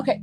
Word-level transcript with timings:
Okay. 0.00 0.20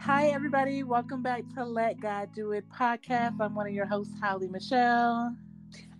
Hi, 0.00 0.28
everybody. 0.28 0.82
Welcome 0.82 1.22
back 1.22 1.42
to 1.54 1.64
Let 1.64 2.00
God 2.00 2.28
Do 2.34 2.52
It 2.52 2.64
podcast. 2.68 3.40
I'm 3.40 3.54
one 3.54 3.66
of 3.66 3.72
your 3.72 3.86
hosts, 3.86 4.14
Holly 4.20 4.48
Michelle. 4.48 5.34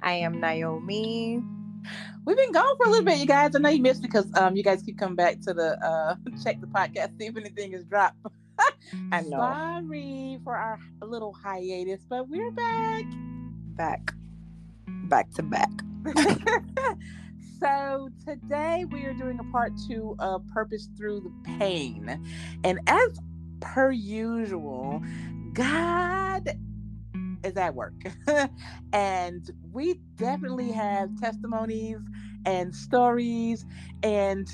I 0.03 0.13
am 0.13 0.41
Naomi. 0.41 1.43
We've 2.25 2.37
been 2.37 2.53
gone 2.53 2.77
for 2.77 2.87
a 2.87 2.91
little 2.91 3.05
bit, 3.05 3.19
you 3.19 3.27
guys. 3.27 3.55
I 3.55 3.61
know 3.61 3.71
you 3.71 3.83
missed 3.83 4.03
because 4.03 4.27
um, 4.37 4.57
you 4.57 4.63
guys 4.63 4.83
keep 4.83 4.99
coming 4.99 5.17
back 5.17 5.41
to 5.41 5.55
the 5.55 5.83
uh, 5.85 6.17
check 6.45 6.61
the 6.61 6.67
podcast, 6.67 7.19
see 7.19 7.27
if 7.27 7.37
anything 7.37 7.73
is 7.73 7.85
dropped. 7.85 8.19
I 9.13 9.23
know. 9.23 9.39
Sorry 9.39 10.39
for 10.45 10.55
our 10.55 10.79
little 11.01 11.33
hiatus, 11.33 12.01
but 12.09 12.29
we're 12.29 12.51
back. 12.51 13.05
Back. 13.77 14.13
Back 14.87 15.31
to 15.35 15.43
back. 15.43 15.71
so 17.61 18.09
today 18.25 18.85
we 18.91 19.05
are 19.05 19.13
doing 19.13 19.39
a 19.41 19.53
part 19.53 19.73
two 19.89 20.15
of 20.19 20.47
Purpose 20.49 20.89
Through 20.97 21.21
the 21.21 21.59
Pain. 21.59 22.25
And 22.65 22.81
as 22.87 23.19
per 23.61 23.91
usual, 23.91 25.03
God 25.53 26.57
is 27.45 27.57
at 27.57 27.75
work. 27.75 27.95
and 28.93 29.51
we 29.73 30.01
definitely 30.17 30.73
have 30.73 31.19
testimonies 31.21 31.99
and 32.45 32.75
stories 32.75 33.65
and 34.03 34.49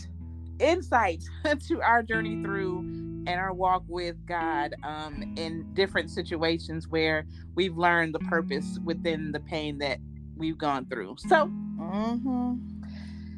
insights 0.58 1.28
to 1.68 1.82
our 1.82 2.02
journey 2.02 2.42
through 2.42 2.78
and 3.26 3.40
our 3.40 3.52
walk 3.52 3.82
with 3.88 4.16
God 4.26 4.74
um, 4.82 5.34
in 5.36 5.66
different 5.74 6.10
situations 6.10 6.88
where 6.88 7.26
we've 7.54 7.76
learned 7.76 8.14
the 8.14 8.18
purpose 8.20 8.78
within 8.84 9.32
the 9.32 9.40
pain 9.40 9.78
that 9.78 9.98
we've 10.36 10.58
gone 10.58 10.86
through. 10.86 11.16
So, 11.18 11.46
mm-hmm. 11.46 12.73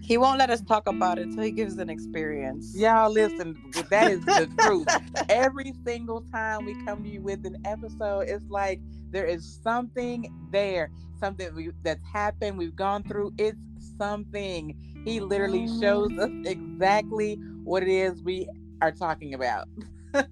He 0.06 0.18
won't 0.18 0.38
let 0.38 0.50
us 0.50 0.60
talk 0.60 0.86
about 0.86 1.18
it 1.18 1.26
until 1.26 1.42
he 1.42 1.50
gives 1.50 1.76
an 1.78 1.90
experience. 1.90 2.72
Y'all 2.76 3.10
listen, 3.10 3.60
that 3.90 4.12
is 4.12 4.24
the 4.24 4.48
truth. 4.60 4.86
Every 5.28 5.74
single 5.84 6.20
time 6.32 6.64
we 6.64 6.74
come 6.84 7.02
to 7.02 7.08
you 7.08 7.20
with 7.20 7.44
an 7.44 7.60
episode, 7.64 8.28
it's 8.28 8.48
like 8.48 8.80
there 9.10 9.26
is 9.26 9.58
something 9.64 10.32
there, 10.52 10.92
something 11.18 11.52
we, 11.56 11.70
that's 11.82 12.04
happened, 12.06 12.56
we've 12.56 12.76
gone 12.76 13.02
through. 13.02 13.34
It's 13.36 13.58
something. 13.98 14.76
He 15.04 15.18
literally 15.18 15.66
shows 15.80 16.12
us 16.12 16.30
mm. 16.30 16.46
exactly 16.46 17.34
what 17.64 17.82
it 17.82 17.88
is 17.88 18.22
we 18.22 18.48
are 18.82 18.92
talking 18.92 19.34
about. 19.34 19.66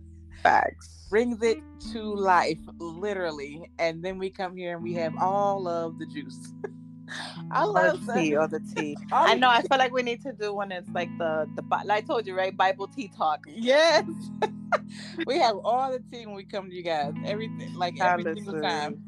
Facts. 0.45 1.09
Brings 1.11 1.43
it 1.43 1.59
to 1.93 2.15
life, 2.15 2.59
literally. 2.79 3.69
And 3.81 4.05
then 4.05 4.19
we 4.19 4.31
come 4.31 4.57
here 4.57 4.75
and 4.75 4.85
we 4.85 4.95
have 4.95 5.15
all 5.19 5.67
of 5.67 5.98
the 5.98 6.07
juice. 6.07 6.53
I 7.51 7.65
mm, 7.65 7.73
love 7.73 8.07
the 8.07 8.13
tea 8.13 8.37
or 8.37 8.49
the 8.49 8.61
tea. 8.61 8.97
I 9.13 9.35
know. 9.35 9.49
I 9.49 9.63
feel 9.63 9.79
like 9.79 9.93
we 9.93 10.03
need 10.03 10.23
to 10.23 10.33
do 10.33 10.55
one. 10.55 10.73
It's 10.73 10.89
like 10.91 11.11
the 11.19 11.49
the 11.55 11.63
like 11.85 11.91
I 11.91 12.07
told 12.07 12.27
you, 12.27 12.37
right? 12.37 12.57
Bible 12.57 12.89
tea 12.89 13.11
talk. 13.17 13.47
Yes, 13.47 14.05
we 15.27 15.39
have 15.39 15.57
all 15.65 15.93
the 15.93 16.01
tea 16.11 16.27
when 16.27 16.35
we 16.35 16.45
come 16.45 16.71
to 16.71 16.75
you 16.75 16.83
guys. 16.83 17.15
Everything, 17.25 17.75
like 17.75 17.95
every 18.01 18.25
single 18.35 18.55
time 18.55 18.99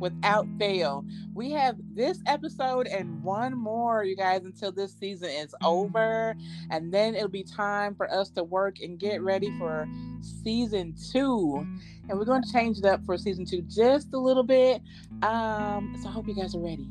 without 0.00 0.48
fail. 0.58 1.04
We 1.34 1.50
have 1.52 1.76
this 1.94 2.20
episode 2.26 2.86
and 2.86 3.22
one 3.22 3.56
more, 3.56 4.02
you 4.02 4.16
guys, 4.16 4.44
until 4.44 4.72
this 4.72 4.92
season 4.98 5.28
is 5.28 5.54
over. 5.62 6.34
And 6.70 6.92
then 6.92 7.14
it'll 7.14 7.28
be 7.28 7.44
time 7.44 7.94
for 7.94 8.12
us 8.12 8.30
to 8.30 8.42
work 8.42 8.80
and 8.80 8.98
get 8.98 9.22
ready 9.22 9.56
for 9.58 9.86
season 10.20 10.94
two. 11.12 11.66
And 12.08 12.18
we're 12.18 12.24
going 12.24 12.42
to 12.42 12.52
change 12.52 12.78
it 12.78 12.84
up 12.86 13.04
for 13.04 13.16
season 13.16 13.44
two 13.44 13.62
just 13.62 14.12
a 14.14 14.18
little 14.18 14.42
bit. 14.42 14.82
Um, 15.22 15.96
so 16.02 16.08
I 16.08 16.12
hope 16.12 16.26
you 16.26 16.34
guys 16.34 16.54
are 16.54 16.60
ready. 16.60 16.88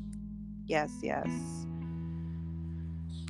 Yes, 0.68 0.92
yes. 1.02 1.28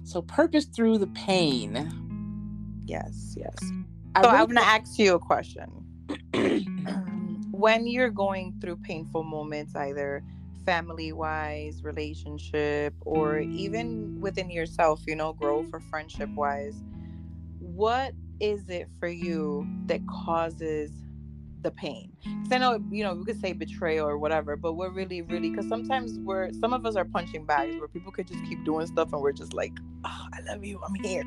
So, 0.03 0.21
purpose 0.23 0.65
through 0.65 0.97
the 0.97 1.07
pain. 1.07 2.83
Yes, 2.85 3.35
yes. 3.37 3.55
I 4.15 4.23
so, 4.23 4.29
really 4.29 4.41
I'm 4.41 4.45
going 4.47 4.57
to 4.57 4.63
ask 4.63 4.99
you 4.99 5.13
a 5.13 5.19
question. 5.19 5.85
when 7.59 7.85
you're 7.87 8.09
going 8.09 8.57
through 8.61 8.77
painful 8.77 9.23
moments, 9.23 9.75
either 9.75 10.23
family 10.65 11.11
wise, 11.11 11.83
relationship, 11.83 12.93
or 13.01 13.39
even 13.39 14.19
within 14.21 14.49
yourself, 14.49 15.01
you 15.05 15.15
know, 15.15 15.33
growth 15.33 15.67
or 15.73 15.81
friendship 15.81 16.29
wise, 16.35 16.81
what 17.59 18.13
is 18.39 18.69
it 18.69 18.87
for 18.97 19.09
you 19.09 19.67
that 19.87 19.99
causes 20.07 20.91
the 21.61 21.71
pain? 21.71 22.13
Because 22.23 22.53
I 22.53 22.57
know, 22.59 22.81
you 22.89 23.03
know, 23.03 23.13
we 23.13 23.25
could 23.25 23.41
say 23.41 23.51
betrayal 23.51 24.07
or 24.07 24.17
whatever, 24.17 24.55
but 24.55 24.73
we're 24.73 24.91
really, 24.91 25.21
really, 25.21 25.49
because 25.49 25.67
sometimes 25.67 26.17
we're, 26.19 26.53
some 26.53 26.71
of 26.71 26.85
us 26.85 26.95
are 26.95 27.03
punching 27.03 27.45
bags 27.45 27.75
where 27.77 27.89
people 27.89 28.13
could 28.13 28.27
just 28.27 28.41
keep 28.45 28.63
doing 28.63 28.87
stuff 28.87 29.11
and 29.11 29.21
we're 29.21 29.33
just 29.33 29.53
like, 29.53 29.73
oh, 30.05 30.27
I 30.33 30.39
love 30.47 30.63
you, 30.63 30.79
I'm 30.87 30.95
here. 31.03 31.25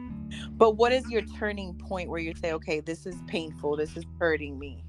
But 0.52 0.78
what 0.78 0.92
is 0.92 1.06
your 1.10 1.22
turning 1.38 1.74
point 1.74 2.08
where 2.08 2.20
you 2.20 2.34
say, 2.34 2.52
okay, 2.52 2.80
this 2.80 3.04
is 3.04 3.16
painful, 3.26 3.76
this 3.76 3.98
is 3.98 4.04
hurting 4.18 4.58
me? 4.58 4.82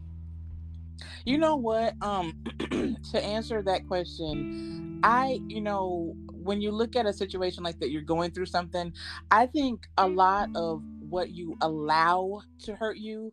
You 1.25 1.37
know 1.37 1.55
what? 1.55 1.95
Um, 2.01 2.43
to 3.11 3.23
answer 3.23 3.61
that 3.63 3.87
question, 3.87 4.99
I, 5.03 5.39
you 5.47 5.61
know, 5.61 6.15
when 6.43 6.61
you 6.61 6.71
look 6.71 6.95
at 6.95 7.05
a 7.05 7.13
situation 7.13 7.63
like 7.63 7.79
that, 7.79 7.89
you're 7.89 8.01
going 8.01 8.31
through 8.31 8.45
something. 8.47 8.93
I 9.31 9.45
think 9.45 9.87
a 9.97 10.07
lot 10.07 10.49
of 10.55 10.81
what 11.09 11.31
you 11.31 11.57
allow 11.61 12.41
to 12.63 12.75
hurt 12.75 12.97
you 12.97 13.31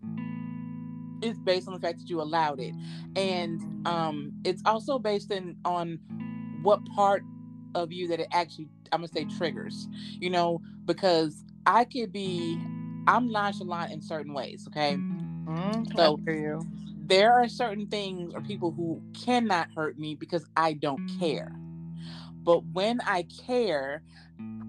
is 1.23 1.39
based 1.39 1.69
on 1.69 1.75
the 1.75 1.81
fact 1.81 1.99
that 1.99 2.09
you 2.09 2.21
allowed 2.21 2.61
it, 2.61 2.75
and 3.17 3.87
um, 3.87 4.33
it's 4.45 4.63
also 4.65 4.99
based 4.99 5.31
in 5.31 5.57
on 5.65 5.99
what 6.63 6.85
part 6.87 7.23
of 7.75 7.93
you 7.93 8.09
that 8.09 8.21
it 8.21 8.29
actually, 8.33 8.69
I'm 8.93 9.01
gonna 9.01 9.09
say, 9.09 9.27
triggers. 9.37 9.89
You 10.19 10.31
know, 10.31 10.63
because 10.87 11.45
I 11.67 11.85
could 11.85 12.13
be, 12.13 12.59
I'm 13.07 13.31
nonchalant 13.31 13.93
in 13.93 14.01
certain 14.01 14.33
ways. 14.33 14.67
Okay, 14.69 14.97
mm, 14.97 15.97
so 15.97 16.19
for 16.25 16.33
you 16.33 16.61
there 17.11 17.33
are 17.33 17.49
certain 17.49 17.89
things 17.89 18.33
or 18.35 18.41
people 18.41 18.71
who 18.71 19.03
cannot 19.25 19.69
hurt 19.75 19.99
me 19.99 20.15
because 20.15 20.47
I 20.57 20.75
don't 20.75 21.11
care. 21.19 21.53
But 22.45 22.65
when 22.67 23.01
I 23.01 23.27
care 23.47 24.03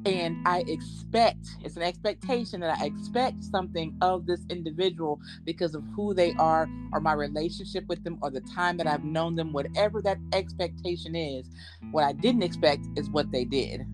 and 0.07 0.35
I 0.47 0.63
expect, 0.67 1.45
it's 1.63 1.75
an 1.75 1.83
expectation 1.83 2.59
that 2.61 2.79
I 2.79 2.85
expect 2.85 3.43
something 3.43 3.95
of 4.01 4.25
this 4.25 4.41
individual 4.49 5.19
because 5.45 5.75
of 5.75 5.83
who 5.95 6.15
they 6.15 6.33
are 6.39 6.67
or 6.91 6.99
my 6.99 7.13
relationship 7.13 7.85
with 7.87 8.03
them 8.03 8.17
or 8.23 8.31
the 8.31 8.41
time 8.41 8.77
that 8.77 8.87
I've 8.87 9.03
known 9.03 9.35
them, 9.35 9.53
whatever 9.53 10.01
that 10.01 10.17
expectation 10.33 11.15
is, 11.15 11.47
what 11.91 12.03
I 12.03 12.13
didn't 12.13 12.41
expect 12.41 12.87
is 12.97 13.07
what 13.11 13.31
they 13.31 13.45
did. 13.45 13.85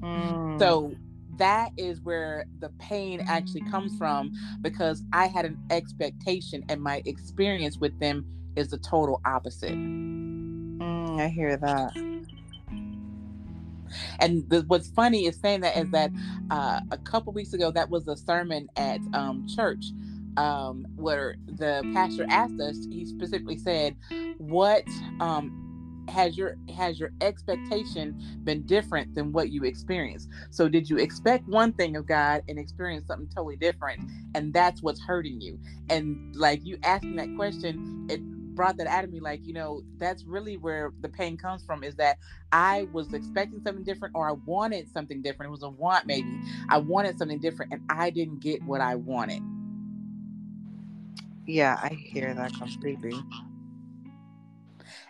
Mm. 0.00 0.60
So 0.60 0.94
that 1.38 1.70
is 1.76 2.00
where 2.02 2.44
the 2.60 2.70
pain 2.78 3.24
actually 3.26 3.62
comes 3.62 3.96
from 3.96 4.32
because 4.62 5.02
I 5.12 5.26
had 5.26 5.44
an 5.44 5.58
expectation 5.70 6.64
and 6.68 6.80
my 6.80 7.02
experience 7.04 7.78
with 7.78 7.98
them 8.00 8.24
is 8.56 8.68
the 8.68 8.78
total 8.78 9.20
opposite. 9.24 9.74
Mm, 9.74 11.20
I 11.20 11.28
hear 11.28 11.56
that. 11.56 11.92
And 14.18 14.48
the, 14.48 14.64
what's 14.66 14.88
funny 14.88 15.26
is 15.26 15.38
saying 15.38 15.60
that 15.60 15.76
is 15.76 15.90
that 15.90 16.10
uh, 16.50 16.80
a 16.90 16.98
couple 16.98 17.32
weeks 17.32 17.52
ago, 17.52 17.70
that 17.70 17.88
was 17.88 18.08
a 18.08 18.16
sermon 18.16 18.68
at 18.76 19.00
um, 19.12 19.46
church 19.46 19.86
um, 20.36 20.86
where 20.96 21.36
the 21.46 21.82
pastor 21.94 22.26
asked 22.28 22.60
us, 22.60 22.86
he 22.90 23.04
specifically 23.06 23.56
said, 23.56 23.96
What 24.38 24.84
um, 25.20 25.65
has 26.08 26.36
your 26.36 26.56
has 26.74 26.98
your 26.98 27.10
expectation 27.20 28.20
been 28.44 28.62
different 28.62 29.14
than 29.14 29.32
what 29.32 29.50
you 29.50 29.64
experienced? 29.64 30.28
So 30.50 30.68
did 30.68 30.88
you 30.88 30.98
expect 30.98 31.48
one 31.48 31.72
thing 31.72 31.96
of 31.96 32.06
god 32.06 32.42
and 32.48 32.58
experience 32.58 33.06
something 33.06 33.28
totally 33.34 33.56
different 33.56 34.00
and 34.34 34.52
that's 34.52 34.82
what's 34.82 35.00
hurting 35.00 35.40
you? 35.40 35.58
And 35.88 36.34
like 36.36 36.64
you 36.64 36.78
asking 36.82 37.16
that 37.16 37.34
question 37.36 38.06
it 38.08 38.20
brought 38.56 38.78
that 38.78 38.86
out 38.86 39.04
of 39.04 39.12
me 39.12 39.20
like 39.20 39.46
you 39.46 39.52
know 39.52 39.82
that's 39.98 40.24
really 40.24 40.56
where 40.56 40.92
the 41.02 41.08
pain 41.08 41.36
comes 41.36 41.62
from 41.62 41.84
is 41.84 41.94
that 41.94 42.16
i 42.52 42.88
was 42.92 43.12
expecting 43.12 43.60
something 43.60 43.84
different 43.84 44.14
or 44.16 44.28
i 44.28 44.32
wanted 44.46 44.88
something 44.88 45.20
different. 45.22 45.50
It 45.50 45.52
was 45.52 45.62
a 45.62 45.68
want 45.68 46.06
maybe. 46.06 46.40
I 46.70 46.78
wanted 46.78 47.18
something 47.18 47.38
different 47.38 47.72
and 47.72 47.82
i 47.90 48.10
didn't 48.10 48.40
get 48.40 48.62
what 48.64 48.80
i 48.80 48.94
wanted. 48.96 49.42
Yeah 51.46 51.78
i 51.82 51.90
hear 51.90 52.34
that 52.34 52.54
completely 52.54 53.14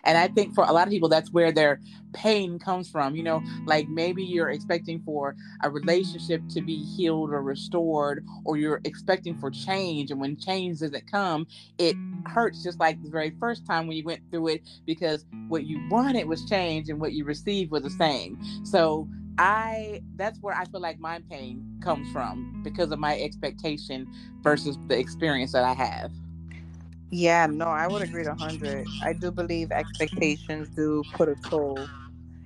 and 0.07 0.17
I 0.17 0.29
think 0.29 0.55
for 0.55 0.63
a 0.63 0.71
lot 0.71 0.87
of 0.87 0.91
people, 0.91 1.09
that's 1.09 1.31
where 1.31 1.51
their 1.51 1.81
pain 2.13 2.57
comes 2.57 2.89
from. 2.89 3.15
You 3.15 3.23
know, 3.23 3.43
like 3.65 3.89
maybe 3.89 4.23
you're 4.23 4.49
expecting 4.49 5.01
for 5.03 5.35
a 5.61 5.69
relationship 5.69 6.41
to 6.49 6.61
be 6.61 6.77
healed 6.77 7.31
or 7.31 7.43
restored, 7.43 8.25
or 8.45 8.57
you're 8.57 8.81
expecting 8.85 9.37
for 9.37 9.51
change. 9.51 10.09
And 10.09 10.19
when 10.19 10.37
change 10.37 10.79
doesn't 10.79 11.11
come, 11.11 11.45
it 11.77 11.95
hurts 12.25 12.63
just 12.63 12.79
like 12.79 13.03
the 13.03 13.09
very 13.09 13.31
first 13.39 13.65
time 13.65 13.85
when 13.85 13.97
you 13.97 14.05
went 14.05 14.21
through 14.31 14.47
it 14.47 14.61
because 14.85 15.25
what 15.49 15.65
you 15.65 15.85
wanted 15.89 16.27
was 16.27 16.45
change 16.45 16.89
and 16.89 16.99
what 16.99 17.11
you 17.11 17.25
received 17.25 17.71
was 17.71 17.83
the 17.83 17.89
same. 17.89 18.39
So 18.63 19.07
I 19.37 20.01
that's 20.15 20.39
where 20.39 20.55
I 20.55 20.65
feel 20.65 20.81
like 20.81 20.99
my 20.99 21.21
pain 21.29 21.79
comes 21.83 22.11
from 22.11 22.61
because 22.63 22.91
of 22.91 22.99
my 22.99 23.19
expectation 23.19 24.07
versus 24.41 24.77
the 24.87 24.97
experience 24.97 25.51
that 25.51 25.63
I 25.63 25.73
have. 25.73 26.11
Yeah, 27.09 27.47
no, 27.47 27.65
I 27.65 27.87
would 27.87 28.01
agree 28.01 28.23
to 28.23 28.29
100. 28.29 28.87
I 29.01 29.13
do 29.13 29.31
believe 29.31 29.71
expectations 29.71 30.69
do 30.75 31.05
put 31.13 31.29
a 31.29 31.35
toll 31.35 31.89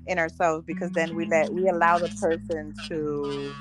in 0.06 0.20
ourselves 0.20 0.64
because 0.66 0.92
then 0.92 1.16
we 1.16 1.26
let 1.26 1.52
we 1.54 1.68
allow 1.68 1.98
the 2.00 2.10
person 2.10 2.74
to 2.88 3.56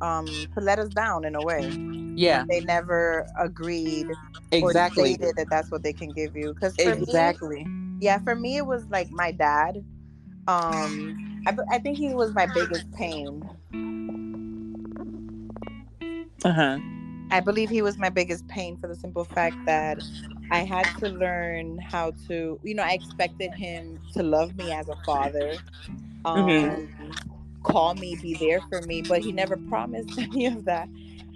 um 0.00 0.46
to 0.54 0.60
let 0.60 0.78
us 0.78 0.88
down 0.90 1.24
in 1.24 1.34
a 1.34 1.42
way. 1.42 1.70
Yeah. 2.14 2.44
They 2.48 2.60
never 2.60 3.26
agreed 3.38 4.06
Exactly. 4.52 5.16
that 5.16 5.46
that's 5.48 5.70
what 5.70 5.82
they 5.82 5.92
can 5.92 6.12
give 6.12 6.36
you. 6.36 6.52
Because 6.52 6.74
for 6.76 6.94
me, 6.94 6.96
Exactly. 7.02 7.66
yeah, 8.00 8.18
for 8.18 8.34
me 8.34 8.56
it 8.58 8.66
was 8.66 8.86
like 8.90 9.10
my 9.10 9.32
dad. 9.32 9.84
Um, 10.46 11.44
I, 11.46 11.56
I 11.70 11.78
think 11.78 11.96
he 11.96 12.14
was 12.14 12.34
my 12.34 12.46
biggest 12.46 12.90
pain. 12.92 13.48
Uh 16.44 16.52
huh. 16.52 16.78
I 17.30 17.40
believe 17.40 17.70
he 17.70 17.82
was 17.82 17.98
my 17.98 18.10
biggest 18.10 18.46
pain 18.48 18.76
for 18.76 18.88
the 18.88 18.94
simple 18.96 19.24
fact 19.24 19.56
that 19.66 19.98
I 20.50 20.60
had 20.60 20.88
to 20.98 21.08
learn 21.08 21.78
how 21.78 22.12
to, 22.26 22.58
you 22.62 22.74
know, 22.74 22.82
I 22.82 22.92
expected 22.92 23.52
him 23.54 24.00
to 24.14 24.22
love 24.22 24.56
me 24.56 24.72
as 24.72 24.88
a 24.88 24.96
father, 25.06 25.60
um, 26.24 26.36
Mhm. 26.36 26.88
call 27.62 27.94
me, 27.94 28.16
be 28.16 28.34
there 28.34 28.60
for 28.62 28.82
me, 28.82 29.02
but 29.02 29.20
he 29.22 29.32
never 29.32 29.56
promised 29.56 30.18
any 30.18 30.46
of 30.46 30.64
that. 30.64 30.88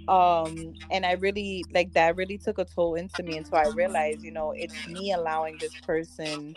Um, 0.07 0.75
and 0.91 1.05
I 1.05 1.13
really 1.13 1.65
like 1.73 1.93
that 1.93 2.15
really 2.15 2.37
took 2.37 2.59
a 2.59 2.65
toll 2.65 2.95
into 2.95 3.23
me. 3.23 3.37
And 3.37 3.47
so 3.47 3.57
I 3.57 3.65
realized, 3.65 4.23
you 4.23 4.31
know, 4.31 4.53
it's 4.55 4.85
me 4.85 5.13
allowing 5.13 5.57
this 5.59 5.75
person 5.85 6.55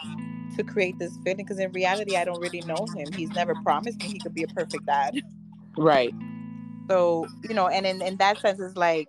to 0.57 0.65
create 0.65 0.99
this 0.99 1.17
feeling 1.25 1.39
because 1.39 1.59
in 1.59 1.71
reality, 1.73 2.17
I 2.17 2.25
don't 2.25 2.41
really 2.41 2.63
know 2.63 2.89
him. 2.89 3.13
He's 3.13 3.33
never 3.33 3.55
promised 3.55 4.01
me 4.01 4.11
he 4.11 4.21
could 4.21 4.35
be 4.35 4.43
a 4.43 4.49
perfect 4.49 4.87
dad. 4.87 5.23
Right. 5.77 6.15
So, 6.89 7.29
you 7.49 7.55
know, 7.55 7.69
and 7.69 7.87
in, 7.87 8.03
in 8.03 8.17
that 8.19 8.41
sense, 8.41 8.61
it's 8.61 8.77
like 8.77 9.09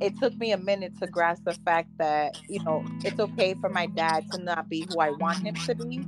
it 0.00 0.16
took 0.18 0.38
me 0.38 0.52
a 0.52 0.58
minute 0.58 0.94
to 1.00 1.06
grasp 1.06 1.44
the 1.44 1.56
fact 1.64 1.88
that, 1.98 2.36
you 2.48 2.60
know, 2.64 2.84
it's 3.04 3.18
okay 3.20 3.54
for 3.60 3.68
my 3.70 3.86
dad 3.86 4.24
to 4.32 4.38
not 4.38 4.68
be 4.68 4.84
who 4.84 5.00
I 5.00 5.10
want 5.10 5.40
him 5.42 5.56
to 5.66 5.74
be. 5.74 6.06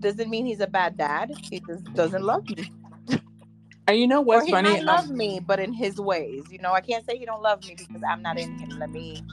Doesn't 0.00 0.30
mean 0.30 0.46
he's 0.46 0.60
a 0.60 0.66
bad 0.68 0.96
dad. 0.96 1.30
He 1.50 1.60
just 1.60 1.92
doesn't 1.94 2.22
love 2.22 2.48
me. 2.48 2.70
And 3.86 3.98
you 3.98 4.06
know 4.06 4.20
Or 4.30 4.42
what's 4.42 4.44
he 4.44 4.52
funny? 4.52 4.62
might 4.62 4.84
love 4.84 5.08
Um, 5.08 5.16
me, 5.16 5.40
but 5.40 5.58
in 5.60 5.72
his 5.72 5.98
ways. 6.00 6.44
You 6.50 6.58
know, 6.58 6.72
I 6.72 6.80
can't 6.80 7.04
say 7.04 7.18
he 7.18 7.24
don't 7.26 7.42
love 7.42 7.64
me 7.64 7.74
because 7.76 8.02
I'm 8.08 8.22
not 8.22 8.38
in 8.38 8.58
him. 8.58 8.78
Let 8.78 8.90
me 8.90 9.24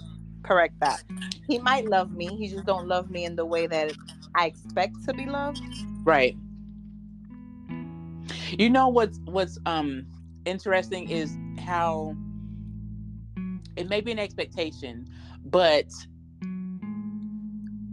correct 0.44 0.76
that. 0.82 1.04
He 1.48 1.60
might 1.60 1.86
love 1.86 2.12
me. 2.12 2.36
He 2.38 2.50
just 2.50 2.66
don't 2.66 2.88
love 2.88 3.10
me 3.10 3.26
in 3.26 3.36
the 3.36 3.46
way 3.46 3.68
that 3.68 3.96
I 4.36 4.48
expect 4.48 5.04
to 5.06 5.14
be 5.14 5.26
loved. 5.26 5.60
right. 6.06 6.36
You 8.58 8.70
know 8.70 8.88
what's 8.88 9.20
what's 9.26 9.58
um 9.66 10.06
interesting 10.46 11.10
is 11.10 11.36
how 11.60 12.16
it 13.76 13.90
may 13.90 14.02
be 14.02 14.12
an 14.12 14.20
expectation, 14.20 15.08
but 15.46 15.88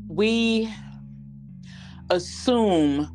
we 0.09 0.73
assume 2.11 3.09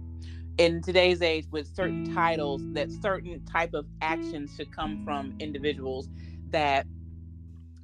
in 0.57 0.81
today's 0.81 1.22
age 1.22 1.45
with 1.51 1.68
certain 1.75 2.13
titles 2.13 2.62
that 2.74 2.89
certain 2.92 3.44
type 3.45 3.74
of 3.74 3.86
actions 4.01 4.56
should 4.56 4.72
come 4.75 5.04
from 5.06 5.36
individuals 5.39 6.10
that 6.50 6.88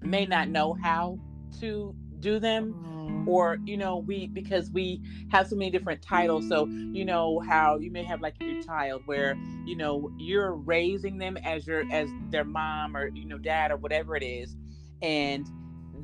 may 0.02 0.26
not 0.26 0.50
know 0.50 0.74
how 0.82 1.20
to 1.60 1.96
do 2.20 2.40
them 2.40 2.93
or 3.28 3.58
you 3.66 3.78
know 3.78 3.98
we 3.98 4.28
because 4.28 4.70
we 4.72 5.02
have 5.32 5.48
so 5.48 5.56
many 5.56 5.72
different 5.72 6.02
titles 6.02 6.48
so 6.48 6.66
you 6.68 7.06
know 7.06 7.40
how 7.48 7.78
you 7.78 7.92
may 7.92 8.04
have 8.04 8.22
like 8.22 8.36
your 8.40 8.62
child 8.64 9.02
where 9.06 9.36
you 9.66 9.76
know 9.76 10.12
you're 10.18 10.54
raising 10.54 11.18
them 11.18 11.38
as 11.44 11.66
your 11.68 11.84
as 11.92 12.10
their 12.30 12.44
mom 12.44 12.96
or 12.96 13.08
you 13.10 13.26
know 13.26 13.38
dad 13.38 13.72
or 13.72 13.78
whatever 13.78 14.16
it 14.16 14.24
is 14.24 14.56
and 15.02 15.50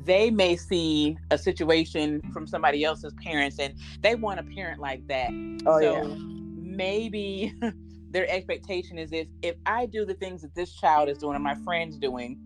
they 0.06 0.32
may 0.32 0.56
see 0.56 1.18
a 1.32 1.38
situation 1.38 2.22
from 2.32 2.48
somebody 2.48 2.84
else's 2.84 3.14
parents 3.24 3.60
and 3.60 3.74
they 4.02 4.16
want 4.16 4.40
a 4.40 4.44
parent 4.44 4.80
like 4.80 5.06
that 5.08 5.30
Oh 5.66 5.80
so 5.80 5.94
yeah. 5.94 6.16
maybe 6.56 7.54
their 8.12 8.30
expectation 8.30 8.98
is 8.98 9.12
if 9.12 9.28
if 9.42 9.56
I 9.66 9.86
do 9.86 10.06
the 10.06 10.14
things 10.14 10.42
that 10.42 10.56
this 10.56 10.74
child 10.74 11.10
is 11.10 11.18
doing 11.18 11.36
or 11.36 11.40
my 11.40 11.56
friends 11.56 11.98
doing, 11.98 12.40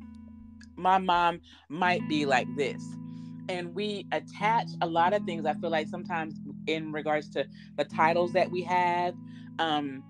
my 0.76 0.98
mom 0.98 1.42
might 1.70 2.08
be 2.10 2.26
like 2.26 2.48
this. 2.56 2.84
And 3.50 3.74
we 3.76 4.08
attach 4.12 4.68
a 4.82 4.88
lot 4.88 5.14
of 5.14 5.24
things. 5.24 5.46
I 5.46 5.54
feel 5.56 5.70
like 5.70 5.88
sometimes 5.88 6.36
in 6.68 6.92
regards 6.92 7.30
to 7.30 7.46
the 7.78 7.84
titles 7.84 8.34
that 8.34 8.50
we 8.50 8.64
have, 8.64 9.16
um, 9.60 10.04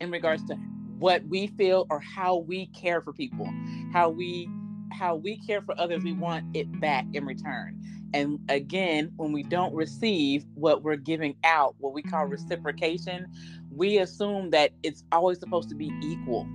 in 0.00 0.10
regards 0.10 0.44
to 0.46 0.54
what 0.98 1.24
we 1.26 1.46
feel 1.46 1.86
or 1.90 2.00
how 2.00 2.36
we 2.36 2.66
care 2.66 3.00
for 3.00 3.12
people, 3.12 3.48
how 3.92 4.10
we 4.10 4.48
how 4.90 5.14
we 5.14 5.36
care 5.36 5.62
for 5.62 5.78
others, 5.78 6.02
we 6.02 6.12
want 6.12 6.44
it 6.56 6.80
back 6.80 7.04
in 7.12 7.24
return. 7.24 7.78
And 8.14 8.40
again, 8.48 9.12
when 9.16 9.32
we 9.32 9.42
don't 9.42 9.74
receive 9.74 10.44
what 10.54 10.82
we're 10.82 10.96
giving 10.96 11.36
out, 11.44 11.74
what 11.78 11.92
we 11.92 12.02
call 12.02 12.24
reciprocation, 12.24 13.26
we 13.70 13.98
assume 13.98 14.50
that 14.50 14.72
it's 14.82 15.04
always 15.12 15.38
supposed 15.40 15.68
to 15.68 15.74
be 15.74 15.92
equal. 16.02 16.48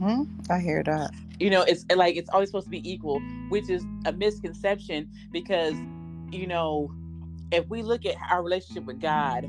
Hmm 0.00 0.22
I 0.48 0.58
hear 0.58 0.82
that. 0.82 1.12
You 1.38 1.50
know, 1.50 1.62
it's 1.62 1.84
like 1.94 2.16
it's 2.16 2.30
always 2.30 2.48
supposed 2.48 2.66
to 2.66 2.70
be 2.70 2.90
equal, 2.90 3.20
which 3.50 3.68
is 3.68 3.84
a 4.06 4.12
misconception 4.12 5.08
because, 5.30 5.74
you 6.32 6.46
know, 6.46 6.90
if 7.52 7.68
we 7.68 7.82
look 7.82 8.06
at 8.06 8.14
our 8.30 8.42
relationship 8.42 8.84
with 8.84 9.00
God 9.00 9.44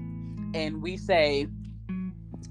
and 0.54 0.82
we 0.82 0.98
say, 0.98 1.48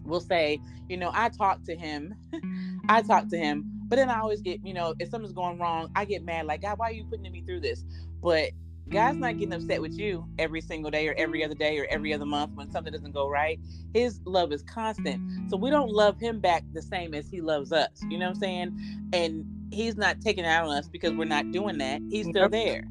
we'll 0.04 0.20
say, 0.20 0.60
you 0.88 0.96
know, 0.96 1.10
I 1.14 1.28
talk 1.28 1.62
to 1.64 1.76
him, 1.76 2.14
I 2.88 3.02
talk 3.02 3.28
to 3.28 3.36
him, 3.38 3.64
but 3.88 3.96
then 3.96 4.08
I 4.08 4.20
always 4.20 4.40
get, 4.40 4.64
you 4.64 4.74
know, 4.74 4.94
if 4.98 5.10
something's 5.10 5.32
going 5.34 5.58
wrong, 5.58 5.90
I 5.94 6.04
get 6.04 6.24
mad, 6.24 6.46
like, 6.46 6.62
God, 6.62 6.78
why 6.78 6.88
are 6.90 6.92
you 6.92 7.04
putting 7.04 7.30
me 7.30 7.42
through 7.42 7.60
this? 7.60 7.84
But 8.22 8.50
God's 8.90 9.18
not 9.18 9.38
getting 9.38 9.54
upset 9.54 9.80
with 9.80 9.92
you 9.92 10.26
every 10.38 10.60
single 10.60 10.90
day 10.90 11.06
or 11.08 11.14
every 11.16 11.44
other 11.44 11.54
day 11.54 11.78
or 11.78 11.86
every 11.90 12.12
other 12.12 12.26
month 12.26 12.52
when 12.54 12.70
something 12.70 12.92
doesn't 12.92 13.12
go 13.12 13.28
right. 13.28 13.60
His 13.94 14.20
love 14.24 14.52
is 14.52 14.62
constant. 14.62 15.48
So 15.48 15.56
we 15.56 15.70
don't 15.70 15.90
love 15.90 16.18
him 16.18 16.40
back 16.40 16.64
the 16.72 16.82
same 16.82 17.14
as 17.14 17.28
he 17.28 17.40
loves 17.40 17.72
us. 17.72 17.90
You 18.08 18.18
know 18.18 18.26
what 18.26 18.34
I'm 18.36 18.40
saying? 18.40 19.10
And 19.12 19.44
he's 19.72 19.96
not 19.96 20.20
taking 20.20 20.44
it 20.44 20.48
out 20.48 20.66
on 20.66 20.76
us 20.76 20.88
because 20.88 21.12
we're 21.12 21.24
not 21.24 21.52
doing 21.52 21.78
that. 21.78 22.02
He's 22.10 22.26
still 22.26 22.48
there. 22.48 22.84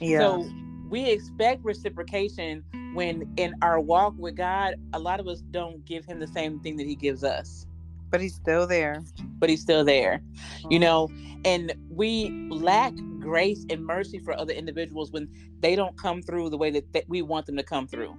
Yeah. 0.00 0.18
So 0.18 0.48
we 0.88 1.10
expect 1.10 1.64
reciprocation 1.64 2.64
when 2.94 3.32
in 3.36 3.54
our 3.60 3.78
walk 3.78 4.14
with 4.16 4.36
God, 4.36 4.76
a 4.94 4.98
lot 4.98 5.20
of 5.20 5.28
us 5.28 5.42
don't 5.50 5.84
give 5.84 6.04
him 6.04 6.18
the 6.18 6.26
same 6.26 6.60
thing 6.60 6.76
that 6.78 6.86
he 6.86 6.94
gives 6.94 7.22
us, 7.22 7.66
but 8.10 8.20
he's 8.20 8.34
still 8.34 8.66
there. 8.66 9.02
but 9.40 9.48
he's 9.48 9.60
still 9.60 9.84
there, 9.84 10.20
you 10.68 10.78
Mhm. 10.78 10.82
know. 10.82 11.08
And 11.44 11.72
we 11.90 12.28
lack 12.50 12.92
grace 13.20 13.64
and 13.70 13.84
mercy 13.84 14.18
for 14.18 14.36
other 14.36 14.52
individuals 14.52 15.12
when 15.12 15.28
they 15.60 15.76
don't 15.76 15.96
come 15.96 16.22
through 16.22 16.50
the 16.50 16.58
way 16.58 16.70
that, 16.70 16.92
that 16.92 17.08
we 17.08 17.22
want 17.22 17.46
them 17.46 17.56
to 17.56 17.62
come 17.62 17.86
through. 17.86 18.16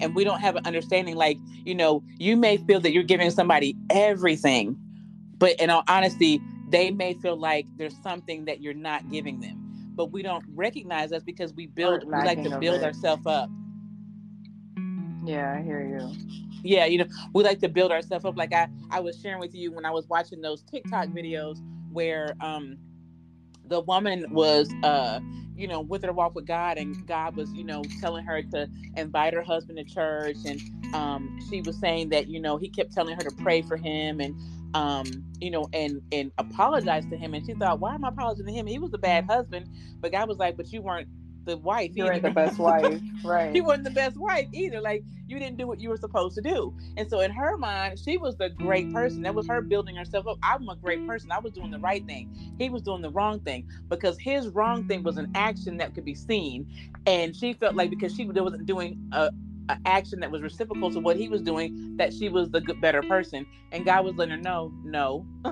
And 0.00 0.14
we 0.16 0.24
don't 0.24 0.40
have 0.40 0.56
an 0.56 0.66
understanding, 0.66 1.14
like, 1.14 1.38
you 1.64 1.74
know, 1.76 2.02
you 2.18 2.36
may 2.36 2.56
feel 2.56 2.80
that 2.80 2.92
you're 2.92 3.02
giving 3.04 3.30
somebody 3.30 3.76
everything, 3.90 4.76
but 5.38 5.52
in 5.60 5.70
all 5.70 5.84
honesty, 5.86 6.40
they 6.70 6.90
may 6.90 7.14
feel 7.14 7.36
like 7.36 7.66
there's 7.76 7.96
something 8.02 8.46
that 8.46 8.60
you're 8.60 8.74
not 8.74 9.08
giving 9.10 9.38
them. 9.40 9.58
But 9.94 10.10
we 10.10 10.22
don't 10.22 10.44
recognize 10.48 11.12
us 11.12 11.22
because 11.22 11.52
we 11.54 11.66
build, 11.66 12.04
we 12.04 12.10
like 12.10 12.42
to 12.42 12.58
build 12.58 12.82
ourselves 12.82 13.26
up. 13.26 13.48
Yeah, 15.24 15.54
I 15.56 15.62
hear 15.62 15.82
you. 15.86 16.51
Yeah 16.62 16.86
you 16.86 16.98
know 16.98 17.06
we 17.34 17.44
like 17.44 17.58
to 17.60 17.68
build 17.68 17.92
ourselves 17.92 18.24
up. 18.24 18.36
Like 18.36 18.52
i 18.52 18.68
i 18.90 19.00
was 19.00 19.20
sharing 19.20 19.40
with 19.40 19.54
you 19.54 19.72
when 19.72 19.84
i 19.84 19.90
was 19.90 20.08
watching 20.08 20.40
those 20.40 20.62
tiktok 20.62 21.08
videos 21.08 21.58
where 21.92 22.34
um 22.40 22.76
the 23.66 23.80
woman 23.80 24.26
was 24.30 24.72
uh 24.82 25.20
you 25.56 25.68
know 25.68 25.80
with 25.80 26.02
her 26.02 26.12
walk 26.12 26.34
with 26.34 26.46
god 26.46 26.78
and 26.78 27.06
god 27.06 27.36
was 27.36 27.52
you 27.52 27.64
know 27.64 27.82
telling 28.00 28.24
her 28.24 28.42
to 28.42 28.68
invite 28.96 29.34
her 29.34 29.42
husband 29.42 29.78
to 29.78 29.84
church. 29.84 30.36
And 30.46 30.60
um 30.94 31.38
she 31.50 31.62
was 31.62 31.78
saying 31.78 32.10
that 32.10 32.28
you 32.28 32.40
know 32.40 32.56
he 32.56 32.68
kept 32.68 32.92
telling 32.92 33.16
her 33.16 33.22
to 33.22 33.30
pray 33.42 33.62
for 33.62 33.76
him 33.76 34.20
and 34.20 34.34
um 34.74 35.06
you 35.40 35.50
know 35.50 35.68
and 35.72 36.02
and 36.12 36.32
apologize 36.38 37.06
to 37.06 37.16
him. 37.16 37.34
And 37.34 37.44
she 37.46 37.54
thought 37.54 37.80
why 37.80 37.94
am 37.94 38.04
i 38.04 38.08
apologizing 38.08 38.46
to 38.46 38.52
him? 38.52 38.66
He 38.66 38.78
was 38.78 38.92
a 38.94 38.98
bad 38.98 39.26
husband. 39.26 39.68
But 40.00 40.12
god 40.12 40.28
was 40.28 40.38
like 40.38 40.56
but 40.56 40.72
you 40.72 40.82
weren't 40.82 41.08
the 41.44 41.56
wife 41.56 41.92
You 41.94 42.04
either." 42.06 42.20
the 42.20 42.30
best 42.30 42.58
wife, 42.58 43.00
right? 43.24 43.54
you 43.54 43.64
wasn't 43.64 43.84
the 43.84 43.90
best 43.90 44.16
wife 44.18 44.46
either. 44.52 44.80
Like 44.80 45.04
you 45.26 45.38
didn't 45.38 45.58
do 45.58 45.66
what 45.66 45.80
you 45.80 45.88
were 45.88 45.96
supposed 45.96 46.34
to 46.36 46.42
do. 46.42 46.74
And 46.96 47.08
so 47.08 47.20
in 47.20 47.30
her 47.30 47.56
mind, 47.58 47.98
she 47.98 48.18
was 48.18 48.36
the 48.36 48.50
great 48.50 48.92
person. 48.92 49.22
That 49.22 49.34
was 49.34 49.46
her 49.48 49.60
building 49.60 49.96
herself 49.96 50.26
up. 50.26 50.38
I'm 50.42 50.68
a 50.68 50.76
great 50.76 51.06
person. 51.06 51.30
I 51.32 51.38
was 51.38 51.52
doing 51.52 51.70
the 51.70 51.78
right 51.78 52.04
thing. 52.06 52.30
He 52.58 52.70
was 52.70 52.82
doing 52.82 53.02
the 53.02 53.10
wrong 53.10 53.40
thing 53.40 53.66
because 53.88 54.18
his 54.18 54.48
wrong 54.48 54.84
thing 54.84 55.02
was 55.02 55.16
an 55.16 55.30
action 55.34 55.78
that 55.78 55.94
could 55.94 56.04
be 56.04 56.14
seen. 56.14 56.66
And 57.06 57.34
she 57.34 57.52
felt 57.54 57.74
like 57.74 57.90
because 57.90 58.14
she 58.14 58.26
wasn't 58.26 58.66
doing 58.66 58.98
a, 59.12 59.30
a 59.68 59.78
action 59.86 60.20
that 60.20 60.30
was 60.30 60.42
reciprocal 60.42 60.90
to 60.92 61.00
what 61.00 61.16
he 61.16 61.28
was 61.28 61.42
doing, 61.42 61.96
that 61.96 62.12
she 62.12 62.28
was 62.28 62.50
the 62.50 62.60
good, 62.60 62.80
better 62.80 63.02
person. 63.02 63.46
And 63.72 63.84
God 63.84 64.04
was 64.04 64.14
letting 64.16 64.36
her 64.36 64.40
know, 64.42 64.72
no, 64.84 65.26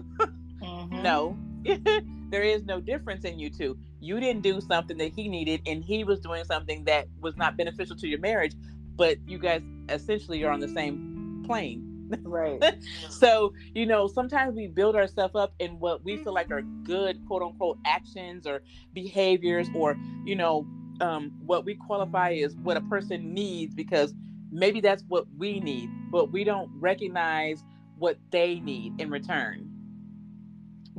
Mhm. 0.62 1.02
no. 1.02 1.36
there 2.30 2.42
is 2.42 2.64
no 2.64 2.80
difference 2.80 3.24
in 3.24 3.38
you 3.38 3.50
two. 3.50 3.76
You 4.00 4.20
didn't 4.20 4.42
do 4.42 4.60
something 4.60 4.96
that 4.98 5.12
he 5.14 5.28
needed, 5.28 5.62
and 5.66 5.84
he 5.84 6.04
was 6.04 6.20
doing 6.20 6.44
something 6.44 6.84
that 6.84 7.06
was 7.20 7.36
not 7.36 7.56
beneficial 7.56 7.96
to 7.96 8.08
your 8.08 8.20
marriage, 8.20 8.54
but 8.96 9.18
you 9.26 9.38
guys 9.38 9.62
essentially 9.88 10.42
are 10.44 10.50
on 10.50 10.60
the 10.60 10.68
same 10.68 11.42
plane. 11.46 11.86
Right. 12.22 12.62
So, 13.08 13.52
you 13.74 13.86
know, 13.86 14.08
sometimes 14.08 14.56
we 14.56 14.66
build 14.66 14.96
ourselves 14.96 15.34
up 15.34 15.52
in 15.58 15.78
what 15.78 16.02
we 16.04 16.16
feel 16.16 16.32
like 16.32 16.50
are 16.50 16.62
good, 16.62 17.24
quote 17.26 17.42
unquote, 17.42 17.78
actions 17.84 18.46
or 18.46 18.62
behaviors, 18.94 19.68
or, 19.74 19.96
you 20.24 20.34
know, 20.34 20.66
um, 21.00 21.32
what 21.44 21.64
we 21.64 21.74
qualify 21.74 22.32
as 22.32 22.54
what 22.56 22.76
a 22.76 22.80
person 22.82 23.34
needs 23.34 23.74
because 23.74 24.14
maybe 24.50 24.80
that's 24.80 25.04
what 25.08 25.26
we 25.38 25.60
need, 25.60 25.90
but 26.10 26.32
we 26.32 26.44
don't 26.44 26.70
recognize 26.80 27.62
what 27.98 28.16
they 28.30 28.60
need 28.60 29.00
in 29.00 29.10
return. 29.10 29.69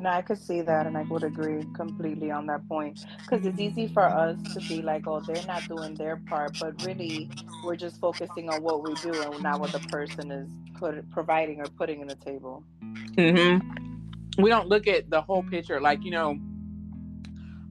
No, 0.01 0.10
I 0.10 0.24
could 0.24 0.39
see 0.39 0.62
that, 0.62 0.88
and 0.88 0.98
I 0.98 1.03
would 1.03 1.24
agree 1.24 1.63
completely 1.75 2.31
on 2.31 2.48
that 2.48 2.67
point. 2.67 3.05
Because 3.20 3.46
it's 3.46 3.60
easy 3.60 3.88
for 3.88 4.01
us 4.01 4.36
to 4.55 4.60
be 4.62 4.81
like, 4.81 5.05
"Oh, 5.05 5.20
they're 5.20 5.46
not 5.46 5.67
doing 5.67 5.93
their 5.93 6.17
part," 6.17 6.58
but 6.60 6.84
really, 6.84 7.29
we're 7.63 7.75
just 7.75 8.00
focusing 8.00 8.50
on 8.50 8.63
what 8.63 8.81
we 8.81 8.96
do 8.96 9.13
and 9.22 9.43
not 9.43 9.60
what 9.60 9.72
the 9.72 9.79
person 9.79 10.31
is 10.31 10.50
put, 10.79 11.08
providing 11.12 11.60
or 11.60 11.65
putting 11.77 12.01
in 12.01 12.08
the 12.08 12.15
table. 12.15 12.63
Mm-hmm. 12.81 14.41
We 14.41 14.50
don't 14.50 14.67
look 14.67 14.88
at 14.88 15.12
the 15.12 15.22
whole 15.22 15.43
picture. 15.43 15.79
Like 15.79 16.03
you 16.03 16.10
know, 16.10 16.39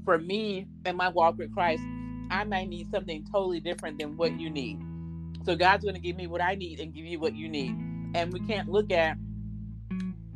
for 0.04 0.16
me 0.16 0.68
and 0.84 0.96
my 0.96 1.08
walk 1.08 1.36
with 1.36 1.52
Christ, 1.52 1.82
I 2.30 2.44
might 2.44 2.68
need 2.68 2.92
something 2.92 3.26
totally 3.32 3.58
different 3.58 3.98
than 3.98 4.16
what 4.16 4.38
you 4.38 4.50
need. 4.50 4.78
So 5.44 5.56
God's 5.56 5.82
going 5.82 5.96
to 5.96 6.00
give 6.00 6.14
me 6.14 6.28
what 6.28 6.40
I 6.40 6.54
need 6.54 6.78
and 6.78 6.94
give 6.94 7.06
you 7.06 7.18
what 7.18 7.34
you 7.34 7.48
need, 7.48 7.74
and 8.14 8.32
we 8.32 8.38
can't 8.46 8.68
look 8.68 8.92
at 8.92 9.16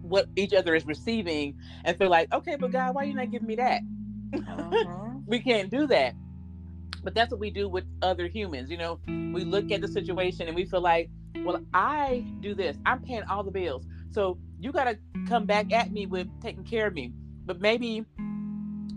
what 0.05 0.29
each 0.37 0.53
other 0.53 0.75
is 0.75 0.85
receiving 0.85 1.57
and 1.85 1.97
feel 1.97 2.11
like, 2.11 2.33
okay, 2.33 2.57
but 2.57 2.71
God, 2.71 2.95
why 2.95 3.05
are 3.05 3.07
you 3.07 3.15
not 3.15 3.31
giving 3.31 3.49
me 3.49 3.57
that? 3.57 3.81
Uh-huh. 4.35 5.11
we 5.27 5.41
can't 5.41 5.71
do 5.71 5.87
that. 5.87 6.15
But 7.03 7.15
that's 7.15 7.31
what 7.31 7.41
we 7.41 7.51
do 7.51 7.69
with 7.69 7.85
other 8.03 8.27
humans. 8.27 8.71
You 8.71 8.77
know, 8.77 9.01
we 9.07 9.45
look 9.45 9.71
at 9.71 9.81
the 9.81 9.89
situation 9.89 10.47
and 10.47 10.55
we 10.55 10.65
feel 10.67 10.81
like, 10.81 11.11
well, 11.45 11.61
I 11.73 12.25
do 12.41 12.55
this. 12.55 12.77
I'm 12.87 13.01
paying 13.01 13.23
all 13.25 13.43
the 13.43 13.51
bills. 13.51 13.87
So 14.11 14.39
you 14.61 14.73
got 14.73 14.85
to 14.85 14.99
come 15.27 15.47
back 15.47 15.73
at 15.73 15.91
me 15.91 16.07
with 16.07 16.29
taking 16.41 16.65
care 16.65 16.87
of 16.87 16.95
me. 16.95 17.13
But 17.47 17.61
maybe 17.61 18.05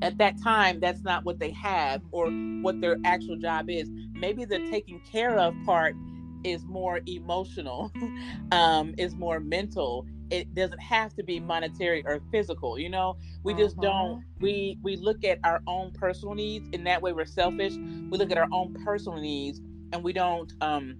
at 0.01 0.17
that 0.17 0.41
time, 0.41 0.79
that's 0.79 1.01
not 1.01 1.23
what 1.25 1.39
they 1.39 1.51
have 1.51 2.01
or 2.11 2.29
what 2.61 2.79
their 2.81 2.97
actual 3.03 3.37
job 3.37 3.69
is. 3.69 3.89
Maybe 4.13 4.45
the 4.45 4.59
taking 4.69 5.01
care 5.01 5.37
of 5.37 5.53
part 5.65 5.95
is 6.43 6.63
more 6.65 7.01
emotional, 7.07 7.91
um, 8.51 8.93
is 8.97 9.15
more 9.15 9.39
mental, 9.39 10.05
it 10.29 10.53
doesn't 10.53 10.81
have 10.81 11.13
to 11.15 11.23
be 11.23 11.39
monetary 11.39 12.05
or 12.05 12.19
physical 12.31 12.77
you 12.77 12.89
know? 12.89 13.17
We 13.43 13.53
just 13.53 13.77
uh-huh. 13.77 13.87
don't 13.87 14.23
we 14.39 14.77
we 14.81 14.95
look 14.97 15.23
at 15.23 15.39
our 15.43 15.61
own 15.67 15.91
personal 15.91 16.35
needs 16.35 16.67
in 16.73 16.83
that 16.85 17.01
way 17.01 17.13
we're 17.13 17.25
selfish. 17.25 17.75
We 17.75 18.17
look 18.17 18.31
at 18.31 18.37
our 18.37 18.47
own 18.51 18.73
personal 18.85 19.19
needs 19.19 19.59
and 19.93 20.03
we 20.03 20.13
don't 20.13 20.51
um 20.61 20.97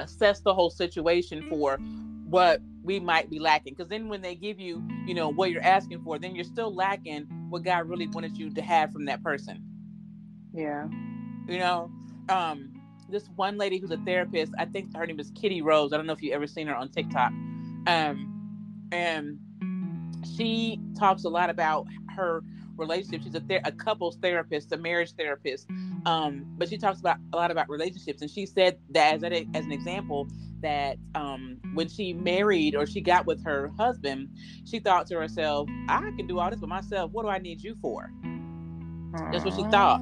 assess 0.00 0.40
the 0.40 0.54
whole 0.54 0.70
situation 0.70 1.46
for 1.48 1.78
what 2.28 2.60
we 2.82 3.00
might 3.00 3.30
be 3.30 3.38
lacking. 3.38 3.74
Because 3.74 3.88
then 3.88 4.08
when 4.08 4.20
they 4.20 4.34
give 4.34 4.60
you 4.60 4.82
you 5.06 5.14
know 5.14 5.28
what 5.28 5.50
you're 5.50 5.62
asking 5.62 6.02
for 6.02 6.18
then 6.18 6.34
you're 6.34 6.44
still 6.44 6.74
lacking 6.74 7.26
what 7.48 7.62
god 7.62 7.88
really 7.88 8.08
wanted 8.08 8.36
you 8.36 8.50
to 8.50 8.62
have 8.62 8.92
from 8.92 9.04
that 9.06 9.22
person. 9.22 9.62
Yeah. 10.52 10.88
You 11.48 11.58
know? 11.58 11.90
Um 12.28 12.70
this 13.08 13.28
one 13.36 13.58
lady 13.58 13.78
who's 13.78 13.90
a 13.90 13.98
therapist 13.98 14.54
i 14.58 14.64
think 14.64 14.96
her 14.96 15.06
name 15.06 15.20
is 15.20 15.30
kitty 15.34 15.60
rose. 15.60 15.92
I 15.92 15.98
don't 15.98 16.06
know 16.06 16.14
if 16.14 16.22
you 16.22 16.32
ever 16.32 16.46
seen 16.46 16.66
her 16.68 16.74
on 16.74 16.88
tiktok. 16.88 17.32
Um 17.86 18.33
and 18.94 19.38
she 20.36 20.80
talks 20.98 21.24
a 21.24 21.28
lot 21.28 21.50
about 21.50 21.86
her 22.16 22.42
relationship. 22.76 23.22
She's 23.22 23.34
a, 23.34 23.40
ther- 23.40 23.60
a 23.64 23.72
couples 23.72 24.16
therapist, 24.20 24.72
a 24.72 24.76
marriage 24.76 25.12
therapist, 25.12 25.68
um, 26.06 26.44
but 26.58 26.68
she 26.68 26.78
talks 26.78 27.00
about 27.00 27.18
a 27.32 27.36
lot 27.36 27.50
about 27.50 27.68
relationships. 27.68 28.22
And 28.22 28.30
she 28.30 28.46
said 28.46 28.78
that 28.90 29.14
as, 29.14 29.22
a, 29.22 29.46
as 29.54 29.64
an 29.64 29.72
example, 29.72 30.28
that 30.60 30.96
um, 31.14 31.58
when 31.74 31.88
she 31.88 32.12
married 32.12 32.74
or 32.74 32.86
she 32.86 33.00
got 33.00 33.26
with 33.26 33.44
her 33.44 33.70
husband, 33.76 34.30
she 34.64 34.78
thought 34.78 35.06
to 35.08 35.18
herself, 35.18 35.68
"I 35.88 36.00
can 36.16 36.26
do 36.26 36.38
all 36.38 36.50
this 36.50 36.60
by 36.60 36.66
myself. 36.66 37.10
What 37.12 37.22
do 37.24 37.28
I 37.28 37.38
need 37.38 37.62
you 37.62 37.76
for?" 37.82 38.10
That's 39.30 39.44
what 39.44 39.54
she 39.54 39.62
thought. 39.64 40.00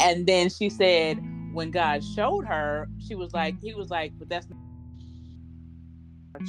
And 0.00 0.26
then 0.26 0.48
she 0.50 0.68
said, 0.68 1.18
when 1.52 1.70
God 1.70 2.02
showed 2.04 2.44
her, 2.46 2.88
she 3.06 3.14
was 3.14 3.32
like, 3.32 3.60
he 3.62 3.74
was 3.74 3.90
like, 3.90 4.12
but 4.18 4.28
that's 4.28 4.46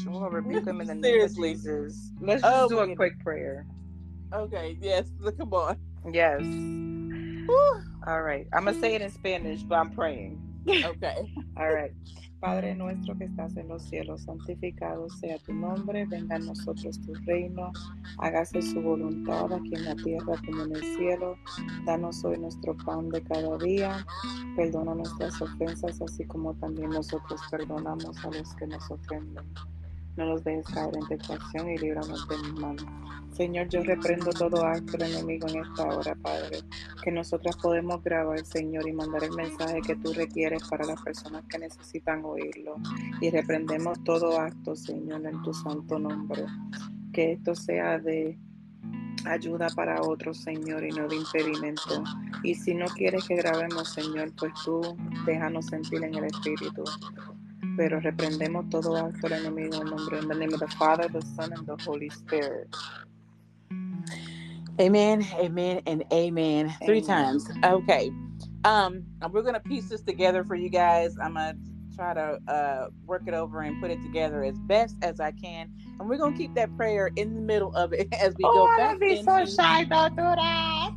We'll 0.05 0.29
rebuke 0.29 0.67
him 0.67 0.81
in 0.81 0.87
the 0.87 0.95
name 0.95 1.21
of 1.21 1.35
Jesus. 1.35 2.11
Let's 2.21 2.41
just 2.41 2.53
oh, 2.55 2.67
do 2.69 2.79
a 2.79 2.95
quick 2.95 3.19
prayer. 3.19 3.65
Okay, 4.33 4.77
yes, 4.81 5.07
come 5.37 5.53
on. 5.53 5.77
Yes. 6.11 6.41
All 8.07 8.21
right. 8.21 8.47
I'm 8.53 8.63
going 8.63 8.75
to 8.75 8.81
say 8.81 8.95
it 8.95 9.01
in 9.01 9.11
Spanish, 9.11 9.63
but 9.63 9.75
I'm 9.75 9.91
praying. 9.91 10.39
Okay. 10.67 11.33
All 11.57 11.71
right. 11.73 11.91
Padre 12.39 12.73
nuestro 12.73 13.17
que 13.17 13.25
estás 13.25 13.57
en 13.57 13.67
los 13.67 13.83
cielos, 13.83 14.21
santificado 14.21 15.09
sea 15.09 15.37
tu 15.39 15.53
nombre, 15.53 16.05
venga 16.05 16.37
a 16.37 16.39
nosotros 16.39 16.97
tu 17.01 17.13
reino, 17.25 17.73
hágase 18.17 18.61
su 18.61 18.81
voluntad 18.81 19.51
aquí 19.51 19.75
en 19.75 19.83
la 19.83 19.95
tierra 19.95 20.41
como 20.45 20.63
en 20.63 20.73
el 20.73 20.81
cielo. 20.95 21.35
Danos 21.85 22.23
hoy 22.23 22.39
nuestro 22.39 22.77
pan 22.77 23.09
de 23.09 23.21
cada 23.23 23.57
día, 23.57 24.05
perdona 24.55 24.95
nuestras 24.95 25.41
ofensas, 25.41 26.01
así 26.01 26.23
como 26.25 26.53
también 26.55 26.91
nosotros 26.91 27.41
perdonamos 27.51 28.23
a 28.23 28.31
los 28.31 28.55
que 28.55 28.67
nos 28.67 28.89
ofenden 28.89 29.43
no 30.19 30.25
nos 30.25 30.43
dejes 30.43 30.65
caer 30.67 30.93
en 30.95 31.07
tentación 31.07 31.69
y 31.69 31.77
líbranos 31.77 32.27
de 32.27 32.37
mi 32.37 32.59
mano. 32.59 32.83
Señor, 33.31 33.69
yo 33.69 33.81
reprendo 33.83 34.31
todo 34.31 34.65
acto 34.65 34.97
del 34.97 35.13
enemigo 35.13 35.47
en 35.47 35.63
esta 35.63 35.85
hora, 35.85 36.13
Padre, 36.15 36.59
que 37.01 37.09
nosotras 37.09 37.55
podemos 37.55 38.03
grabar, 38.03 38.45
Señor, 38.45 38.85
y 38.85 38.91
mandar 38.91 39.23
el 39.23 39.31
mensaje 39.31 39.79
que 39.81 39.95
tú 39.95 40.11
requieres 40.11 40.67
para 40.67 40.85
las 40.85 41.01
personas 41.01 41.45
que 41.45 41.57
necesitan 41.57 42.25
oírlo. 42.25 42.75
Y 43.21 43.29
reprendemos 43.29 44.03
todo 44.03 44.37
acto, 44.37 44.75
Señor, 44.75 45.25
en 45.25 45.41
tu 45.41 45.53
santo 45.53 45.97
nombre. 45.97 46.43
Que 47.13 47.31
esto 47.31 47.55
sea 47.55 47.97
de 47.97 48.37
ayuda 49.25 49.69
para 49.73 50.01
otros, 50.01 50.39
Señor, 50.39 50.83
y 50.83 50.89
no 50.89 51.07
de 51.07 51.15
impedimento. 51.15 52.03
Y 52.43 52.55
si 52.55 52.73
no 52.73 52.87
quieres 52.87 53.25
que 53.25 53.35
grabemos, 53.35 53.93
Señor, 53.93 54.33
pues 54.37 54.51
tú 54.65 54.81
déjanos 55.25 55.67
sentir 55.67 56.03
en 56.03 56.15
el 56.15 56.25
Espíritu 56.25 56.83
pero 57.79 57.97
reprendemos 58.01 58.69
todo 58.69 58.97
acto 58.97 59.29
del 59.29 59.45
enemigo 59.45 59.81
en 59.81 59.85
nombre 59.85 60.19
in 60.19 60.27
the 60.27 60.35
name 60.35 60.53
of 60.53 60.59
the 60.59 60.67
Father, 60.67 61.07
the 61.07 61.21
Son, 61.37 61.53
and 61.53 61.65
the 61.65 61.77
Holy 61.85 62.09
Spirit. 62.09 62.67
Amen, 64.81 65.25
amen, 65.35 65.81
and 65.85 66.03
amen. 66.11 66.65
amen. 66.65 66.75
Three 66.85 66.99
times. 66.99 67.49
Okay. 67.63 68.11
Um, 68.65 69.05
we're 69.31 69.43
gonna 69.43 69.61
piece 69.61 69.87
this 69.87 70.01
together 70.01 70.43
for 70.43 70.55
you 70.55 70.67
guys. 70.67 71.15
I'm 71.23 71.35
gonna 71.35 71.55
try 71.95 72.13
to 72.13 72.39
uh 72.49 72.89
work 73.05 73.23
it 73.27 73.33
over 73.33 73.61
and 73.61 73.81
put 73.81 73.91
it 73.91 74.03
together 74.03 74.43
as 74.43 74.59
best 74.59 74.97
as 75.01 75.21
I 75.21 75.31
can. 75.31 75.71
And 76.01 76.09
we're 76.09 76.17
gonna 76.17 76.35
keep 76.35 76.53
that 76.55 76.75
prayer 76.75 77.11
in 77.15 77.33
the 77.33 77.41
middle 77.41 77.73
of 77.75 77.93
it 77.93 78.13
as 78.19 78.35
we 78.37 78.43
oh, 78.43 78.67
go 78.67 78.77
back. 78.77 78.97
Oh, 78.97 78.99
be 78.99 79.19
into... 79.19 79.23
so 79.23 79.55
shy, 79.55 79.85
don't 79.85 80.17
do 80.17 80.23
that. 80.23 80.91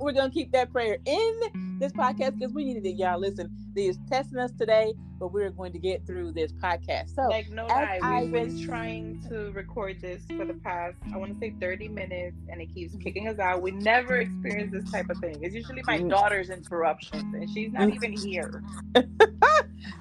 We're 0.00 0.12
gonna 0.12 0.30
keep 0.30 0.52
that 0.52 0.72
prayer 0.72 0.98
in 1.04 1.78
this 1.78 1.92
podcast 1.92 2.38
because 2.38 2.52
we 2.52 2.64
needed 2.64 2.86
it, 2.86 2.96
y'all. 2.96 3.18
Listen, 3.18 3.50
they 3.74 3.86
is 3.86 3.98
testing 4.08 4.38
us 4.38 4.52
today, 4.52 4.94
but 5.18 5.32
we're 5.32 5.50
going 5.50 5.72
to 5.72 5.78
get 5.78 6.06
through 6.06 6.32
this 6.32 6.52
podcast. 6.52 7.14
So, 7.14 7.22
like, 7.28 7.50
no 7.50 7.66
lie, 7.66 8.22
we've 8.22 8.32
been 8.32 8.66
trying 8.66 9.22
to 9.28 9.50
record 9.52 10.00
this 10.00 10.22
for 10.36 10.44
the 10.44 10.54
past, 10.54 10.96
I 11.12 11.18
want 11.18 11.34
to 11.34 11.38
say 11.38 11.54
30 11.60 11.88
minutes, 11.88 12.36
and 12.48 12.60
it 12.60 12.74
keeps 12.74 12.96
kicking 12.96 13.28
us 13.28 13.38
out. 13.38 13.60
We 13.60 13.72
never 13.72 14.16
experience 14.16 14.72
this 14.72 14.90
type 14.90 15.10
of 15.10 15.18
thing. 15.18 15.36
It's 15.42 15.54
usually 15.54 15.82
my 15.86 15.98
mm. 15.98 16.08
daughter's 16.08 16.50
interruptions, 16.50 17.34
and 17.34 17.48
she's 17.50 17.72
not 17.72 17.90
even 17.90 18.12
here. 18.12 18.62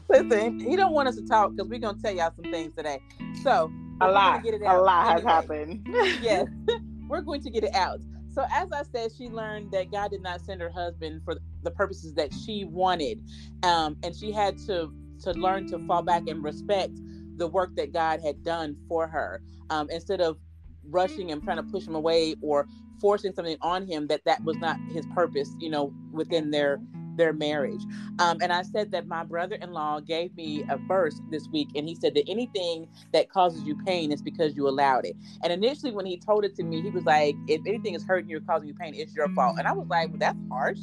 Listen, 0.09 0.59
he 0.59 0.75
don't 0.75 0.93
want 0.93 1.09
us 1.09 1.15
to 1.17 1.25
talk 1.25 1.51
because 1.51 1.69
we're 1.69 1.79
gonna 1.79 1.97
tell 2.01 2.13
y'all 2.13 2.31
some 2.35 2.51
things 2.51 2.73
today. 2.75 2.99
So 3.43 3.71
a 4.01 4.09
lot, 4.09 4.45
a 4.45 4.77
lot 4.77 5.07
has 5.07 5.23
happened. 5.23 5.85
yes, 6.21 6.47
we're 7.09 7.21
going 7.21 7.41
to 7.41 7.49
get 7.49 7.63
it 7.63 7.75
out. 7.75 7.99
So 8.35 8.45
as 8.51 8.69
I 8.73 8.83
said, 8.83 9.11
she 9.17 9.29
learned 9.29 9.71
that 9.73 9.91
God 9.91 10.11
did 10.11 10.23
not 10.23 10.41
send 10.41 10.61
her 10.61 10.71
husband 10.71 11.23
for 11.25 11.37
the 11.63 11.71
purposes 11.71 12.15
that 12.15 12.33
she 12.33 12.65
wanted, 12.65 13.21
um, 13.63 13.97
and 14.03 14.15
she 14.15 14.33
had 14.33 14.59
to 14.67 14.93
to 15.23 15.33
learn 15.33 15.67
to 15.67 15.79
fall 15.81 16.03
back 16.03 16.27
and 16.27 16.43
respect 16.43 16.93
the 17.37 17.47
work 17.47 17.75
that 17.77 17.93
God 17.93 18.21
had 18.21 18.43
done 18.43 18.77
for 18.89 19.07
her, 19.09 19.41
um, 19.71 19.89
instead 19.91 20.21
of 20.21 20.39
rushing 20.85 21.31
and 21.31 21.43
trying 21.43 21.57
to 21.57 21.63
push 21.63 21.87
him 21.87 21.95
away 21.95 22.35
or 22.41 22.67
forcing 23.01 23.33
something 23.33 23.57
on 23.61 23.87
him 23.87 24.07
that 24.07 24.25
that 24.25 24.43
was 24.45 24.57
not 24.59 24.79
his 24.93 25.07
purpose. 25.07 25.55
You 25.59 25.71
know, 25.71 25.93
within 26.13 26.51
their 26.51 26.81
their 27.17 27.33
marriage. 27.33 27.81
Um, 28.19 28.37
and 28.41 28.51
I 28.51 28.61
said 28.63 28.91
that 28.91 29.07
my 29.07 29.23
brother 29.23 29.55
in 29.55 29.71
law 29.71 29.99
gave 29.99 30.35
me 30.35 30.63
a 30.69 30.77
verse 30.77 31.21
this 31.29 31.47
week, 31.49 31.69
and 31.75 31.87
he 31.87 31.95
said 31.95 32.13
that 32.15 32.29
anything 32.29 32.87
that 33.13 33.29
causes 33.29 33.63
you 33.63 33.75
pain 33.75 34.11
is 34.11 34.21
because 34.21 34.55
you 34.55 34.67
allowed 34.67 35.05
it. 35.05 35.15
And 35.43 35.51
initially, 35.51 35.91
when 35.91 36.05
he 36.05 36.17
told 36.17 36.45
it 36.45 36.55
to 36.55 36.63
me, 36.63 36.81
he 36.81 36.89
was 36.89 37.05
like, 37.05 37.35
If 37.47 37.61
anything 37.65 37.93
is 37.93 38.03
hurting 38.03 38.29
you 38.29 38.37
or 38.37 38.41
causing 38.41 38.67
you 38.67 38.73
pain, 38.73 38.93
it's 38.95 39.15
your 39.15 39.29
fault. 39.29 39.57
And 39.57 39.67
I 39.67 39.73
was 39.73 39.87
like, 39.87 40.09
Well, 40.09 40.19
that's 40.19 40.39
harsh. 40.49 40.79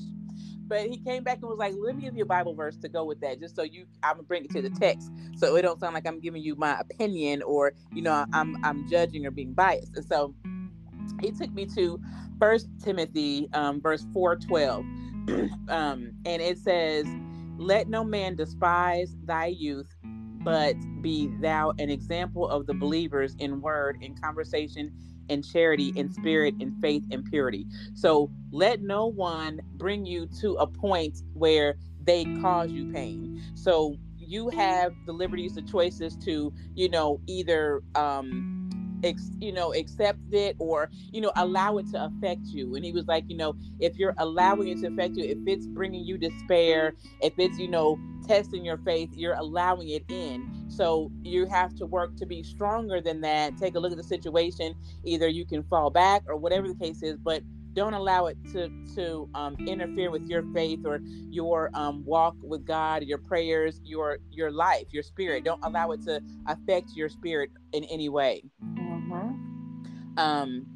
But 0.69 0.87
he 0.87 0.99
came 0.99 1.23
back 1.23 1.39
and 1.41 1.49
was 1.49 1.59
like, 1.59 1.75
Let 1.79 1.97
me 1.97 2.03
give 2.03 2.17
you 2.17 2.23
a 2.23 2.27
Bible 2.27 2.55
verse 2.55 2.77
to 2.79 2.89
go 2.89 3.05
with 3.05 3.21
that, 3.21 3.41
just 3.41 3.57
so 3.57 3.63
you, 3.63 3.87
I'm 4.03 4.17
gonna 4.17 4.23
bring 4.25 4.45
it 4.45 4.51
to 4.53 4.63
the 4.63 4.71
text, 4.71 5.11
so 5.37 5.55
it 5.57 5.63
don't 5.63 5.79
sound 5.81 5.95
like 5.95 6.07
I'm 6.07 6.21
giving 6.21 6.43
you 6.43 6.57
my 6.57 6.79
opinion 6.79 7.43
or 7.43 7.73
you 7.93 8.03
know 8.03 8.25
I'm 8.33 8.63
I'm 8.65 8.89
judging 8.89 9.27
or 9.27 9.31
being 9.31 9.53
biased. 9.53 9.97
And 9.97 10.05
so 10.05 10.35
he 11.21 11.31
took 11.31 11.53
me 11.53 11.67
to 11.75 12.01
First 12.41 12.69
Timothy, 12.83 13.49
um, 13.53 13.81
verse 13.81 14.07
four 14.13 14.37
twelve 14.37 14.85
um, 15.69 16.13
and 16.25 16.43
it 16.43 16.59
says, 16.59 17.07
Let 17.59 17.89
no 17.89 18.05
man 18.05 18.37
despise 18.37 19.15
thy 19.25 19.47
youth, 19.47 19.95
but 20.43 20.75
be 21.01 21.29
thou 21.41 21.73
an 21.79 21.91
example 21.91 22.49
of 22.49 22.67
the 22.67 22.75
believers 22.75 23.35
in 23.39 23.61
word, 23.61 23.99
in 24.01 24.15
conversation, 24.17 24.93
in 25.29 25.43
charity, 25.43 25.93
in 25.97 26.13
spirit, 26.13 26.55
in 26.61 26.73
faith, 26.81 27.05
and 27.11 27.25
purity. 27.25 27.67
So 27.95 28.31
let 28.51 28.83
no 28.83 29.07
one 29.07 29.61
bring 29.77 30.05
you 30.05 30.27
to 30.41 30.55
a 30.55 30.67
point 30.67 31.19
where 31.35 31.77
they 32.05 32.25
cause 32.41 32.71
you 32.71 32.93
pain. 32.93 33.43
So 33.55 33.97
you 34.19 34.49
have 34.51 34.93
the 35.07 35.13
liberties, 35.13 35.55
the 35.55 35.63
choices 35.63 36.17
to, 36.25 36.53
you 36.75 36.89
know, 36.89 37.21
either 37.27 37.83
um 37.95 38.71
ex, 39.03 39.31
you 39.41 39.53
know 39.53 39.73
accept 39.75 40.21
it 40.33 40.57
or 40.59 40.91
you 41.13 41.21
know 41.21 41.33
allow 41.37 41.79
it 41.79 41.87
to 41.91 42.05
affect 42.05 42.47
you 42.47 42.75
and 42.75 42.85
he 42.85 42.93
was 42.93 43.07
like 43.07 43.25
you 43.29 43.37
know 43.37 43.55
if 43.81 43.97
you're 43.99 44.15
allowing 44.19 44.69
it 44.69 44.79
to 44.79 44.89
affect 44.89 45.17
you 45.17 45.25
if 45.25 45.39
it's 45.47 45.67
bringing 45.67 46.05
you 46.05 46.19
despair 46.19 46.95
if 47.21 47.33
it's 47.39 47.59
you 47.59 47.69
know 47.69 47.99
testing 48.27 48.65
your 48.65 48.79
faith 48.79 49.11
you're 49.15 49.35
allowing 49.35 49.89
it 49.89 50.05
in 50.09 50.49
so 50.69 51.11
you 51.23 51.47
have 51.47 51.75
to 51.75 51.87
work 51.87 52.17
to 52.17 52.27
be 52.27 52.43
stronger 52.43 53.01
than 53.01 53.21
that 53.21 53.57
take 53.57 53.75
a 53.75 53.79
look 53.79 53.93
at 53.93 53.99
the 53.99 54.05
situation 54.05 54.75
either 55.05 55.29
you 55.29 55.45
can 55.45 55.63
fall 55.65 55.91
back 55.91 56.23
or 56.27 56.37
whatever 56.37 56.69
the 56.69 56.75
case 56.75 57.03
is 57.03 57.19
but 57.19 57.43
don't 57.75 57.95
allow 57.95 58.27
it 58.27 58.37
to 58.53 58.71
to 58.95 59.29
um, 59.35 59.57
interfere 59.67 60.11
with 60.11 60.29
your 60.29 60.45
faith 60.55 60.81
or 60.85 61.01
your 61.31 61.71
um, 61.75 62.05
walk 62.05 62.37
with 62.43 62.67
God, 62.67 63.03
your 63.05 63.19
prayers, 63.19 63.81
your 63.85 64.19
your 64.31 64.51
life, 64.51 64.87
your 64.91 65.03
spirit. 65.03 65.45
Don't 65.45 65.65
allow 65.65 65.93
it 65.93 66.03
to 66.03 66.21
affect 66.47 66.91
your 66.95 67.09
spirit 67.09 67.51
in 67.73 67.85
any 67.85 68.09
way. 68.09 68.43
Um, 70.17 70.67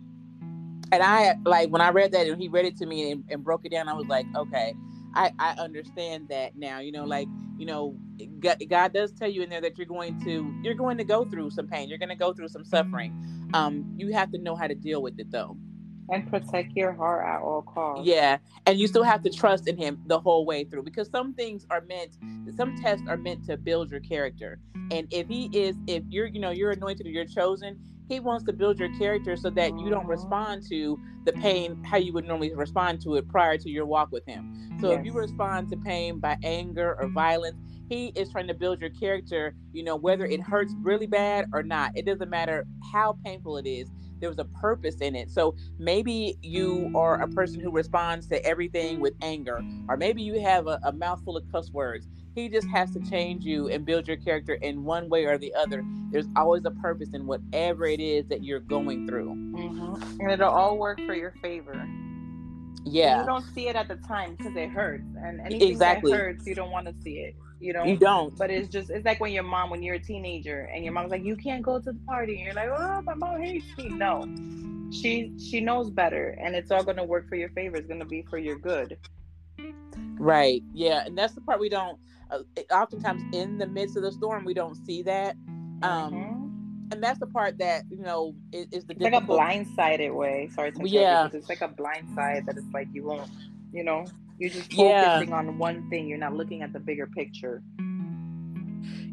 and 0.93 1.03
I 1.03 1.37
like 1.45 1.71
when 1.71 1.81
I 1.81 1.91
read 1.91 2.13
that 2.13 2.27
and 2.27 2.41
he 2.41 2.49
read 2.49 2.65
it 2.65 2.77
to 2.79 2.87
me 2.87 3.11
and, 3.11 3.25
and 3.29 3.43
broke 3.43 3.65
it 3.65 3.71
down. 3.71 3.89
I 3.89 3.95
was 3.95 4.07
like, 4.07 4.27
okay, 4.35 4.75
I 5.15 5.33
I 5.39 5.53
understand 5.59 6.29
that 6.29 6.57
now. 6.57 6.79
You 6.79 6.93
know, 6.93 7.05
like 7.05 7.29
you 7.59 7.67
know, 7.67 7.97
God, 8.41 8.63
God 8.69 8.93
does 8.93 9.13
tell 9.13 9.29
you 9.29 9.43
in 9.43 9.51
there 9.51 9.61
that 9.61 9.79
you're 9.79 9.87
going 9.87 10.21
to 10.25 10.55
you're 10.63 10.75
going 10.75 10.99
to 10.99 11.05
go 11.05 11.25
through 11.25 11.51
some 11.51 11.67
pain. 11.67 11.89
You're 11.89 11.99
going 11.99 12.11
to 12.11 12.15
go 12.15 12.33
through 12.33 12.49
some 12.49 12.65
suffering. 12.65 13.51
Um, 13.55 13.95
you 13.97 14.13
have 14.13 14.31
to 14.33 14.39
know 14.39 14.55
how 14.55 14.67
to 14.67 14.75
deal 14.75 15.03
with 15.03 15.19
it 15.19 15.31
though 15.31 15.57
and 16.09 16.29
protect 16.29 16.77
your 16.77 16.93
heart 16.93 17.27
at 17.27 17.43
all 17.43 17.63
costs. 17.63 18.07
Yeah, 18.07 18.39
and 18.67 18.79
you 18.79 18.87
still 18.87 19.03
have 19.03 19.23
to 19.23 19.31
trust 19.31 19.69
in 19.69 19.77
him 19.77 19.99
the 20.07 20.19
whole 20.19 20.45
way 20.45 20.65
through 20.65 20.83
because 20.83 21.11
some 21.11 21.35
things 21.35 21.67
are 21.71 21.83
meant, 21.83 22.17
some 22.57 22.77
tests 22.81 23.07
are 23.09 23.17
meant 23.17 23.45
to 23.47 23.57
build 23.57 23.91
your 23.91 24.01
character. 24.01 24.59
And 24.91 25.09
if 25.11 25.27
he 25.29 25.51
is, 25.53 25.77
if 25.87 26.05
you're, 26.09 26.27
you 26.27 26.41
know, 26.41 26.51
you're 26.51 26.71
anointed 26.71 27.07
or 27.07 27.11
you're 27.11 27.25
chosen, 27.25 27.79
he 28.09 28.21
wants 28.21 28.45
to 28.45 28.53
build 28.53 28.79
your 28.79 28.97
character 28.99 29.37
so 29.37 29.51
that 29.51 29.79
you 29.79 29.91
don't 29.91 30.07
respond 30.07 30.63
to 30.69 30.99
the 31.25 31.33
pain 31.33 31.83
how 31.85 31.97
you 31.97 32.13
would 32.13 32.25
normally 32.25 32.55
respond 32.55 33.01
to 33.03 33.17
it 33.17 33.29
prior 33.29 33.59
to 33.59 33.71
your 33.71 33.87
walk 33.87 34.13
with 34.13 34.25
him. 34.27 34.79
So 34.81 34.91
yes. 34.91 35.01
if 35.01 35.07
you 35.07 35.13
respond 35.13 35.71
to 35.71 35.77
pain 35.77 36.19
by 36.19 36.37
anger 36.43 36.97
or 37.01 37.09
violence, 37.09 37.57
he 37.89 38.09
is 38.09 38.31
trying 38.31 38.49
to 38.49 38.55
build 38.55 38.81
your 38.81 38.91
character, 38.91 39.55
you 39.73 39.83
know, 39.83 39.97
whether 39.97 40.25
it 40.25 40.41
hurts 40.41 40.75
really 40.81 41.07
bad 41.07 41.47
or 41.53 41.63
not. 41.63 41.93
It 41.95 42.05
doesn't 42.05 42.31
matter 42.31 42.67
how 42.93 43.17
painful 43.25 43.59
it 43.59 43.67
is 43.67 43.91
there 44.21 44.29
was 44.29 44.39
a 44.39 44.45
purpose 44.45 44.97
in 44.97 45.15
it. 45.15 45.31
So 45.31 45.55
maybe 45.79 46.39
you 46.43 46.91
are 46.95 47.21
a 47.21 47.29
person 47.29 47.61
who 47.61 47.71
responds 47.71 48.27
to 48.29 48.45
everything 48.45 49.01
with 49.01 49.15
anger, 49.23 49.61
or 49.89 49.97
maybe 49.97 50.23
you 50.23 50.41
have 50.41 50.67
a, 50.67 50.79
a 50.85 50.93
mouthful 50.93 51.37
of 51.37 51.45
cuss 51.51 51.71
words. 51.71 52.09
He 52.37 52.49
just 52.49 52.69
has 52.69 52.93
to 52.93 53.01
change 53.01 53.45
you 53.45 53.69
and 53.69 53.85
build 53.85 54.07
your 54.07 54.19
character 54.19 54.55
in 54.55 54.85
one 54.85 55.09
way 55.09 55.25
or 55.25 55.39
the 55.39 55.53
other. 55.55 55.83
There's 56.13 56.29
always 56.37 56.65
a 56.67 56.71
purpose 56.71 57.09
in 57.15 57.27
whatever 57.27 57.87
it 57.87 57.99
is 57.99 58.29
that 58.29 58.45
you're 58.45 58.61
going 58.61 59.09
through. 59.09 59.31
Mm-hmm. 59.31 60.21
And 60.21 60.31
it'll 60.31 60.51
all 60.51 60.77
work 60.77 61.01
for 61.07 61.15
your 61.15 61.33
favor. 61.43 61.89
Yeah. 62.85 63.21
You 63.21 63.27
don't 63.27 63.45
see 63.55 63.67
it 63.69 63.75
at 63.75 63.89
the 63.89 63.97
time 63.97 64.37
because 64.37 64.55
it 64.55 64.71
hurts. 64.71 65.09
And 65.17 65.41
anything 65.41 65.73
exactly. 65.73 66.13
that 66.13 66.19
hurts, 66.19 66.47
you 66.47 66.55
don't 66.55 66.71
want 66.71 66.87
to 66.87 66.95
see 67.03 67.19
it 67.21 67.35
you 67.61 67.73
know 67.73 67.85
you 67.85 67.97
don't 67.97 68.37
but 68.37 68.51
it's 68.51 68.69
just 68.69 68.91
it's 68.91 69.05
like 69.05 69.21
when 69.21 69.33
your 69.33 69.43
mom 69.43 69.71
when 69.71 69.83
you're 69.83 69.95
a 69.95 70.03
teenager 70.03 70.69
and 70.75 70.85
your 70.85 70.93
mom's 70.93 71.11
like 71.11 71.25
you 71.25 71.37
can't 71.37 71.63
go 71.63 71.79
to 71.79 71.93
the 71.93 71.99
party 72.07 72.35
and 72.35 72.45
you're 72.45 72.55
like 72.55 72.69
oh 72.69 73.01
my 73.03 73.15
mom 73.15 73.41
hates 73.41 73.65
me 73.79 73.89
no 73.89 74.27
she 74.93 75.33
she 75.39 75.61
knows 75.61 75.91
better 75.91 76.37
and 76.41 76.55
it's 76.55 76.71
all 76.71 76.85
going 76.85 76.97
to 76.97 77.05
work 77.05 77.29
for 77.29 77.37
your 77.37 77.49
favor 77.51 77.77
it's 77.77 77.87
going 77.87 78.01
to 78.01 78.07
be 78.07 78.23
for 78.29 78.39
your 78.39 78.59
good 78.59 78.99
right 80.19 80.63
yeah 80.75 81.05
and 81.07 81.17
that's 81.17 81.35
the 81.35 81.41
part 81.41 81.59
we 81.59 81.69
don't 81.69 81.99
uh, 82.31 82.39
oftentimes 82.73 83.23
in 83.33 83.59
the 83.59 83.67
midst 83.67 83.97
of 83.97 84.03
the 84.03 84.13
storm 84.13 84.45
we 84.45 84.55
don't 84.55 84.77
see 84.87 85.03
that 85.03 85.37
um 85.83 86.13
mm-hmm. 86.13 86.93
and 86.93 87.03
that's 87.03 87.19
the 87.19 87.27
part 87.27 87.59
that 87.59 87.85
you 87.91 88.03
know 88.03 88.35
is, 88.53 88.67
is 88.73 88.85
the 88.85 88.93
it's 88.93 89.03
like 89.03 89.13
a 89.13 89.21
blindsided 89.21 90.15
way 90.15 90.49
sorry 90.55 90.73
to 90.73 90.89
yeah 90.89 91.29
it's 91.33 91.49
like 91.49 91.61
a 91.61 91.69
blind 91.69 92.09
side 92.15 92.45
that 92.47 92.57
it's 92.57 92.73
like 92.73 92.89
you 92.93 93.05
won't 93.05 93.31
you 93.73 93.85
know 93.85 94.05
you're 94.39 94.51
just 94.51 94.73
focusing 94.73 95.29
yeah. 95.29 95.37
on 95.37 95.59
one 95.59 95.89
thing. 95.89 96.07
You're 96.09 96.19
not 96.19 96.35
looking 96.35 96.63
at 96.63 96.73
the 96.73 96.81
bigger 96.81 97.07
picture. 97.07 97.63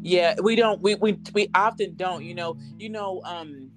Yeah, 0.02 0.34
we 0.42 0.54
don't. 0.54 0.82
We 0.82 0.96
we 0.96 1.18
we 1.32 1.48
often 1.54 1.94
don't. 1.96 2.24
You 2.24 2.34
know. 2.34 2.58
You 2.78 2.90
know. 2.90 3.22
Um 3.24 3.70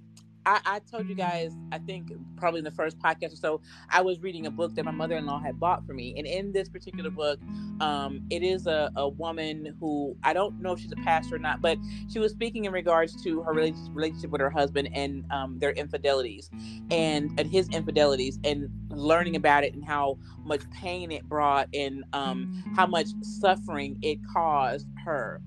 I, 0.46 0.60
I 0.64 0.78
told 0.80 1.08
you 1.08 1.14
guys, 1.14 1.52
I 1.72 1.78
think 1.78 2.12
probably 2.36 2.58
in 2.58 2.64
the 2.64 2.70
first 2.70 2.98
podcast 2.98 3.32
or 3.32 3.36
so, 3.36 3.60
I 3.90 4.00
was 4.00 4.20
reading 4.20 4.46
a 4.46 4.50
book 4.50 4.74
that 4.76 4.84
my 4.84 4.90
mother 4.90 5.16
in 5.16 5.26
law 5.26 5.40
had 5.40 5.60
bought 5.60 5.86
for 5.86 5.92
me. 5.92 6.14
And 6.16 6.26
in 6.26 6.52
this 6.52 6.68
particular 6.68 7.10
book, 7.10 7.38
um, 7.80 8.22
it 8.30 8.42
is 8.42 8.66
a, 8.66 8.90
a 8.96 9.08
woman 9.08 9.76
who 9.80 10.16
I 10.22 10.32
don't 10.32 10.60
know 10.60 10.72
if 10.72 10.80
she's 10.80 10.92
a 10.92 10.96
pastor 10.96 11.36
or 11.36 11.38
not, 11.38 11.60
but 11.60 11.78
she 12.10 12.18
was 12.18 12.32
speaking 12.32 12.64
in 12.64 12.72
regards 12.72 13.22
to 13.24 13.42
her 13.42 13.52
relationship 13.52 14.30
with 14.30 14.40
her 14.40 14.50
husband 14.50 14.88
and 14.94 15.24
um, 15.30 15.58
their 15.58 15.72
infidelities 15.72 16.50
and, 16.90 17.38
and 17.38 17.50
his 17.50 17.68
infidelities 17.68 18.38
and 18.44 18.68
learning 18.90 19.36
about 19.36 19.64
it 19.64 19.74
and 19.74 19.84
how 19.84 20.18
much 20.44 20.62
pain 20.70 21.10
it 21.12 21.28
brought 21.28 21.68
and 21.74 22.04
um, 22.12 22.62
how 22.74 22.86
much 22.86 23.08
suffering 23.22 23.98
it 24.02 24.18
caused 24.32 24.88
her. 25.04 25.40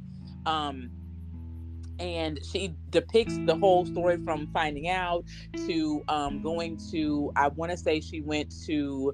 Um, 0.46 0.92
and 2.02 2.40
she 2.44 2.74
depicts 2.90 3.38
the 3.46 3.56
whole 3.56 3.86
story 3.86 4.18
from 4.26 4.48
finding 4.48 4.90
out 4.90 5.24
to 5.68 6.04
um, 6.08 6.42
going 6.42 6.78
to 6.92 7.32
i 7.36 7.48
want 7.50 7.72
to 7.72 7.78
say 7.78 8.02
she 8.02 8.22
went 8.22 8.52
to 8.66 9.14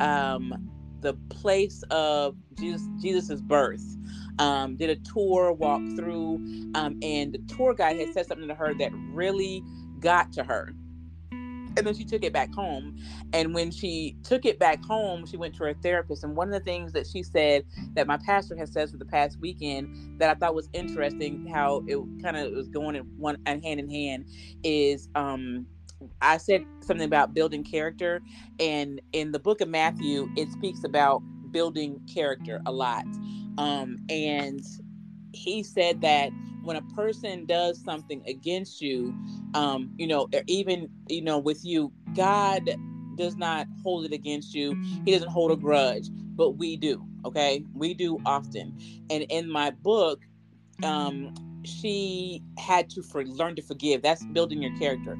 um, 0.00 0.70
the 1.00 1.14
place 1.28 1.82
of 1.90 2.36
jesus 2.54 2.86
jesus's 3.00 3.42
birth 3.42 3.84
um, 4.38 4.76
did 4.76 4.88
a 4.88 4.96
tour 4.96 5.52
walk 5.52 5.82
through 5.96 6.36
um, 6.74 6.98
and 7.02 7.32
the 7.32 7.54
tour 7.54 7.74
guide 7.74 7.98
had 7.98 8.12
said 8.14 8.26
something 8.26 8.48
to 8.48 8.54
her 8.54 8.72
that 8.72 8.90
really 9.12 9.62
got 10.00 10.32
to 10.32 10.44
her 10.44 10.72
and 11.76 11.86
then 11.86 11.94
she 11.94 12.04
took 12.04 12.24
it 12.24 12.32
back 12.32 12.52
home 12.54 12.94
and 13.32 13.54
when 13.54 13.70
she 13.70 14.16
took 14.24 14.44
it 14.46 14.58
back 14.58 14.84
home 14.84 15.26
she 15.26 15.36
went 15.36 15.54
to 15.54 15.64
her 15.64 15.74
therapist 15.82 16.24
and 16.24 16.36
one 16.36 16.48
of 16.48 16.54
the 16.54 16.60
things 16.60 16.92
that 16.92 17.06
she 17.06 17.22
said 17.22 17.64
that 17.94 18.06
my 18.06 18.18
pastor 18.18 18.56
has 18.56 18.72
said 18.72 18.90
for 18.90 18.98
the 18.98 19.04
past 19.06 19.38
weekend 19.40 19.88
that 20.18 20.30
i 20.30 20.34
thought 20.34 20.54
was 20.54 20.70
interesting 20.74 21.46
how 21.52 21.82
it 21.88 21.98
kind 22.22 22.36
of 22.36 22.52
was 22.52 22.68
going 22.68 22.96
in 22.96 23.04
one 23.16 23.36
hand 23.46 23.64
in 23.80 23.90
hand 23.90 24.26
is 24.64 25.08
um 25.14 25.66
I 26.20 26.38
said 26.38 26.64
something 26.82 27.06
about 27.06 27.34
building 27.34 27.64
character, 27.64 28.22
and 28.58 29.00
in 29.12 29.32
the 29.32 29.38
book 29.38 29.60
of 29.60 29.68
Matthew, 29.68 30.30
it 30.36 30.50
speaks 30.50 30.84
about 30.84 31.22
building 31.52 32.00
character 32.12 32.60
a 32.66 32.72
lot. 32.72 33.06
Um, 33.58 33.98
and 34.08 34.64
he 35.32 35.62
said 35.62 36.00
that 36.02 36.30
when 36.62 36.76
a 36.76 36.82
person 36.94 37.44
does 37.46 37.82
something 37.82 38.22
against 38.26 38.80
you, 38.80 39.14
um, 39.54 39.92
you 39.96 40.06
know, 40.06 40.28
or 40.32 40.42
even 40.46 40.88
you 41.08 41.22
know, 41.22 41.38
with 41.38 41.64
you, 41.64 41.92
God 42.14 42.70
does 43.16 43.36
not 43.36 43.66
hold 43.82 44.04
it 44.04 44.12
against 44.12 44.54
you. 44.54 44.80
He 45.04 45.12
doesn't 45.12 45.30
hold 45.30 45.50
a 45.50 45.56
grudge, 45.56 46.08
but 46.10 46.52
we 46.52 46.76
do. 46.76 47.04
Okay, 47.24 47.64
we 47.74 47.94
do 47.94 48.20
often. 48.24 48.78
And 49.10 49.24
in 49.24 49.50
my 49.50 49.70
book, 49.70 50.20
um, 50.82 51.34
she 51.64 52.42
had 52.58 52.90
to 52.90 53.02
for, 53.02 53.24
learn 53.24 53.54
to 53.56 53.62
forgive. 53.62 54.02
That's 54.02 54.24
building 54.24 54.62
your 54.62 54.76
character. 54.78 55.16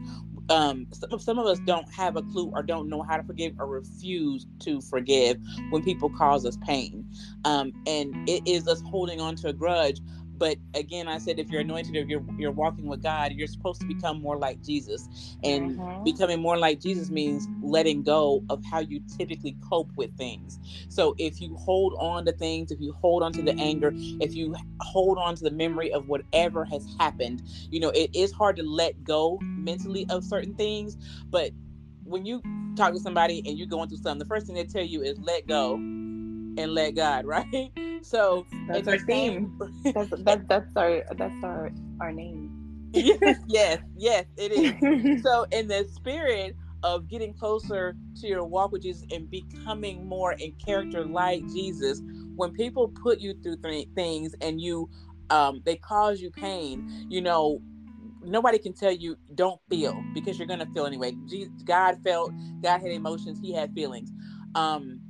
Um, 0.49 0.87
some, 0.93 1.19
some 1.19 1.39
of 1.39 1.47
us 1.47 1.59
don't 1.61 1.91
have 1.93 2.17
a 2.17 2.23
clue 2.23 2.51
or 2.55 2.63
don't 2.63 2.89
know 2.89 3.03
how 3.03 3.17
to 3.17 3.23
forgive 3.23 3.53
or 3.59 3.67
refuse 3.67 4.47
to 4.61 4.81
forgive 4.81 5.39
when 5.71 5.83
people 5.83 6.11
cause 6.11 6.45
us 6.45 6.57
pain. 6.67 7.05
Um, 7.45 7.73
and 7.87 8.29
it 8.29 8.47
is 8.47 8.69
us 8.69 8.83
holding 8.87 9.21
on 9.21 9.37
to 9.37 9.49
a 9.49 9.53
grudge 9.53 10.01
but 10.43 10.59
again, 10.75 11.07
I 11.07 11.19
said 11.19 11.39
if 11.39 11.51
you're 11.51 11.61
anointed, 11.61 11.95
if 11.95 12.09
you're 12.09 12.25
you're 12.37 12.51
walking 12.51 12.87
with 12.87 13.01
God, 13.01 13.31
you're 13.31 13.47
supposed 13.47 13.81
to 13.83 13.87
become 13.87 14.21
more 14.21 14.37
like 14.37 14.61
Jesus. 14.61 15.09
And 15.45 15.79
mm-hmm. 15.79 16.03
becoming 16.03 16.41
more 16.41 16.59
like 16.59 16.81
Jesus 16.81 17.11
means 17.11 17.47
letting 17.63 18.03
go 18.03 18.43
of 18.51 18.61
how 18.65 18.81
you 18.81 19.01
typically 19.17 19.57
cope 19.71 19.93
with 19.95 20.17
things. 20.17 20.59
So 20.89 21.15
if 21.17 21.41
you 21.41 21.55
hold 21.55 21.95
on 21.97 22.25
to 22.25 22.33
things, 22.33 22.73
if 22.73 22.81
you 22.81 22.93
hold 22.93 23.23
on 23.23 23.33
to 23.35 23.43
the 23.43 23.53
anger, 23.53 23.93
if 23.95 24.35
you 24.35 24.57
hold 24.81 25.17
on 25.17 25.37
to 25.37 25.45
the 25.45 25.53
memory 25.53 25.93
of 25.93 26.09
whatever 26.09 26.65
has 26.65 26.93
happened, 26.99 27.45
you 27.71 27.79
know, 27.79 27.91
it 27.91 28.11
is 28.13 28.33
hard 28.33 28.57
to 28.57 28.65
let 28.65 29.05
go 29.05 29.39
mentally 29.43 30.07
of 30.11 30.25
certain 30.25 30.55
things. 30.55 30.97
But 31.31 31.53
when 32.03 32.27
you 32.27 32.43
talk 32.75 32.95
to 32.95 32.99
somebody 32.99 33.45
and 33.47 33.57
you're 33.57 33.69
going 33.69 33.89
through 33.89 33.99
something, 33.99 34.19
the 34.19 34.25
first 34.25 34.47
thing 34.47 34.57
they 34.57 34.65
tell 34.65 34.83
you 34.83 35.03
is 35.03 35.21
let 35.21 35.47
go 35.47 35.79
and 36.57 36.75
let 36.75 36.93
God, 36.93 37.25
right? 37.27 37.71
So 38.03 38.47
that's 38.69 38.89
our 38.89 38.99
theme. 38.99 39.53
that's, 39.85 40.11
that's 40.19 40.45
that's 40.49 40.77
our 40.77 41.03
that's 41.17 41.45
our 41.45 41.73
our 42.01 42.13
name. 42.13 42.51
yes, 42.95 43.39
yes, 43.47 43.79
yes, 43.97 44.25
it 44.37 44.53
is. 44.53 45.23
so 45.23 45.47
in 45.51 45.69
the 45.69 45.87
spirit 45.91 46.57
of 46.83 47.09
getting 47.09 47.33
closer 47.33 47.97
to 48.21 48.27
your 48.27 48.45
walk 48.45 48.73
with 48.73 48.83
Jesus 48.83 49.05
and 49.13 49.31
becoming 49.31 50.07
more 50.07 50.33
in 50.33 50.53
character 50.65 51.05
like 51.05 51.41
Jesus, 51.55 52.03
when 52.37 52.51
people 52.53 52.93
put 53.03 53.21
you 53.21 53.35
through 53.43 53.57
th- 53.57 53.89
things 53.95 54.35
and 54.41 54.61
you 54.61 54.91
um, 55.31 55.63
they 55.65 55.77
cause 55.77 56.21
you 56.21 56.31
pain, 56.31 56.87
you 57.09 57.23
know, 57.23 57.63
nobody 58.23 58.59
can 58.59 58.75
tell 58.75 58.93
you 58.93 59.17
don't 59.35 59.61
feel 59.71 60.03
because 60.15 60.39
you're 60.39 60.49
gonna 60.49 60.69
feel 60.75 60.87
anyway. 60.87 61.13
Jesus, 61.27 61.53
God 61.65 61.97
felt, 62.05 62.33
God 62.63 62.81
had 62.81 62.91
emotions, 62.91 63.39
He 63.41 63.53
had 63.55 63.73
feelings. 63.73 64.11
Um, 64.55 65.01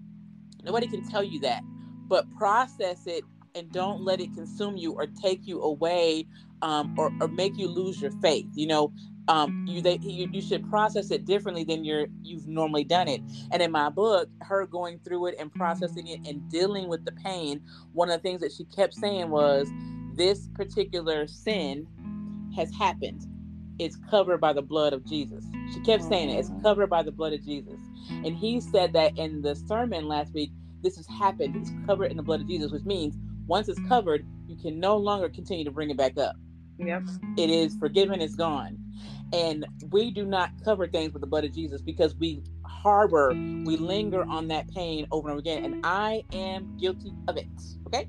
nobody 0.63 0.87
can 0.87 1.07
tell 1.09 1.23
you 1.23 1.41
that 1.41 1.63
but 2.09 2.31
process 2.37 3.07
it 3.07 3.25
and 3.55 3.71
don't 3.73 4.03
let 4.03 4.21
it 4.21 4.33
consume 4.35 4.77
you 4.77 4.93
or 4.93 5.07
take 5.07 5.47
you 5.47 5.63
away 5.63 6.27
um, 6.61 6.95
or, 6.99 7.11
or 7.21 7.29
make 7.29 7.57
you 7.57 7.69
lose 7.69 8.01
your 8.01 8.11
faith. 8.23 8.47
You 8.55 8.67
know, 8.67 8.93
um, 9.29 9.65
you 9.67 9.81
they 9.81 9.99
you, 10.03 10.29
you 10.33 10.43
should 10.43 10.69
process 10.69 11.11
it 11.11 11.25
differently 11.25 11.65
than 11.65 11.85
you're 11.85 12.07
you've 12.23 12.47
normally 12.47 12.85
done 12.85 13.09
it. 13.09 13.21
And 13.51 13.63
in 13.63 13.71
my 13.71 13.89
book, 13.89 14.29
her 14.43 14.67
going 14.67 14.99
through 15.01 15.27
it 15.29 15.37
and 15.39 15.53
processing 15.53 16.07
it 16.07 16.27
and 16.27 16.51
dealing 16.51 16.89
with 16.89 17.05
the 17.05 17.13
pain, 17.13 17.63
one 17.93 18.11
of 18.11 18.21
the 18.21 18.23
things 18.23 18.41
that 18.43 18.53
she 18.53 18.65
kept 18.65 18.95
saying 18.95 19.31
was, 19.31 19.71
"This 20.15 20.49
particular 20.55 21.27
sin 21.27 21.87
has 22.57 22.71
happened. 22.75 23.27
It's 23.85 23.97
covered 24.11 24.41
by 24.41 24.53
the 24.53 24.63
blood 24.63 24.93
of 24.93 25.05
Jesus." 25.05 25.45
She 25.73 25.81
kept 25.81 26.05
saying 26.05 26.31
it. 26.31 26.39
It's 26.39 26.51
mm-hmm. 26.51 26.63
covered 26.63 26.89
by 26.89 27.03
the 27.03 27.13
blood 27.13 27.33
of 27.33 27.45
Jesus. 27.45 27.81
And 28.11 28.37
he 28.37 28.61
said 28.61 28.93
that 28.95 29.17
in 29.19 29.43
the 29.43 29.55
sermon 29.55 30.09
last 30.09 30.33
week. 30.35 30.51
This 30.83 30.97
has 30.97 31.07
happened. 31.07 31.55
It's 31.57 31.71
covered 31.87 32.11
in 32.11 32.17
the 32.17 32.25
blood 32.25 32.41
of 32.41 32.49
Jesus, 32.49 32.73
which 32.73 32.85
means 32.85 33.17
once 33.47 33.69
it's 33.69 33.81
covered, 33.89 34.27
you 34.49 34.57
can 34.57 34.81
no 34.81 34.97
longer 34.97 35.29
continue 35.29 35.65
to 35.65 35.71
bring 35.71 35.91
it 35.91 35.97
back 35.97 36.19
up. 36.19 36.35
Yep. 36.79 37.05
It 37.39 37.51
is 37.51 37.77
forgiven, 37.77 38.21
it's 38.21 38.35
gone. 38.35 38.79
And 39.33 39.65
we 39.91 40.11
do 40.11 40.25
not 40.25 40.51
cover 40.65 40.87
things 40.87 41.13
with 41.13 41.21
the 41.21 41.27
blood 41.27 41.45
of 41.45 41.55
Jesus 41.55 41.81
because 41.81 42.17
we 42.17 42.43
harbor, 42.67 43.31
we 43.31 43.77
linger 43.77 44.23
on 44.25 44.49
that 44.49 44.69
pain 44.75 45.07
over 45.11 45.29
and 45.29 45.39
over 45.39 45.41
again. 45.41 45.65
And 45.65 45.87
I 45.87 46.25
am 46.33 46.77
guilty 46.79 47.13
of 47.29 47.37
it. 47.37 47.47
Okay. 47.87 48.09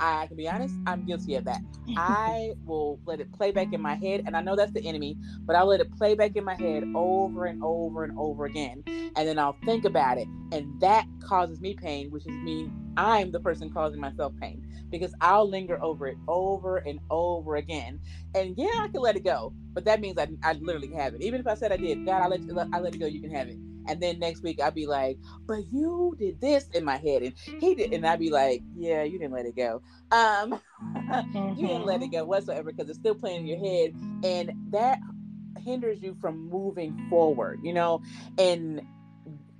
I 0.00 0.26
can 0.26 0.36
be 0.36 0.48
honest, 0.48 0.74
I'm 0.86 1.04
guilty 1.04 1.36
of 1.36 1.44
that. 1.44 1.60
I 1.96 2.52
will 2.64 3.00
let 3.06 3.20
it 3.20 3.32
play 3.32 3.50
back 3.52 3.72
in 3.72 3.80
my 3.80 3.94
head, 3.94 4.22
and 4.26 4.36
I 4.36 4.42
know 4.42 4.56
that's 4.56 4.72
the 4.72 4.84
enemy, 4.84 5.16
but 5.46 5.56
I'll 5.56 5.66
let 5.66 5.80
it 5.80 5.92
play 5.96 6.14
back 6.14 6.36
in 6.36 6.44
my 6.44 6.54
head 6.54 6.84
over 6.94 7.46
and 7.46 7.62
over 7.62 8.04
and 8.04 8.16
over 8.18 8.44
again. 8.44 8.82
And 8.86 9.28
then 9.28 9.38
I'll 9.38 9.58
think 9.64 9.84
about 9.84 10.18
it, 10.18 10.28
and 10.52 10.80
that 10.80 11.06
causes 11.20 11.60
me 11.60 11.74
pain, 11.74 12.10
which 12.10 12.26
is 12.26 12.32
me, 12.44 12.70
I'm 12.96 13.30
the 13.30 13.40
person 13.40 13.70
causing 13.70 14.00
myself 14.00 14.32
pain 14.40 14.62
because 14.90 15.14
I'll 15.20 15.48
linger 15.48 15.82
over 15.82 16.06
it 16.08 16.18
over 16.28 16.78
and 16.78 17.00
over 17.10 17.56
again. 17.56 18.00
And 18.34 18.54
yeah, 18.56 18.66
I 18.66 18.88
can 18.92 19.02
let 19.02 19.16
it 19.16 19.24
go, 19.24 19.52
but 19.74 19.84
that 19.84 20.00
means 20.00 20.18
I, 20.18 20.28
I 20.42 20.54
literally 20.54 20.92
have 20.94 21.14
it. 21.14 21.22
Even 21.22 21.40
if 21.40 21.46
I 21.46 21.54
said 21.54 21.72
I 21.72 21.76
did, 21.76 22.04
God, 22.06 22.22
I 22.22 22.26
let, 22.28 22.68
I 22.72 22.78
let 22.80 22.94
it 22.94 22.98
go, 22.98 23.06
you 23.06 23.20
can 23.20 23.30
have 23.34 23.48
it. 23.48 23.56
And 23.88 24.00
then 24.02 24.18
next 24.18 24.42
week 24.42 24.60
I'd 24.60 24.74
be 24.74 24.86
like, 24.86 25.18
but 25.46 25.60
you 25.72 26.16
did 26.18 26.40
this 26.40 26.68
in 26.68 26.84
my 26.84 26.96
head, 26.96 27.22
and 27.22 27.34
he 27.60 27.74
did, 27.74 27.92
and 27.92 28.06
I'd 28.06 28.18
be 28.18 28.30
like, 28.30 28.62
yeah, 28.76 29.02
you 29.02 29.18
didn't 29.18 29.34
let 29.34 29.46
it 29.46 29.56
go. 29.56 29.82
Um, 30.10 30.60
mm-hmm. 30.82 31.54
you 31.60 31.66
didn't 31.66 31.86
let 31.86 32.02
it 32.02 32.08
go 32.08 32.24
whatsoever 32.24 32.72
because 32.72 32.88
it's 32.88 32.98
still 32.98 33.14
playing 33.14 33.42
in 33.42 33.46
your 33.46 33.58
head, 33.58 33.94
and 34.24 34.52
that 34.72 34.98
hinders 35.64 36.02
you 36.02 36.16
from 36.20 36.48
moving 36.48 37.06
forward. 37.08 37.60
You 37.62 37.72
know, 37.72 38.02
and 38.38 38.82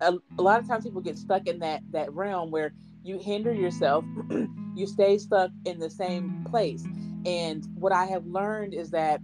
a, 0.01 0.15
a 0.39 0.43
lot 0.43 0.61
of 0.61 0.69
times 0.69 0.85
people 0.85 1.01
get 1.01 1.19
stuck 1.19 1.47
in 1.47 1.61
that 1.61 1.83
that 1.91 2.13
realm 2.13 2.51
where 2.51 2.73
you 3.03 3.19
hinder 3.19 3.53
yourself, 3.53 4.05
you 4.75 4.87
stay 4.87 5.19
stuck 5.19 5.51
in 5.65 5.79
the 5.79 5.91
same 5.91 6.45
place. 6.51 6.85
And 7.25 7.67
what 7.75 7.93
I 7.93 8.07
have 8.07 8.27
learned 8.27 8.75
is 8.75 8.91
that 8.91 9.21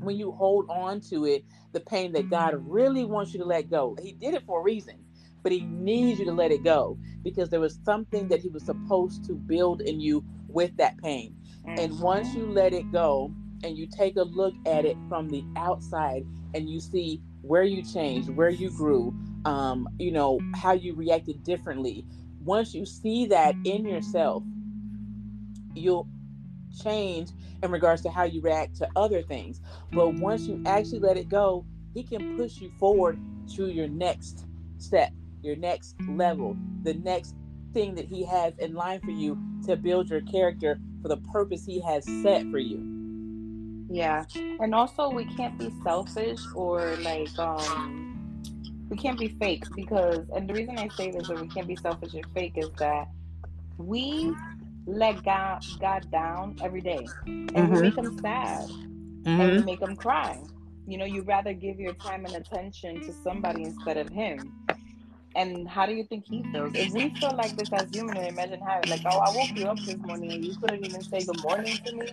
when 0.00 0.16
you 0.16 0.32
hold 0.32 0.66
on 0.70 1.00
to 1.00 1.24
it, 1.26 1.44
the 1.72 1.80
pain 1.80 2.12
that 2.12 2.30
God 2.30 2.54
really 2.58 3.04
wants 3.04 3.32
you 3.32 3.40
to 3.40 3.44
let 3.44 3.70
go. 3.70 3.96
He 4.00 4.12
did 4.12 4.34
it 4.34 4.44
for 4.46 4.60
a 4.60 4.62
reason, 4.62 5.04
but 5.42 5.52
He 5.52 5.60
needs 5.60 6.18
you 6.18 6.24
to 6.26 6.32
let 6.32 6.50
it 6.50 6.64
go 6.64 6.98
because 7.22 7.50
there 7.50 7.60
was 7.60 7.78
something 7.84 8.28
that 8.28 8.40
He 8.40 8.48
was 8.48 8.64
supposed 8.64 9.24
to 9.26 9.34
build 9.34 9.80
in 9.80 10.00
you 10.00 10.24
with 10.48 10.76
that 10.76 10.96
pain. 10.98 11.34
And 11.66 12.00
once 12.00 12.34
you 12.34 12.46
let 12.46 12.72
it 12.72 12.90
go 12.90 13.32
and 13.62 13.76
you 13.76 13.86
take 13.86 14.16
a 14.16 14.22
look 14.22 14.54
at 14.66 14.84
it 14.84 14.96
from 15.08 15.28
the 15.28 15.44
outside 15.56 16.24
and 16.54 16.68
you 16.68 16.80
see 16.80 17.20
where 17.42 17.62
you 17.62 17.82
changed, 17.82 18.30
where 18.30 18.48
you 18.48 18.70
grew, 18.70 19.14
um, 19.44 19.88
you 19.98 20.10
know, 20.10 20.40
how 20.54 20.72
you 20.72 20.94
reacted 20.94 21.42
differently. 21.44 22.04
Once 22.42 22.74
you 22.74 22.86
see 22.86 23.26
that 23.26 23.54
in 23.64 23.84
yourself, 23.84 24.42
you'll 25.74 26.08
change 26.82 27.30
in 27.62 27.70
regards 27.70 28.02
to 28.02 28.10
how 28.10 28.24
you 28.24 28.40
react 28.40 28.76
to 28.76 28.88
other 28.96 29.22
things. 29.22 29.60
But 29.92 30.14
once 30.14 30.42
you 30.42 30.62
actually 30.66 31.00
let 31.00 31.16
it 31.16 31.28
go, 31.28 31.64
he 31.94 32.02
can 32.02 32.36
push 32.36 32.56
you 32.58 32.70
forward 32.78 33.18
to 33.56 33.68
your 33.68 33.88
next 33.88 34.46
step, 34.78 35.12
your 35.42 35.56
next 35.56 35.96
level, 36.08 36.56
the 36.82 36.94
next 36.94 37.34
thing 37.72 37.94
that 37.96 38.06
he 38.06 38.24
has 38.24 38.54
in 38.58 38.74
line 38.74 39.00
for 39.00 39.10
you 39.10 39.38
to 39.66 39.76
build 39.76 40.08
your 40.08 40.20
character 40.22 40.78
for 41.02 41.08
the 41.08 41.16
purpose 41.32 41.64
he 41.64 41.80
has 41.80 42.04
set 42.22 42.42
for 42.50 42.58
you. 42.58 42.84
Yeah. 43.90 44.24
And 44.60 44.74
also 44.74 45.10
we 45.10 45.24
can't 45.36 45.58
be 45.58 45.72
selfish 45.82 46.40
or 46.54 46.96
like 46.96 47.36
um 47.38 48.04
we 48.90 48.96
can't 48.96 49.18
be 49.18 49.28
fake 49.40 49.64
because 49.74 50.26
and 50.34 50.48
the 50.48 50.54
reason 50.54 50.78
I 50.78 50.88
say 50.88 51.10
this 51.10 51.28
that 51.28 51.40
we 51.40 51.48
can't 51.48 51.66
be 51.66 51.76
selfish 51.76 52.14
or 52.14 52.22
fake 52.34 52.54
is 52.56 52.70
that 52.78 53.08
we 53.78 54.34
let 54.88 55.22
God 55.22 55.64
God 55.80 56.10
down 56.10 56.56
every 56.62 56.80
day, 56.80 57.06
and 57.26 57.50
mm-hmm. 57.50 57.74
we 57.74 57.82
make 57.82 57.94
them 57.94 58.18
sad, 58.20 58.68
mm-hmm. 58.68 59.28
and 59.28 59.40
mm-hmm. 59.40 59.64
make 59.66 59.80
them 59.80 59.94
cry. 59.94 60.40
You 60.86 60.96
know, 60.96 61.04
you 61.04 61.22
rather 61.22 61.52
give 61.52 61.78
your 61.78 61.92
time 61.94 62.24
and 62.24 62.34
attention 62.34 63.02
to 63.02 63.12
somebody 63.12 63.64
instead 63.64 63.98
of 63.98 64.08
Him. 64.08 64.54
And 65.36 65.68
how 65.68 65.84
do 65.84 65.92
you 65.92 66.04
think 66.04 66.24
He 66.26 66.42
feels? 66.50 66.72
If 66.74 66.94
we 66.94 67.14
feel 67.20 67.36
like 67.36 67.54
this 67.54 67.70
as 67.70 67.90
human, 67.90 68.16
imagine 68.16 68.60
how 68.60 68.80
like, 68.88 69.02
oh, 69.04 69.18
I 69.18 69.36
woke 69.36 69.54
you 69.54 69.66
up 69.66 69.78
this 69.80 69.98
morning 69.98 70.32
and 70.32 70.44
you 70.44 70.56
couldn't 70.56 70.84
even 70.84 71.02
say 71.02 71.22
good 71.22 71.42
morning 71.42 71.76
to 71.84 71.94
me. 71.94 72.08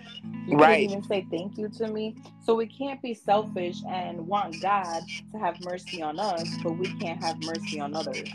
You 0.46 0.58
right. 0.58 0.82
couldn't 0.82 0.92
even 0.92 1.04
say 1.04 1.26
thank 1.32 1.58
you 1.58 1.70
to 1.70 1.88
me. 1.88 2.18
So 2.46 2.56
we 2.56 2.68
can't 2.68 3.02
be 3.02 3.14
selfish 3.14 3.78
and 3.90 4.28
want 4.28 4.62
God 4.62 5.02
to 5.32 5.40
have 5.40 5.64
mercy 5.64 6.02
on 6.02 6.20
us, 6.20 6.50
but 6.62 6.78
we 6.78 6.94
can't 7.00 7.24
have 7.24 7.42
mercy 7.44 7.80
on 7.80 7.96
others. 7.96 8.30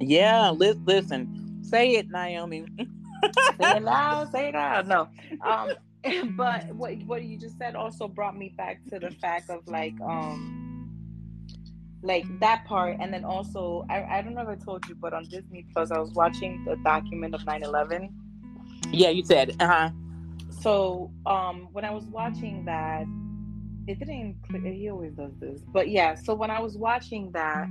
Yeah, 0.00 0.50
li- 0.50 0.80
listen, 0.86 1.60
say 1.62 1.90
it, 1.90 2.08
Naomi. 2.08 2.64
say 3.22 3.76
it 3.76 3.82
loud, 3.82 4.32
say 4.32 4.48
it 4.48 4.54
loud. 4.54 4.88
No. 4.88 5.08
Um, 5.40 5.72
but 6.36 6.74
what 6.74 6.96
what 7.04 7.22
you 7.22 7.38
just 7.38 7.58
said 7.58 7.76
also 7.76 8.08
brought 8.08 8.36
me 8.36 8.52
back 8.56 8.80
to 8.90 8.98
the 8.98 9.10
fact 9.10 9.50
of 9.50 9.66
like 9.68 9.94
um 10.00 10.58
like 12.02 12.24
that 12.40 12.64
part 12.66 12.96
and 12.98 13.14
then 13.14 13.24
also 13.24 13.86
I, 13.88 14.18
I 14.18 14.22
don't 14.22 14.34
know 14.34 14.42
if 14.42 14.48
I 14.48 14.56
told 14.56 14.86
you 14.88 14.96
but 14.96 15.12
on 15.12 15.24
Disney 15.24 15.64
Plus 15.72 15.92
I 15.92 15.98
was 15.98 16.10
watching 16.12 16.64
the 16.64 16.74
document 16.76 17.34
of 17.34 17.42
9-11 17.42 18.10
yeah 18.90 19.10
you 19.10 19.24
said 19.24 19.54
uh-huh 19.60 19.90
so 20.60 21.12
um 21.24 21.68
when 21.72 21.84
I 21.84 21.92
was 21.92 22.04
watching 22.06 22.64
that 22.64 23.04
it 23.86 24.00
didn't 24.00 24.36
he 24.64 24.90
always 24.90 25.12
does 25.12 25.32
this 25.38 25.60
but 25.72 25.88
yeah 25.88 26.16
so 26.16 26.34
when 26.34 26.50
I 26.50 26.60
was 26.60 26.76
watching 26.76 27.30
that 27.32 27.66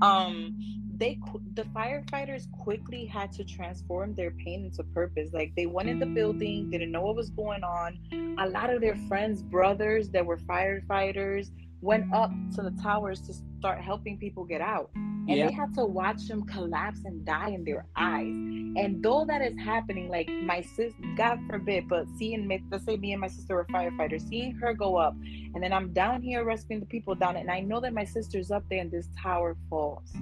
um 0.00 0.56
they 0.98 1.18
the 1.54 1.64
firefighters 1.64 2.50
quickly 2.52 3.04
had 3.04 3.32
to 3.32 3.44
transform 3.44 4.14
their 4.14 4.30
pain 4.30 4.64
into 4.64 4.82
purpose. 4.82 5.30
Like 5.32 5.52
they 5.56 5.66
went 5.66 5.88
in 5.88 5.98
the 5.98 6.06
building 6.06 6.70
didn't 6.70 6.92
know 6.92 7.02
what 7.02 7.16
was 7.16 7.30
going 7.30 7.64
on. 7.64 7.98
A 8.38 8.48
lot 8.48 8.70
of 8.70 8.80
their 8.80 8.96
friends 9.08 9.42
brothers 9.42 10.10
that 10.10 10.24
were 10.24 10.38
firefighters 10.38 11.50
went 11.80 12.12
up 12.14 12.30
to 12.54 12.62
the 12.62 12.72
towers 12.82 13.20
to 13.22 13.34
start 13.58 13.80
helping 13.80 14.18
people 14.18 14.44
get 14.44 14.60
out. 14.60 14.90
And 14.94 15.38
yeah. 15.38 15.46
they 15.46 15.52
had 15.52 15.74
to 15.74 15.84
watch 15.84 16.28
them 16.28 16.44
collapse 16.44 17.00
and 17.04 17.24
die 17.24 17.50
in 17.50 17.64
their 17.64 17.86
eyes. 17.96 18.34
And 18.76 19.02
though 19.02 19.24
that 19.26 19.40
is 19.40 19.56
happening 19.58 20.08
like 20.08 20.28
my 20.28 20.60
sis 20.60 20.92
god 21.16 21.38
forbid 21.48 21.88
but 21.88 22.06
seeing 22.16 22.46
me 22.46 22.62
let's 22.70 22.84
say 22.84 22.96
me 22.96 23.12
and 23.12 23.20
my 23.20 23.28
sister 23.28 23.54
were 23.54 23.66
firefighters 23.66 24.28
seeing 24.28 24.52
her 24.56 24.74
go 24.74 24.96
up 24.96 25.14
and 25.54 25.62
then 25.62 25.72
i'm 25.72 25.92
down 25.92 26.20
here 26.20 26.44
rescuing 26.44 26.80
the 26.80 26.86
people 26.86 27.14
down 27.14 27.36
and 27.36 27.50
i 27.50 27.60
know 27.60 27.80
that 27.80 27.92
my 27.92 28.04
sister's 28.04 28.50
up 28.50 28.64
there 28.68 28.80
and 28.80 28.90
this 28.90 29.08
tower 29.16 29.56
falls 29.70 30.12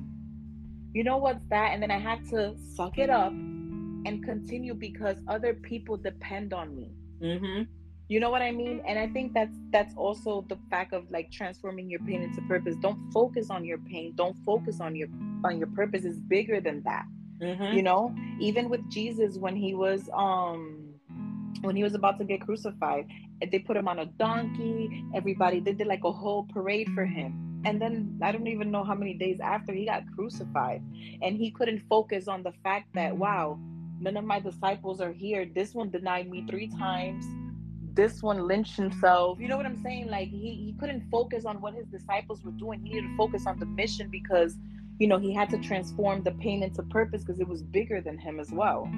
you 0.94 1.04
know 1.04 1.16
what's 1.16 1.44
that? 1.48 1.70
And 1.72 1.82
then 1.82 1.90
I 1.90 1.98
had 1.98 2.28
to 2.30 2.54
suck 2.74 2.98
it 2.98 3.10
up 3.10 3.32
and 3.32 4.22
continue 4.24 4.74
because 4.74 5.16
other 5.28 5.54
people 5.54 5.96
depend 5.96 6.52
on 6.52 6.74
me. 6.74 6.92
Mm-hmm. 7.22 7.62
You 8.08 8.20
know 8.20 8.30
what 8.30 8.42
I 8.42 8.52
mean? 8.52 8.82
And 8.86 8.98
I 8.98 9.06
think 9.08 9.32
that's 9.32 9.56
that's 9.70 9.94
also 9.96 10.44
the 10.48 10.58
fact 10.68 10.92
of 10.92 11.10
like 11.10 11.30
transforming 11.30 11.88
your 11.88 12.00
pain 12.00 12.20
into 12.20 12.42
purpose. 12.42 12.76
Don't 12.82 13.10
focus 13.10 13.48
on 13.48 13.64
your 13.64 13.78
pain. 13.78 14.12
Don't 14.16 14.36
focus 14.44 14.80
on 14.80 14.94
your 14.94 15.08
on 15.44 15.56
your 15.56 15.68
purpose. 15.68 16.04
is 16.04 16.20
bigger 16.20 16.60
than 16.60 16.82
that. 16.82 17.04
Mm-hmm. 17.40 17.74
You 17.76 17.82
know, 17.82 18.14
even 18.38 18.68
with 18.68 18.86
Jesus 18.90 19.38
when 19.38 19.56
he 19.56 19.74
was 19.74 20.10
um 20.12 20.92
when 21.62 21.76
he 21.76 21.82
was 21.82 21.94
about 21.94 22.18
to 22.18 22.24
get 22.24 22.42
crucified, 22.42 23.06
they 23.50 23.60
put 23.60 23.76
him 23.76 23.88
on 23.88 24.00
a 24.00 24.06
donkey. 24.06 25.04
Everybody 25.14 25.60
they 25.60 25.72
did 25.72 25.86
like 25.86 26.04
a 26.04 26.12
whole 26.12 26.46
parade 26.52 26.88
for 26.94 27.06
him 27.06 27.51
and 27.64 27.80
then 27.80 28.18
I 28.22 28.32
don't 28.32 28.48
even 28.48 28.70
know 28.70 28.82
how 28.82 28.94
many 28.94 29.14
days 29.14 29.38
after 29.40 29.72
he 29.72 29.86
got 29.86 30.02
crucified. 30.14 30.82
And 31.22 31.36
he 31.36 31.50
couldn't 31.50 31.82
focus 31.88 32.26
on 32.26 32.42
the 32.42 32.52
fact 32.64 32.88
that, 32.94 33.16
wow, 33.16 33.58
none 34.00 34.16
of 34.16 34.24
my 34.24 34.40
disciples 34.40 35.00
are 35.00 35.12
here. 35.12 35.46
This 35.46 35.74
one 35.74 35.90
denied 35.90 36.28
me 36.28 36.44
three 36.48 36.68
times. 36.68 37.24
This 37.94 38.22
one 38.22 38.48
lynched 38.48 38.76
himself. 38.76 39.38
You 39.38 39.46
know 39.48 39.56
what 39.56 39.66
I'm 39.66 39.80
saying? 39.82 40.08
Like 40.08 40.28
he, 40.28 40.54
he 40.54 40.74
couldn't 40.80 41.08
focus 41.08 41.44
on 41.44 41.60
what 41.60 41.74
his 41.74 41.86
disciples 41.86 42.42
were 42.42 42.52
doing. 42.52 42.80
He 42.82 42.94
needed 42.94 43.08
to 43.08 43.16
focus 43.16 43.46
on 43.46 43.60
the 43.60 43.66
mission 43.66 44.08
because, 44.10 44.56
you 44.98 45.06
know, 45.06 45.18
he 45.18 45.32
had 45.32 45.48
to 45.50 45.58
transform 45.58 46.24
the 46.24 46.32
pain 46.32 46.64
into 46.64 46.82
purpose 46.82 47.22
because 47.22 47.38
it 47.38 47.46
was 47.46 47.62
bigger 47.62 48.00
than 48.00 48.18
him 48.18 48.40
as 48.40 48.50
well. 48.50 48.90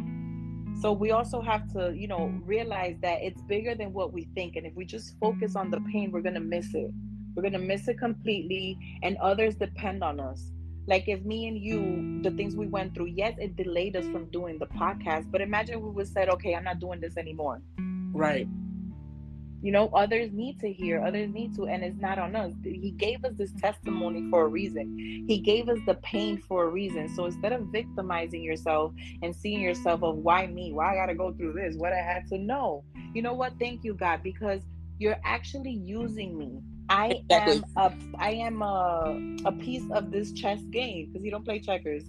So 0.81 0.93
we 0.93 1.11
also 1.11 1.41
have 1.43 1.71
to, 1.75 1.93
you 1.95 2.09
know, 2.09 2.33
realize 2.45 2.97
that 3.03 3.23
it's 3.23 3.43
bigger 3.43 3.75
than 3.75 3.93
what 3.93 4.13
we 4.13 4.25
think. 4.35 4.57
And 4.57 4.67
if 4.67 4.75
we 4.75 4.87
just 4.87 5.19
focus 5.21 5.55
on 5.55 5.71
the 5.71 5.81
pain, 5.93 6.11
we're 6.11 6.23
going 6.23 6.35
to 6.35 6.41
miss 6.41 6.75
it 6.75 6.91
we're 7.35 7.43
going 7.43 7.53
to 7.53 7.59
miss 7.59 7.89
it 7.89 7.99
completely, 7.99 8.79
and 9.03 9.17
others 9.19 9.55
depend 9.57 10.03
on 10.05 10.21
us. 10.21 10.51
like 10.87 11.09
if 11.09 11.23
me 11.25 11.49
and 11.49 11.59
you 11.59 12.21
the 12.23 12.31
things 12.37 12.55
we 12.57 12.67
went 12.67 12.95
through 12.95 13.07
yes 13.07 13.35
it 13.39 13.57
delayed 13.57 13.97
us 13.97 14.05
from 14.13 14.27
doing 14.31 14.59
the 14.59 14.67
podcast 14.67 15.31
but 15.31 15.41
imagine 15.41 15.81
we 15.81 15.91
would 15.91 16.07
said 16.07 16.29
okay 16.29 16.55
i'm 16.55 16.65
not 16.65 16.79
doing 16.79 17.01
this 17.01 17.17
anymore. 17.17 17.63
Right. 18.13 18.47
You 19.63 19.73
know 19.73 19.89
others 19.89 20.31
need 20.33 20.61
to 20.61 20.71
hear 20.71 21.03
others 21.03 21.31
need 21.33 21.55
to 21.57 21.67
and 21.67 21.83
it's 21.83 21.99
not 21.99 22.19
on 22.19 22.37
us. 22.37 22.53
He 22.63 22.91
gave 22.91 23.25
us 23.25 23.33
this 23.37 23.53
testimony 23.53 24.29
for 24.31 24.45
a 24.45 24.49
reason. 24.49 25.25
He 25.27 25.39
gave 25.39 25.71
us 25.71 25.79
the 25.87 25.95
pain 25.95 26.37
for 26.49 26.65
a 26.65 26.69
reason. 26.69 27.09
So 27.17 27.25
instead 27.25 27.53
of 27.53 27.63
victimizing 27.73 28.43
yourself 28.43 28.93
and 29.23 29.35
seeing 29.35 29.63
yourself 29.63 30.03
of 30.03 30.17
why 30.17 30.47
me? 30.49 30.73
Why 30.73 30.93
i 30.93 30.97
gotta 30.97 31.15
go 31.15 31.33
through 31.33 31.55
this? 31.55 31.77
What 31.77 31.95
i 31.95 32.03
had 32.13 32.29
to 32.29 32.37
know? 32.37 32.85
You 33.15 33.23
know 33.23 33.33
what? 33.33 33.55
Thank 33.59 33.85
you 33.85 33.95
god 33.95 34.23
because 34.23 34.61
you're 34.99 35.19
actually 35.25 35.73
using 35.73 36.37
me 36.39 36.61
I 36.89 37.23
exactly. 37.31 37.63
am 37.77 38.15
a 38.17 38.19
I 38.19 38.31
am 38.31 38.63
a 38.63 39.49
a 39.49 39.53
piece 39.53 39.91
of 39.91 40.11
this 40.11 40.33
chess 40.33 40.61
game 40.71 41.11
because 41.11 41.25
you 41.25 41.31
don't 41.31 41.45
play 41.45 41.61
checkers. 41.61 42.05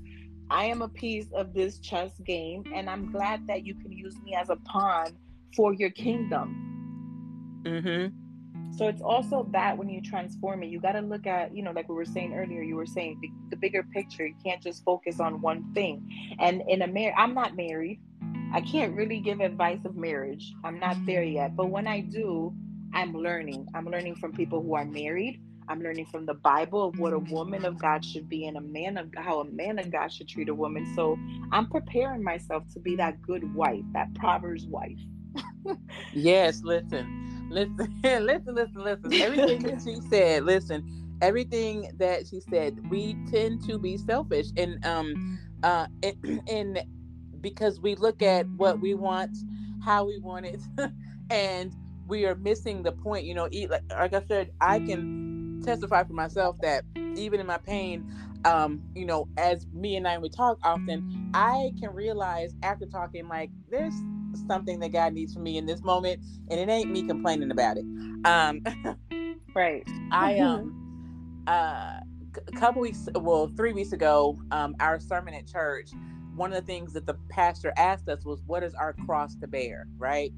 I 0.49 0.65
am 0.65 0.81
a 0.81 0.89
piece 0.89 1.27
of 1.33 1.53
this 1.53 1.79
chess 1.79 2.11
game, 2.25 2.63
and 2.73 2.89
I'm 2.89 3.11
glad 3.11 3.47
that 3.47 3.65
you 3.65 3.73
can 3.75 3.91
use 3.91 4.15
me 4.23 4.35
as 4.35 4.49
a 4.49 4.57
pawn 4.57 5.17
for 5.55 5.73
your 5.73 5.89
kingdom. 5.89 7.63
Mm-hmm. 7.65 8.75
So 8.77 8.87
it's 8.87 9.01
also 9.01 9.47
that 9.53 9.77
when 9.77 9.89
you 9.89 10.01
transform 10.01 10.61
it, 10.61 10.67
you 10.67 10.81
got 10.81 10.91
to 10.91 11.01
look 11.01 11.25
at, 11.25 11.55
you 11.55 11.63
know, 11.63 11.71
like 11.71 11.87
we 11.87 11.95
were 11.95 12.05
saying 12.05 12.33
earlier, 12.33 12.61
you 12.61 12.75
were 12.75 12.85
saying 12.85 13.19
the, 13.21 13.31
the 13.49 13.55
bigger 13.55 13.83
picture. 13.83 14.27
You 14.27 14.35
can't 14.43 14.61
just 14.61 14.83
focus 14.83 15.21
on 15.21 15.41
one 15.41 15.73
thing. 15.73 16.07
And 16.39 16.61
in 16.67 16.81
a 16.81 16.87
marriage, 16.87 17.15
I'm 17.17 17.33
not 17.33 17.55
married. 17.55 18.01
I 18.53 18.61
can't 18.61 18.93
really 18.93 19.21
give 19.21 19.39
advice 19.39 19.79
of 19.85 19.95
marriage. 19.95 20.53
I'm 20.63 20.77
not 20.79 20.97
there 21.05 21.23
yet. 21.23 21.55
But 21.55 21.69
when 21.69 21.87
I 21.87 22.01
do, 22.01 22.53
I'm 22.95 23.13
learning. 23.13 23.67
I'm 23.75 23.85
learning 23.85 24.15
from 24.15 24.31
people 24.31 24.63
who 24.63 24.73
are 24.75 24.85
married. 24.85 25.41
I'm 25.67 25.81
learning 25.81 26.05
from 26.05 26.25
the 26.25 26.35
Bible 26.35 26.87
of 26.87 26.97
what 26.99 27.11
a 27.11 27.19
woman 27.19 27.65
of 27.65 27.77
God 27.77 28.05
should 28.05 28.29
be 28.29 28.47
and 28.47 28.55
a 28.55 28.61
man 28.61 28.97
of 28.97 29.09
how 29.17 29.41
a 29.41 29.45
man 29.45 29.79
of 29.79 29.91
God 29.91 30.13
should 30.13 30.29
treat 30.29 30.47
a 30.47 30.53
woman. 30.55 30.85
So 30.95 31.17
I'm 31.51 31.67
preparing 31.67 32.23
myself 32.23 32.63
to 32.73 32.79
be 32.79 32.95
that 32.95 33.21
good 33.21 33.53
wife, 33.53 33.83
that 33.93 34.13
Proverbs 34.15 34.65
wife. 34.67 34.97
yes, 36.13 36.61
listen, 36.63 37.49
listen, 37.49 37.75
listen, 38.03 38.55
listen, 38.55 38.83
listen. 38.83 39.21
Everything 39.21 39.63
that 39.63 39.81
she 39.83 39.95
said, 40.09 40.45
listen, 40.45 41.17
everything 41.21 41.89
that 41.97 42.27
she 42.27 42.39
said, 42.39 42.79
we 42.89 43.17
tend 43.29 43.61
to 43.67 43.77
be 43.77 43.97
selfish 43.97 44.47
and 44.55 44.83
um 44.85 45.39
uh 45.63 45.87
and, 46.01 46.41
and 46.49 46.83
because 47.41 47.81
we 47.81 47.95
look 47.95 48.21
at 48.21 48.47
what 48.51 48.79
we 48.79 48.93
want, 48.93 49.35
how 49.83 50.05
we 50.05 50.17
want 50.19 50.45
it, 50.45 50.61
and 51.29 51.75
we 52.07 52.25
are 52.25 52.35
missing 52.35 52.83
the 52.83 52.91
point. 52.91 53.25
You 53.25 53.33
know, 53.33 53.47
eat 53.51 53.69
like, 53.69 53.83
like 53.89 54.13
I 54.13 54.21
said, 54.27 54.51
I 54.61 54.79
can 54.79 55.61
testify 55.65 56.03
for 56.03 56.13
myself 56.13 56.57
that 56.61 56.83
even 57.15 57.39
in 57.39 57.47
my 57.47 57.57
pain, 57.57 58.11
um, 58.45 58.81
you 58.93 59.05
know, 59.05 59.27
as 59.37 59.65
me 59.73 59.95
and 59.95 60.07
I 60.07 60.17
we 60.17 60.29
talk 60.29 60.59
often, 60.63 61.31
I 61.33 61.71
can 61.79 61.93
realize 61.93 62.53
after 62.63 62.85
talking 62.85 63.27
like 63.27 63.49
there's 63.69 63.95
something 64.47 64.79
that 64.79 64.91
God 64.91 65.13
needs 65.13 65.33
from 65.33 65.43
me 65.43 65.57
in 65.57 65.65
this 65.65 65.81
moment, 65.83 66.21
and 66.49 66.59
it 66.59 66.69
ain't 66.69 66.91
me 66.91 67.03
complaining 67.03 67.51
about 67.51 67.77
it. 67.77 67.85
Um, 68.25 68.61
right. 69.55 69.83
I 70.11 70.37
um 70.39 71.43
uh 71.47 71.99
a 72.47 72.51
couple 72.59 72.81
weeks 72.81 73.07
well 73.15 73.51
three 73.55 73.73
weeks 73.73 73.91
ago 73.91 74.37
um 74.51 74.75
our 74.79 74.99
sermon 74.99 75.33
at 75.33 75.47
church 75.47 75.91
one 76.35 76.51
of 76.51 76.59
the 76.59 76.65
things 76.65 76.93
that 76.93 77.05
the 77.05 77.13
pastor 77.29 77.71
asked 77.77 78.09
us 78.09 78.25
was 78.25 78.41
what 78.45 78.63
is 78.63 78.73
our 78.75 78.93
cross 79.05 79.35
to 79.35 79.47
bear 79.47 79.87
right 79.97 80.33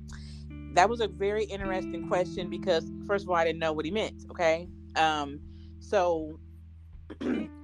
that 0.78 0.88
was 0.88 1.02
a 1.02 1.08
very 1.08 1.44
interesting 1.46 2.08
question 2.08 2.52
because 2.52 2.92
first 3.08 3.24
of 3.24 3.30
all, 3.32 3.36
I 3.36 3.44
didn't 3.44 3.58
know 3.58 3.74
what 3.74 3.84
he 3.84 3.90
meant. 3.90 4.26
Okay. 4.30 4.68
Um, 4.96 5.40
so 5.80 6.40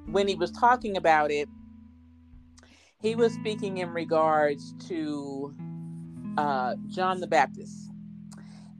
when 0.08 0.28
he 0.28 0.34
was 0.34 0.50
talking 0.50 0.98
about 0.98 1.30
it, 1.30 1.48
he 3.00 3.14
was 3.14 3.32
speaking 3.34 3.78
in 3.78 3.92
regards 3.92 4.74
to 4.88 5.54
uh, 6.40 6.74
John 6.88 7.20
the 7.20 7.28
Baptist. 7.28 7.92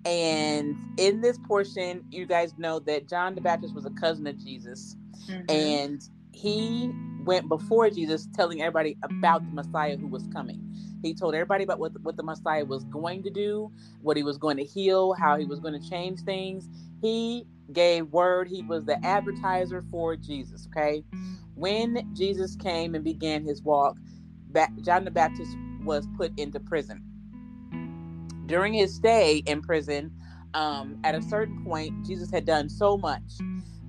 And 0.04 0.78
in 0.98 1.22
this 1.22 1.38
portion, 1.48 2.04
you 2.10 2.26
guys 2.26 2.58
know 2.58 2.80
that 2.80 3.08
John 3.08 3.36
the 3.36 3.42
Baptist 3.42 3.76
was 3.76 3.86
a 3.86 3.92
cousin 3.92 4.26
of 4.26 4.44
Jesus. 4.44 4.98
Mm-hmm. 5.30 5.44
And 5.48 6.02
he 6.32 6.92
went 7.24 7.50
before 7.50 7.88
Jesus 7.92 8.28
telling 8.34 8.64
everybody 8.64 8.98
about 9.04 9.46
the 9.46 9.54
Messiah 9.54 9.96
who 9.96 10.08
was 10.08 10.28
coming. 10.34 10.73
He 11.04 11.14
told 11.14 11.36
everybody 11.36 11.66
about 11.66 11.80
what, 11.80 11.92
what 12.02 12.16
the 12.16 12.24
Messiah 12.24 12.66
was 12.66 12.86
going 12.86 13.24
to 13.24 13.30
do, 13.30 13.72
what 14.02 14.16
he 14.16 14.24
was 14.24 14.38
going 14.38 14.58
to 14.58 14.64
heal, 14.64 15.14
how 15.14 15.38
he 15.38 15.46
was 15.46 15.60
going 15.60 15.80
to 15.80 15.90
change 15.90 16.22
things. 16.22 16.68
He 17.02 17.46
gave 17.74 18.08
word. 18.08 18.48
He 18.48 18.64
was 18.64 18.86
the 18.86 19.04
advertiser 19.06 19.84
for 19.92 20.16
Jesus. 20.16 20.68
Okay. 20.68 21.04
When 21.56 22.10
Jesus 22.14 22.56
came 22.56 22.96
and 22.96 23.04
began 23.04 23.44
his 23.44 23.62
walk, 23.62 23.98
John 24.82 25.04
the 25.04 25.12
Baptist 25.12 25.56
was 25.84 26.08
put 26.18 26.32
into 26.40 26.60
prison. 26.60 27.04
During 28.46 28.74
his 28.74 28.96
stay 28.96 29.44
in 29.46 29.62
prison, 29.62 30.12
um, 30.54 31.00
at 31.04 31.16
a 31.16 31.22
certain 31.22 31.64
point, 31.66 32.06
Jesus 32.06 32.32
had 32.32 32.46
done 32.46 32.70
so 32.70 32.98
much. 32.98 33.22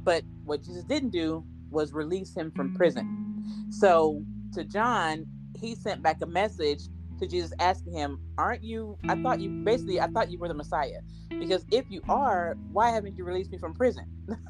But 0.03 0.25
what 0.45 0.63
Jesus 0.63 0.85
didn't 0.85 1.11
do 1.11 1.45
was 1.71 1.93
release 1.93 2.35
him 2.37 2.51
from 2.51 2.75
prison. 2.75 3.69
So 3.71 4.23
to 4.53 4.65
John, 4.65 5.27
he 5.59 5.75
sent 5.75 6.03
back 6.03 6.21
a 6.23 6.27
message 6.27 6.83
to 7.19 7.27
Jesus 7.27 7.53
asking 7.61 7.93
him, 7.93 8.21
Aren't 8.39 8.63
you? 8.63 8.99
I 9.09 9.21
thought 9.23 9.41
you 9.41 9.51
basically, 9.51 10.01
I 10.01 10.07
thought 10.09 10.31
you 10.31 10.39
were 10.39 10.49
the 10.49 10.55
Messiah. 10.55 11.01
Because 11.29 11.65
if 11.71 11.85
you 11.89 12.01
are, 12.09 12.57
why 12.73 12.91
haven't 12.91 13.17
you 13.17 13.25
released 13.25 13.51
me 13.51 13.59
from 13.59 13.75
prison? 13.75 14.07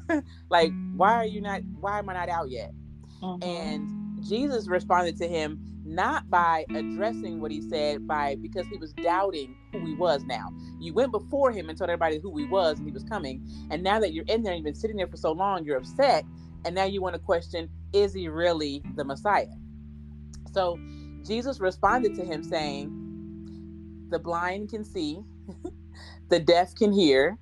like, 0.49 0.71
why 0.95 1.13
are 1.13 1.25
you 1.25 1.41
not, 1.41 1.61
why 1.79 1.99
am 1.99 2.09
I 2.09 2.13
not 2.13 2.29
out 2.29 2.49
yet? 2.49 2.71
Mm-hmm. 3.21 3.43
And 3.43 4.25
Jesus 4.27 4.67
responded 4.67 5.17
to 5.17 5.27
him 5.27 5.59
not 5.85 6.29
by 6.29 6.65
addressing 6.69 7.39
what 7.39 7.51
he 7.51 7.61
said, 7.61 8.07
by 8.07 8.35
because 8.41 8.65
he 8.67 8.77
was 8.77 8.91
doubting 8.93 9.55
who 9.71 9.85
he 9.85 9.93
was 9.93 10.23
now. 10.23 10.49
You 10.79 10.93
went 10.93 11.11
before 11.11 11.51
him 11.51 11.69
and 11.69 11.77
told 11.77 11.89
everybody 11.89 12.19
who 12.19 12.35
he 12.37 12.45
was 12.45 12.79
and 12.79 12.87
he 12.87 12.91
was 12.91 13.03
coming. 13.03 13.47
And 13.69 13.83
now 13.83 13.99
that 13.99 14.11
you're 14.11 14.25
in 14.27 14.41
there 14.41 14.53
and 14.53 14.59
you've 14.59 14.65
been 14.65 14.79
sitting 14.79 14.97
there 14.97 15.07
for 15.07 15.17
so 15.17 15.31
long, 15.31 15.63
you're 15.63 15.77
upset. 15.77 16.25
And 16.65 16.73
now 16.73 16.85
you 16.85 17.01
want 17.01 17.13
to 17.13 17.21
question, 17.21 17.69
is 17.93 18.13
he 18.13 18.27
really 18.27 18.81
the 18.95 19.05
Messiah? 19.05 19.45
So 20.51 20.79
Jesus 21.25 21.59
responded 21.59 22.15
to 22.15 22.23
him 22.23 22.43
saying, 22.43 24.07
The 24.09 24.19
blind 24.19 24.69
can 24.69 24.83
see, 24.83 25.19
the 26.29 26.39
deaf 26.39 26.75
can 26.75 26.93
hear, 26.93 27.37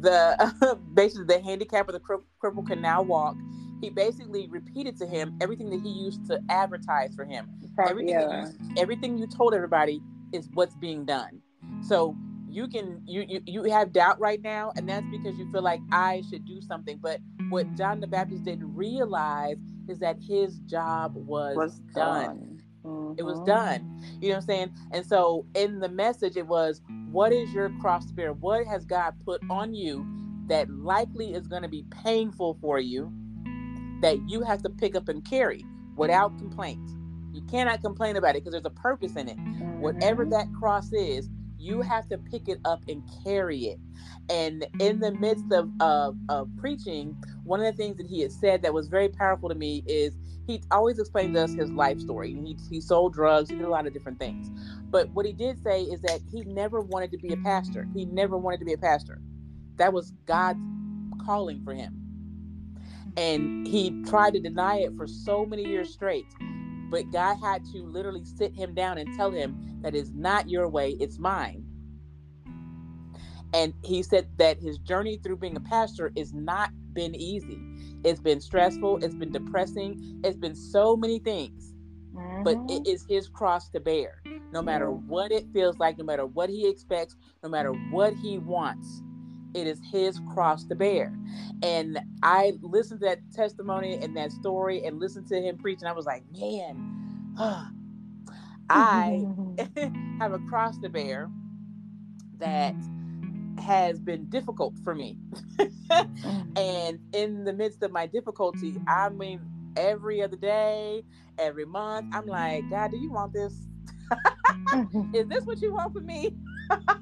the 0.00 0.78
basically 0.94 1.26
the 1.26 1.40
handicap 1.40 1.88
or 1.88 1.92
the 1.92 2.00
cripple 2.00 2.66
can 2.66 2.80
now 2.80 3.02
walk. 3.02 3.36
He 3.80 3.90
basically 3.90 4.48
repeated 4.48 4.96
to 4.98 5.06
him 5.06 5.36
everything 5.40 5.68
that 5.70 5.80
he 5.82 5.90
used 5.90 6.26
to 6.28 6.40
advertise 6.48 7.14
for 7.14 7.24
him. 7.24 7.48
Everything, 7.86 8.08
yeah. 8.14 8.46
you, 8.46 8.74
everything 8.78 9.18
you 9.18 9.26
told 9.26 9.52
everybody 9.52 10.00
is 10.32 10.48
what's 10.54 10.74
being 10.76 11.04
done. 11.04 11.42
So 11.82 12.16
you 12.48 12.68
can 12.68 13.02
you, 13.04 13.24
you 13.28 13.42
you 13.44 13.62
have 13.64 13.92
doubt 13.92 14.18
right 14.18 14.40
now, 14.40 14.72
and 14.76 14.88
that's 14.88 15.04
because 15.10 15.36
you 15.36 15.50
feel 15.52 15.62
like 15.62 15.80
I 15.92 16.22
should 16.30 16.46
do 16.46 16.60
something. 16.62 16.98
But 17.02 17.20
what 17.50 17.74
John 17.74 18.00
the 18.00 18.06
Baptist 18.06 18.44
didn't 18.44 18.74
realize 18.74 19.58
is 19.88 19.98
that 19.98 20.16
his 20.20 20.58
job 20.60 21.14
was, 21.14 21.56
was 21.56 21.78
done. 21.94 22.24
done. 22.24 22.55
Mm-hmm. 22.86 23.18
It 23.18 23.24
was 23.24 23.36
mm-hmm. 23.38 23.46
done. 23.46 24.02
You 24.20 24.28
know 24.28 24.34
what 24.36 24.42
I'm 24.42 24.46
saying? 24.46 24.74
And 24.92 25.06
so 25.06 25.46
in 25.54 25.80
the 25.80 25.88
message, 25.88 26.36
it 26.36 26.46
was, 26.46 26.82
What 27.10 27.32
is 27.32 27.52
your 27.52 27.70
cross 27.80 28.06
spirit? 28.06 28.36
What 28.38 28.66
has 28.66 28.84
God 28.84 29.14
put 29.24 29.42
on 29.50 29.74
you 29.74 30.06
that 30.48 30.70
likely 30.70 31.34
is 31.34 31.46
going 31.46 31.62
to 31.62 31.68
be 31.68 31.84
painful 32.04 32.58
for 32.60 32.78
you 32.78 33.12
that 34.02 34.18
you 34.28 34.42
have 34.42 34.62
to 34.62 34.70
pick 34.70 34.94
up 34.94 35.08
and 35.08 35.24
carry 35.28 35.64
without 35.96 36.36
complaint? 36.38 36.88
You 37.32 37.42
cannot 37.50 37.82
complain 37.82 38.16
about 38.16 38.30
it 38.30 38.44
because 38.44 38.52
there's 38.52 38.64
a 38.64 38.70
purpose 38.70 39.16
in 39.16 39.28
it. 39.28 39.36
Mm-hmm. 39.36 39.80
Whatever 39.80 40.24
that 40.26 40.46
cross 40.58 40.92
is, 40.92 41.28
you 41.58 41.82
have 41.82 42.08
to 42.08 42.18
pick 42.18 42.48
it 42.48 42.60
up 42.64 42.82
and 42.88 43.02
carry 43.24 43.66
it. 43.66 43.78
And 44.28 44.66
in 44.80 45.00
the 45.00 45.12
midst 45.12 45.52
of, 45.52 45.70
of, 45.80 46.16
of 46.28 46.48
preaching, 46.56 47.16
one 47.44 47.60
of 47.60 47.66
the 47.66 47.76
things 47.76 47.96
that 47.98 48.06
he 48.06 48.20
had 48.20 48.32
said 48.32 48.62
that 48.62 48.72
was 48.72 48.88
very 48.88 49.08
powerful 49.08 49.48
to 49.48 49.54
me 49.54 49.82
is 49.86 50.16
he 50.46 50.62
always 50.70 50.98
explained 50.98 51.34
to 51.34 51.44
us 51.44 51.52
his 51.52 51.70
life 51.72 51.98
story. 52.00 52.32
He, 52.34 52.56
he 52.70 52.80
sold 52.80 53.14
drugs, 53.14 53.50
he 53.50 53.56
did 53.56 53.64
a 53.64 53.70
lot 53.70 53.86
of 53.86 53.92
different 53.92 54.18
things. 54.18 54.50
But 54.90 55.10
what 55.10 55.26
he 55.26 55.32
did 55.32 55.62
say 55.62 55.82
is 55.82 56.00
that 56.02 56.20
he 56.30 56.42
never 56.44 56.80
wanted 56.80 57.10
to 57.12 57.18
be 57.18 57.32
a 57.32 57.36
pastor. 57.38 57.88
He 57.94 58.04
never 58.04 58.38
wanted 58.38 58.60
to 58.60 58.64
be 58.64 58.72
a 58.72 58.78
pastor. 58.78 59.20
That 59.76 59.92
was 59.92 60.12
God's 60.26 60.60
calling 61.24 61.62
for 61.64 61.74
him. 61.74 62.02
And 63.16 63.66
he 63.66 64.02
tried 64.04 64.34
to 64.34 64.40
deny 64.40 64.76
it 64.78 64.92
for 64.96 65.06
so 65.06 65.44
many 65.44 65.64
years 65.64 65.92
straight. 65.92 66.26
But 66.90 67.10
God 67.10 67.36
had 67.42 67.64
to 67.72 67.78
literally 67.78 68.24
sit 68.24 68.54
him 68.54 68.74
down 68.74 68.98
and 68.98 69.16
tell 69.16 69.30
him 69.30 69.80
that 69.82 69.94
is 69.94 70.12
not 70.12 70.48
your 70.48 70.68
way, 70.68 70.96
it's 71.00 71.18
mine. 71.18 71.64
And 73.52 73.74
he 73.82 74.02
said 74.02 74.28
that 74.36 74.60
his 74.60 74.78
journey 74.78 75.18
through 75.22 75.38
being 75.38 75.56
a 75.56 75.60
pastor 75.60 76.12
has 76.16 76.32
not 76.32 76.70
been 76.92 77.14
easy. 77.14 77.60
It's 78.06 78.20
been 78.20 78.40
stressful, 78.40 79.02
it's 79.04 79.16
been 79.16 79.32
depressing, 79.32 80.20
it's 80.22 80.36
been 80.36 80.54
so 80.54 80.96
many 80.96 81.18
things. 81.18 81.74
Mm-hmm. 82.14 82.44
But 82.44 82.56
it 82.70 82.84
mm-hmm. 82.84 83.12
his 83.12 83.28
cross 83.28 83.68
to 83.70 83.80
bear. 83.80 84.22
No 84.52 84.62
matter 84.62 84.92
what 84.92 85.32
it 85.32 85.44
feels 85.52 85.78
like, 85.78 85.98
no 85.98 86.04
matter 86.04 86.24
what 86.24 86.48
he 86.48 86.68
expects, 86.68 87.16
no 87.42 87.48
matter 87.48 87.72
what 87.90 88.14
he 88.14 88.38
wants, 88.38 89.02
it 89.54 89.66
is 89.66 89.80
his 89.90 90.20
cross 90.32 90.64
to 90.66 90.76
bear. 90.76 91.18
And 91.62 91.98
I 92.22 92.52
listened 92.62 93.00
to 93.00 93.06
that 93.06 93.18
testimony 93.34 93.98
and 94.00 94.16
that 94.16 94.30
story 94.30 94.84
and 94.84 95.00
listened 95.00 95.26
to 95.28 95.40
him 95.40 95.58
preach, 95.58 95.80
and 95.80 95.88
I 95.88 95.92
was 95.92 96.06
like, 96.06 96.22
man, 96.32 97.26
I 98.70 99.24
have 100.20 100.32
a 100.32 100.38
cross 100.48 100.78
to 100.78 100.88
bear 100.88 101.28
that 102.38 102.74
has 103.66 103.98
been 104.00 104.28
difficult 104.28 104.74
for 104.84 104.94
me. 104.94 105.18
Mm. 105.88 106.58
and 106.58 107.14
in 107.14 107.44
the 107.44 107.52
midst 107.52 107.82
of 107.82 107.92
my 107.92 108.06
difficulty, 108.06 108.74
I 108.88 109.08
mean, 109.08 109.40
every 109.76 110.22
other 110.22 110.36
day, 110.36 111.04
every 111.38 111.64
month, 111.64 112.06
I'm 112.12 112.26
like, 112.26 112.68
God, 112.70 112.90
do 112.90 112.98
you 112.98 113.12
want 113.12 113.32
this? 113.32 113.52
is 115.14 115.28
this 115.28 115.44
what 115.44 115.60
you 115.62 115.72
want 115.72 115.92
from 115.92 116.06
me? 116.06 116.36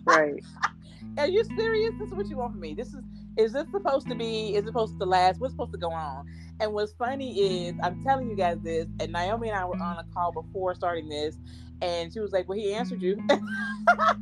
right. 0.05 0.43
Are 1.19 1.29
you 1.29 1.45
serious? 1.57 1.93
This 1.99 2.09
is 2.09 2.15
what 2.15 2.29
you 2.29 2.37
want 2.37 2.53
from 2.53 2.61
me. 2.61 2.75
This 2.75 2.89
is 2.89 3.03
is 3.37 3.53
this 3.53 3.67
supposed 3.71 4.09
to 4.09 4.15
be? 4.15 4.55
Is 4.55 4.65
it 4.65 4.69
supposed 4.69 4.99
to 4.99 5.07
last? 5.07 5.41
What's 5.41 5.55
supposed 5.55 5.73
to 5.73 5.79
go 5.79 5.91
on? 5.91 6.27
And 6.61 6.73
what's 6.73 6.93
funny 6.93 7.67
is 7.67 7.75
I'm 7.83 8.03
telling 8.05 8.29
you 8.31 8.37
guys 8.37 8.59
this, 8.63 8.87
and 9.01 9.13
Naomi 9.13 9.49
and 9.49 9.59
I 9.59 9.65
were 9.65 9.77
on 9.77 9.99
a 9.99 10.05
call 10.15 10.33
before 10.33 10.75
starting 10.75 11.09
this, 11.09 11.37
and 11.85 12.13
she 12.13 12.21
was 12.21 12.33
like, 12.33 12.49
Well, 12.49 12.59
he 12.59 12.73
answered 12.73 13.03
you. 13.03 13.17
Mm. 13.17 13.41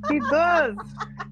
he 0.09 0.21
does. 0.31 0.77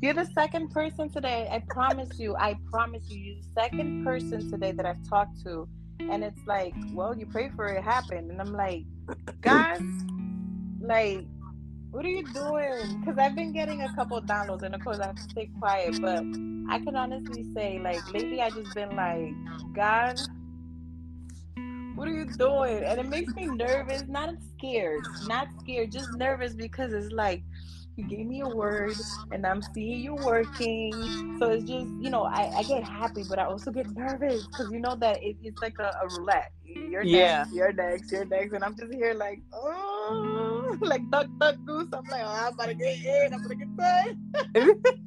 You're 0.01 0.15
the 0.15 0.27
second 0.35 0.71
person 0.71 1.11
today. 1.11 1.49
I 1.51 1.63
promise 1.69 2.19
you. 2.19 2.37
I 2.37 2.57
promise 2.71 3.05
you. 3.09 3.19
You're 3.19 3.37
the 3.37 3.61
second 3.61 4.05
person 4.05 4.51
today 4.51 4.73
that 4.73 4.87
I've 4.87 5.09
talked 5.09 5.43
to. 5.45 5.69
And 5.99 6.25
it's 6.25 6.41
like, 6.47 6.75
well, 6.93 7.15
you 7.15 7.27
pray 7.27 7.51
for 7.55 7.67
it 7.67 7.83
happened. 7.83 8.31
And 8.31 8.41
I'm 8.41 8.55
like, 8.55 8.85
guys, 9.43 9.83
like, 10.81 11.27
what 11.91 12.05
are 12.05 12.09
you 12.09 12.25
doing? 12.33 13.01
Because 13.01 13.19
I've 13.19 13.35
been 13.35 13.53
getting 13.53 13.83
a 13.83 13.95
couple 13.95 14.21
downloads, 14.23 14.63
and 14.63 14.75
of 14.75 14.83
course 14.83 14.99
I 14.99 15.09
have 15.09 15.17
to 15.17 15.23
stay 15.23 15.51
quiet. 15.59 16.01
But 16.01 16.25
I 16.71 16.79
can 16.79 16.97
honestly 16.97 17.45
say, 17.55 17.81
like, 17.83 18.01
lately 18.15 18.41
I 18.41 18.51
just 18.51 18.75
been 18.75 18.97
like, 18.97 19.35
God, 19.75 20.19
what 21.95 22.09
are 22.09 22.13
you 22.13 22.25
doing? 22.25 22.85
And 22.85 23.01
it 23.01 23.09
makes 23.09 23.35
me 23.35 23.47
nervous, 23.47 24.05
not 24.09 24.35
scared, 24.57 25.05
not 25.27 25.49
scared, 25.61 25.93
just 25.93 26.13
nervous 26.17 26.55
because 26.55 26.93
it's 26.93 27.13
like 27.13 27.43
you 27.97 28.05
gave 28.05 28.27
me 28.27 28.41
a 28.41 28.49
word 28.49 28.95
and 29.33 29.47
I'm 29.47 29.61
seeing 29.63 30.01
you 30.01 30.15
working. 30.15 31.37
So 31.39 31.51
it's 31.51 31.65
just, 31.65 31.87
you 32.01 32.11
know, 32.11 32.23
I, 32.23 32.51
I 32.57 32.63
get 32.63 32.83
happy, 32.83 33.25
but 33.29 33.39
I 33.39 33.45
also 33.45 33.71
get 33.71 33.91
nervous 33.91 34.47
because 34.47 34.71
you 34.73 34.81
know 34.81 34.97
that 34.97 35.23
it, 35.23 35.37
it's 35.43 35.61
like 35.61 35.79
a, 35.79 35.93
a 36.03 36.09
roulette. 36.17 36.53
You're 36.65 37.03
yeah. 37.03 37.39
next, 37.39 37.53
you're 37.55 37.73
next, 37.73 38.13
you're 38.13 38.25
next. 38.25 38.55
And 38.55 38.65
I'm 38.65 38.77
just 38.77 38.93
here 38.95 39.15
like, 39.15 39.41
oh, 39.53 40.79
like 40.83 41.09
duck, 41.11 41.27
duck, 41.39 41.57
goose. 41.67 41.89
I'm 41.93 42.05
like, 42.05 42.23
oh, 42.25 42.47
I'm 42.47 42.55
about 42.55 42.67
to 42.67 42.75
get 42.75 42.99
in, 43.05 43.35
I'm 43.35 43.43
going 43.43 43.59
to 43.59 43.65
get 43.67 43.77
done. 43.77 44.83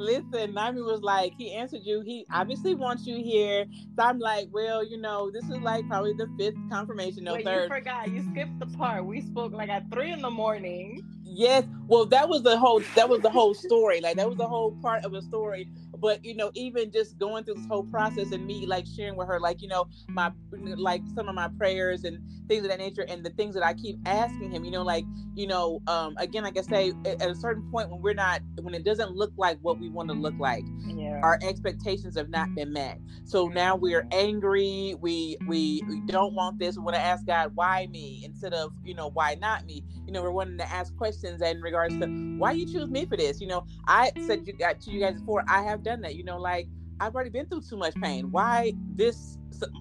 Listen, 0.00 0.54
Naomi 0.54 0.80
was 0.80 1.02
like, 1.02 1.34
he 1.36 1.52
answered 1.52 1.82
you. 1.84 2.00
He 2.00 2.24
obviously 2.32 2.74
wants 2.74 3.06
you 3.06 3.22
here. 3.22 3.66
So 3.96 4.02
I'm 4.02 4.18
like, 4.18 4.48
well, 4.50 4.82
you 4.82 4.96
know, 4.96 5.30
this 5.30 5.44
is 5.44 5.58
like 5.58 5.86
probably 5.88 6.14
the 6.14 6.26
fifth 6.38 6.56
confirmation. 6.70 7.24
No, 7.24 7.34
Wait, 7.34 7.44
third. 7.44 7.64
You 7.64 7.76
forgot. 7.76 8.10
You 8.10 8.24
skipped 8.30 8.58
the 8.58 8.66
part. 8.78 9.04
We 9.04 9.20
spoke 9.20 9.52
like 9.52 9.68
at 9.68 9.90
three 9.92 10.10
in 10.10 10.22
the 10.22 10.30
morning. 10.30 11.02
Yes. 11.22 11.64
Well, 11.86 12.06
that 12.06 12.28
was 12.28 12.42
the 12.42 12.58
whole. 12.58 12.82
That 12.96 13.08
was 13.10 13.20
the 13.20 13.30
whole 13.30 13.52
story. 13.52 14.00
Like 14.00 14.16
that 14.16 14.26
was 14.26 14.38
the 14.38 14.48
whole 14.48 14.72
part 14.82 15.04
of 15.04 15.12
a 15.12 15.20
story 15.20 15.68
but 16.00 16.24
you 16.24 16.34
know 16.34 16.50
even 16.54 16.90
just 16.90 17.18
going 17.18 17.44
through 17.44 17.54
this 17.54 17.66
whole 17.66 17.84
process 17.84 18.32
and 18.32 18.46
me 18.46 18.66
like 18.66 18.86
sharing 18.86 19.16
with 19.16 19.28
her 19.28 19.38
like 19.38 19.60
you 19.62 19.68
know 19.68 19.86
my 20.08 20.30
like 20.76 21.02
some 21.14 21.28
of 21.28 21.34
my 21.34 21.48
prayers 21.58 22.04
and 22.04 22.18
things 22.48 22.64
of 22.64 22.70
that 22.70 22.78
nature 22.78 23.04
and 23.08 23.24
the 23.24 23.30
things 23.30 23.54
that 23.54 23.64
i 23.64 23.74
keep 23.74 23.96
asking 24.06 24.50
him 24.50 24.64
you 24.64 24.70
know 24.70 24.82
like 24.82 25.04
you 25.34 25.46
know 25.46 25.80
um 25.86 26.14
again 26.18 26.42
like 26.42 26.58
i 26.58 26.62
say 26.62 26.92
at, 27.06 27.22
a 27.22 27.34
certain 27.34 27.62
point 27.70 27.90
when 27.90 28.00
we're 28.00 28.14
not 28.14 28.40
when 28.62 28.74
it 28.74 28.84
doesn't 28.84 29.12
look 29.12 29.32
like 29.36 29.58
what 29.62 29.78
we 29.78 29.88
want 29.88 30.08
to 30.08 30.14
look 30.14 30.34
like 30.38 30.64
yeah. 31.00 31.20
our 31.22 31.38
expectations 31.42 32.16
have 32.16 32.28
not 32.28 32.54
been 32.54 32.72
met. 32.72 32.98
So 33.24 33.48
now 33.48 33.76
we're 33.76 34.06
angry 34.12 34.94
we 35.00 35.36
we 35.46 35.82
we 35.88 36.00
don't 36.06 36.34
want 36.34 36.58
this 36.58 36.76
we 36.76 36.82
want 36.82 36.96
to 36.96 37.02
ask 37.02 37.26
god 37.26 37.52
why 37.54 37.86
me? 37.90 38.22
instead 38.24 38.52
of 38.52 38.72
you 38.84 38.94
know 38.94 39.10
why 39.10 39.36
not 39.40 39.66
me? 39.66 39.84
You 40.06 40.12
know 40.12 40.22
we're 40.22 40.30
wanting 40.30 40.58
to 40.58 40.72
ask 40.72 40.96
questions 40.96 41.42
in 41.42 41.60
regards 41.60 41.98
to 41.98 42.06
why 42.38 42.52
you 42.52 42.66
choose 42.66 42.90
me 42.90 43.06
for 43.06 43.16
this? 43.16 43.40
You 43.40 43.46
know 43.48 43.64
i 43.86 44.12
said 44.26 44.46
you 44.46 44.52
got 44.52 44.80
to 44.80 44.90
you 44.90 45.00
guys 45.00 45.18
before 45.18 45.44
i 45.48 45.62
have 45.62 45.82
done 45.82 45.89
that. 46.00 46.14
You 46.14 46.24
know, 46.24 46.38
like 46.38 46.68
I've 47.00 47.14
already 47.14 47.30
been 47.30 47.46
through 47.46 47.62
too 47.62 47.76
much 47.76 47.94
pain. 47.96 48.30
Why 48.30 48.72
this? 48.94 49.38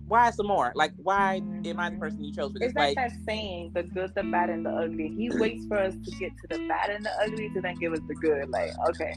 Why 0.07 0.31
some 0.31 0.47
more? 0.47 0.73
Like, 0.75 0.91
why 0.97 1.41
am 1.65 1.79
I 1.79 1.89
the 1.89 1.97
person 1.97 2.23
you 2.23 2.33
chose 2.33 2.51
for 2.51 2.59
this? 2.59 2.69
It's 2.69 2.75
like, 2.75 2.97
like 2.97 3.11
that 3.11 3.17
saying, 3.25 3.71
the 3.73 3.83
good, 3.83 4.13
the 4.15 4.23
bad, 4.23 4.49
and 4.49 4.65
the 4.65 4.71
ugly. 4.71 5.07
He 5.09 5.29
waits 5.29 5.65
for 5.67 5.77
us 5.77 5.93
to 5.93 6.11
get 6.19 6.31
to 6.37 6.57
the 6.57 6.67
bad 6.67 6.89
and 6.89 7.05
the 7.05 7.11
ugly 7.23 7.49
to 7.53 7.61
then 7.61 7.75
give 7.75 7.93
us 7.93 7.99
the 8.07 8.15
good. 8.15 8.49
Like, 8.49 8.71
okay. 8.89 9.15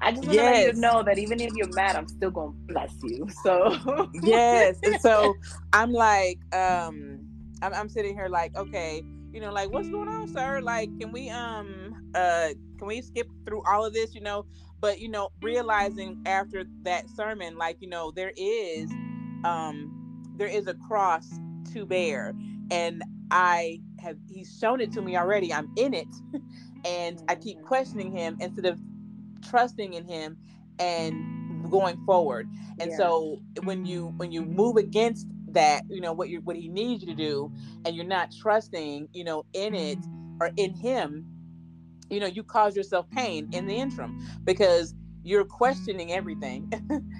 I 0.00 0.12
just 0.12 0.24
want 0.24 0.38
to 0.38 0.44
let 0.44 0.74
you 0.74 0.80
know 0.80 1.02
that 1.02 1.18
even 1.18 1.40
if 1.40 1.52
you're 1.54 1.72
mad, 1.74 1.94
I'm 1.94 2.08
still 2.08 2.30
gonna 2.30 2.52
bless 2.66 2.92
you. 3.02 3.28
So 3.42 4.08
yes, 4.22 4.78
and 4.82 5.00
so 5.00 5.34
I'm 5.72 5.92
like, 5.92 6.38
um, 6.54 7.20
I'm, 7.62 7.74
I'm 7.74 7.88
sitting 7.88 8.14
here 8.14 8.28
like, 8.28 8.56
okay, 8.56 9.02
you 9.32 9.40
know, 9.40 9.52
like, 9.52 9.70
what's 9.70 9.88
going 9.88 10.08
on, 10.08 10.28
sir? 10.28 10.60
Like, 10.60 10.88
can 10.98 11.12
we, 11.12 11.28
um, 11.30 12.10
uh, 12.14 12.48
can 12.78 12.86
we 12.86 13.02
skip 13.02 13.28
through 13.46 13.62
all 13.70 13.84
of 13.84 13.92
this? 13.92 14.14
You 14.14 14.22
know, 14.22 14.46
but 14.80 15.00
you 15.00 15.08
know 15.08 15.30
realizing 15.42 16.20
after 16.26 16.64
that 16.82 17.08
sermon 17.10 17.56
like 17.56 17.76
you 17.80 17.88
know 17.88 18.10
there 18.10 18.32
is 18.36 18.90
um 19.44 19.90
there 20.36 20.48
is 20.48 20.66
a 20.66 20.74
cross 20.74 21.28
to 21.72 21.84
bear 21.86 22.34
and 22.70 23.02
i 23.30 23.80
have 24.00 24.16
he's 24.28 24.56
shown 24.58 24.80
it 24.80 24.92
to 24.92 25.02
me 25.02 25.16
already 25.16 25.52
i'm 25.52 25.70
in 25.76 25.94
it 25.94 26.08
and 26.84 27.22
i 27.28 27.34
keep 27.34 27.60
questioning 27.62 28.10
him 28.10 28.36
instead 28.40 28.66
of 28.66 28.80
trusting 29.48 29.94
in 29.94 30.06
him 30.06 30.36
and 30.78 31.70
going 31.70 31.96
forward 32.04 32.48
and 32.80 32.90
yeah. 32.90 32.96
so 32.96 33.40
when 33.64 33.84
you 33.84 34.12
when 34.16 34.32
you 34.32 34.42
move 34.42 34.76
against 34.76 35.26
that 35.48 35.82
you 35.88 36.00
know 36.00 36.12
what 36.12 36.28
you 36.28 36.40
what 36.42 36.56
he 36.56 36.68
needs 36.68 37.02
you 37.02 37.08
to 37.08 37.14
do 37.14 37.52
and 37.84 37.94
you're 37.94 38.04
not 38.04 38.32
trusting 38.40 39.08
you 39.12 39.24
know 39.24 39.44
in 39.52 39.74
it 39.74 39.98
or 40.40 40.50
in 40.56 40.72
him 40.72 41.24
you 42.10 42.20
know 42.20 42.26
you 42.26 42.42
cause 42.42 42.76
yourself 42.76 43.08
pain 43.10 43.48
in 43.52 43.66
the 43.66 43.74
interim 43.74 44.18
because 44.44 44.94
you're 45.22 45.44
questioning 45.44 46.12
everything 46.12 46.70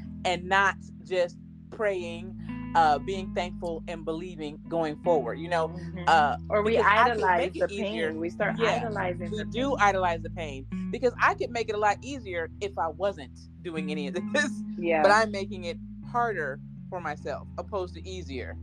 and 0.25 0.45
not 0.45 0.77
just 1.05 1.39
praying 1.71 2.37
uh 2.75 2.99
being 2.99 3.33
thankful 3.35 3.83
and 3.89 4.05
believing 4.05 4.59
going 4.69 4.97
forward 5.03 5.39
you 5.39 5.49
know 5.49 5.69
mm-hmm. 5.69 6.05
uh 6.07 6.37
or 6.49 6.63
we 6.63 6.79
idolize 6.79 7.53
the 7.53 7.67
pain 7.67 7.87
easier. 7.87 8.13
we 8.13 8.31
start 8.31 8.55
yeah, 8.59 8.77
idolizing 8.77 9.31
we 9.31 9.45
do 9.45 9.71
pain. 9.71 9.77
idolize 9.81 10.23
the 10.23 10.31
pain 10.31 10.67
because 10.91 11.13
i 11.21 11.35
could 11.35 11.51
make 11.51 11.69
it 11.69 11.75
a 11.75 11.79
lot 11.79 11.97
easier 12.03 12.49
if 12.61 12.77
i 12.79 12.87
wasn't 12.87 13.41
doing 13.63 13.91
any 13.91 14.07
of 14.07 14.15
this 14.15 14.51
yeah 14.79 15.03
but 15.03 15.11
i'm 15.11 15.31
making 15.31 15.65
it 15.65 15.77
harder 16.11 16.61
for 16.89 17.01
myself 17.01 17.47
opposed 17.59 17.95
to 17.95 18.09
easier 18.09 18.57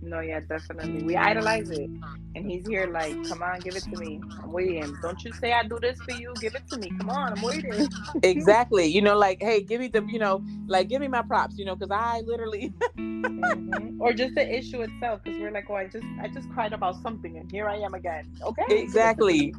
no, 0.00 0.20
yeah, 0.20 0.40
definitely. 0.40 1.02
We 1.02 1.16
idolize 1.16 1.70
it. 1.70 1.90
And 2.34 2.48
he's 2.48 2.66
here 2.66 2.86
like, 2.86 3.14
come 3.28 3.42
on, 3.42 3.60
give 3.60 3.74
it 3.74 3.82
to 3.84 3.96
me. 3.96 4.20
I'm 4.42 4.52
waiting. 4.52 4.94
Don't 5.02 5.22
you 5.24 5.32
say 5.32 5.52
I 5.52 5.64
do 5.64 5.78
this 5.80 6.00
for 6.00 6.12
you. 6.12 6.32
Give 6.40 6.54
it 6.54 6.68
to 6.70 6.78
me. 6.78 6.90
Come 6.98 7.10
on, 7.10 7.36
I'm 7.36 7.42
waiting. 7.42 7.88
exactly. 8.22 8.86
You 8.86 9.02
know, 9.02 9.16
like, 9.16 9.42
hey, 9.42 9.62
give 9.62 9.80
me 9.80 9.88
the, 9.88 10.04
you 10.04 10.18
know, 10.18 10.44
like 10.66 10.88
give 10.88 11.00
me 11.00 11.08
my 11.08 11.22
props, 11.22 11.58
you 11.58 11.64
know, 11.64 11.74
because 11.74 11.90
I 11.90 12.20
literally 12.20 12.72
mm-hmm. 12.96 14.00
or 14.00 14.12
just 14.12 14.34
the 14.34 14.56
issue 14.56 14.82
itself, 14.82 15.20
because 15.24 15.38
we're 15.40 15.50
like, 15.50 15.66
oh, 15.68 15.74
I 15.74 15.86
just 15.88 16.06
I 16.20 16.28
just 16.28 16.48
cried 16.50 16.72
about 16.72 17.02
something 17.02 17.36
and 17.36 17.50
here 17.50 17.68
I 17.68 17.76
am 17.76 17.94
again. 17.94 18.30
Okay. 18.42 18.64
Exactly. 18.68 19.54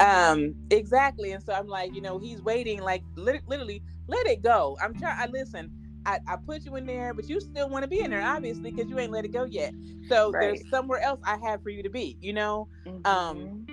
um, 0.00 0.54
exactly. 0.70 1.32
And 1.32 1.42
so 1.42 1.54
I'm 1.54 1.68
like, 1.68 1.94
you 1.94 2.02
know, 2.02 2.18
he's 2.18 2.42
waiting, 2.42 2.80
like 2.80 3.02
literally, 3.16 3.82
let 4.08 4.26
it 4.26 4.42
go. 4.42 4.76
I'm 4.82 4.94
trying 4.94 5.18
I 5.18 5.26
listen 5.26 5.70
I, 6.06 6.18
I 6.26 6.36
put 6.36 6.64
you 6.64 6.76
in 6.76 6.86
there, 6.86 7.14
but 7.14 7.28
you 7.28 7.40
still 7.40 7.68
want 7.68 7.82
to 7.82 7.88
be 7.88 8.00
in 8.00 8.10
there, 8.10 8.22
obviously, 8.22 8.70
because 8.70 8.90
you 8.90 8.98
ain't 8.98 9.12
let 9.12 9.24
it 9.24 9.32
go 9.32 9.44
yet. 9.44 9.72
So 10.08 10.30
right. 10.30 10.40
there's 10.40 10.70
somewhere 10.70 11.00
else 11.00 11.20
I 11.24 11.38
have 11.44 11.62
for 11.62 11.70
you 11.70 11.82
to 11.82 11.90
be, 11.90 12.16
you 12.20 12.32
know? 12.32 12.68
Mm-hmm. 12.86 13.06
Um 13.06 13.66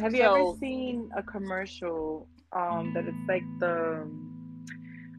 have 0.00 0.14
you 0.14 0.22
so, 0.22 0.34
ever 0.34 0.58
seen 0.58 1.10
a 1.16 1.22
commercial 1.22 2.28
um 2.52 2.92
that 2.94 3.06
it's 3.06 3.28
like 3.28 3.42
the 3.58 4.08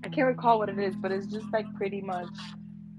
I 0.03 0.09
can't 0.09 0.27
recall 0.27 0.59
what 0.59 0.69
it 0.69 0.79
is, 0.79 0.95
but 0.95 1.11
it's 1.11 1.27
just 1.27 1.47
like 1.51 1.65
pretty 1.75 2.01
much 2.01 2.29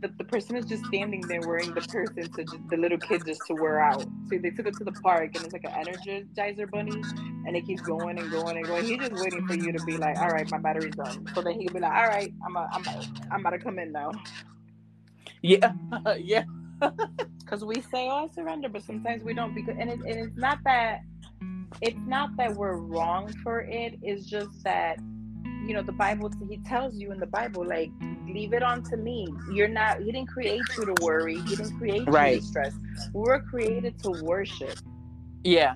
the, 0.00 0.08
the 0.18 0.24
person 0.24 0.56
is 0.56 0.64
just 0.64 0.84
standing 0.86 1.20
there 1.22 1.40
wearing 1.40 1.74
the 1.74 1.80
person 1.82 2.30
to 2.32 2.44
just, 2.44 2.68
the 2.70 2.76
little 2.76 2.98
kid 2.98 3.22
just 3.26 3.40
to 3.46 3.54
wear 3.54 3.80
out. 3.80 4.02
So 4.28 4.38
they 4.38 4.50
took 4.50 4.66
it 4.66 4.74
to 4.76 4.84
the 4.84 4.92
park 4.92 5.30
and 5.34 5.44
it's 5.44 5.52
like 5.52 5.64
an 5.64 5.72
energizer 5.72 6.70
bunny 6.70 7.02
and 7.46 7.56
it 7.56 7.66
keeps 7.66 7.82
going 7.82 8.18
and 8.18 8.30
going 8.30 8.56
and 8.56 8.66
going. 8.66 8.84
He's 8.84 8.98
just 8.98 9.12
waiting 9.22 9.46
for 9.46 9.54
you 9.54 9.72
to 9.72 9.84
be 9.84 9.96
like, 9.96 10.16
all 10.18 10.30
right, 10.30 10.50
my 10.50 10.58
battery's 10.58 10.94
done. 10.94 11.26
So 11.34 11.42
then 11.42 11.60
he'll 11.60 11.72
be 11.72 11.80
like, 11.80 11.92
all 11.92 12.06
right, 12.06 12.32
I'm 12.44 12.56
a, 12.56 12.68
I'm 12.72 12.86
a, 12.86 13.06
I'm 13.30 13.40
about 13.40 13.50
to 13.50 13.58
come 13.58 13.78
in 13.78 13.92
now. 13.92 14.12
Yeah, 15.42 15.72
yeah. 16.18 16.44
Because 17.40 17.64
we 17.64 17.80
say, 17.80 18.06
oh, 18.08 18.28
I 18.30 18.32
surrender, 18.32 18.68
but 18.68 18.84
sometimes 18.84 19.24
we 19.24 19.34
don't. 19.34 19.52
Because 19.56 19.74
and, 19.76 19.90
it, 19.90 19.98
and 19.98 20.06
it's 20.06 20.36
not 20.36 20.58
that 20.62 21.00
it's 21.80 21.98
not 22.06 22.36
that 22.36 22.54
we're 22.54 22.76
wrong 22.76 23.32
for 23.42 23.62
it. 23.62 23.98
It's 24.02 24.24
just 24.24 24.62
that 24.62 25.00
you 25.66 25.74
know 25.74 25.82
the 25.82 25.92
bible 25.92 26.30
he 26.48 26.56
tells 26.58 26.94
you 26.96 27.12
in 27.12 27.18
the 27.18 27.26
bible 27.26 27.64
like 27.64 27.90
leave 28.32 28.52
it 28.52 28.62
on 28.62 28.82
to 28.82 28.96
me 28.96 29.28
you're 29.52 29.68
not 29.68 29.98
he 29.98 30.12
didn't 30.12 30.28
create 30.28 30.62
you 30.76 30.84
to 30.84 30.94
worry 31.02 31.40
he 31.40 31.56
didn't 31.56 31.76
create 31.78 32.08
right. 32.08 32.34
you 32.34 32.40
to 32.40 32.46
stress 32.46 32.74
we 33.12 33.20
were 33.20 33.40
created 33.40 33.98
to 33.98 34.10
worship 34.10 34.78
yeah 35.44 35.74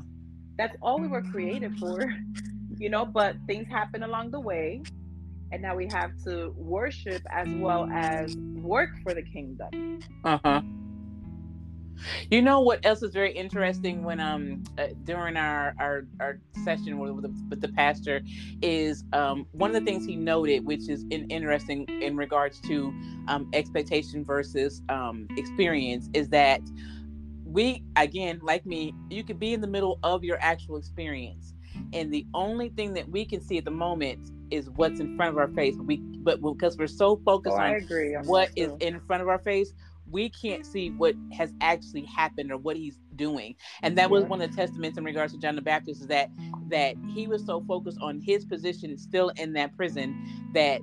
that's 0.59 0.77
all 0.83 1.01
we 1.01 1.09
were 1.09 1.23
created 1.23 1.77
for 1.79 2.13
you 2.79 2.89
know 2.89 3.05
but 3.05 3.37
things 3.47 3.67
happen 3.69 4.03
along 4.03 4.31
the 4.31 4.41
way 4.41 4.83
and 5.55 5.63
now 5.63 5.77
we 5.77 5.87
have 5.87 6.11
to 6.25 6.53
worship 6.57 7.23
as 7.31 7.47
well 7.49 7.89
as 7.93 8.35
work 8.57 8.91
for 9.05 9.15
the 9.15 9.23
kingdom. 9.23 10.01
Uh 10.25 10.39
huh. 10.45 10.63
You 12.31 12.43
know 12.43 12.61
what 12.61 12.85
else 12.85 13.03
is 13.03 13.13
very 13.13 13.33
interesting 13.33 14.05
when 14.05 14.21
um 14.21 14.65
uh, 14.79 14.89
during 15.05 15.37
our 15.37 15.75
our, 15.79 16.07
our 16.21 16.41
session 16.65 16.99
with, 16.99 17.23
the, 17.23 17.35
with 17.51 17.61
the 17.61 17.69
pastor 17.69 18.23
is 18.63 19.05
um 19.13 19.47
one 19.53 19.75
of 19.75 19.75
the 19.75 19.91
things 19.91 20.05
he 20.07 20.17
noted, 20.17 20.67
which 20.67 20.89
is 20.89 21.05
in, 21.11 21.27
interesting 21.31 21.87
in 22.03 22.17
regards 22.17 22.61
to 22.63 22.93
um 23.29 23.49
expectation 23.53 24.25
versus 24.25 24.83
um 24.89 25.29
experience, 25.37 26.09
is 26.15 26.29
that 26.31 26.61
we 27.45 27.85
again 27.97 28.41
like 28.43 28.67
me, 28.67 28.95
you 29.11 29.25
could 29.25 29.39
be 29.39 29.55
in 29.55 29.61
the 29.61 29.69
middle 29.69 29.99
of 30.03 30.25
your 30.25 30.39
actual 30.41 30.77
experience, 30.77 31.55
and 31.93 32.13
the 32.13 32.27
only 32.35 32.71
thing 32.71 32.95
that 32.95 33.09
we 33.09 33.25
can 33.25 33.41
see 33.41 33.59
at 33.59 33.65
the 33.65 33.71
moment 33.71 34.31
is 34.51 34.71
what's 34.71 35.01
in 35.01 35.17
front 35.17 35.33
of 35.33 35.39
our 35.39 35.49
face. 35.49 35.77
We 35.79 35.99
but 35.99 36.41
because 36.43 36.77
we're 36.79 36.87
so 36.87 37.17
focused 37.25 37.59
Oh, 37.59 37.63
on 37.63 37.81
what 38.27 38.51
is 38.57 38.71
in 38.81 39.01
front 39.01 39.23
of 39.23 39.29
our 39.29 39.39
face 39.39 39.73
we 40.11 40.29
can't 40.29 40.65
see 40.67 40.91
what 40.91 41.15
has 41.33 41.53
actually 41.61 42.05
happened 42.05 42.53
or 42.53 42.59
what 42.59 42.77
he's 42.77 42.99
doing. 43.17 43.55
And 43.83 43.97
that 43.99 44.11
was 44.11 44.25
one 44.25 44.41
of 44.41 44.51
the 44.51 44.53
mm-hmm. 44.53 44.61
testaments 44.61 44.99
in 44.99 45.05
regards 45.05 45.33
to 45.33 45.39
john 45.39 45.57
the 45.57 45.63
baptist 45.63 46.03
is 46.03 46.07
that 46.09 46.31
that 46.69 46.95
he 47.15 47.27
was 47.27 47.45
so 47.45 47.63
focused 47.67 47.99
on 48.01 48.21
his 48.21 48.45
position 48.45 48.97
still 48.99 49.31
in 49.37 49.53
that 49.53 49.77
prison 49.77 50.15
that 50.53 50.81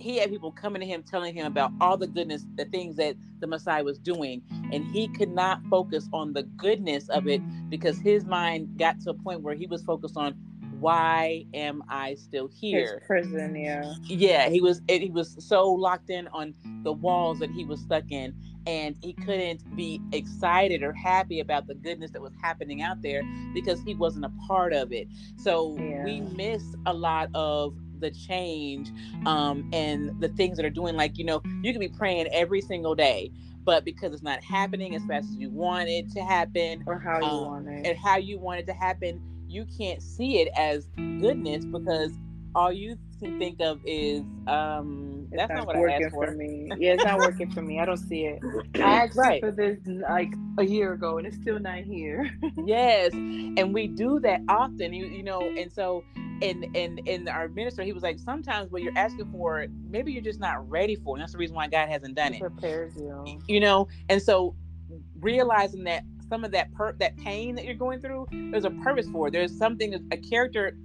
he 0.00 0.16
had 0.16 0.30
people 0.30 0.50
coming 0.50 0.80
to 0.80 0.86
him 0.86 1.02
telling 1.02 1.34
him 1.34 1.46
about 1.46 1.72
all 1.80 1.96
the 1.96 2.06
goodness 2.06 2.46
the 2.56 2.64
things 2.66 2.96
that 2.96 3.14
the 3.40 3.46
messiah 3.46 3.84
was 3.84 3.98
doing. 3.98 4.42
And 4.72 4.84
he 4.86 5.08
could 5.08 5.30
not 5.30 5.64
focus 5.66 6.08
on 6.12 6.32
the 6.32 6.42
goodness 6.42 7.08
of 7.08 7.26
it 7.26 7.42
because 7.68 7.98
his 7.98 8.24
mind 8.24 8.78
got 8.78 9.00
to 9.00 9.10
a 9.10 9.14
point 9.14 9.42
where 9.42 9.54
he 9.54 9.66
was 9.66 9.82
focused 9.82 10.16
on 10.16 10.34
why 10.80 11.44
am 11.54 11.82
i 11.88 12.14
still 12.14 12.48
here 12.48 12.98
His 12.98 13.06
prison, 13.06 13.54
yeah. 13.56 13.94
yeah 14.04 14.48
he 14.48 14.60
was 14.60 14.80
and 14.88 15.02
he 15.02 15.10
was 15.10 15.36
so 15.46 15.68
locked 15.70 16.10
in 16.10 16.28
on 16.28 16.54
the 16.82 16.92
walls 16.92 17.38
that 17.40 17.50
he 17.50 17.64
was 17.64 17.80
stuck 17.80 18.04
in 18.10 18.34
and 18.66 18.94
he 19.02 19.12
couldn't 19.14 19.62
be 19.74 20.00
excited 20.12 20.82
or 20.82 20.92
happy 20.92 21.40
about 21.40 21.66
the 21.66 21.74
goodness 21.74 22.10
that 22.10 22.20
was 22.20 22.32
happening 22.42 22.82
out 22.82 23.00
there 23.02 23.22
because 23.54 23.80
he 23.82 23.94
wasn't 23.94 24.24
a 24.24 24.32
part 24.46 24.72
of 24.72 24.92
it 24.92 25.08
so 25.36 25.76
we 26.04 26.20
miss 26.20 26.62
a 26.86 26.92
lot 26.92 27.28
of 27.34 27.74
the 28.00 28.10
change 28.10 28.90
um 29.26 29.68
and 29.72 30.18
the 30.20 30.28
things 30.28 30.56
that 30.56 30.64
are 30.64 30.70
doing 30.70 30.94
like 30.96 31.18
you 31.18 31.24
know 31.24 31.42
you 31.62 31.72
can 31.72 31.80
be 31.80 31.88
praying 31.88 32.26
every 32.32 32.60
single 32.62 32.94
day 32.94 33.30
but 33.62 33.84
because 33.84 34.12
it's 34.14 34.22
not 34.22 34.42
happening 34.42 34.94
as 34.94 35.04
fast 35.04 35.28
as 35.28 35.36
you 35.36 35.50
want 35.50 35.86
it 35.88 36.10
to 36.10 36.20
happen 36.20 36.82
Or 36.86 36.98
how 36.98 37.18
you 37.18 37.26
Um, 37.26 37.46
want 37.46 37.68
it. 37.68 37.86
and 37.86 37.98
how 37.98 38.16
you 38.16 38.38
want 38.38 38.60
it 38.60 38.66
to 38.68 38.72
happen, 38.72 39.20
you 39.50 39.66
can't 39.76 40.00
see 40.02 40.40
it 40.40 40.48
as 40.56 40.86
goodness 40.96 41.64
because 41.64 42.12
all 42.54 42.72
you 42.72 42.96
can 43.20 43.38
think 43.38 43.60
of 43.60 43.80
is 43.84 44.22
um 44.46 45.26
It's 45.30 45.38
that's 45.38 45.48
not, 45.50 45.58
not 45.58 45.66
what 45.66 45.76
I 45.76 45.80
working 45.80 46.06
asked 46.06 46.14
for. 46.14 46.26
for. 46.26 46.32
me. 46.32 46.70
Yeah, 46.78 46.92
it's 46.94 47.04
not 47.04 47.18
working 47.20 47.50
for 47.50 47.62
me. 47.62 47.80
I 47.80 47.84
don't 47.84 47.96
see 47.96 48.22
it. 48.26 48.40
I 48.76 49.04
asked 49.04 49.16
Right. 49.16 49.40
for 49.40 49.50
this 49.50 49.78
like 49.86 50.32
a 50.58 50.64
year 50.64 50.92
ago, 50.92 51.18
and 51.18 51.26
it's 51.26 51.36
still 51.36 51.58
not 51.58 51.78
here. 51.78 52.30
yes, 52.64 53.12
and 53.12 53.74
we 53.74 53.88
do 53.88 54.20
that 54.20 54.40
often. 54.48 54.92
You 54.92 55.06
you 55.06 55.22
know, 55.22 55.40
and 55.40 55.70
so 55.72 56.04
and 56.42 56.64
and 56.76 57.00
and 57.06 57.28
our 57.28 57.48
minister, 57.48 57.82
he 57.82 57.92
was 57.92 58.02
like, 58.02 58.18
sometimes 58.18 58.70
what 58.70 58.82
you're 58.82 58.96
asking 58.96 59.30
for, 59.30 59.66
maybe 59.88 60.12
you're 60.12 60.22
just 60.22 60.40
not 60.40 60.68
ready 60.70 60.96
for, 60.96 61.14
and 61.16 61.22
that's 61.22 61.32
the 61.32 61.38
reason 61.38 61.54
why 61.56 61.68
God 61.68 61.88
hasn't 61.88 62.14
done 62.14 62.32
It 62.34 62.36
it. 62.36 62.40
prepares 62.40 62.94
you. 62.96 63.40
You 63.46 63.60
know, 63.60 63.88
and 64.08 64.22
so 64.22 64.54
realizing 65.20 65.84
that 65.84 66.02
some 66.30 66.44
of 66.44 66.52
that 66.52 66.72
per 66.72 66.92
that 66.94 67.16
pain 67.18 67.54
that 67.56 67.66
you're 67.66 67.74
going 67.74 68.00
through, 68.00 68.26
there's 68.30 68.64
a 68.64 68.70
purpose 68.70 69.08
for 69.12 69.28
it. 69.28 69.32
There's 69.32 69.56
something, 69.58 70.08
a 70.12 70.16
character 70.16 70.76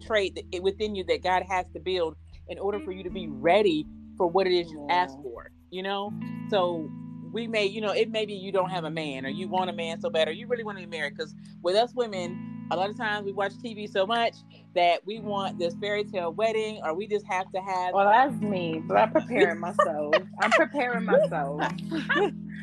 trait 0.00 0.38
that, 0.52 0.62
within 0.62 0.94
you 0.94 1.04
that 1.04 1.22
God 1.22 1.42
has 1.48 1.66
to 1.74 1.80
build 1.80 2.16
in 2.48 2.58
order 2.58 2.80
for 2.80 2.92
you 2.92 3.02
to 3.02 3.10
be 3.10 3.28
ready 3.28 3.84
for 4.16 4.26
what 4.26 4.46
it 4.46 4.52
is 4.52 4.70
you 4.70 4.86
ask 4.88 5.14
for. 5.22 5.50
You 5.70 5.82
know, 5.82 6.12
so 6.48 6.88
we 7.32 7.46
may, 7.46 7.66
you 7.66 7.80
know, 7.80 7.92
it 7.92 8.10
may 8.10 8.24
be 8.24 8.34
you 8.34 8.52
don't 8.52 8.70
have 8.70 8.84
a 8.84 8.90
man 8.90 9.26
or 9.26 9.30
you 9.30 9.48
want 9.48 9.70
a 9.70 9.72
man 9.72 10.00
so 10.00 10.08
bad 10.08 10.28
or 10.28 10.32
you 10.32 10.46
really 10.46 10.64
want 10.64 10.78
to 10.78 10.84
be 10.84 10.90
married. 10.90 11.16
Because 11.16 11.34
with 11.62 11.74
us 11.76 11.92
women, 11.94 12.66
a 12.70 12.76
lot 12.76 12.88
of 12.88 12.96
times 12.96 13.24
we 13.24 13.32
watch 13.32 13.52
TV 13.54 13.90
so 13.90 14.06
much 14.06 14.36
that 14.74 15.04
we 15.04 15.18
want 15.18 15.58
this 15.58 15.74
fairy 15.80 16.04
tale 16.04 16.32
wedding 16.32 16.80
or 16.84 16.94
we 16.94 17.06
just 17.06 17.26
have 17.26 17.50
to 17.52 17.60
have. 17.60 17.92
Well, 17.92 18.08
that's 18.08 18.40
me, 18.40 18.82
but 18.86 18.96
I'm 18.96 19.10
preparing 19.10 19.60
myself. 19.60 20.14
I'm 20.40 20.50
preparing 20.52 21.04
myself. 21.06 21.62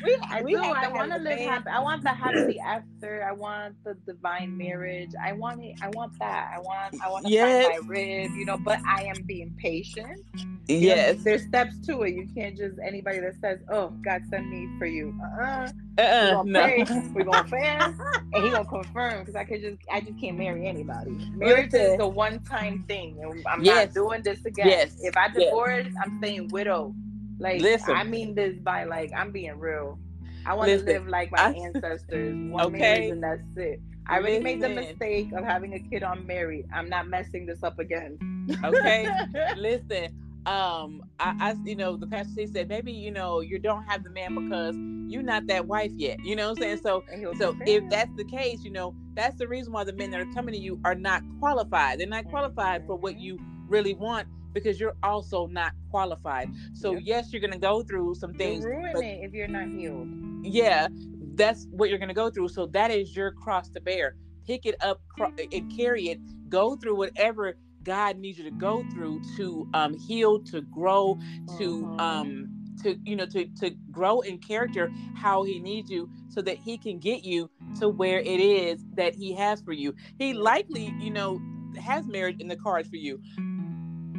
we, 0.04 0.18
I 0.30 0.42
we 0.42 0.52
do. 0.52 0.58
I 0.62 0.88
want 0.88 1.12
to 1.12 1.18
live 1.18 1.38
happy. 1.38 1.68
I 1.68 1.80
want 1.80 2.02
the 2.02 2.10
happily 2.10 2.58
after. 2.60 3.24
I 3.28 3.32
want 3.32 3.74
the 3.84 3.94
divine 4.06 4.56
marriage. 4.56 5.10
I 5.22 5.32
want 5.32 5.62
it. 5.62 5.76
I 5.82 5.88
want 5.90 6.18
that. 6.18 6.52
I 6.56 6.60
want. 6.60 6.94
I 7.04 7.10
want 7.10 7.26
to 7.26 7.32
Yes. 7.32 7.66
find 7.66 7.82
my 7.82 7.88
rib. 7.88 8.30
You 8.32 8.44
know, 8.44 8.58
but 8.58 8.80
I 8.86 9.04
am 9.04 9.22
being 9.26 9.54
patient. 9.58 10.20
You 10.68 10.80
know, 10.80 10.86
Yes. 10.86 11.22
there's 11.24 11.42
steps 11.44 11.78
to 11.86 12.02
it. 12.02 12.14
You 12.14 12.28
can't 12.34 12.56
just 12.56 12.78
anybody 12.84 13.20
that 13.20 13.34
says, 13.40 13.60
"Oh, 13.68 13.88
God 14.04 14.22
sent 14.30 14.48
me 14.48 14.68
for 14.78 14.86
you." 14.86 15.18
Uh-uh. 15.22 15.68
Uh-uh, 15.98 16.42
We're 16.44 16.44
no. 16.44 16.60
gonna 16.60 16.86
pray. 16.86 17.10
We're 17.14 17.24
gonna 17.24 17.48
fast, 17.48 18.00
and 18.32 18.44
he 18.44 18.50
gonna 18.50 18.64
confirm 18.64 19.20
because 19.20 19.34
I 19.36 19.44
could 19.44 19.60
just. 19.60 19.78
I 19.90 20.00
just 20.00 20.18
can't 20.20 20.38
marry 20.38 20.66
anybody. 20.66 21.10
Marriage 21.34 21.72
Listen. 21.72 21.94
is 21.94 22.00
a 22.00 22.08
one-time 22.08 22.84
thing, 22.88 23.18
and 23.22 23.44
I'm 23.46 23.62
Yes. 23.64 23.88
not 23.88 23.94
doing 23.94 24.22
this 24.22 24.44
again. 24.44 24.68
Yes. 24.68 24.96
If 25.02 25.16
I 25.16 25.26
Yes. 25.26 25.34
divorce, 25.50 25.86
I'm 26.02 26.18
staying 26.18 26.48
widow. 26.48 26.94
Like 27.40 27.60
Listen. 27.62 27.96
I 27.96 28.04
mean 28.04 28.34
this 28.34 28.56
by 28.58 28.84
like 28.84 29.10
I'm 29.16 29.32
being 29.32 29.58
real. 29.58 29.98
I 30.46 30.54
want 30.54 30.70
to 30.70 30.78
live 30.84 31.08
like 31.08 31.32
my 31.32 31.38
I- 31.38 31.52
ancestors. 31.52 32.34
One 32.50 32.66
Okay. 32.66 33.10
and 33.10 33.22
that's 33.22 33.42
it. 33.56 33.80
I 34.06 34.18
already 34.18 34.40
made 34.40 34.60
the 34.60 34.68
mistake 34.68 35.32
of 35.32 35.44
having 35.44 35.74
a 35.74 35.78
kid 35.78 36.02
unmarried. 36.02 36.66
I'm 36.74 36.88
not 36.88 37.08
messing 37.08 37.46
this 37.46 37.62
up 37.62 37.78
again. 37.78 38.18
Okay. 38.64 39.08
Listen, 39.56 40.06
um, 40.46 41.02
I, 41.20 41.36
I, 41.40 41.56
you 41.64 41.76
know, 41.76 41.96
the 41.96 42.06
pastor 42.08 42.40
he 42.40 42.46
said 42.46 42.68
maybe 42.68 42.92
you 42.92 43.10
know 43.10 43.40
you 43.40 43.58
don't 43.58 43.84
have 43.84 44.02
the 44.02 44.10
man 44.10 44.34
because 44.34 44.74
you're 45.12 45.22
not 45.22 45.46
that 45.46 45.66
wife 45.66 45.92
yet. 45.96 46.18
You 46.24 46.34
know 46.34 46.50
what 46.50 46.58
I'm 46.58 46.62
saying? 46.62 46.80
So, 46.82 47.04
so 47.38 47.56
if 47.66 47.88
that's 47.88 48.10
the 48.16 48.24
case, 48.24 48.64
you 48.64 48.72
know, 48.72 48.94
that's 49.14 49.36
the 49.38 49.46
reason 49.46 49.72
why 49.72 49.84
the 49.84 49.92
men 49.92 50.10
that 50.10 50.20
are 50.20 50.32
coming 50.34 50.54
to 50.54 50.60
you 50.60 50.80
are 50.84 50.94
not 50.94 51.22
qualified. 51.38 52.00
They're 52.00 52.06
not 52.08 52.24
qualified 52.26 52.86
for 52.86 52.96
what 52.96 53.18
you 53.20 53.38
really 53.68 53.94
want 53.94 54.26
because 54.52 54.78
you're 54.80 54.96
also 55.02 55.46
not 55.46 55.72
qualified. 55.90 56.50
So 56.72 56.92
Yep. 56.92 57.02
yes, 57.04 57.32
you're 57.32 57.40
gonna 57.40 57.58
go 57.58 57.82
through 57.82 58.14
some 58.16 58.32
you 58.32 58.38
things. 58.38 58.64
ruin 58.64 58.90
but- 58.94 59.04
it 59.04 59.20
if 59.22 59.32
you're 59.32 59.48
not 59.48 59.68
healed. 59.68 60.08
yeah 60.42 60.88
that's 61.34 61.66
what 61.70 61.88
you're 61.90 61.98
going 61.98 62.08
to 62.08 62.14
go 62.14 62.28
through 62.30 62.48
so 62.48 62.66
that 62.66 62.90
is 62.90 63.14
your 63.14 63.30
cross 63.30 63.68
to 63.68 63.80
bear 63.80 64.16
pick 64.46 64.64
it 64.66 64.74
up 64.82 65.00
cro- 65.16 65.32
and 65.52 65.70
carry 65.76 66.08
it 66.08 66.18
go 66.48 66.76
through 66.76 66.94
whatever 66.96 67.54
god 67.84 68.18
needs 68.18 68.36
you 68.38 68.44
to 68.44 68.50
go 68.50 68.82
through 68.92 69.20
to 69.36 69.68
um 69.74 69.94
heal 69.98 70.38
to 70.42 70.60
grow 70.62 71.18
to 71.58 71.82
Mhm. 71.84 72.00
um 72.00 72.48
to 72.82 72.98
you 73.04 73.16
know 73.16 73.26
to 73.26 73.46
to 73.60 73.70
grow 73.90 74.20
in 74.20 74.38
character 74.38 74.90
how 75.14 75.42
he 75.44 75.58
needs 75.60 75.90
you 75.90 76.08
so 76.28 76.40
that 76.42 76.56
he 76.56 76.76
can 76.78 76.98
get 76.98 77.22
you 77.24 77.48
to 77.78 77.88
where 77.88 78.20
it 78.20 78.40
is 78.40 78.84
that 78.94 79.14
he 79.14 79.32
has 79.34 79.60
for 79.62 79.72
you 79.72 79.94
he 80.18 80.32
likely 80.34 80.92
you 80.98 81.10
know 81.10 81.38
has 81.78 82.06
marriage 82.08 82.36
in 82.40 82.48
the 82.48 82.56
cards 82.56 82.88
for 82.88 82.96
you 82.96 83.20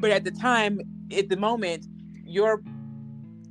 but 0.01 0.11
at 0.11 0.23
the 0.23 0.31
time 0.31 0.81
at 1.17 1.29
the 1.29 1.37
moment 1.37 1.87
your 2.25 2.61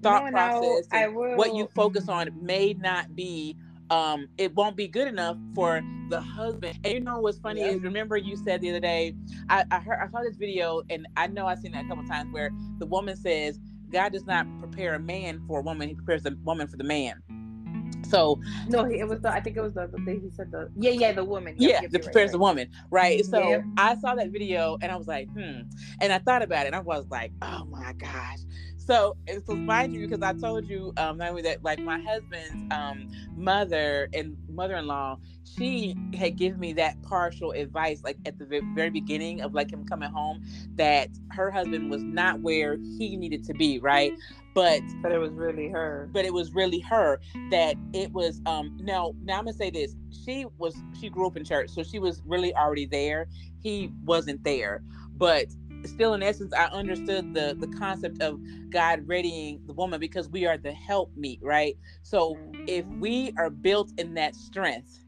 thought 0.03 0.25
No, 0.25 0.31
no, 0.31 0.33
process 0.33 0.89
will. 1.15 1.37
what 1.37 1.55
you 1.55 1.69
focus 1.75 2.09
on 2.09 2.31
may 2.41 2.75
not 2.75 3.15
be 3.15 3.57
um 3.91 4.29
it 4.39 4.55
won't 4.55 4.77
be 4.77 4.89
good 4.89 5.09
enough 5.09 5.37
for 5.55 5.83
the 6.11 6.21
husband 6.21 6.79
and 6.85 6.93
you 6.95 7.01
know 7.01 7.19
what's 7.21 7.39
funny 7.39 7.61
Yep. 7.61 7.75
is 7.77 7.83
remember 7.83 8.17
you 8.17 8.37
said 8.37 8.61
the 8.61 8.71
other 8.71 8.81
day 8.81 9.15
I, 9.49 9.65
I 9.71 9.79
heard 9.81 9.99
i 10.03 10.09
saw 10.11 10.23
this 10.23 10.37
video 10.37 10.83
and 10.91 11.07
i 11.17 11.27
know 11.27 11.47
i've 11.47 11.59
seen 11.61 11.73
that 11.73 11.85
a 11.85 11.89
couple 11.89 12.05
times 12.05 12.33
where 12.33 12.51
the 12.79 12.87
woman 12.87 13.17
says 13.17 13.59
god 13.91 14.13
does 14.13 14.27
not 14.27 14.47
prepare 14.61 14.95
a 14.95 14.99
man 15.01 15.41
for 15.47 15.61
a 15.61 15.63
woman 15.63 15.89
he 15.89 15.95
prepares 15.95 16.25
a 16.27 16.33
woman 16.45 16.67
for 16.69 16.77
the 16.77 16.85
man 16.85 17.23
so 18.09 18.41
No, 18.69 18.85
it 18.87 19.07
was 19.09 19.21
the. 19.21 19.33
I 19.33 19.41
think 19.41 19.57
it 19.57 19.63
was 19.63 19.75
the. 19.75 19.87
the 19.87 20.03
thing 20.05 20.21
he 20.21 20.31
said 20.31 20.51
the. 20.51 20.71
Yeah, 20.77 20.91
yeah, 20.91 21.13
the 21.13 21.25
woman. 21.25 21.55
Yep, 21.59 21.71
yeah, 21.71 21.81
yep, 21.83 21.91
that 21.91 21.93
you're 21.93 22.03
prepares 22.03 22.29
right, 22.29 22.33
the 22.33 22.39
woman, 22.39 22.69
right? 22.91 23.25
So 23.25 23.49
Yep. 23.49 23.65
I 23.77 23.97
saw 23.97 24.15
that 24.15 24.31
video 24.31 24.79
and 24.83 24.91
I 24.91 24.97
was 24.97 25.07
like, 25.07 25.29
hmm. 25.31 25.63
And 26.01 26.13
I 26.13 26.19
thought 26.19 26.43
about 26.43 26.65
it 26.65 26.69
and 26.69 26.77
I 26.77 26.81
was 26.81 27.07
like, 27.11 27.33
oh 27.43 27.65
my 27.67 27.93
gosh. 27.95 28.39
So 28.79 29.17
and 29.29 29.43
so 29.45 29.55
mind 29.55 29.95
you, 29.95 30.09
because 30.09 30.23
I 30.23 30.33
told 30.33 30.67
you 30.67 30.93
um 30.97 31.19
that 31.19 31.63
like 31.63 31.79
my 31.79 32.01
husband's 32.01 32.75
um 32.75 33.09
mother 33.37 34.09
and 34.13 34.37
mother-in-law, 34.49 35.19
she 35.45 35.95
had 36.19 36.37
given 36.37 36.59
me 36.59 36.73
that 36.75 37.01
partial 37.03 37.53
advice 37.53 38.03
like 38.03 38.17
at 38.27 38.39
the 38.39 38.63
very 38.75 38.91
beginning 38.91 39.43
of 39.43 39.55
like 39.55 39.73
him 39.73 39.85
coming 39.85 40.11
home 40.11 40.43
that 40.75 41.09
her 41.31 41.51
husband 41.51 41.91
was 41.91 42.03
not 42.03 42.41
where 42.41 42.77
he 42.99 43.17
needed 43.17 43.45
to 43.45 43.55
be, 43.55 43.79
right? 43.79 44.13
But 44.55 44.83
But 45.03 45.13
it 45.13 45.19
was 45.19 45.33
really 45.33 45.69
her. 45.69 46.09
but 46.13 46.25
it 46.25 46.33
was 46.33 46.53
really 46.53 46.81
her 46.81 47.21
that 47.51 47.77
it 47.93 48.13
was 48.13 48.41
um 48.47 48.77
now 48.81 49.15
now 49.23 49.39
i'm 49.39 49.45
gonna 49.45 49.53
say 49.53 49.71
this 49.71 49.95
she 50.25 50.47
was 50.59 50.77
she 51.01 51.09
grew 51.09 51.27
up 51.27 51.37
in 51.37 51.45
church 51.45 51.71
so 51.71 51.83
she 51.83 51.99
was 51.99 52.23
really 52.27 52.55
already 52.55 52.87
there 52.87 53.29
he 53.63 53.91
wasn't 54.05 54.43
there 54.45 54.83
but 55.17 55.47
still 55.85 56.15
in 56.15 56.23
essence 56.23 56.53
i 56.53 56.65
understood 56.67 57.33
the 57.33 57.57
the 57.61 57.69
concept 57.79 58.21
of 58.23 58.39
god 58.71 59.07
readying 59.07 59.61
the 59.67 59.73
woman 59.73 59.99
because 60.01 60.29
we 60.29 60.47
are 60.47 60.59
the 60.59 60.73
help 60.73 61.11
meet 61.17 61.39
right 61.43 61.77
so 62.03 62.37
if 62.67 62.85
we 62.99 63.33
are 63.39 63.51
built 63.51 63.91
in 63.99 64.15
that 64.15 64.35
strength 64.35 65.05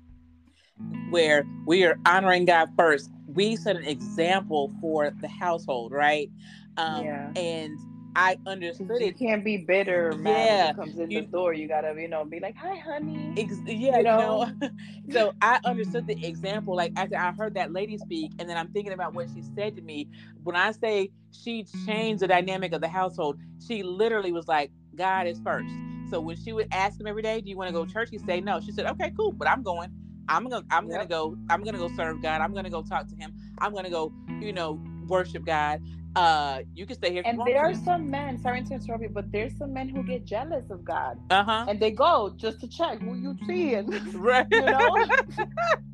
where 1.11 1.47
we 1.67 1.85
are 1.85 1.99
honoring 2.07 2.47
God 2.47 2.71
first. 2.77 3.11
We 3.27 3.57
set 3.57 3.77
an 3.77 3.85
example 3.85 4.73
for 4.81 5.13
the 5.21 5.29
household, 5.29 5.93
right? 5.93 6.31
Um, 6.77 7.05
yeah. 7.05 7.31
And 7.37 7.79
I 8.15 8.37
understood 8.47 9.01
you 9.01 9.09
it. 9.09 9.19
can't 9.19 9.45
be 9.45 9.59
bitter, 9.59 10.13
mad 10.17 10.47
yeah. 10.47 10.67
when 10.67 10.75
comes 10.75 10.99
in 10.99 11.11
you, 11.11 11.23
the 11.23 11.27
door. 11.27 11.55
You 11.55 11.67
gotta, 11.67 11.95
you 11.99 12.09
know, 12.09 12.25
be 12.25 12.41
like, 12.41 12.57
"Hi, 12.57 12.77
honey." 12.79 13.35
Ex- 13.37 13.57
yeah, 13.67 13.99
you 13.99 14.03
know. 14.05 14.45
Know? 14.61 14.69
so 15.11 15.33
I 15.41 15.61
understood 15.65 16.07
the 16.07 16.23
example. 16.27 16.77
Like 16.77 16.93
after 16.97 17.17
I 17.17 17.33
heard 17.33 17.55
that 17.55 17.73
lady 17.73 17.97
speak, 17.99 18.33
and 18.39 18.49
then 18.49 18.57
I'm 18.57 18.69
thinking 18.69 18.93
about 18.93 19.15
what 19.15 19.29
she 19.35 19.43
said 19.55 19.77
to 19.77 19.83
me. 19.83 20.09
When 20.45 20.57
I 20.57 20.73
say 20.73 21.11
she 21.33 21.65
changed 21.87 22.23
the 22.23 22.29
dynamic 22.29 22.73
of 22.73 22.81
the 22.83 22.89
household, 22.89 23.39
she 23.67 23.83
literally 23.83 24.33
was 24.33 24.47
like, 24.47 24.71
"God 24.95 25.27
is 25.27 25.41
first. 25.41 25.73
So 26.11 26.21
when 26.21 26.37
she 26.37 26.53
would 26.53 26.69
ask 26.71 27.01
him 27.01 27.07
every 27.07 27.23
day, 27.23 27.41
"Do 27.41 27.49
you 27.49 27.57
want 27.57 27.69
to 27.69 27.73
go 27.73 27.87
to 27.87 27.93
church?" 27.93 28.11
He'd 28.11 28.27
say, 28.27 28.41
"No." 28.41 28.61
She 28.61 28.73
said, 28.73 28.87
"Okay, 28.87 29.11
cool, 29.17 29.33
but 29.33 29.49
I'm 29.49 29.63
going. 29.63 29.91
I'm 30.29 30.49
gonna, 30.49 30.65
I'm 30.71 30.87
yep. 30.87 30.93
gonna 30.99 31.09
go. 31.09 31.37
I'm 31.49 31.63
gonna 31.63 31.79
go 31.79 31.89
serve 31.97 32.21
God. 32.23 32.43
I'm 32.43 32.53
gonna 32.53 32.71
go 32.71 32.83
talk 32.83 33.09
to 33.09 33.17
Him. 33.17 33.33
I'm 33.59 33.75
gonna 33.75 33.91
go, 33.91 34.13
you 34.41 34.53
know, 34.53 34.79
worship 35.07 35.47
God." 35.47 35.81
Uh 36.17 36.61
you 36.75 36.85
can 36.85 36.97
stay 36.97 37.11
here 37.11 37.23
and 37.25 37.41
there 37.47 37.65
are 37.65 37.75
some 37.75 38.11
men 38.11 38.39
sorry 38.39 38.63
to 38.63 38.75
interrupt 38.75 39.03
you 39.03 39.09
but 39.09 39.31
there's 39.33 39.57
some 39.57 39.73
men 39.73 39.89
who 39.89 40.03
get 40.03 40.25
jealous 40.25 40.71
of 40.71 40.85
god. 40.85 41.19
Uh-huh. 41.31 41.65
And 41.69 41.81
they 41.81 41.91
go 41.91 42.35
just 42.37 42.61
to 42.61 42.69
check 42.69 43.01
who 43.01 43.15
you 43.15 43.37
seeing 43.47 43.87
right. 44.15 44.47
you 44.51 44.63
know? 44.63 45.07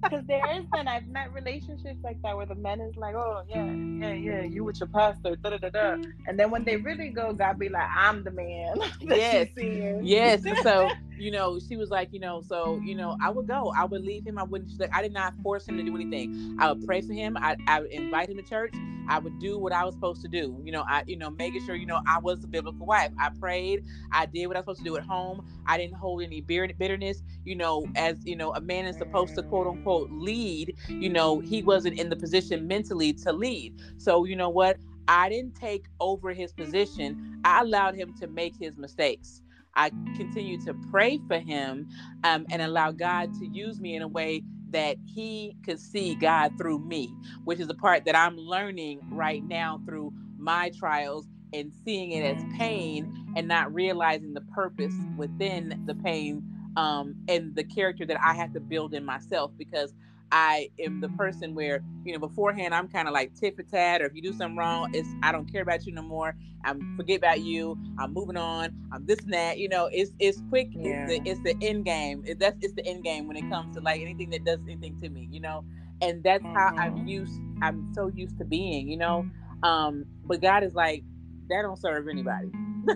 Because 0.02 0.24
there 0.26 0.42
is 0.56 0.64
men 0.72 0.88
i've 0.88 1.06
met 1.08 1.32
relationships 1.32 1.98
like 2.02 2.20
that 2.22 2.36
where 2.36 2.46
the 2.46 2.54
men 2.54 2.80
is 2.80 2.96
like 2.96 3.14
oh 3.14 3.42
yeah 3.48 3.64
yeah 3.64 4.12
yeah 4.12 4.42
you 4.42 4.64
with 4.64 4.80
your 4.80 4.88
pastor 4.88 5.36
da, 5.36 5.50
da, 5.50 5.58
da, 5.58 5.68
da. 5.68 5.96
and 6.26 6.38
then 6.38 6.50
when 6.50 6.64
they 6.64 6.76
really 6.76 7.08
go 7.08 7.32
god 7.32 7.58
be 7.58 7.68
like 7.68 7.88
i'm 7.94 8.22
the 8.24 8.30
man 8.30 8.76
yes. 9.00 9.48
yes. 9.56 10.42
So 10.62 10.88
you 11.18 11.30
know 11.30 11.58
she 11.58 11.76
was 11.76 11.90
like 11.90 12.12
you 12.12 12.20
know 12.20 12.40
so 12.40 12.80
you 12.84 12.94
know 12.94 13.16
i 13.20 13.28
would 13.30 13.46
go 13.46 13.72
i 13.76 13.84
would 13.84 14.02
leave 14.02 14.26
him 14.26 14.38
i 14.38 14.42
wouldn't 14.42 14.78
like, 14.78 14.94
i 14.94 15.02
did 15.02 15.12
not 15.12 15.34
force 15.42 15.66
him 15.66 15.76
to 15.76 15.82
do 15.82 15.94
anything 15.94 16.56
i 16.60 16.70
would 16.70 16.84
pray 16.86 17.00
for 17.00 17.12
him 17.12 17.36
I, 17.36 17.56
I 17.66 17.80
would 17.80 17.90
invite 17.90 18.28
him 18.28 18.36
to 18.36 18.42
church 18.42 18.74
I 19.08 19.18
would 19.18 19.38
do 19.38 19.58
what 19.58 19.72
I 19.72 19.84
was 19.84 19.94
supposed 19.94 20.20
to 20.22 20.28
do. 20.28 20.60
You 20.62 20.70
know, 20.70 20.84
I, 20.86 21.02
you 21.06 21.16
know, 21.16 21.30
making 21.30 21.64
sure, 21.64 21.74
you 21.74 21.86
know, 21.86 22.00
I 22.06 22.18
was 22.18 22.44
a 22.44 22.46
biblical 22.46 22.86
wife. 22.86 23.10
I 23.18 23.30
prayed. 23.30 23.84
I 24.12 24.26
did 24.26 24.46
what 24.46 24.56
I 24.56 24.60
was 24.60 24.64
supposed 24.64 24.80
to 24.80 24.84
do 24.84 24.96
at 24.96 25.02
home. 25.02 25.46
I 25.66 25.78
didn't 25.78 25.96
hold 25.96 26.22
any 26.22 26.42
bitterness. 26.42 27.22
You 27.44 27.56
know, 27.56 27.86
as 27.96 28.18
you 28.24 28.36
know, 28.36 28.52
a 28.54 28.60
man 28.60 28.84
is 28.84 28.98
supposed 28.98 29.34
to 29.36 29.42
quote 29.42 29.66
unquote 29.66 30.10
lead. 30.10 30.76
You 30.88 31.08
know, 31.08 31.40
he 31.40 31.62
wasn't 31.62 31.98
in 31.98 32.10
the 32.10 32.16
position 32.16 32.68
mentally 32.68 33.14
to 33.14 33.32
lead. 33.32 33.80
So 33.96 34.24
you 34.24 34.36
know 34.36 34.50
what? 34.50 34.76
I 35.08 35.30
didn't 35.30 35.54
take 35.54 35.86
over 36.00 36.34
his 36.34 36.52
position. 36.52 37.40
I 37.44 37.62
allowed 37.62 37.94
him 37.94 38.12
to 38.20 38.26
make 38.26 38.54
his 38.60 38.76
mistakes. 38.76 39.42
I 39.78 39.90
continue 40.16 40.60
to 40.66 40.74
pray 40.92 41.20
for 41.28 41.40
him 41.40 41.88
um, 42.24 42.46
and 42.50 42.62
allow 42.62 42.92
God 42.92 43.34
to 43.36 43.46
use 43.46 43.80
me 43.80 43.96
in 43.96 44.02
a 44.02 44.08
way 44.08 44.44
that 44.72 44.98
he 45.06 45.56
could 45.64 45.80
see 45.80 46.16
God 46.16 46.52
through 46.58 46.80
me, 46.80 47.16
which 47.44 47.60
is 47.60 47.68
the 47.68 47.74
part 47.76 48.06
that 48.06 48.16
I'm 48.16 48.36
learning 48.38 49.02
right 49.10 49.44
now 49.44 49.82
through 49.86 50.14
my 50.38 50.72
trials 50.78 51.28
and 51.54 51.72
seeing 51.84 52.12
it 52.12 52.24
as 52.24 52.44
pain 52.58 53.34
and 53.36 53.48
not 53.48 53.74
realizing 53.74 54.34
the 54.34 54.42
purpose 54.42 54.94
within 55.16 55.74
the 55.86 55.96
pain 55.96 56.44
um, 56.76 57.16
and 57.28 57.56
the 57.56 57.64
character 57.64 58.06
that 58.06 58.18
I 58.24 58.34
have 58.34 58.54
to 58.54 58.60
build 58.60 58.94
in 58.94 59.04
myself 59.06 59.52
because 59.58 59.94
I 60.30 60.70
am 60.78 61.00
the 61.00 61.08
person 61.10 61.54
where, 61.54 61.82
you 62.04 62.12
know, 62.12 62.18
beforehand 62.18 62.74
I'm 62.74 62.88
kind 62.88 63.08
of 63.08 63.14
like 63.14 63.34
tit 63.34 63.56
for 63.56 63.62
tat, 63.62 64.02
or 64.02 64.06
if 64.06 64.14
you 64.14 64.22
do 64.22 64.32
something 64.32 64.56
wrong, 64.56 64.90
it's 64.94 65.08
I 65.22 65.32
don't 65.32 65.50
care 65.50 65.62
about 65.62 65.86
you 65.86 65.92
no 65.92 66.02
more. 66.02 66.36
I'm 66.64 66.96
forget 66.96 67.18
about 67.18 67.40
you. 67.40 67.78
I'm 67.98 68.12
moving 68.12 68.36
on. 68.36 68.74
I'm 68.92 69.06
this 69.06 69.20
and 69.20 69.32
that. 69.32 69.58
You 69.58 69.68
know, 69.68 69.88
it's 69.92 70.12
it's 70.18 70.42
quick. 70.48 70.68
Yeah. 70.72 71.06
It's 71.08 71.24
the 71.24 71.30
it's 71.30 71.40
the 71.42 71.66
end 71.66 71.84
game. 71.84 72.22
It, 72.26 72.38
that's 72.38 72.56
it's 72.60 72.74
the 72.74 72.86
end 72.86 73.04
game 73.04 73.26
when 73.26 73.36
it 73.36 73.48
comes 73.48 73.74
to 73.76 73.82
like 73.82 74.00
anything 74.00 74.30
that 74.30 74.44
does 74.44 74.60
anything 74.64 75.00
to 75.00 75.08
me. 75.08 75.28
You 75.30 75.40
know, 75.40 75.64
and 76.00 76.22
that's 76.22 76.44
mm-hmm. 76.44 76.56
how 76.56 76.74
I'm 76.76 76.96
mm-hmm. 76.96 77.08
used. 77.08 77.40
I'm 77.62 77.92
so 77.94 78.10
used 78.14 78.38
to 78.38 78.44
being. 78.44 78.88
You 78.88 78.98
know, 78.98 79.30
um, 79.62 80.04
but 80.24 80.40
God 80.40 80.62
is 80.64 80.74
like 80.74 81.04
that 81.48 81.62
don't 81.62 81.78
serve 81.78 82.08
anybody. 82.08 82.50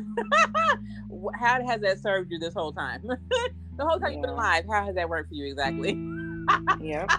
how 1.39 1.66
has 1.66 1.80
that 1.80 1.99
served 2.01 2.30
you 2.30 2.39
this 2.39 2.55
whole 2.55 2.72
time? 2.72 3.03
the 3.76 3.85
whole 3.85 3.99
time 3.99 4.11
yeah. 4.11 4.16
you've 4.16 4.22
been 4.22 4.30
alive, 4.30 4.64
how 4.70 4.85
has 4.85 4.95
that 4.95 5.09
worked 5.09 5.28
for 5.28 5.35
you 5.35 5.47
exactly? 5.47 5.93
Yep. 6.80 7.11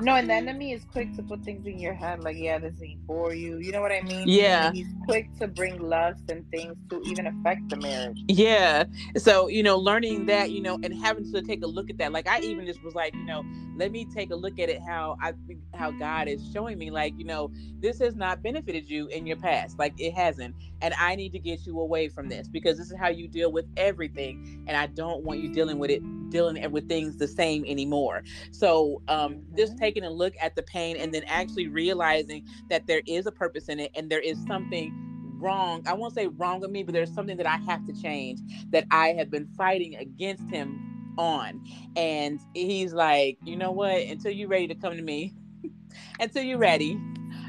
No, 0.00 0.16
and 0.16 0.28
the 0.28 0.34
enemy 0.34 0.72
is 0.72 0.84
quick 0.84 1.14
to 1.16 1.22
put 1.22 1.44
things 1.44 1.66
in 1.66 1.78
your 1.78 1.92
head 1.92 2.24
like, 2.24 2.36
yeah, 2.38 2.58
this 2.58 2.74
ain't 2.82 3.00
for 3.06 3.34
you. 3.34 3.58
You 3.58 3.72
know 3.72 3.80
what 3.80 3.92
I 3.92 4.00
mean? 4.02 4.26
Yeah. 4.26 4.72
he's 4.72 4.88
quick 5.04 5.28
to 5.38 5.46
bring 5.48 5.78
lust 5.80 6.22
and 6.30 6.48
things 6.50 6.76
to 6.90 7.00
even 7.04 7.26
affect 7.26 7.68
the 7.68 7.76
marriage. 7.76 8.18
Yeah. 8.28 8.84
So, 9.16 9.48
you 9.48 9.62
know, 9.62 9.76
learning 9.76 10.26
that, 10.26 10.50
you 10.50 10.62
know, 10.62 10.78
and 10.82 10.94
having 10.94 11.30
to 11.32 11.42
take 11.42 11.62
a 11.62 11.66
look 11.66 11.90
at 11.90 11.98
that. 11.98 12.12
Like 12.12 12.26
I 12.26 12.40
even 12.40 12.66
just 12.66 12.82
was 12.82 12.94
like, 12.94 13.14
you 13.14 13.24
know, 13.24 13.44
let 13.76 13.90
me 13.90 14.04
take 14.04 14.30
a 14.30 14.34
look 14.34 14.58
at 14.58 14.68
it 14.68 14.80
how 14.86 15.16
I 15.20 15.32
how 15.74 15.90
God 15.90 16.28
is 16.28 16.42
showing 16.52 16.78
me, 16.78 16.90
like, 16.90 17.14
you 17.18 17.24
know, 17.24 17.50
this 17.80 17.98
has 17.98 18.14
not 18.14 18.42
benefited 18.42 18.88
you 18.88 19.06
in 19.08 19.26
your 19.26 19.36
past. 19.36 19.78
Like 19.78 19.94
it 19.98 20.14
hasn't. 20.14 20.54
And 20.80 20.94
I 20.98 21.14
need 21.14 21.32
to 21.32 21.38
get 21.38 21.66
you 21.66 21.80
away 21.80 22.08
from 22.08 22.28
this 22.28 22.48
because 22.48 22.78
this 22.78 22.90
is 22.90 22.96
how 22.98 23.08
you 23.08 23.28
deal 23.28 23.52
with 23.52 23.66
everything. 23.76 24.64
And 24.66 24.76
I 24.76 24.86
don't 24.86 25.22
want 25.24 25.40
you 25.40 25.52
dealing 25.52 25.78
with 25.78 25.90
it, 25.90 26.02
dealing 26.30 26.70
with 26.70 26.88
things 26.88 27.16
the 27.16 27.28
same 27.28 27.64
anymore. 27.66 28.22
So 28.50 29.02
um, 29.08 29.34
mm-hmm. 29.34 29.54
Taking 29.82 30.04
a 30.04 30.10
look 30.10 30.34
at 30.40 30.54
the 30.54 30.62
pain 30.62 30.96
and 30.96 31.12
then 31.12 31.24
actually 31.26 31.66
realizing 31.66 32.44
that 32.70 32.86
there 32.86 33.02
is 33.04 33.26
a 33.26 33.32
purpose 33.32 33.68
in 33.68 33.80
it 33.80 33.90
and 33.96 34.08
there 34.08 34.20
is 34.20 34.38
something 34.46 34.94
wrong. 35.40 35.82
I 35.86 35.92
won't 35.94 36.14
say 36.14 36.28
wrong 36.28 36.60
with 36.60 36.70
me, 36.70 36.84
but 36.84 36.92
there's 36.92 37.12
something 37.12 37.36
that 37.36 37.46
I 37.46 37.56
have 37.56 37.84
to 37.86 37.92
change 38.00 38.38
that 38.70 38.86
I 38.92 39.08
have 39.08 39.28
been 39.28 39.48
fighting 39.56 39.96
against 39.96 40.48
him 40.50 41.14
on. 41.18 41.60
And 41.96 42.38
he's 42.54 42.92
like, 42.92 43.38
you 43.42 43.56
know 43.56 43.72
what? 43.72 44.02
Until 44.02 44.30
you're 44.30 44.48
ready 44.48 44.68
to 44.68 44.74
come 44.76 44.96
to 44.96 45.02
me, 45.02 45.34
until 46.20 46.44
you're 46.44 46.58
ready, 46.58 46.92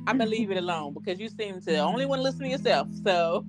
I'm 0.07 0.17
gonna 0.17 0.25
leave 0.25 0.49
it 0.49 0.57
alone 0.57 0.93
because 0.93 1.19
you 1.19 1.29
seem 1.29 1.61
to 1.61 1.77
only 1.77 2.07
want 2.07 2.19
to 2.19 2.23
listen 2.23 2.41
to 2.41 2.49
yourself. 2.49 2.88
So 3.03 3.45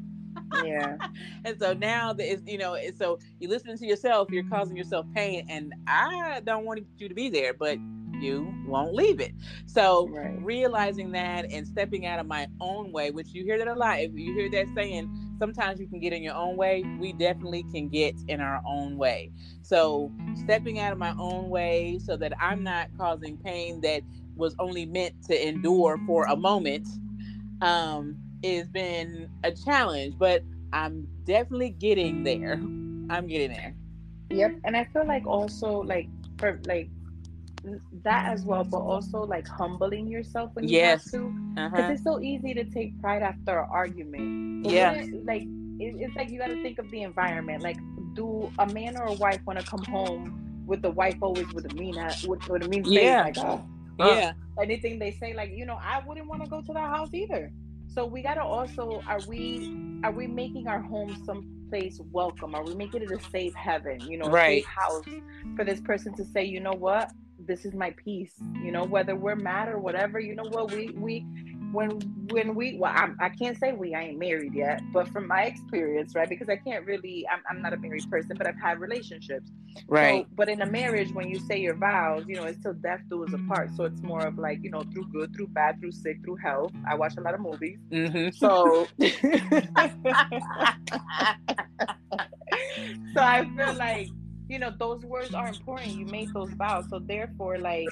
yeah. 0.65 0.97
and 1.45 1.59
so 1.59 1.73
now 1.73 2.13
that 2.13 2.31
it's 2.31 2.43
you 2.47 2.59
know, 2.59 2.77
so 2.97 3.19
you 3.41 3.49
listening 3.49 3.79
to 3.79 3.87
yourself, 3.87 4.31
you're 4.31 4.49
causing 4.49 4.77
yourself 4.77 5.07
pain, 5.15 5.47
and 5.49 5.73
I 5.87 6.41
don't 6.45 6.65
want 6.65 6.85
you 6.99 7.09
to 7.09 7.15
be 7.15 7.29
there, 7.29 7.55
but 7.55 7.79
you 8.21 8.55
won't 8.67 8.95
leave 8.95 9.21
it. 9.21 9.33
So 9.67 10.09
right. 10.09 10.39
realizing 10.43 11.13
that 11.13 11.51
and 11.51 11.67
stepping 11.67 12.07
out 12.07 12.19
of 12.19 12.27
my 12.27 12.47
own 12.61 12.93
way, 12.93 13.11
which 13.11 13.29
you 13.33 13.45
hear 13.45 13.59
that 13.59 13.69
a 13.69 13.75
lot. 13.75 14.01
If 14.01 14.13
you 14.15 14.33
hear 14.35 14.51
that 14.51 14.73
saying, 14.75 15.37
sometimes 15.39 15.81
you 15.81 15.87
can 15.87 16.01
get 16.01 16.13
in 16.13 16.23
your 16.23 16.35
own 16.35 16.57
way. 16.57 16.85
We 16.99 17.13
definitely 17.13 17.65
can 17.73 17.89
get 17.89 18.15
in 18.29 18.41
our 18.41 18.63
own 18.67 18.97
way. 18.97 19.33
So 19.63 20.13
stepping 20.35 20.79
out 20.79 20.93
of 20.93 20.99
my 20.99 21.15
own 21.19 21.49
way 21.49 21.99
so 22.03 22.17
that 22.17 22.33
I'm 22.41 22.63
not 22.63 22.89
causing 22.97 23.37
pain 23.37 23.81
that 23.83 24.03
was 24.37 24.55
only 24.59 24.87
meant 24.87 25.23
to 25.25 25.49
endure 25.49 25.99
for 26.07 26.25
a 26.25 26.37
moment 26.37 26.89
um 27.61 28.17
has 28.45 28.69
been 28.69 29.29
a 29.43 29.53
challenge, 29.53 30.15
but 30.19 30.43
I'm 30.73 31.07
definitely 31.25 31.71
getting 31.71 32.25
there. 32.25 32.55
I'm 32.55 33.27
getting 33.27 33.53
there. 33.53 33.75
Yep. 34.31 34.61
And 34.65 34.77
I 34.77 34.85
feel 34.93 35.07
like 35.07 35.27
also 35.27 35.83
like 35.83 36.09
for 36.39 36.61
like 36.67 36.89
that 38.03 38.33
as 38.33 38.45
well, 38.45 38.65
but 38.65 38.79
also 38.79 39.23
like 39.23 39.47
humbling 39.47 40.07
yourself 40.09 40.51
when 40.55 40.69
you 40.69 40.79
yes. 40.79 41.05
have 41.05 41.21
to. 41.21 41.29
Because 41.55 41.73
uh-huh. 41.73 41.93
it's 41.93 42.05
so 42.05 42.21
easy 42.21 42.55
to 42.55 42.65
take 42.65 43.01
pride 43.01 43.23
after 43.23 43.61
an 43.61 43.69
argument. 43.71 44.67
Yeah. 44.67 45.05
like 45.25 45.45
it, 45.81 45.97
it's 45.99 46.15
like 46.17 46.31
you 46.31 46.39
got 46.39 46.49
to 46.49 46.63
think 46.63 46.79
of 46.79 46.91
the 46.91 47.03
environment. 47.03 47.63
Like, 47.63 47.79
do 48.15 48.53
a 48.59 48.67
man 48.67 48.97
or 48.97 49.07
a 49.07 49.13
wife 49.15 49.41
want 49.45 49.59
to 49.59 49.67
come 49.67 49.83
home 49.85 50.65
with 50.67 50.83
the 50.83 50.91
wife 50.91 51.17
always 51.21 51.53
with 51.53 51.71
a 51.71 51.75
mean 51.75 51.97
with, 52.27 52.49
with 52.49 52.65
a 52.65 52.69
mean 52.69 52.85
face? 52.85 52.93
Yeah. 52.93 53.23
Like, 53.23 53.39
oh, 53.39 53.65
yeah. 53.99 54.33
Anything 54.61 54.99
they 54.99 55.11
say, 55.11 55.35
like 55.35 55.51
you 55.53 55.67
know, 55.67 55.79
I 55.83 56.03
wouldn't 56.07 56.29
want 56.29 56.45
to 56.45 56.49
go 56.49 56.61
to 56.61 56.73
that 56.73 56.91
house 56.91 57.13
either. 57.13 57.51
So 57.95 58.05
we 58.05 58.23
gotta 58.23 58.43
also 58.43 59.03
are 59.07 59.21
we 59.29 60.01
are 60.03 60.11
we 60.11 60.27
making 60.27 60.67
our 60.67 60.81
home 60.81 61.23
some 61.25 61.49
place 61.71 62.01
welcome? 62.11 62.55
Are 62.55 62.65
we 62.65 62.75
making 62.75 63.03
it 63.03 63.11
a 63.13 63.21
safe 63.31 63.55
heaven? 63.55 64.01
You 64.01 64.19
know, 64.19 64.29
right. 64.31 64.65
safe 64.65 64.67
house 64.67 65.05
for 65.55 65.65
this 65.65 65.81
person 65.81 66.13
to 66.17 66.25
say, 66.25 66.43
you 66.45 66.59
know 66.59 66.73
what, 66.73 67.13
this 67.39 67.65
is 67.65 67.73
my 67.73 67.95
peace. 67.97 68.35
You 68.63 68.73
know, 68.73 68.83
whether 68.83 69.15
we're 69.15 69.37
mad 69.37 69.69
or 69.69 69.79
whatever, 69.79 70.19
you 70.19 70.35
know 70.35 70.49
what, 70.49 70.73
we 70.73 70.91
we 70.97 71.25
when 71.75 71.91
when 72.31 72.55
we 72.55 72.79
well 72.79 72.93
I'm, 72.95 73.17
i 73.21 73.29
can 73.29 73.49
not 73.49 73.59
say 73.59 73.73
we 73.73 73.95
i 73.95 74.03
ain't 74.03 74.19
married 74.19 74.55
yet 74.55 74.81
but 74.93 75.09
from 75.09 75.27
my 75.27 75.43
experience 75.43 76.15
right 76.15 76.29
because 76.29 76.49
i 76.49 76.57
can't 76.57 76.87
really 76.87 77.27
i'm, 77.33 77.43
I'm 77.51 77.61
not 77.61 77.73
a 77.73 77.77
married 77.77 78.09
person 78.11 78.37
but 78.37 78.47
i've 78.47 78.61
had 78.61 78.81
relationships. 78.81 79.51
Right. 79.89 80.25
so, 80.25 80.29
but 80.37 80.49
in 80.49 80.63
a 80.63 80.67
marriage 80.67 81.13
when 81.13 81.29
you 81.29 81.41
say 81.41 81.59
your 81.59 81.75
vows 81.75 82.25
you 82.29 82.37
know 82.37 82.45
it's 82.45 82.63
till 82.63 82.75
death 82.75 83.01
do 83.11 83.25
us 83.25 83.33
apart. 83.33 83.71
So 83.77 83.85
it's 83.85 84.01
more 84.03 84.25
of 84.25 84.39
like 84.39 84.61
you 84.63 84.71
know 84.71 84.85
through 84.93 85.09
good 85.13 85.35
through 85.35 85.49
bad 85.49 85.81
through 85.81 85.93
sick 85.93 86.19
through 86.25 86.37
health 86.37 86.73
i 86.89 86.95
watch 86.95 87.15
a 87.19 87.21
lot 87.21 87.35
of 87.35 87.41
movies. 87.41 87.79
Mm-hmm. 87.91 88.31
so 88.31 88.87
so 93.15 93.21
i 93.21 93.45
feel 93.57 93.75
like 93.75 94.09
you 94.49 94.59
know 94.59 94.73
those 94.79 95.05
words 95.05 95.35
are 95.35 95.49
important 95.49 95.93
you 95.93 96.07
make 96.07 96.33
those 96.33 96.51
vows 96.51 96.85
so 96.89 97.01
therefore 97.01 97.59
like 97.59 97.89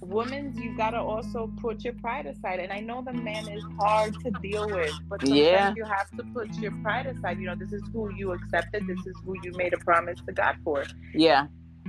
women 0.00 0.54
you 0.56 0.76
gotta 0.76 0.98
also 0.98 1.52
put 1.60 1.84
your 1.84 1.94
pride 1.94 2.26
aside. 2.26 2.60
And 2.60 2.72
i 2.72 2.80
know 2.80 3.02
the 3.02 3.12
man 3.12 3.48
is 3.48 3.62
hard 3.78 4.14
to 4.20 4.30
deal 4.42 4.66
with 4.66 4.92
but 5.08 5.20
sometimes 5.20 5.38
yeah. 5.38 5.72
you 5.76 5.84
have 5.84 6.10
to 6.16 6.24
put 6.34 6.54
your 6.56 6.72
pride 6.82 7.06
aside. 7.06 7.38
You 7.38 7.46
know 7.46 7.54
this 7.54 7.72
is 7.72 7.82
who 7.92 8.12
you 8.14 8.32
accepted. 8.32 8.86
This 8.86 9.00
is 9.06 9.16
who 9.24 9.36
you 9.42 9.52
made 9.52 9.74
a 9.74 9.78
promise 9.78 10.20
to 10.26 10.32
god 10.32 10.56
for. 10.64 10.84
Yeah. 11.14 11.46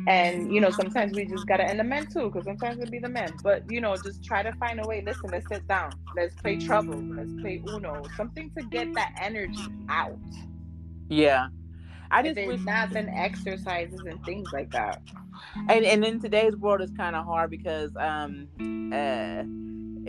And 0.07 0.53
you 0.53 0.62
know 0.62 0.70
sometimes 0.70 1.16
we 1.16 1.26
just 1.26 1.47
gotta 1.47 1.64
and 1.64 1.80
the 1.80 1.84
men 1.84 2.07
too 2.07 2.30
because 2.30 2.45
sometimes 2.45 2.80
it'll 2.80 2.91
be 2.91 2.99
the 2.99 3.10
men. 3.10 3.34
But 3.43 3.70
you 3.72 3.82
know 3.82 3.95
just 3.97 4.24
try 4.24 4.43
to 4.43 4.53
find 4.53 4.80
a 4.84 4.88
way. 4.88 5.03
Listen 5.05 5.30
let's 5.32 5.47
sit 5.47 5.68
down. 5.68 5.91
Let's 6.16 6.36
play 6.36 6.57
trouble. 6.57 7.01
Let's 7.01 7.34
play 7.41 7.62
uno. 7.68 8.03
Something 8.16 8.51
to 8.57 8.64
get 8.66 8.93
that 8.95 9.14
energy 9.22 9.68
out. 9.89 10.18
Yeah 11.10 11.47
i 12.12 12.22
just 12.22 12.36
wish 12.47 12.62
not 12.62 12.91
then 12.91 13.10
exercises 13.10 14.01
and 14.05 14.24
things 14.26 14.47
like 14.51 14.72
that 14.72 15.01
and 15.70 15.86
and 15.86 16.03
in 16.03 16.20
today's 16.20 16.55
world 16.55 16.82
it's 16.82 16.91
kind 16.93 17.16
of 17.16 17.26
hard 17.26 17.49
because 17.49 17.91
um 17.97 18.47
uh 18.91 19.43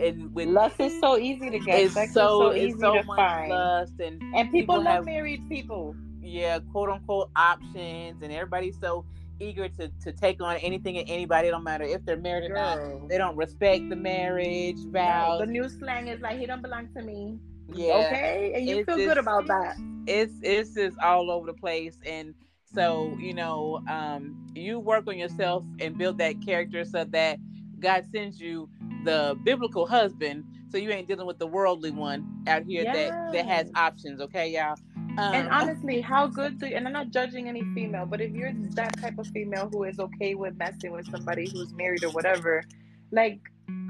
and 0.03 0.33
with 0.33 0.47
lust 0.47 0.79
is 0.79 0.99
so 0.99 1.17
easy 1.17 1.49
to 1.49 1.59
get 1.59 1.79
it's 1.79 1.93
Sex 1.93 2.13
so, 2.13 2.51
so 2.51 2.55
easy 2.55 2.79
so 2.79 2.95
to 2.95 3.03
much 3.03 3.17
find 3.17 3.49
lust 3.49 3.93
and 3.99 4.21
and 4.35 4.51
people, 4.51 4.77
love 4.77 4.85
have 4.85 5.05
married 5.05 5.47
people 5.49 5.95
yeah 6.21 6.59
quote 6.71 6.89
unquote 6.89 7.29
options 7.35 8.21
and 8.21 8.31
everybody's 8.31 8.79
so 8.79 9.05
eager 9.41 9.67
to, 9.67 9.89
to 10.03 10.11
take 10.11 10.41
on 10.41 10.57
anything 10.57 10.97
and 10.97 11.09
anybody. 11.09 11.47
It 11.47 11.51
don't 11.51 11.63
matter 11.63 11.83
if 11.83 12.05
they're 12.05 12.17
married 12.17 12.51
or 12.51 12.55
not. 12.55 13.09
They 13.09 13.17
don't 13.17 13.35
respect 13.35 13.89
the 13.89 13.95
marriage 13.95 14.77
vows. 14.85 15.39
No, 15.39 15.45
the 15.45 15.51
new 15.51 15.67
slang 15.67 16.07
is 16.07 16.21
like 16.21 16.39
he 16.39 16.45
don't 16.45 16.61
belong 16.61 16.89
to 16.95 17.01
me. 17.01 17.39
Yeah. 17.73 17.93
Okay. 18.07 18.53
And 18.55 18.65
you 18.67 18.77
It's 18.79 18.85
feel 18.85 18.97
just- 18.97 19.07
good 19.07 19.17
about 19.17 19.47
that. 19.47 19.77
It's 20.07 20.33
it's 20.41 20.73
just 20.73 20.97
all 20.99 21.29
over 21.29 21.45
the 21.47 21.53
place. 21.53 21.97
And 22.05 22.33
so, 22.73 23.15
you 23.19 23.33
know, 23.33 23.81
um, 23.89 24.47
you 24.55 24.79
work 24.79 25.07
on 25.07 25.17
yourself 25.17 25.65
and 25.79 25.97
build 25.97 26.17
that 26.19 26.41
character 26.43 26.83
so 26.85 27.03
that 27.05 27.37
God 27.79 28.05
sends 28.11 28.39
you 28.39 28.69
the 29.03 29.37
biblical 29.43 29.85
husband 29.85 30.43
so 30.69 30.77
you 30.77 30.89
ain't 30.91 31.07
dealing 31.07 31.27
with 31.27 31.37
the 31.37 31.47
worldly 31.47 31.91
one 31.91 32.25
out 32.47 32.63
here 32.63 32.83
that 32.85 33.31
that 33.33 33.45
has 33.45 33.69
options, 33.75 34.21
okay, 34.21 34.49
y'all? 34.49 34.75
Um, 35.17 35.33
And 35.33 35.49
honestly, 35.49 35.99
how 35.99 36.27
good 36.27 36.59
do 36.59 36.65
and 36.67 36.87
I'm 36.87 36.93
not 36.93 37.09
judging 37.11 37.49
any 37.49 37.61
female, 37.75 38.05
but 38.05 38.21
if 38.21 38.31
you're 38.31 38.53
that 38.75 38.97
type 39.01 39.19
of 39.19 39.27
female 39.27 39.67
who 39.69 39.83
is 39.83 39.99
okay 39.99 40.35
with 40.35 40.55
messing 40.57 40.93
with 40.93 41.09
somebody 41.11 41.49
who's 41.51 41.73
married 41.73 42.03
or 42.05 42.11
whatever, 42.11 42.63
like 43.11 43.39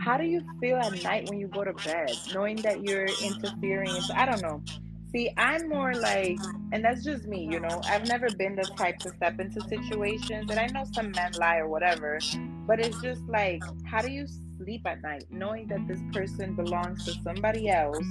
how 0.01 0.17
do 0.17 0.25
you 0.25 0.41
feel 0.59 0.77
at 0.77 0.93
night 0.93 1.25
when 1.27 1.39
you 1.39 1.47
go 1.47 1.63
to 1.63 1.73
bed, 1.73 2.19
knowing 2.27 2.61
that 2.63 2.81
you're 2.81 3.13
interfering? 3.13 4.09
I 4.15 4.25
don't 4.25 4.41
know. 4.41 4.63
See, 5.11 5.31
I'm 5.37 5.69
more 5.69 5.95
like, 5.95 6.41
and 6.71 6.83
that's 6.83 7.03
just 7.03 7.25
me, 7.25 7.45
you 7.45 7.59
know. 7.59 7.83
I've 7.87 8.05
never 8.05 8.31
been 8.31 8.55
the 8.55 8.65
type 8.77 9.01
to 9.03 9.11
step 9.11 9.39
into 9.39 9.61
situations, 9.61 10.49
and 10.49 10.59
I 10.59 10.67
know 10.67 10.85
some 10.95 11.13
men 11.13 11.33
lie 11.37 11.57
or 11.57 11.67
whatever, 11.67 12.25
but 12.67 12.79
it's 12.79 13.01
just 13.01 13.27
like, 13.27 13.63
how 13.83 14.01
do 14.01 14.09
you 14.09 14.25
sleep 14.57 14.83
at 14.85 15.01
night 15.01 15.25
knowing 15.29 15.67
that 15.67 15.87
this 15.87 16.01
person 16.13 16.55
belongs 16.55 17.03
to 17.05 17.13
somebody 17.23 17.69
else, 17.69 18.07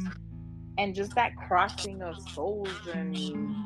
and 0.78 0.94
just 0.94 1.14
that 1.14 1.36
crossing 1.36 2.02
of 2.02 2.20
souls 2.20 2.86
and 2.92 3.56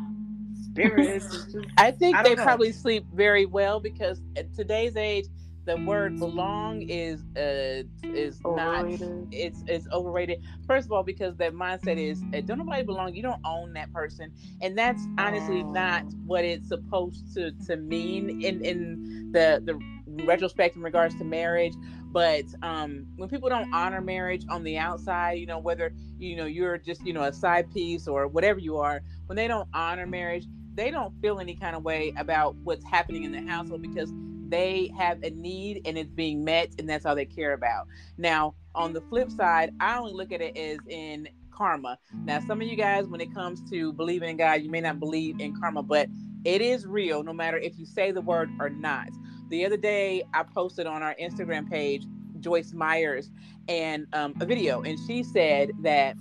spirits 0.64 1.32
is 1.32 1.46
just 1.52 1.68
I 1.76 1.90
think 1.90 2.22
I 2.22 2.22
they 2.22 2.34
know. 2.34 2.44
probably 2.44 2.72
sleep 2.72 3.06
very 3.12 3.46
well 3.46 3.80
because 3.80 4.20
at 4.36 4.54
today's 4.54 4.96
age, 4.96 5.26
the 5.66 5.76
word 5.78 6.18
belong 6.18 6.82
is 6.82 7.24
uh 7.36 7.82
is 8.12 8.42
not 8.46 8.86
it's 9.30 9.62
it's 9.66 9.86
overrated. 9.92 10.38
First 10.66 10.86
of 10.86 10.92
all, 10.92 11.02
because 11.02 11.36
that 11.36 11.52
mindset 11.52 11.96
is 11.96 12.24
uh, 12.34 12.40
don't 12.44 12.58
nobody 12.58 12.82
belong. 12.82 13.14
You 13.14 13.22
don't 13.22 13.40
own 13.44 13.72
that 13.74 13.92
person, 13.92 14.32
and 14.60 14.76
that's 14.76 15.08
honestly 15.18 15.64
not 15.64 16.04
Oh. 16.04 16.18
what 16.24 16.44
it's 16.44 16.68
supposed 16.68 17.32
to 17.34 17.52
to 17.66 17.76
mean 17.76 18.30
in 18.40 18.60
in 18.62 19.30
the 19.32 19.60
the 19.64 19.82
retrospect 20.06 20.76
in 20.76 20.82
regards 20.82 21.14
to 21.16 21.24
marriage. 21.24 21.76
But 22.10 22.44
um, 22.62 23.06
when 23.16 23.28
people 23.28 23.48
don't 23.48 23.68
honor 23.72 24.00
marriage 24.00 24.44
on 24.48 24.62
the 24.64 24.78
outside, 24.78 25.32
you 25.38 25.46
know 25.46 25.58
whether 25.58 25.92
you 26.18 26.36
know 26.36 26.46
you're 26.46 26.78
just 26.78 27.04
you 27.04 27.12
know 27.12 27.22
a 27.24 27.32
side 27.32 27.70
piece 27.70 28.06
or 28.06 28.26
whatever 28.28 28.58
you 28.58 28.76
are, 28.78 29.02
when 29.26 29.36
they 29.36 29.48
don't 29.48 29.68
honor 29.72 30.06
marriage, 30.06 30.46
they 30.74 30.90
don't 30.90 31.14
feel 31.20 31.38
any 31.38 31.54
kind 31.54 31.76
of 31.76 31.84
way 31.84 32.12
about 32.16 32.54
what's 32.56 32.84
happening 32.84 33.24
in 33.24 33.32
the 33.32 33.42
household 33.50 33.82
because 33.82 34.12
they 34.48 34.92
have 34.96 35.22
a 35.22 35.30
need 35.30 35.82
and 35.86 35.96
it's 35.96 36.10
being 36.10 36.44
met 36.44 36.70
and 36.78 36.88
that's 36.88 37.06
all 37.06 37.14
they 37.14 37.24
care 37.24 37.52
about. 37.52 37.86
Now 38.18 38.54
on 38.74 38.92
the 38.92 39.00
flip 39.02 39.30
side 39.30 39.72
i 39.80 39.96
only 39.96 40.12
look 40.12 40.32
at 40.32 40.40
it 40.40 40.56
as 40.56 40.78
in 40.88 41.28
karma. 41.50 41.98
Now 42.24 42.40
some 42.40 42.60
of 42.60 42.66
you 42.66 42.76
guys 42.76 43.06
when 43.06 43.20
it 43.20 43.32
comes 43.32 43.68
to 43.70 43.92
believing 43.92 44.30
in 44.30 44.36
god 44.36 44.62
you 44.62 44.70
may 44.70 44.80
not 44.80 44.98
believe 44.98 45.40
in 45.40 45.58
karma 45.58 45.82
but 45.82 46.08
it 46.44 46.60
is 46.60 46.86
real 46.86 47.22
no 47.22 47.32
matter 47.32 47.56
if 47.56 47.78
you 47.78 47.86
say 47.86 48.10
the 48.10 48.20
word 48.20 48.50
or 48.60 48.68
not. 48.68 49.08
The 49.48 49.64
other 49.64 49.76
day 49.76 50.24
i 50.34 50.42
posted 50.42 50.86
on 50.86 51.02
our 51.02 51.14
instagram 51.20 51.68
page 51.70 52.04
Joyce 52.40 52.72
Meyers 52.74 53.30
and 53.68 54.06
um, 54.12 54.34
a 54.40 54.44
video 54.44 54.82
and 54.82 54.98
she 55.06 55.22
said 55.22 55.70
that 55.80 56.16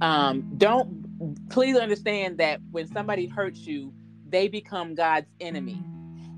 um, 0.00 0.48
don't 0.56 0.97
please 1.50 1.76
understand 1.78 2.38
that 2.38 2.60
when 2.70 2.86
somebody 2.88 3.26
hurts 3.28 3.66
you 3.66 3.94
they 4.26 4.48
become 4.48 4.94
god's 4.94 5.28
enemy 5.40 5.84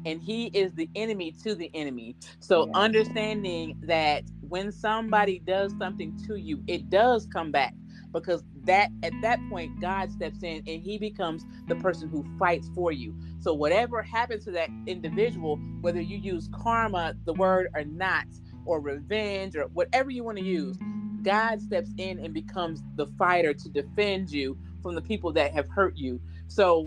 and 0.06 0.22
he 0.22 0.46
is 0.48 0.74
the 0.74 0.90
enemy 0.96 1.32
to 1.44 1.56
the 1.56 1.70
enemy. 1.74 2.16
So 2.40 2.68
Yeah. 2.68 2.74
understanding 2.74 3.76
that 3.84 4.24
when 4.42 4.72
somebody 4.72 5.40
does 5.40 5.76
something 5.78 6.14
to 6.28 6.36
you, 6.36 6.64
it 6.68 6.90
does 6.90 7.26
come 7.26 7.52
back 7.52 7.74
because 8.14 8.44
that 8.66 8.90
at 9.04 9.22
that 9.22 9.46
point 9.48 9.80
God 9.80 10.12
steps 10.12 10.44
in 10.44 10.62
and 10.68 10.82
he 10.82 10.98
becomes 10.98 11.46
the 11.68 11.76
person 11.76 12.10
who 12.10 12.26
fights 12.38 12.70
for 12.74 12.92
you. 12.92 13.16
So 13.40 13.54
whatever 13.54 14.02
happens 14.02 14.44
to 14.46 14.52
that 14.52 14.72
individual, 14.86 15.62
whether 15.80 16.02
you 16.02 16.18
use 16.18 16.50
karma, 16.54 17.14
the 17.26 17.34
word 17.34 17.68
or 17.74 17.84
not, 17.86 18.26
or 18.66 18.80
revenge 18.82 19.56
or 19.56 19.64
whatever 19.72 20.10
you 20.12 20.24
want 20.24 20.38
to 20.38 20.44
use, 20.44 20.78
God 21.22 21.62
steps 21.62 21.94
in 21.98 22.20
and 22.20 22.34
becomes 22.34 22.84
the 22.96 23.08
fighter 23.18 23.54
to 23.54 23.70
defend 23.70 24.30
you 24.32 24.58
from 24.82 24.94
the 24.94 25.02
people 25.02 25.32
that 25.32 25.52
have 25.52 25.68
hurt 25.68 25.96
you. 25.96 26.20
So 26.48 26.84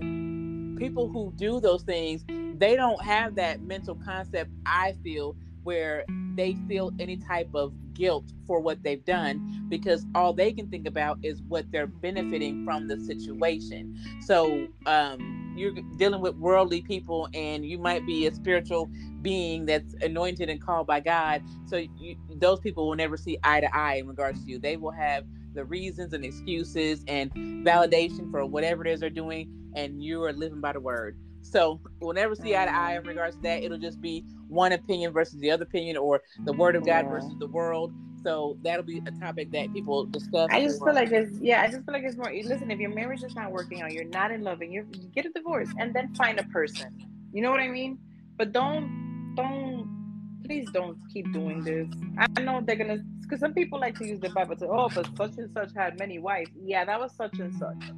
people 0.77 1.07
who 1.07 1.31
do 1.35 1.59
those 1.59 1.83
things 1.83 2.25
they 2.57 2.75
don't 2.75 3.01
have 3.03 3.35
that 3.35 3.61
mental 3.61 3.95
concept 4.03 4.49
i 4.65 4.93
feel 5.03 5.35
where 5.63 6.03
they 6.35 6.57
feel 6.67 6.91
any 6.99 7.17
type 7.17 7.49
of 7.53 7.73
guilt 7.93 8.25
for 8.45 8.59
what 8.59 8.81
they've 8.83 9.05
done 9.05 9.65
because 9.69 10.05
all 10.15 10.33
they 10.33 10.51
can 10.51 10.67
think 10.67 10.87
about 10.87 11.17
is 11.23 11.41
what 11.43 11.65
they're 11.71 11.87
benefiting 11.87 12.65
from 12.65 12.87
the 12.87 12.99
situation. 12.99 13.97
So 14.21 14.67
um, 14.85 15.53
you're 15.55 15.73
dealing 15.97 16.21
with 16.21 16.35
worldly 16.35 16.81
people 16.81 17.29
and 17.33 17.65
you 17.65 17.77
might 17.77 18.05
be 18.05 18.27
a 18.27 18.33
spiritual 18.33 18.89
being 19.21 19.65
that's 19.65 19.93
anointed 20.01 20.49
and 20.49 20.61
called 20.61 20.87
by 20.87 20.99
god. 20.99 21.43
So 21.65 21.77
you, 21.77 22.17
those 22.29 22.59
people 22.59 22.87
will 22.87 22.95
never 22.95 23.15
see 23.15 23.37
eye 23.43 23.61
to 23.61 23.75
eye 23.75 23.95
in 23.95 24.07
regards 24.07 24.43
to 24.43 24.49
you. 24.49 24.59
They 24.59 24.77
will 24.77 24.91
have 24.91 25.23
the 25.53 25.65
reasons 25.65 26.13
and 26.13 26.23
excuses 26.25 27.03
and 27.07 27.31
validation 27.65 28.29
for 28.31 28.45
whatever 28.45 28.85
it 28.85 28.91
is 28.91 28.99
they're 28.99 29.09
doing 29.09 29.49
and 29.75 30.03
you 30.03 30.23
are 30.23 30.33
living 30.33 30.61
by 30.61 30.71
the 30.73 30.79
word 30.79 31.15
so 31.43 31.81
we'll 31.99 32.13
never 32.13 32.35
see 32.35 32.55
eye 32.55 32.65
to 32.65 32.73
eye 32.73 32.97
in 32.97 33.03
regards 33.03 33.35
to 33.35 33.41
that. 33.43 33.63
It'll 33.63 33.77
just 33.77 34.01
be 34.01 34.25
one 34.47 34.71
opinion 34.71 35.11
versus 35.11 35.39
the 35.39 35.51
other 35.51 35.63
opinion, 35.63 35.97
or 35.97 36.21
the 36.45 36.53
word 36.53 36.75
of 36.75 36.85
God 36.85 37.05
Yeah. 37.05 37.09
versus 37.09 37.35
the 37.37 37.47
world. 37.47 37.93
So 38.23 38.57
that'll 38.63 38.85
be 38.85 39.01
a 39.05 39.11
topic 39.11 39.51
that 39.51 39.71
people 39.73 40.05
discuss. 40.05 40.49
I 40.51 40.61
just 40.61 40.81
feel 40.81 40.93
like 40.93 41.11
it's 41.11 41.37
yeah. 41.41 41.61
I 41.61 41.67
just 41.67 41.83
feel 41.85 41.93
like 41.93 42.03
it's 42.03 42.15
more. 42.15 42.31
Listen, 42.33 42.71
if 42.71 42.79
your 42.79 42.95
marriage 42.95 43.23
is 43.23 43.35
not 43.35 43.51
working 43.51 43.81
out, 43.81 43.91
you're 43.91 44.05
not 44.05 44.31
in 44.31 44.41
love, 44.43 44.61
and 44.61 44.71
you 44.71 44.83
get 45.13 45.25
a 45.25 45.29
divorce, 45.31 45.69
and 45.77 45.93
then 45.93 46.15
find 46.15 46.39
a 46.39 46.43
person. 46.43 46.87
You 47.33 47.41
know 47.41 47.51
what 47.51 47.59
I 47.59 47.67
mean? 47.67 47.97
But 48.37 48.53
don't 48.53 49.35
don't 49.35 50.02
please 50.43 50.69
don't 50.71 50.97
keep 51.11 51.31
doing 51.33 51.63
this. 51.63 51.87
I 52.17 52.41
know 52.41 52.61
they're 52.65 52.75
gonna 52.75 53.03
because 53.21 53.39
some 53.39 53.53
people 53.53 53.79
like 53.79 53.97
to 53.99 54.07
use 54.07 54.19
the 54.19 54.29
Bible 54.29 54.55
to 54.57 54.67
oh, 54.67 54.89
but 54.93 55.07
such 55.17 55.37
and 55.37 55.51
such 55.53 55.71
had 55.75 55.97
many 55.99 56.19
wives. 56.19 56.51
Yeah, 56.63 56.85
that 56.85 56.99
was 56.99 57.13
such 57.15 57.39
and 57.39 57.53
such. 57.55 57.91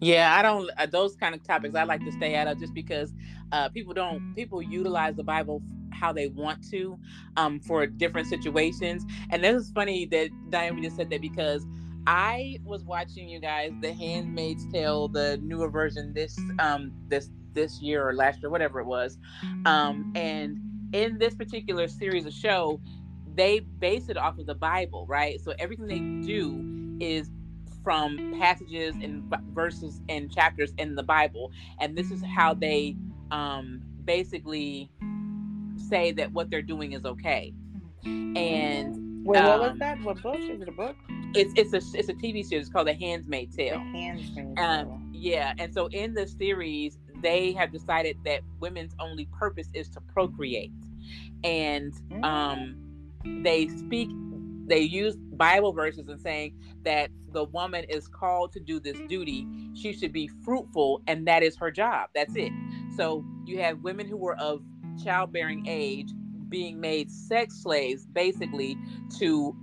Yeah, 0.00 0.36
I 0.36 0.42
don't 0.42 0.70
uh, 0.78 0.86
those 0.86 1.16
kind 1.16 1.34
of 1.34 1.42
topics 1.42 1.74
I 1.74 1.84
like 1.84 2.04
to 2.04 2.12
stay 2.12 2.34
out 2.36 2.48
of 2.48 2.58
just 2.58 2.74
because 2.74 3.12
uh, 3.52 3.68
people 3.70 3.94
don't 3.94 4.34
people 4.34 4.62
utilize 4.62 5.16
the 5.16 5.24
Bible 5.24 5.62
how 5.92 6.12
they 6.12 6.28
want 6.28 6.68
to 6.70 6.98
um, 7.36 7.58
for 7.60 7.86
different 7.86 8.28
situations. 8.28 9.04
And 9.30 9.42
this 9.42 9.62
is 9.62 9.70
funny 9.72 10.04
that 10.06 10.30
Diane 10.50 10.82
just 10.82 10.96
said 10.96 11.10
that 11.10 11.22
because 11.22 11.66
I 12.06 12.58
was 12.62 12.84
watching 12.84 13.28
you 13.28 13.40
guys 13.40 13.72
The 13.80 13.92
Handmaid's 13.92 14.66
Tale, 14.70 15.08
the 15.08 15.38
newer 15.42 15.70
version 15.70 16.12
this 16.12 16.38
um 16.58 16.92
this 17.08 17.30
this 17.54 17.80
year 17.80 18.06
or 18.06 18.14
last 18.14 18.42
year, 18.42 18.50
whatever 18.50 18.80
it 18.80 18.86
was. 18.86 19.18
Um, 19.64 20.12
and 20.14 20.58
in 20.92 21.18
this 21.18 21.34
particular 21.34 21.88
series 21.88 22.26
of 22.26 22.32
show, 22.32 22.80
they 23.34 23.60
base 23.60 24.08
it 24.08 24.16
off 24.16 24.38
of 24.38 24.46
the 24.46 24.54
Bible, 24.54 25.06
right? 25.06 25.40
So 25.40 25.54
everything 25.58 25.86
they 25.86 26.26
do 26.26 26.96
is 27.04 27.30
from 27.84 28.34
passages 28.40 28.94
and 28.96 29.22
verses 29.54 30.00
and 30.08 30.32
chapters 30.32 30.72
in 30.78 30.94
the 30.94 31.02
Bible, 31.02 31.52
and 31.80 31.96
this 31.96 32.10
is 32.10 32.22
how 32.24 32.54
they 32.54 32.96
um, 33.30 33.82
basically 34.04 34.90
say 35.76 36.12
that 36.12 36.32
what 36.32 36.50
they're 36.50 36.62
doing 36.62 36.92
is 36.92 37.04
okay. 37.04 37.52
And 38.04 39.24
Wait, 39.24 39.42
what 39.42 39.60
was 39.60 39.70
Um, 39.72 39.78
that? 39.78 40.00
What 40.02 40.22
book? 40.22 40.38
Is 40.38 40.60
it 40.60 40.68
a 40.68 40.72
book? 40.72 40.96
it's 41.34 41.52
it's 41.56 41.72
a 41.72 41.98
it's 41.98 42.08
a 42.08 42.14
TV 42.14 42.44
series 42.44 42.68
called 42.68 42.86
The 42.86 42.94
Handmaid's 42.94 43.56
The 43.56 43.70
Tale. 43.70 44.54
Um, 44.56 45.10
yeah, 45.12 45.52
and 45.58 45.72
so 45.74 45.86
in 45.88 46.14
the 46.14 46.26
series, 46.26 46.98
they 47.22 47.52
have 47.52 47.72
decided 47.72 48.16
that 48.24 48.40
women's 48.60 48.94
only 48.98 49.26
purpose 49.38 49.68
is 49.74 49.88
to 49.90 50.00
procreate, 50.00 50.72
and 51.44 51.92
um, 52.22 52.76
they 53.42 53.68
speak 53.68 54.10
they 54.66 54.80
use 54.80 55.16
Bible 55.16 55.72
verses 55.72 56.08
and 56.08 56.20
saying 56.20 56.54
that 56.82 57.10
the 57.32 57.44
woman 57.44 57.84
is 57.88 58.08
called 58.08 58.52
to 58.52 58.60
do 58.60 58.80
this 58.80 58.98
duty. 59.08 59.46
She 59.74 59.92
should 59.92 60.12
be 60.12 60.28
fruitful, 60.44 61.02
and 61.06 61.26
that 61.28 61.42
is 61.42 61.56
her 61.56 61.70
job. 61.70 62.10
That's 62.14 62.34
it. 62.34 62.52
So 62.96 63.24
you 63.44 63.60
have 63.60 63.78
women 63.80 64.08
who 64.08 64.16
were 64.16 64.36
of 64.36 64.62
childbearing 65.02 65.66
age 65.66 66.08
being 66.48 66.80
made 66.80 67.10
sex 67.10 67.62
slaves, 67.62 68.06
basically 68.06 68.76
to 69.18 69.56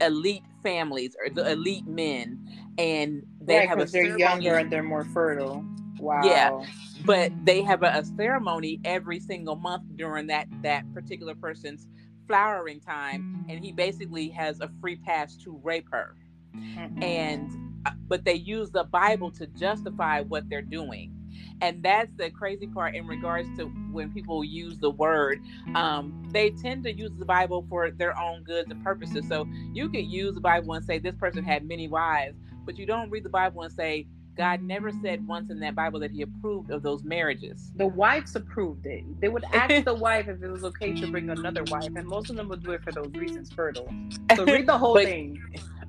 elite 0.00 0.44
families 0.62 1.16
or 1.22 1.32
the 1.32 1.50
elite 1.52 1.86
men, 1.86 2.38
and 2.78 3.22
they 3.40 3.58
right, 3.58 3.68
have 3.68 3.78
a 3.78 3.86
they're 3.86 4.18
younger 4.18 4.56
and 4.56 4.70
they're 4.70 4.82
more 4.82 5.04
fertile. 5.04 5.64
Wow. 5.98 6.22
Yeah. 6.24 6.95
But 7.06 7.32
they 7.44 7.62
have 7.62 7.82
a, 7.82 7.86
a 7.98 8.04
ceremony 8.04 8.80
every 8.84 9.20
single 9.20 9.56
month 9.56 9.84
during 9.96 10.26
that 10.28 10.48
that 10.62 10.92
particular 10.92 11.34
person's 11.34 11.86
flowering 12.26 12.80
time, 12.80 13.46
and 13.48 13.64
he 13.64 13.72
basically 13.72 14.28
has 14.30 14.60
a 14.60 14.70
free 14.80 14.96
pass 14.96 15.36
to 15.38 15.60
rape 15.62 15.88
her. 15.92 16.16
Mhm. 16.54 17.02
And 17.02 17.50
uh, 17.86 17.92
but 18.08 18.24
they 18.24 18.34
use 18.34 18.70
the 18.70 18.84
Bible 18.84 19.30
to 19.32 19.46
justify 19.46 20.20
what 20.22 20.48
they're 20.50 20.62
doing. 20.62 21.12
And 21.60 21.82
that's 21.82 22.12
the 22.16 22.30
crazy 22.30 22.66
part 22.66 22.94
in 22.94 23.06
regards 23.06 23.48
to 23.58 23.66
when 23.92 24.10
people 24.12 24.44
use 24.44 24.78
the 24.78 24.90
word. 24.90 25.40
Um, 25.74 26.28
they 26.32 26.50
tend 26.50 26.84
to 26.84 26.92
use 26.92 27.12
the 27.18 27.24
Bible 27.24 27.64
for 27.68 27.90
their 27.90 28.18
own 28.18 28.42
goods 28.42 28.70
and 28.70 28.82
purposes. 28.82 29.26
So 29.28 29.46
you 29.72 29.88
could 29.88 30.06
use 30.06 30.34
the 30.34 30.40
Bible 30.40 30.74
and 30.74 30.84
say 30.84 30.98
this 30.98 31.14
person 31.14 31.44
had 31.44 31.66
many 31.66 31.88
wives, 31.88 32.36
but 32.64 32.78
you 32.78 32.86
don't 32.86 33.10
read 33.10 33.24
the 33.24 33.30
Bible 33.30 33.62
and 33.62 33.72
say 33.72 34.06
God 34.36 34.62
never 34.62 34.90
said 35.02 35.26
once 35.26 35.50
in 35.50 35.60
that 35.60 35.74
Bible 35.74 35.98
that 36.00 36.10
He 36.10 36.22
approved 36.22 36.70
of 36.70 36.82
those 36.82 37.02
marriages. 37.04 37.72
the 37.76 37.86
wives 37.86 38.36
approved 38.36 38.86
it. 38.86 39.04
They 39.20 39.28
would 39.28 39.44
ask 39.52 39.84
the 39.84 39.94
wife 40.08 40.28
if 40.28 40.42
it 40.42 40.50
was 40.50 40.64
okay 40.64 40.92
to 41.00 41.10
bring 41.10 41.30
another 41.30 41.64
wife, 41.64 41.88
and 41.96 42.06
most 42.06 42.30
of 42.30 42.36
them 42.36 42.48
would 42.48 42.62
do 42.62 42.72
it 42.72 42.82
for 42.82 42.92
those 42.92 43.10
reasons 43.14 43.50
fertile. 43.52 43.88
So 44.34 44.44
read 44.44 44.66
the 44.66 44.76
whole 44.84 44.94
But- 44.94 45.04
thing. 45.04 45.42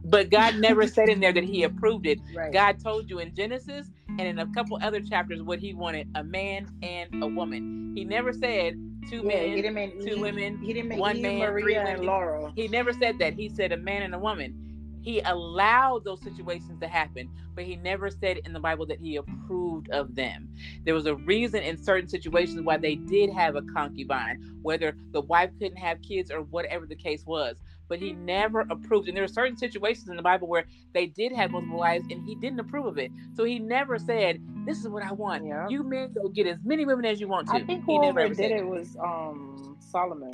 But 0.10 0.30
God 0.30 0.56
never 0.56 0.88
said 0.88 1.10
in 1.10 1.20
there 1.20 1.34
that 1.34 1.43
He 1.43 1.64
approved 1.64 2.06
it. 2.08 2.20
Right. 2.34 2.54
God 2.54 2.80
told 2.82 3.10
you 3.10 3.20
in 3.20 3.36
Genesis 3.36 3.88
and 4.08 4.22
in 4.22 4.39
a 4.39 4.45
couple 4.54 4.80
other 4.82 5.02
chapters 5.02 5.41
what 5.41 5.60
He 5.60 5.74
wanted 5.74 6.08
a 6.16 6.24
man 6.24 6.70
and 6.82 7.22
a 7.22 7.28
woman. 7.28 7.91
He 7.93 8.06
never 8.06 8.32
said 8.32 8.76
two 9.10 9.24
yeah, 9.26 9.43
he 9.43 9.70
men, 9.70 9.91
two 10.00 10.14
Eve- 10.16 10.20
women. 10.22 10.60
He 10.60 10.72
didn't 10.72 10.88
make 10.89 11.00
one 11.00 11.18
Eve, 11.18 11.24
man, 11.24 11.52
three 11.52 11.64
Maria, 11.64 11.80
and 11.82 11.89
women. 12.00 12.06
Laura. 12.06 12.54
He 12.56 12.70
never 12.70 12.93
said 12.93 13.20
that. 13.20 13.34
He 13.34 13.50
said 13.50 13.74
a 13.74 13.78
man 13.78 14.02
and 14.04 14.16
a 14.16 14.20
woman. 14.20 14.66
He 15.08 15.22
allowed 15.22 16.03
those 16.03 16.22
situations 16.22 16.82
to 16.82 16.88
happen, 16.89 17.32
but 17.55 17.64
he 17.64 17.78
never 17.78 18.12
said 18.12 18.39
in 18.45 18.53
the 18.53 18.60
Bible 18.60 18.86
that 18.88 18.99
he 18.99 19.16
approved 19.16 19.89
of 19.91 20.16
them. 20.16 20.49
There 20.86 20.95
was 20.95 21.05
a 21.05 21.16
reason 21.16 21.64
in 21.64 21.78
certain 21.78 22.10
situations 22.10 22.62
why 22.64 22.78
they 22.78 22.95
did 22.97 23.30
have 23.32 23.55
a 23.55 23.62
concubine, 23.74 24.38
whether 24.64 24.97
the 25.14 25.22
wife 25.22 25.51
couldn't 25.60 25.78
have 25.78 26.01
kids 26.01 26.32
or 26.32 26.41
whatever 26.43 26.86
the 26.86 26.95
case 26.97 27.26
was. 27.26 27.62
But 27.88 27.99
he 27.99 28.14
never 28.14 28.62
approved. 28.70 29.08
And 29.08 29.18
there 29.18 29.24
are 29.24 29.30
certain 29.30 29.58
situations 29.58 30.10
in 30.10 30.18
the 30.18 30.24
Bible 30.24 30.49
where 30.49 30.66
they 30.93 31.08
did 31.08 31.32
have 31.34 31.51
multiple 31.51 31.78
wives 31.78 32.05
and 32.12 32.22
he 32.26 32.36
didn't 32.36 32.60
approve 32.60 32.88
of 32.88 32.97
it. 32.97 33.12
So 33.36 33.45
he 33.45 33.60
never 33.60 33.97
said, 33.99 34.41
This 34.66 34.80
is 34.80 34.89
what 34.89 35.03
I 35.03 35.14
want. 35.14 35.45
Yeah. 35.45 35.68
You 35.68 35.84
men 35.84 36.14
go 36.14 36.30
get 36.30 36.47
as 36.47 36.60
many 36.66 36.86
women 36.86 37.05
as 37.05 37.22
you 37.22 37.30
want 37.30 37.47
to. 37.49 37.55
I 37.55 37.60
think 37.66 37.86
he 37.86 37.99
never 37.99 38.28
did 38.30 38.51
it 38.51 38.68
was 38.68 38.97
um 39.03 39.78
Solomon. 39.80 40.32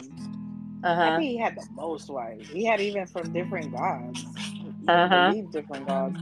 I 1.01 1.11
Uh-huh. 1.11 1.11
think 1.11 1.29
he 1.29 1.37
had 1.37 1.55
the 1.55 1.65
most 1.75 2.09
wives. 2.09 2.49
He 2.51 2.65
had 2.65 2.81
even 2.81 3.07
from 3.07 3.31
different 3.33 3.71
gods. 3.71 4.25
He 4.87 4.91
Uh-huh. 4.91 5.29
believed 5.29 5.51
different 5.51 5.87
gods. 5.87 6.19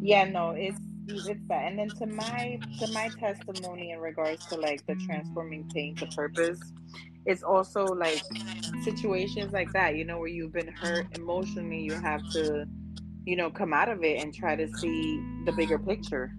Yeah, 0.00 0.24
no, 0.24 0.50
it's 0.50 0.78
it's 1.08 1.40
that. 1.48 1.66
And 1.66 1.78
then 1.78 1.90
to 2.00 2.06
my 2.06 2.60
to 2.78 2.86
my 2.88 3.10
testimony 3.18 3.92
in 3.92 3.98
regards 4.00 4.46
to 4.48 4.56
like 4.56 4.84
the 4.86 4.94
transforming 4.96 5.68
pain 5.72 5.96
to 5.96 6.06
purpose, 6.06 6.60
it's 7.26 7.42
also 7.42 7.84
like 7.94 8.22
situations 8.82 9.52
like 9.52 9.72
that, 9.72 9.96
you 9.96 10.04
know, 10.04 10.18
where 10.18 10.28
you've 10.28 10.52
been 10.52 10.68
hurt 10.68 11.06
emotionally, 11.16 11.80
you 11.80 11.94
have 11.94 12.20
to, 12.32 12.66
you 13.24 13.36
know, 13.36 13.50
come 13.50 13.72
out 13.72 13.88
of 13.88 14.02
it 14.04 14.22
and 14.22 14.34
try 14.34 14.56
to 14.56 14.68
see 14.68 15.20
the 15.44 15.52
bigger 15.52 15.78
picture. 15.78 16.32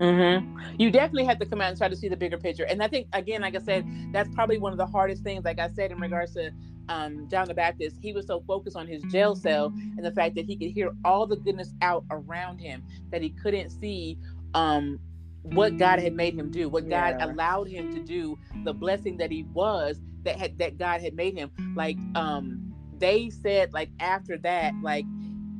Mm-hmm. 0.00 0.58
You 0.78 0.90
definitely 0.90 1.24
have 1.24 1.38
to 1.38 1.46
come 1.46 1.60
out 1.60 1.68
and 1.68 1.78
try 1.78 1.88
to 1.88 1.96
see 1.96 2.08
the 2.08 2.16
bigger 2.16 2.36
picture. 2.36 2.64
And 2.64 2.82
I 2.82 2.88
think, 2.88 3.06
again, 3.12 3.42
like 3.42 3.54
I 3.54 3.60
said, 3.60 3.86
that's 4.12 4.28
probably 4.34 4.58
one 4.58 4.72
of 4.72 4.78
the 4.78 4.86
hardest 4.86 5.22
things. 5.22 5.44
Like 5.44 5.60
I 5.60 5.68
said, 5.68 5.92
in 5.92 6.00
regards 6.00 6.34
to 6.34 6.50
um, 6.88 7.28
John 7.30 7.48
the 7.48 7.54
Baptist, 7.54 7.96
he 8.00 8.12
was 8.12 8.26
so 8.26 8.42
focused 8.46 8.76
on 8.76 8.86
his 8.86 9.02
jail 9.04 9.34
cell 9.34 9.72
and 9.96 10.04
the 10.04 10.12
fact 10.12 10.34
that 10.36 10.44
he 10.46 10.56
could 10.56 10.70
hear 10.70 10.90
all 11.04 11.26
the 11.26 11.36
goodness 11.36 11.72
out 11.82 12.04
around 12.10 12.58
him 12.58 12.84
that 13.10 13.22
he 13.22 13.30
couldn't 13.30 13.70
see 13.70 14.18
um, 14.54 14.98
what 15.42 15.76
God 15.78 15.98
had 15.98 16.14
made 16.14 16.34
him 16.34 16.50
do, 16.50 16.68
what 16.68 16.88
God 16.88 17.16
Yeah. 17.18 17.26
allowed 17.26 17.68
him 17.68 17.92
to 17.94 18.00
do, 18.00 18.38
the 18.64 18.72
blessing 18.72 19.16
that 19.18 19.30
he 19.30 19.44
was 19.52 20.00
that 20.24 20.36
had 20.38 20.58
that 20.58 20.78
God 20.78 21.00
had 21.02 21.14
made 21.14 21.34
him. 21.36 21.50
Like 21.76 21.98
um, 22.14 22.74
they 22.98 23.30
said, 23.30 23.72
like 23.72 23.90
after 24.00 24.38
that, 24.38 24.74
like 24.82 25.04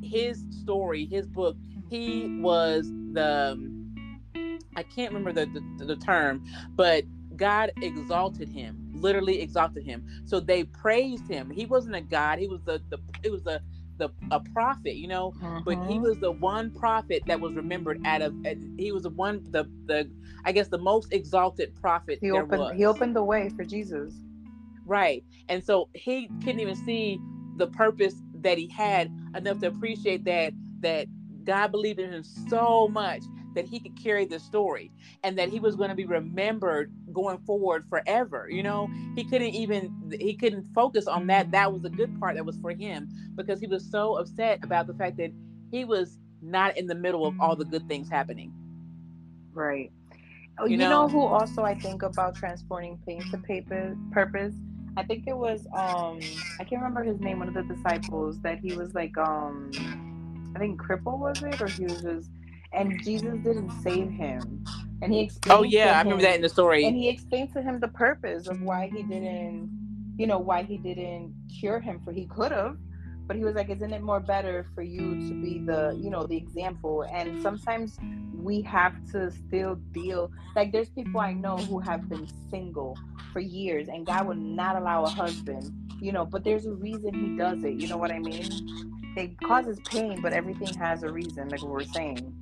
his 0.01 0.43
story, 0.49 1.05
his 1.05 1.27
book, 1.27 1.55
he 1.89 2.27
was 2.39 2.91
the 3.13 3.51
um, 3.53 3.95
I 4.75 4.83
can't 4.83 5.13
remember 5.13 5.33
the, 5.33 5.61
the 5.77 5.85
the 5.85 5.95
term, 5.95 6.43
but 6.75 7.03
God 7.35 7.71
exalted 7.81 8.49
him, 8.49 8.84
literally 8.95 9.41
exalted 9.41 9.85
him. 9.85 10.03
So 10.25 10.39
they 10.41 10.65
praised 10.65 11.29
him. 11.29 11.51
He 11.51 11.67
wasn't 11.67 11.95
a 11.95 12.01
god. 12.01 12.39
He 12.39 12.47
was 12.47 12.61
the 12.65 12.83
the 12.89 12.99
it 13.23 13.31
was 13.31 13.43
the 13.43 13.61
the 13.97 14.09
a 14.31 14.41
prophet, 14.41 14.97
you 14.97 15.09
know. 15.09 15.35
But 15.65 15.79
he 15.83 15.99
Mhm. 15.99 16.01
was 16.01 16.19
the 16.19 16.31
one 16.31 16.71
prophet 16.71 17.25
that 17.27 17.41
was 17.41 17.55
remembered 17.55 17.99
out 18.05 18.23
of. 18.23 18.35
He 18.77 18.91
was 18.93 19.03
the 19.03 19.11
one 19.11 19.43
the 19.51 19.67
the 19.87 20.11
I 20.45 20.53
guess 20.53 20.69
the 20.69 20.79
most 20.79 21.13
exalted 21.13 21.75
prophet 21.75 22.21
he 22.21 22.31
there 22.31 22.45
opened 22.45 22.45
was. 22.45 22.75
he 22.77 22.85
opened 22.85 23.15
the 23.15 23.23
way 23.23 23.49
for 23.49 23.65
Jesus. 23.65 24.15
Right. 24.85 25.25
And 25.49 25.63
so 25.63 25.89
he 25.93 26.31
couldn't 26.43 26.61
even 26.61 26.75
see 26.75 27.23
the 27.55 27.67
purpose 27.67 28.23
that 28.35 28.57
he 28.57 28.67
had 28.69 29.11
enough 29.35 29.59
to 29.59 29.67
appreciate 29.67 30.25
that 30.25 30.55
that 30.81 31.07
God 31.45 31.71
believed 31.71 31.99
in 31.99 32.11
him 32.11 32.23
so 32.23 32.87
much 32.89 33.23
that 33.55 33.65
he 33.65 33.79
could 33.79 34.01
carry 34.01 34.25
the 34.25 34.39
story 34.39 34.91
and 35.23 35.37
that 35.37 35.49
he 35.49 35.59
was 35.59 35.75
going 35.75 35.89
to 35.89 35.95
be 35.95 36.05
remembered 36.05 36.91
going 37.13 37.37
forward 37.39 37.85
forever. 37.89 38.47
You 38.49 38.63
know, 38.63 38.89
he 39.15 39.23
couldn't 39.23 39.55
even 39.55 40.13
he 40.19 40.35
couldn't 40.35 40.65
focus 40.73 41.07
on 41.07 41.27
that. 41.27 41.51
That 41.51 41.71
was 41.73 41.81
the 41.81 41.89
good 41.89 42.19
part 42.19 42.35
that 42.35 42.45
was 42.45 42.57
for 42.57 42.71
him 42.71 43.09
because 43.35 43.59
he 43.59 43.67
was 43.67 43.89
so 43.89 44.17
upset 44.17 44.59
about 44.63 44.87
the 44.87 44.93
fact 44.93 45.17
that 45.17 45.31
he 45.71 45.85
was 45.85 46.17
not 46.41 46.77
in 46.77 46.85
the 46.87 46.95
middle 46.95 47.25
of 47.25 47.33
all 47.39 47.55
the 47.55 47.65
good 47.65 47.87
things 47.87 48.09
happening. 48.09 48.53
Right. 49.53 49.91
Oh, 50.59 50.65
You 50.65 50.71
you, 50.71 50.77
know? 50.77 50.89
know? 50.89 51.07
who 51.09 51.25
also 51.25 51.63
I 51.63 51.75
think 51.75 52.03
about 52.03 52.35
transporting 52.35 52.99
pain 53.05 53.23
to 53.31 53.37
paper 53.39 53.97
purpose? 54.11 54.53
I 54.97 55.03
think 55.03 55.25
it 55.27 55.35
was 55.35 55.65
um 55.73 56.19
I 56.59 56.63
can't 56.63 56.81
remember 56.81 57.03
his 57.03 57.19
name, 57.19 57.39
one 57.39 57.47
of 57.47 57.53
the 57.53 57.63
disciples 57.63 58.39
that 58.41 58.59
he 58.59 58.73
was 58.73 58.93
like 58.93 59.17
um 59.17 59.71
I 60.55 60.59
think 60.59 60.81
cripple 60.81 61.19
was 61.19 61.41
it 61.43 61.61
or 61.61 61.69
he 61.69 61.85
was 61.85 62.01
just 62.01 62.29
and 62.75 63.01
Jesus 63.03 63.37
didn't 63.39 63.71
save 63.81 64.09
him. 64.11 64.65
And 65.01 65.13
he 65.13 65.19
oh, 65.19 65.23
explained 65.23 65.59
Oh 65.59 65.63
yeah, 65.63 65.85
to 65.85 65.95
I 65.95 65.99
remember 65.99 66.15
him- 66.15 66.21
that 66.29 66.35
in 66.35 66.41
the 66.41 66.49
story. 66.49 66.85
and 66.85 66.95
he 66.95 67.09
explained 67.09 67.53
to 67.53 67.61
him 67.61 67.79
the 67.79 67.87
purpose 67.89 68.47
of 68.47 68.61
why 68.61 68.89
he 68.93 69.03
didn't 69.03 69.69
you 70.17 70.27
know 70.27 70.39
why 70.39 70.63
he 70.63 70.77
didn't 70.77 71.33
cure 71.59 71.79
him 71.79 71.99
for 72.03 72.11
he 72.13 72.25
could 72.27 72.51
have. 72.51 72.77
But 73.27 73.35
he 73.37 73.43
was 73.43 73.55
like 73.55 73.69
isn't 73.69 73.91
it 73.93 74.01
more 74.03 74.19
better 74.19 74.67
for 74.75 74.81
you 74.83 75.27
to 75.29 75.33
be 75.41 75.59
the 75.59 75.97
you 76.01 76.09
know 76.09 76.25
the 76.25 76.37
example? 76.37 77.03
And 77.11 77.41
sometimes 77.41 77.97
we 78.33 78.61
have 78.61 78.93
to 79.11 79.31
still 79.31 79.75
deal 79.91 80.29
like 80.55 80.71
there's 80.71 80.89
people 80.89 81.19
i 81.19 81.33
know 81.33 81.57
who 81.57 81.79
have 81.79 82.07
been 82.07 82.27
single 82.51 82.95
for 83.33 83.39
years 83.39 83.87
and 83.87 84.05
god 84.05 84.27
would 84.27 84.37
not 84.37 84.75
allow 84.75 85.03
a 85.03 85.09
husband 85.09 85.71
you 85.99 86.11
know 86.11 86.23
but 86.25 86.43
there's 86.43 86.67
a 86.67 86.71
reason 86.73 87.11
he 87.13 87.35
does 87.37 87.63
it. 87.63 87.73
You 87.73 87.87
know 87.87 87.97
what 87.97 88.11
i 88.11 88.19
mean? 88.19 89.13
It 89.17 89.39
causes 89.41 89.79
pain 89.87 90.21
but 90.21 90.31
everything 90.33 90.75
has 90.75 91.01
a 91.03 91.09
reason 91.09 91.49
like 91.49 91.61
we 91.63 91.69
we're 91.69 91.83
saying 91.85 92.33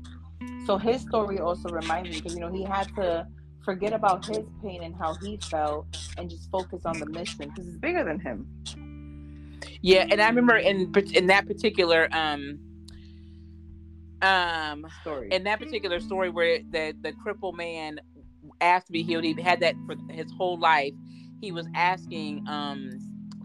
so 0.66 0.78
his 0.78 1.02
story 1.02 1.40
also 1.40 1.70
reminds 1.70 2.10
me 2.10 2.18
because 2.18 2.34
you 2.34 2.42
know 2.42 2.52
he 2.52 2.64
had 2.64 2.88
to 2.96 3.26
forget 3.66 3.94
about 3.94 4.26
his 4.26 4.46
pain 4.64 4.84
and 4.84 4.96
how 4.96 5.18
he 5.22 5.40
felt 5.52 5.88
and 6.18 6.30
just 6.30 6.50
focus 6.52 6.82
on 6.86 7.00
the 7.00 7.06
mission 7.06 7.50
because 7.50 7.68
it's 7.68 7.78
bigger 7.78 8.04
than 8.04 8.20
him 8.20 8.48
Yeah, 9.82 10.06
and 10.10 10.22
I 10.22 10.28
remember 10.30 10.58
in 10.58 10.94
in 11.14 11.28
that 11.28 11.48
particular 11.48 12.08
um 12.12 12.60
um 14.22 14.86
story 15.02 15.30
in 15.32 15.44
that 15.44 15.60
particular 15.60 16.00
story 16.00 16.30
where 16.30 16.60
the 16.72 16.94
the 17.02 17.14
crippled 17.14 17.58
man 17.58 18.00
asked 18.62 18.88
to 18.88 18.94
be 18.94 19.04
healed, 19.04 19.24
he 19.24 19.40
had 19.42 19.60
that 19.62 19.76
for 19.86 19.96
his 20.12 20.32
whole 20.38 20.60
life. 20.60 20.94
He 21.42 21.52
was 21.52 21.68
asking 21.76 22.46
um 22.48 23.00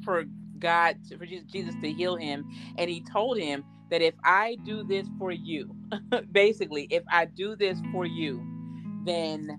for 0.04 0.24
God 0.58 0.96
to, 1.08 1.18
for 1.18 1.26
Jesus 1.26 1.46
Jesus 1.50 1.74
to 1.82 1.92
heal 1.92 2.16
him, 2.16 2.48
and 2.76 2.90
he 2.90 3.02
told 3.02 3.38
him 3.38 3.64
that 3.90 4.02
if 4.02 4.14
I 4.24 4.56
do 4.64 4.84
this 4.84 5.08
for 5.18 5.30
you, 5.32 5.74
basically, 6.32 6.84
if 6.90 7.02
I 7.10 7.24
do 7.26 7.56
this 7.56 7.80
for 7.92 8.06
you, 8.06 8.42
then 9.04 9.58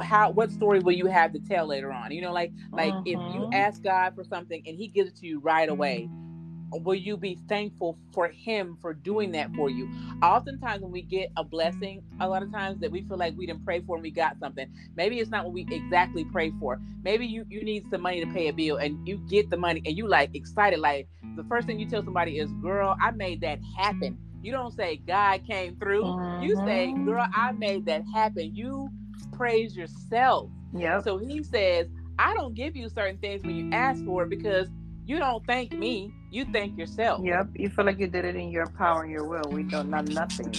how 0.00 0.30
what 0.30 0.50
story 0.50 0.80
will 0.80 0.92
you 0.92 1.06
have 1.06 1.32
to 1.32 1.38
tell 1.40 1.66
later 1.66 1.92
on? 1.92 2.10
You 2.12 2.22
know, 2.22 2.32
like 2.32 2.52
like 2.72 2.94
if 3.04 3.20
you 3.26 3.42
Mhm. 3.42 3.52
ask 3.52 3.82
God 3.82 4.14
for 4.14 4.24
something 4.24 4.62
and 4.66 4.76
He 4.76 4.88
gives 4.88 5.10
it 5.10 5.16
to 5.16 5.26
you 5.26 5.40
right 5.40 5.68
away, 5.68 6.08
will 6.82 6.94
you 6.94 7.16
be 7.16 7.38
thankful 7.48 7.98
for 8.12 8.28
Him 8.28 8.76
for 8.80 8.94
doing 8.94 9.32
that 9.32 9.54
for 9.54 9.70
you? 9.70 9.88
Oftentimes, 10.22 10.82
when 10.82 10.92
we 10.92 11.02
get 11.02 11.30
a 11.36 11.44
blessing, 11.44 12.02
a 12.20 12.28
lot 12.28 12.42
of 12.42 12.52
times 12.52 12.80
that 12.80 12.90
we 12.90 13.02
feel 13.02 13.16
like 13.16 13.36
we 13.36 13.46
didn't 13.46 13.64
pray 13.64 13.80
for 13.80 13.96
and 13.96 14.02
we 14.02 14.10
got 14.10 14.38
something. 14.38 14.66
Maybe 14.96 15.20
it's 15.20 15.30
not 15.30 15.44
what 15.44 15.52
we 15.52 15.66
exactly 15.70 16.24
pray 16.24 16.52
for. 16.58 16.80
Maybe 17.02 17.26
you 17.26 17.44
you 17.48 17.62
need 17.62 17.84
some 17.90 18.02
money 18.02 18.24
to 18.24 18.32
pay 18.32 18.48
a 18.48 18.52
bill 18.52 18.76
and 18.76 19.06
you 19.06 19.18
get 19.28 19.50
the 19.50 19.56
money 19.56 19.82
and 19.84 19.96
you 19.96 20.08
like 20.08 20.34
excited 20.34 20.78
like 20.78 21.08
the 21.36 21.44
first 21.44 21.66
thing 21.66 21.78
you 21.78 21.88
tell 21.88 22.04
somebody 22.04 22.38
is, 22.38 22.50
"Girl, 22.62 22.96
I 23.00 23.10
made 23.10 23.40
that 23.42 23.58
happen." 23.76 24.18
You 24.42 24.52
don't 24.52 24.72
say 24.72 24.96
God 25.06 25.46
came 25.46 25.76
through. 25.76 26.02
Mm-hmm. 26.02 26.42
You 26.42 26.56
say, 26.56 26.88
mm-hmm. 26.88 27.06
"Girl, 27.06 27.26
I 27.34 27.52
made 27.52 27.86
that 27.86 28.02
happen." 28.12 28.54
You 28.54 28.90
praise 29.32 29.76
yourself. 29.76 30.50
Yeah. 30.72 31.00
So 31.00 31.18
he 31.18 31.42
says, 31.42 31.88
"I 32.18 32.34
don't 32.34 32.54
give 32.54 32.76
you 32.76 32.88
certain 32.88 33.18
things 33.18 33.42
when 33.42 33.56
you 33.56 33.70
ask 33.72 34.04
for 34.04 34.24
it 34.24 34.30
because 34.30 34.68
you 35.06 35.18
don't 35.18 35.44
thank 35.46 35.72
me. 35.72 36.12
You 36.30 36.44
thank 36.52 36.78
yourself." 36.78 37.24
Yep. 37.24 37.48
You 37.54 37.68
feel 37.70 37.84
like 37.84 37.98
you 37.98 38.06
did 38.06 38.24
it 38.24 38.36
in 38.36 38.50
your 38.50 38.66
power 38.66 39.02
and 39.02 39.10
your 39.10 39.26
will. 39.26 39.50
We 39.50 39.62
don't 39.64 39.90
not 39.90 40.08
nothing. 40.08 40.54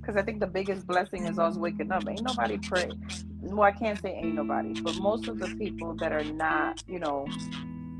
Because 0.00 0.16
I 0.16 0.22
think 0.22 0.40
the 0.40 0.46
biggest 0.46 0.86
blessing 0.86 1.26
is 1.26 1.38
us 1.38 1.56
waking 1.56 1.92
up. 1.92 2.08
Ain't 2.08 2.22
nobody 2.22 2.56
pray. 2.56 2.90
Well, 3.42 3.62
I 3.62 3.72
can't 3.72 4.00
say 4.00 4.14
ain't 4.14 4.34
nobody, 4.34 4.80
but 4.80 4.96
most 5.00 5.28
of 5.28 5.38
the 5.38 5.48
people 5.56 5.94
that 5.96 6.12
are 6.12 6.24
not, 6.24 6.82
you 6.88 6.98
know, 6.98 7.26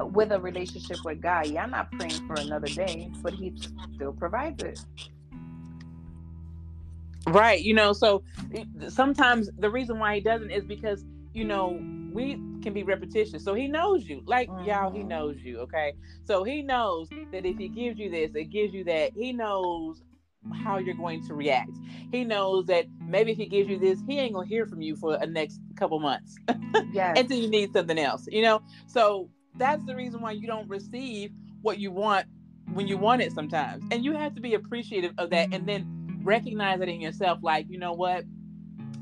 with 0.01 0.33
a 0.33 0.41
relationship 0.41 0.99
with 1.05 1.21
God, 1.21 1.49
y'all 1.49 1.69
not 1.69 1.91
praying 1.93 2.27
for 2.27 2.35
another 2.35 2.69
day, 2.69 3.11
but 3.23 3.35
He 3.35 3.53
still 3.95 4.12
provides 4.12 4.62
it. 4.62 4.81
Right. 7.27 7.61
You 7.61 7.75
know, 7.75 7.93
so 7.93 8.23
eh, 8.55 8.64
sometimes 8.89 9.51
the 9.59 9.71
reason 9.71 9.99
why 9.99 10.14
He 10.14 10.21
doesn't 10.21 10.51
is 10.51 10.64
because, 10.64 11.05
you 11.35 11.45
know, 11.45 11.79
we 12.12 12.34
can 12.62 12.72
be 12.72 12.82
repetitious. 12.82 13.44
So 13.44 13.54
He 13.54 13.68
knows 13.68 14.06
you. 14.06 14.22
Like, 14.26 14.48
mm-hmm. 14.48 14.68
y'all, 14.68 14.90
He 14.90 15.00
mm-hmm. 15.00 15.09
knows 15.09 15.36
you. 15.42 15.59
Okay. 15.61 15.94
So 16.24 16.44
He 16.44 16.62
knows 16.62 17.09
that 17.32 17.44
if 17.46 17.56
He 17.56 17.68
gives 17.68 17.98
you 17.98 18.11
this, 18.11 18.34
it 18.34 18.50
gives 18.50 18.74
you 18.74 18.84
that. 18.84 19.12
He 19.14 19.32
knows 19.32 20.02
how 20.52 20.78
you're 20.78 20.94
going 20.94 21.22
to 21.26 21.34
react. 21.34 21.70
He 22.11 22.24
knows 22.24 22.66
that 22.66 22.86
maybe 23.06 23.32
if 23.32 23.38
he 23.38 23.46
gives 23.46 23.68
you 23.68 23.78
this, 23.78 24.00
he 24.06 24.18
ain't 24.18 24.34
gonna 24.34 24.46
hear 24.46 24.66
from 24.66 24.80
you 24.80 24.96
for 24.96 25.14
a 25.14 25.26
next 25.26 25.61
couple 25.76 25.98
months. 25.98 26.36
Yeah. 26.92 27.14
Until 27.16 27.38
you 27.38 27.48
need 27.48 27.72
something 27.72 27.98
else, 27.98 28.26
you 28.30 28.42
know? 28.42 28.61
So 28.86 29.30
that's 29.56 29.84
the 29.84 29.96
reason 29.96 30.20
why 30.20 30.32
you 30.32 30.46
don't 30.46 30.68
receive 30.68 31.32
what 31.62 31.78
you 31.78 31.90
want 31.90 32.26
when 32.72 32.86
you 32.86 32.98
want 32.98 33.22
it 33.22 33.32
sometimes. 33.32 33.84
And 33.90 34.04
you 34.04 34.12
have 34.12 34.34
to 34.34 34.40
be 34.40 34.54
appreciative 34.54 35.12
of 35.18 35.30
that 35.30 35.52
and 35.52 35.66
then 35.66 36.20
recognize 36.22 36.80
it 36.80 36.88
in 36.88 37.00
yourself, 37.00 37.38
like, 37.42 37.66
you 37.68 37.78
know 37.78 37.92
what? 37.92 38.24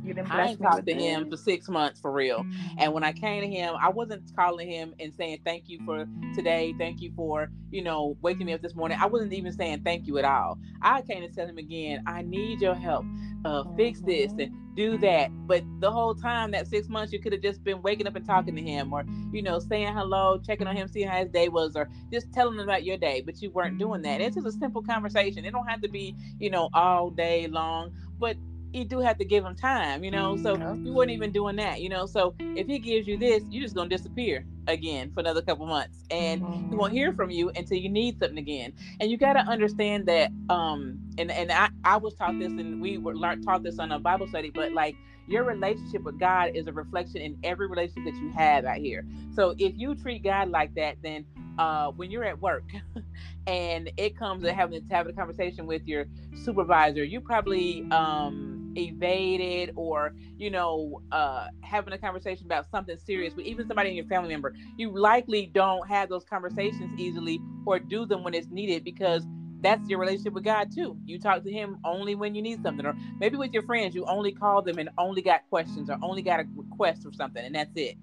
You 0.07 0.15
didn't 0.15 0.31
I 0.31 0.49
ain't 0.51 0.63
talked 0.63 0.87
to 0.87 0.95
him 0.95 1.29
for 1.29 1.37
six 1.37 1.69
months 1.69 2.01
for 2.01 2.13
real. 2.13 2.47
And 2.79 2.93
when 2.93 3.03
I 3.03 3.13
came 3.13 3.43
to 3.43 3.49
him, 3.49 3.75
I 3.81 3.89
wasn't 3.89 4.23
calling 4.37 4.71
him 4.71 4.95
and 5.01 5.13
saying 5.13 5.41
thank 5.45 5.69
you 5.69 5.81
for 5.85 6.07
today, 6.35 6.75
thank 6.79 7.01
you 7.01 7.13
for, 7.17 7.51
you 7.71 7.83
know, 7.83 8.17
waking 8.23 8.47
me 8.47 8.53
up 8.53 8.63
this 8.63 8.75
morning. 8.75 8.99
I 9.01 9.07
wasn't 9.07 9.33
even 9.33 9.53
saying 9.53 9.83
thank 9.83 10.07
you 10.07 10.19
at 10.19 10.25
all. 10.25 10.59
I 10.81 11.03
came 11.03 11.23
to 11.23 11.29
tell 11.29 11.47
him 11.49 11.59
again, 11.59 12.05
I 12.07 12.23
need 12.23 12.61
your 12.61 12.75
help. 12.75 13.05
Uh, 13.45 13.65
fix 13.77 14.01
this 14.01 14.33
and 14.39 14.51
do 14.77 14.99
that. 14.99 15.31
But 15.47 15.65
the 15.81 15.91
whole 15.91 16.15
time, 16.15 16.51
that 16.53 16.67
six 16.67 16.89
months, 16.89 17.13
you 17.13 17.21
could 17.21 17.33
have 17.33 17.43
just 17.43 17.63
been 17.65 17.81
waking 17.83 18.07
up 18.07 18.15
and 18.17 18.27
talking 18.27 18.55
to 18.57 18.63
him 18.63 18.93
or, 18.93 19.05
you 19.33 19.43
know, 19.43 19.59
saying 19.59 19.95
hello, 19.95 20.39
checking 20.39 20.67
on 20.67 20.77
him, 20.77 20.89
seeing 20.89 21.09
how 21.09 21.19
his 21.19 21.31
day 21.31 21.49
was, 21.49 21.77
or 21.77 21.89
just 22.13 22.33
telling 22.33 22.55
him 22.55 22.61
about 22.61 22.85
your 22.85 22.97
day. 22.97 23.23
But 23.25 23.41
you 23.41 23.51
weren't 23.51 23.79
doing 23.79 24.03
that. 24.03 24.21
It's 24.21 24.37
just 24.37 24.47
a 24.47 24.53
simple 24.53 24.83
conversation. 24.83 25.45
It 25.45 25.53
don't 25.53 25.67
have 25.67 25.81
to 25.83 25.89
be, 25.89 26.15
you 26.39 26.51
know, 26.51 26.69
all 26.75 27.11
day 27.11 27.47
long. 27.47 27.93
But 28.19 28.37
you 28.77 28.85
do 28.85 29.01
have 29.01 29.19
to 29.19 29.25
give 29.25 29.45
him 29.45 29.57
time, 29.57 30.05
you 30.05 30.11
know. 30.11 30.37
So 30.37 30.55
you 30.75 30.93
weren't 30.93 31.11
even 31.11 31.33
doing 31.33 31.57
that, 31.57 31.81
you 31.81 31.89
know. 31.89 32.07
So 32.07 32.35
if 32.39 32.67
he 32.67 32.79
gives 32.79 33.09
you 33.09 33.17
this, 33.17 33.43
you're 33.51 33.63
just 33.63 33.75
gonna 33.75 33.89
disappear 33.89 34.45
again 34.69 35.11
for 35.13 35.21
another 35.21 35.43
couple 35.43 35.67
months, 35.67 36.05
and 36.11 36.43
mm-hmm. 36.43 36.71
he 36.71 36.77
won't 36.77 36.93
hear 36.93 37.13
from 37.13 37.31
you 37.31 37.51
until 37.51 37.79
you 37.79 37.89
need 37.89 38.19
something 38.19 38.39
again. 38.39 38.73
And 39.01 39.11
you 39.11 39.17
got 39.17 39.35
to 39.35 39.41
understand 39.41 40.07
that. 40.07 40.31
Um, 40.49 40.99
and 41.19 41.31
and 41.31 41.51
I 41.51 41.71
I 41.85 41.97
was 41.97 42.15
taught 42.15 42.39
this, 42.39 42.53
and 42.53 42.81
we 42.81 42.99
were 42.99 43.17
learned 43.17 43.45
taught 43.45 43.63
this 43.63 43.79
on 43.79 43.93
a 43.93 43.99
Bible 43.99 44.29
study, 44.29 44.51
but 44.51 44.73
like 44.73 44.97
your 45.29 45.45
relationship 45.45 46.03
with 46.03 46.21
God 46.21 46.53
is 46.55 46.67
a 46.67 46.73
reflection 46.73 47.21
in 47.21 47.37
every 47.43 47.67
relationship 47.67 48.05
that 48.05 48.21
you 48.21 48.31
have 48.31 48.65
out 48.65 48.77
here. 48.77 49.05
So 49.35 49.55
if 49.59 49.73
you 49.77 49.95
treat 49.97 50.23
God 50.23 50.51
like 50.51 50.75
that, 50.77 50.99
then 51.03 51.25
uh, 51.59 51.91
when 51.91 52.11
you're 52.11 52.25
at 52.25 52.41
work 52.41 52.65
and 53.47 53.91
it 53.97 54.17
comes 54.17 54.45
to 54.45 54.53
having 54.53 54.87
to 54.87 54.95
have 54.95 55.09
a 55.09 55.13
conversation 55.13 55.67
with 55.67 55.83
your 55.87 56.07
supervisor, 56.45 57.03
you 57.03 57.21
probably 57.21 57.87
um 57.91 58.66
evaded 58.79 59.73
or 59.77 60.15
you 60.37 60.51
know 60.51 61.01
uh, 61.13 61.49
having 61.63 61.93
a 61.93 61.99
conversation 61.99 62.47
about 62.47 62.71
something 62.71 62.97
serious 62.99 63.35
with 63.35 63.47
even 63.47 63.67
somebody 63.67 63.91
in 63.91 63.97
your 63.97 64.07
family 64.07 64.29
member 64.29 64.55
you 64.77 64.97
likely 64.97 65.47
don't 65.47 65.89
have 65.89 66.09
those 66.09 66.25
conversations 66.25 66.91
easily 66.99 67.41
or 67.67 67.79
do 67.79 68.07
them 68.07 68.23
when 68.23 68.35
it's 68.35 68.49
needed 68.49 68.85
because 68.85 69.25
that's 69.61 69.89
your 69.89 69.99
relationship 69.99 70.35
with 70.35 70.45
God 70.45 70.73
too. 70.73 70.97
You 71.05 71.19
talk 71.19 71.43
to 71.45 71.51
Him 71.51 71.79
only 71.85 72.15
when 72.15 72.35
you 72.35 72.43
need 72.43 72.63
something, 72.63 72.85
or 72.85 72.95
maybe 73.19 73.37
with 73.37 73.53
your 73.53 73.63
friends, 73.63 73.95
you 73.95 74.05
only 74.05 74.33
call 74.33 74.63
them 74.63 74.79
and 74.79 74.89
only 74.99 75.23
got 75.23 75.49
questions 75.49 75.91
or 75.91 75.97
only 76.03 76.23
got 76.23 76.41
a 76.41 76.45
request 76.55 77.03
for 77.03 77.13
something, 77.13 77.45
and 77.45 77.55
that's 77.55 77.75
it. 77.75 77.97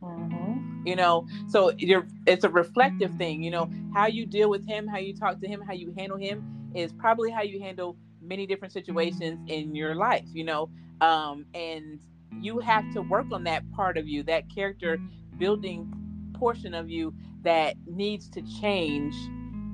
Mm-hmm. 0.00 0.86
You 0.86 0.96
know, 0.96 1.26
so 1.48 1.72
you're, 1.76 2.06
it's 2.26 2.44
a 2.44 2.48
reflective 2.48 3.12
thing. 3.14 3.42
You 3.42 3.50
know, 3.50 3.70
how 3.94 4.06
you 4.06 4.26
deal 4.26 4.48
with 4.48 4.66
Him, 4.66 4.86
how 4.86 4.98
you 4.98 5.14
talk 5.14 5.40
to 5.40 5.48
Him, 5.48 5.60
how 5.60 5.74
you 5.74 5.92
handle 5.96 6.18
Him 6.18 6.70
is 6.74 6.92
probably 6.92 7.30
how 7.30 7.42
you 7.42 7.60
handle 7.60 7.96
many 8.22 8.46
different 8.46 8.72
situations 8.72 9.38
in 9.48 9.74
your 9.74 9.94
life, 9.94 10.26
you 10.32 10.44
know, 10.44 10.70
um, 11.00 11.46
and 11.54 12.00
you 12.40 12.58
have 12.60 12.90
to 12.94 13.02
work 13.02 13.26
on 13.32 13.44
that 13.44 13.70
part 13.72 13.98
of 13.98 14.08
you, 14.08 14.22
that 14.24 14.44
character 14.52 14.98
building 15.38 15.92
portion 16.34 16.74
of 16.74 16.88
you 16.88 17.14
that 17.42 17.74
needs 17.86 18.28
to 18.28 18.42
change 18.60 19.14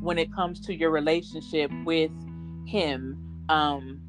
when 0.00 0.18
it 0.18 0.32
comes 0.32 0.60
to 0.60 0.74
your 0.74 0.90
relationship 0.90 1.70
with 1.84 2.10
Him 2.66 3.44
um, 3.48 4.00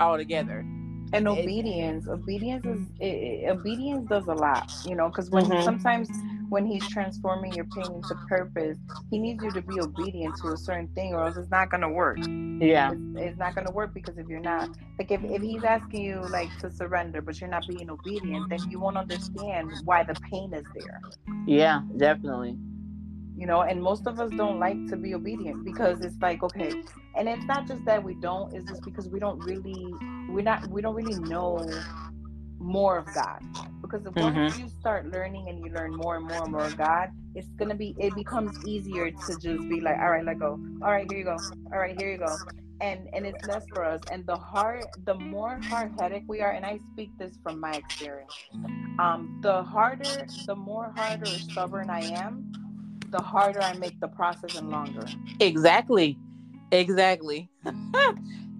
altogether 0.00 0.64
and 1.12 1.28
obedience 1.28 2.08
obedience 2.08 2.64
is 2.66 2.86
it, 2.98 3.48
obedience 3.48 4.08
does 4.08 4.26
a 4.26 4.32
lot 4.32 4.72
you 4.84 4.96
know 4.96 5.08
because 5.08 5.30
when 5.30 5.44
mm-hmm. 5.44 5.62
sometimes 5.62 6.08
when 6.48 6.66
he's 6.66 6.86
transforming 6.88 7.52
your 7.52 7.64
pain 7.66 7.86
into 7.86 8.14
purpose 8.28 8.78
he 9.10 9.18
needs 9.18 9.42
you 9.42 9.50
to 9.50 9.62
be 9.62 9.80
obedient 9.80 10.36
to 10.36 10.48
a 10.48 10.56
certain 10.56 10.88
thing 10.88 11.14
or 11.14 11.24
else 11.24 11.36
it's 11.36 11.50
not 11.50 11.70
gonna 11.70 11.90
work. 11.90 12.18
Yeah. 12.18 12.92
It's, 12.92 13.00
it's 13.16 13.38
not 13.38 13.54
gonna 13.54 13.72
work 13.72 13.94
because 13.94 14.18
if 14.18 14.28
you're 14.28 14.40
not 14.40 14.70
like 14.98 15.10
if, 15.10 15.22
if 15.24 15.42
he's 15.42 15.64
asking 15.64 16.02
you 16.02 16.22
like 16.30 16.56
to 16.58 16.70
surrender 16.70 17.20
but 17.22 17.40
you're 17.40 17.50
not 17.50 17.66
being 17.66 17.90
obedient 17.90 18.48
then 18.50 18.58
you 18.70 18.78
won't 18.78 18.96
understand 18.96 19.70
why 19.84 20.02
the 20.02 20.14
pain 20.30 20.52
is 20.52 20.64
there. 20.74 21.00
Yeah 21.46 21.82
definitely. 21.96 22.56
You 23.36 23.46
know 23.46 23.62
and 23.62 23.82
most 23.82 24.06
of 24.06 24.20
us 24.20 24.30
don't 24.36 24.58
like 24.58 24.86
to 24.88 24.96
be 24.96 25.14
obedient 25.14 25.64
because 25.64 26.00
it's 26.00 26.16
like 26.20 26.42
okay 26.42 26.72
and 27.16 27.28
it's 27.28 27.44
not 27.44 27.66
just 27.66 27.84
that 27.84 28.02
we 28.02 28.14
don't 28.14 28.54
it's 28.54 28.68
just 28.68 28.82
because 28.82 29.08
we 29.08 29.18
don't 29.18 29.38
really 29.44 29.92
we're 30.28 30.42
not 30.42 30.68
we 30.68 30.82
don't 30.82 30.94
really 30.94 31.18
know 31.20 31.64
more 32.58 32.98
of 32.98 33.06
god 33.14 33.42
because 33.94 34.04
the 34.04 34.20
mm-hmm. 34.20 34.40
once 34.40 34.58
you 34.58 34.68
start 34.80 35.06
learning 35.10 35.48
and 35.48 35.58
you 35.64 35.70
learn 35.72 35.94
more 35.94 36.16
and 36.16 36.26
more 36.26 36.42
and 36.42 36.52
more 36.52 36.64
of 36.64 36.76
god 36.76 37.10
it's 37.34 37.48
gonna 37.56 37.74
be 37.74 37.94
it 37.98 38.14
becomes 38.14 38.56
easier 38.66 39.10
to 39.10 39.38
just 39.40 39.68
be 39.68 39.80
like 39.80 39.96
all 39.98 40.10
right 40.10 40.24
let 40.24 40.38
go 40.38 40.58
all 40.82 40.90
right 40.90 41.06
here 41.10 41.18
you 41.18 41.24
go 41.24 41.36
all 41.72 41.78
right 41.78 42.00
here 42.00 42.10
you 42.10 42.18
go 42.18 42.36
and 42.80 43.08
and 43.12 43.24
it's 43.24 43.46
less 43.46 43.64
for 43.72 43.84
us 43.84 44.00
and 44.10 44.26
the 44.26 44.36
hard 44.36 44.84
the 45.04 45.14
more 45.14 45.60
hard-headed 45.62 46.22
we 46.26 46.40
are 46.40 46.50
and 46.50 46.66
i 46.66 46.78
speak 46.92 47.10
this 47.18 47.38
from 47.42 47.60
my 47.60 47.72
experience 47.72 48.34
um 48.98 49.38
the 49.42 49.62
harder 49.62 50.26
the 50.46 50.56
more 50.56 50.92
harder 50.96 51.24
or 51.24 51.38
stubborn 51.38 51.88
i 51.88 52.00
am 52.00 52.52
the 53.14 53.22
harder 53.22 53.62
I 53.62 53.74
make 53.74 54.00
the 54.00 54.08
process 54.08 54.56
and 54.56 54.70
longer. 54.70 55.06
Exactly. 55.38 56.18
Exactly. 56.72 57.48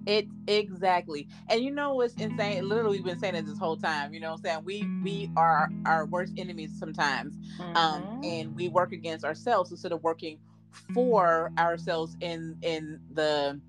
it 0.05 0.27
exactly. 0.47 1.27
And 1.49 1.61
you 1.61 1.71
know 1.71 1.95
what's 1.95 2.13
insane? 2.15 2.67
Literally 2.67 2.97
we've 2.97 3.05
been 3.05 3.19
saying 3.19 3.35
it 3.35 3.45
this 3.45 3.57
whole 3.57 3.77
time. 3.77 4.13
You 4.13 4.19
know 4.19 4.31
what 4.31 4.39
I'm 4.39 4.43
saying? 4.43 4.65
We 4.65 4.87
we 5.03 5.31
are 5.35 5.69
our 5.85 6.05
worst 6.05 6.33
enemies 6.37 6.71
sometimes. 6.77 7.35
Um, 7.59 7.73
mm-hmm. 7.73 7.77
Um 7.77 8.21
and 8.23 8.55
we 8.55 8.69
work 8.69 8.91
against 8.91 9.25
ourselves 9.25 9.71
instead 9.71 9.91
of 9.91 10.03
working 10.03 10.39
for 10.93 11.51
ourselves 11.57 12.15
in 12.21 12.57
in 12.61 12.99
the 13.13 13.59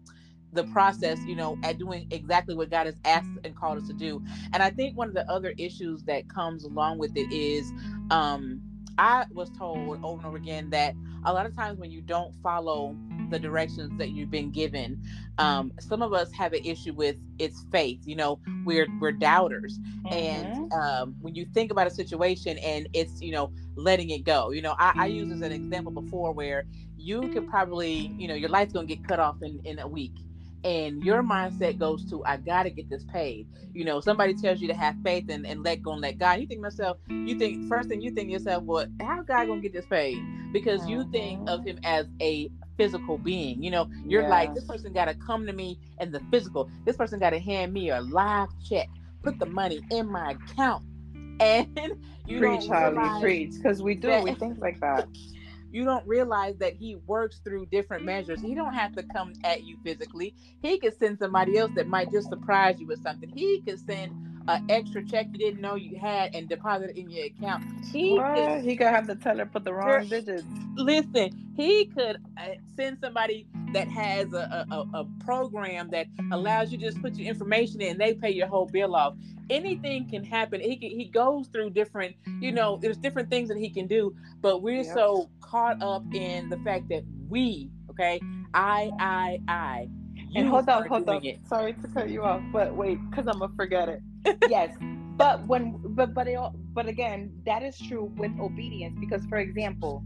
the 0.52 0.64
process, 0.64 1.18
you 1.26 1.36
know, 1.36 1.58
at 1.62 1.78
doing 1.78 2.06
exactly 2.10 2.54
what 2.54 2.70
God 2.70 2.86
has 2.86 2.96
asked 3.04 3.28
and 3.44 3.54
called 3.54 3.78
us 3.78 3.88
to 3.88 3.94
do. 3.94 4.22
And 4.52 4.62
I 4.62 4.70
think 4.70 4.96
one 4.96 5.08
of 5.08 5.14
the 5.14 5.30
other 5.30 5.54
issues 5.58 6.02
that 6.04 6.28
comes 6.28 6.64
along 6.64 6.98
with 6.98 7.16
it 7.16 7.32
is 7.32 7.72
um 8.10 8.60
I 8.98 9.26
was 9.32 9.50
told 9.50 9.78
over 9.78 9.94
and 9.94 10.26
over 10.26 10.36
again 10.36 10.70
that 10.70 10.94
a 11.24 11.32
lot 11.32 11.44
of 11.44 11.54
times 11.54 11.78
when 11.78 11.90
you 11.90 12.00
don't 12.00 12.34
follow 12.42 12.96
the 13.30 13.38
directions 13.38 13.96
that 13.98 14.10
you've 14.10 14.30
been 14.30 14.50
given, 14.50 15.00
um, 15.38 15.72
some 15.80 16.02
of 16.02 16.12
us 16.12 16.30
have 16.32 16.52
an 16.52 16.64
issue 16.64 16.92
with 16.92 17.16
its 17.38 17.64
faith. 17.70 18.00
You 18.04 18.16
know, 18.16 18.40
we're 18.64 18.86
we're 19.00 19.12
doubters, 19.12 19.78
mm-hmm. 19.78 20.12
and 20.12 20.72
um, 20.72 21.16
when 21.20 21.34
you 21.34 21.46
think 21.54 21.70
about 21.70 21.86
a 21.86 21.90
situation 21.90 22.58
and 22.58 22.88
it's 22.92 23.20
you 23.20 23.32
know 23.32 23.52
letting 23.76 24.10
it 24.10 24.24
go. 24.24 24.50
You 24.50 24.62
know, 24.62 24.74
I, 24.78 24.92
I 24.96 25.06
used 25.06 25.32
as 25.32 25.42
an 25.42 25.52
example 25.52 25.92
before 25.92 26.32
where 26.32 26.64
you 26.96 27.28
could 27.28 27.48
probably 27.48 28.14
you 28.18 28.28
know 28.28 28.34
your 28.34 28.48
life's 28.48 28.72
gonna 28.72 28.86
get 28.86 29.06
cut 29.06 29.20
off 29.20 29.42
in 29.42 29.60
in 29.64 29.78
a 29.78 29.86
week 29.86 30.14
and 30.66 31.04
your 31.04 31.22
mindset 31.22 31.78
goes 31.78 32.04
to 32.10 32.24
I 32.24 32.38
gotta 32.38 32.70
get 32.70 32.90
this 32.90 33.04
paid. 33.04 33.46
You 33.72 33.84
know, 33.84 34.00
somebody 34.00 34.34
tells 34.34 34.60
you 34.60 34.66
to 34.66 34.74
have 34.74 34.96
faith 35.04 35.26
and, 35.28 35.46
and 35.46 35.62
let 35.62 35.80
go 35.80 35.92
and 35.92 36.00
let 36.00 36.18
God. 36.18 36.40
You 36.40 36.46
think 36.48 36.60
myself, 36.60 36.98
you 37.08 37.38
think 37.38 37.68
first 37.68 37.88
thing 37.88 38.00
you 38.00 38.10
think 38.10 38.30
yourself, 38.30 38.64
well, 38.64 38.86
how 39.00 39.22
God 39.22 39.46
gonna 39.46 39.60
get 39.60 39.72
this 39.72 39.86
paid? 39.86 40.18
Because 40.52 40.84
you 40.88 41.08
think 41.12 41.48
of 41.48 41.60
mm-hmm. 41.60 41.68
him 41.68 41.78
as 41.84 42.06
a 42.20 42.50
physical 42.76 43.16
being. 43.16 43.62
You 43.62 43.70
know, 43.70 43.88
you're 44.04 44.22
yeah. 44.22 44.28
like, 44.28 44.54
this 44.54 44.64
person 44.64 44.92
gotta 44.92 45.14
come 45.14 45.46
to 45.46 45.52
me 45.52 45.78
and 45.98 46.12
the 46.12 46.20
physical. 46.32 46.68
This 46.84 46.96
person 46.96 47.20
gotta 47.20 47.38
hand 47.38 47.72
me 47.72 47.90
a 47.90 48.00
live 48.00 48.48
check, 48.68 48.88
put 49.22 49.38
the 49.38 49.46
money 49.46 49.80
in 49.90 50.10
my 50.10 50.32
account. 50.32 50.84
And 51.38 51.98
you 52.26 52.38
preach, 52.38 52.66
Holly, 52.66 53.20
preach. 53.20 53.56
Because 53.56 53.82
we 53.82 53.94
do, 53.94 54.08
that, 54.08 54.24
we 54.24 54.32
think 54.32 54.58
like 54.58 54.80
that. 54.80 55.06
You 55.76 55.84
don't 55.84 56.06
realize 56.08 56.56
that 56.56 56.72
he 56.72 56.96
works 57.06 57.40
through 57.44 57.66
different 57.66 58.02
measures. 58.02 58.40
He 58.40 58.54
don't 58.54 58.72
have 58.72 58.94
to 58.96 59.02
come 59.02 59.34
at 59.44 59.64
you 59.64 59.76
physically. 59.84 60.34
He 60.62 60.78
could 60.78 60.98
send 60.98 61.18
somebody 61.18 61.58
else 61.58 61.70
that 61.74 61.86
might 61.86 62.10
just 62.10 62.30
surprise 62.30 62.80
you 62.80 62.86
with 62.86 63.02
something. 63.02 63.28
He 63.28 63.60
could 63.60 63.78
send 63.86 64.10
an 64.48 64.66
extra 64.68 65.04
check 65.04 65.26
you 65.32 65.38
didn't 65.38 65.60
know 65.60 65.74
you 65.74 65.98
had 65.98 66.34
and 66.34 66.48
deposit 66.48 66.90
it 66.90 66.96
in 66.96 67.10
your 67.10 67.26
account. 67.26 67.64
He 67.92 68.18
could, 68.18 68.62
he 68.62 68.76
could 68.76 68.86
have 68.86 69.06
the 69.06 69.16
teller 69.16 69.46
put 69.46 69.64
the 69.64 69.72
wrong 69.72 70.06
digits. 70.06 70.44
Listen, 70.76 71.52
he 71.56 71.86
could 71.86 72.18
uh, 72.38 72.48
send 72.76 72.98
somebody 73.00 73.46
that 73.72 73.88
has 73.88 74.32
a, 74.32 74.66
a, 74.70 74.86
a 74.94 75.06
program 75.24 75.90
that 75.90 76.06
allows 76.32 76.70
you 76.70 76.78
to 76.78 76.84
just 76.84 77.00
put 77.02 77.14
your 77.14 77.28
information 77.28 77.80
in 77.80 77.92
and 77.92 78.00
they 78.00 78.14
pay 78.14 78.30
your 78.30 78.46
whole 78.46 78.66
bill 78.66 78.94
off. 78.94 79.14
Anything 79.48 80.08
can 80.08 80.24
happen. 80.24 80.60
He 80.60 80.76
can, 80.76 80.90
he 80.90 81.06
goes 81.06 81.48
through 81.48 81.70
different, 81.70 82.16
you 82.40 82.52
know, 82.52 82.78
there's 82.80 82.96
different 82.98 83.30
things 83.30 83.48
that 83.48 83.58
he 83.58 83.70
can 83.70 83.86
do, 83.86 84.14
but 84.40 84.62
we're 84.62 84.82
yep. 84.82 84.94
so 84.94 85.30
caught 85.40 85.82
up 85.82 86.02
in 86.14 86.48
the 86.48 86.58
fact 86.58 86.88
that 86.90 87.04
we, 87.28 87.70
okay, 87.90 88.20
I, 88.54 88.90
I, 89.00 89.40
I, 89.48 89.88
and 90.34 90.48
hold 90.48 90.68
on, 90.68 90.86
hold 90.86 91.08
on. 91.08 91.24
It. 91.24 91.38
Sorry 91.48 91.72
to 91.72 91.88
cut 91.88 92.10
you 92.10 92.22
off, 92.22 92.42
but 92.52 92.74
wait, 92.74 92.98
because 93.10 93.26
I'm 93.26 93.38
gonna 93.38 93.52
forget 93.56 93.88
it. 93.88 94.00
Yes, 94.48 94.76
but 95.16 95.46
when, 95.46 95.78
but 95.82 96.14
but 96.14 96.28
it, 96.28 96.38
but 96.72 96.86
again, 96.86 97.32
that 97.46 97.62
is 97.62 97.78
true 97.78 98.12
with 98.16 98.32
obedience 98.38 98.96
because, 99.00 99.24
for 99.26 99.38
example, 99.38 100.04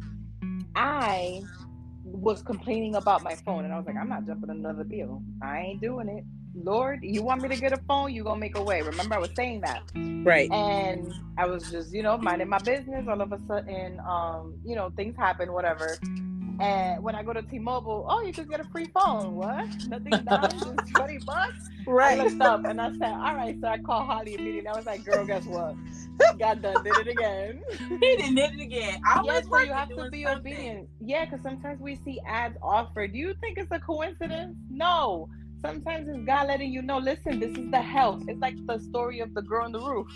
I 0.77 1.43
was 2.05 2.43
complaining 2.43 2.95
about 2.95 3.23
my 3.23 3.35
phone, 3.35 3.65
and 3.65 3.73
I 3.73 3.77
was 3.77 3.87
like, 3.87 3.97
I'm 3.97 4.09
not 4.09 4.27
jumping 4.27 4.51
another 4.51 4.85
bill. 4.85 5.23
I 5.43 5.61
ain't 5.61 5.81
doing 5.81 6.09
it. 6.09 6.25
Lord, 6.55 7.01
you 7.03 7.23
want 7.23 7.43
me 7.43 7.49
to 7.49 7.57
get 7.57 7.73
a 7.73 7.81
phone? 7.89 8.13
You 8.13 8.25
gonna 8.25 8.41
make 8.41 8.57
a 8.57 8.63
way. 8.63 8.83
Remember, 8.83 9.15
I 9.15 9.19
was 9.19 9.31
saying 9.37 9.61
that. 9.61 9.83
Right. 9.95 10.51
And 10.51 11.13
I 11.39 11.47
was 11.47 11.71
just, 11.71 11.93
you 11.93 12.03
know, 12.03 12.19
minding 12.19 12.49
my 12.49 12.59
business. 12.59 13.07
All 13.09 13.21
of 13.21 13.33
a 13.33 13.39
sudden, 13.47 14.01
um, 14.01 14.55
you 14.65 14.75
know, 14.75 14.91
things 14.97 15.17
happen, 15.17 15.53
whatever. 15.53 15.99
And 16.61 17.03
when 17.03 17.15
I 17.15 17.23
go 17.23 17.33
to 17.33 17.43
T-Mobile, 17.43 18.07
oh, 18.09 18.23
you 18.23 18.33
could 18.33 18.51
get 18.51 18.61
a 18.61 18.65
free 18.65 18.87
phone. 18.93 19.35
What? 19.35 19.67
Nothing 19.89 20.11
done. 20.25 20.51
Just 20.51 20.95
twenty 20.95 21.19
bucks. 21.19 21.71
Right. 21.87 22.21
I 22.21 22.25
looked 22.25 22.41
up 22.43 22.65
and 22.65 22.81
I 22.81 22.93
said, 22.93 23.13
all 23.13 23.35
right. 23.35 23.57
So 23.61 23.69
I 23.69 23.79
called 23.79 24.07
Holly 24.07 24.35
immediately. 24.35 24.69
I 24.69 24.77
was 24.77 24.87
like, 24.87 25.05
girl, 25.05 25.25
guess 25.25 25.47
what? 25.47 25.75
Got 26.39 26.61
done. 26.61 26.85
Did 26.85 26.97
it 26.99 27.09
again. 27.09 27.63
he 28.01 28.17
did 28.35 28.39
it 28.39 28.61
again. 28.61 29.01
I 29.07 29.23
yes, 29.25 29.47
so 29.51 29.59
you 29.59 29.73
have 29.73 29.89
to 29.89 30.11
be 30.11 30.25
something. 30.25 30.53
obedient. 30.53 30.89
Yeah, 31.01 31.25
because 31.25 31.43
sometimes 31.43 31.81
we 31.81 31.97
see 31.97 32.21
ads 32.27 32.57
offered. 32.63 33.13
Do 33.13 33.19
you 33.19 33.35
think 33.41 33.59
it's 33.59 33.73
a 33.73 33.81
coincidence? 33.81 34.57
No. 34.71 35.29
Sometimes 35.63 36.09
it's 36.09 36.25
God 36.27 36.49
letting 36.49 36.73
you 36.73 36.83
know, 36.83 36.99
listen, 36.99 37.39
this 37.39 37.57
is 37.57 37.71
the 37.71 37.81
help. 37.81 38.23
It's 38.29 38.41
like 38.41 38.55
the 38.67 38.79
story 38.79 39.21
of 39.21 39.35
the 39.35 39.43
girl 39.43 39.65
on 39.65 39.73
the 39.73 39.81
roof. 39.81 40.09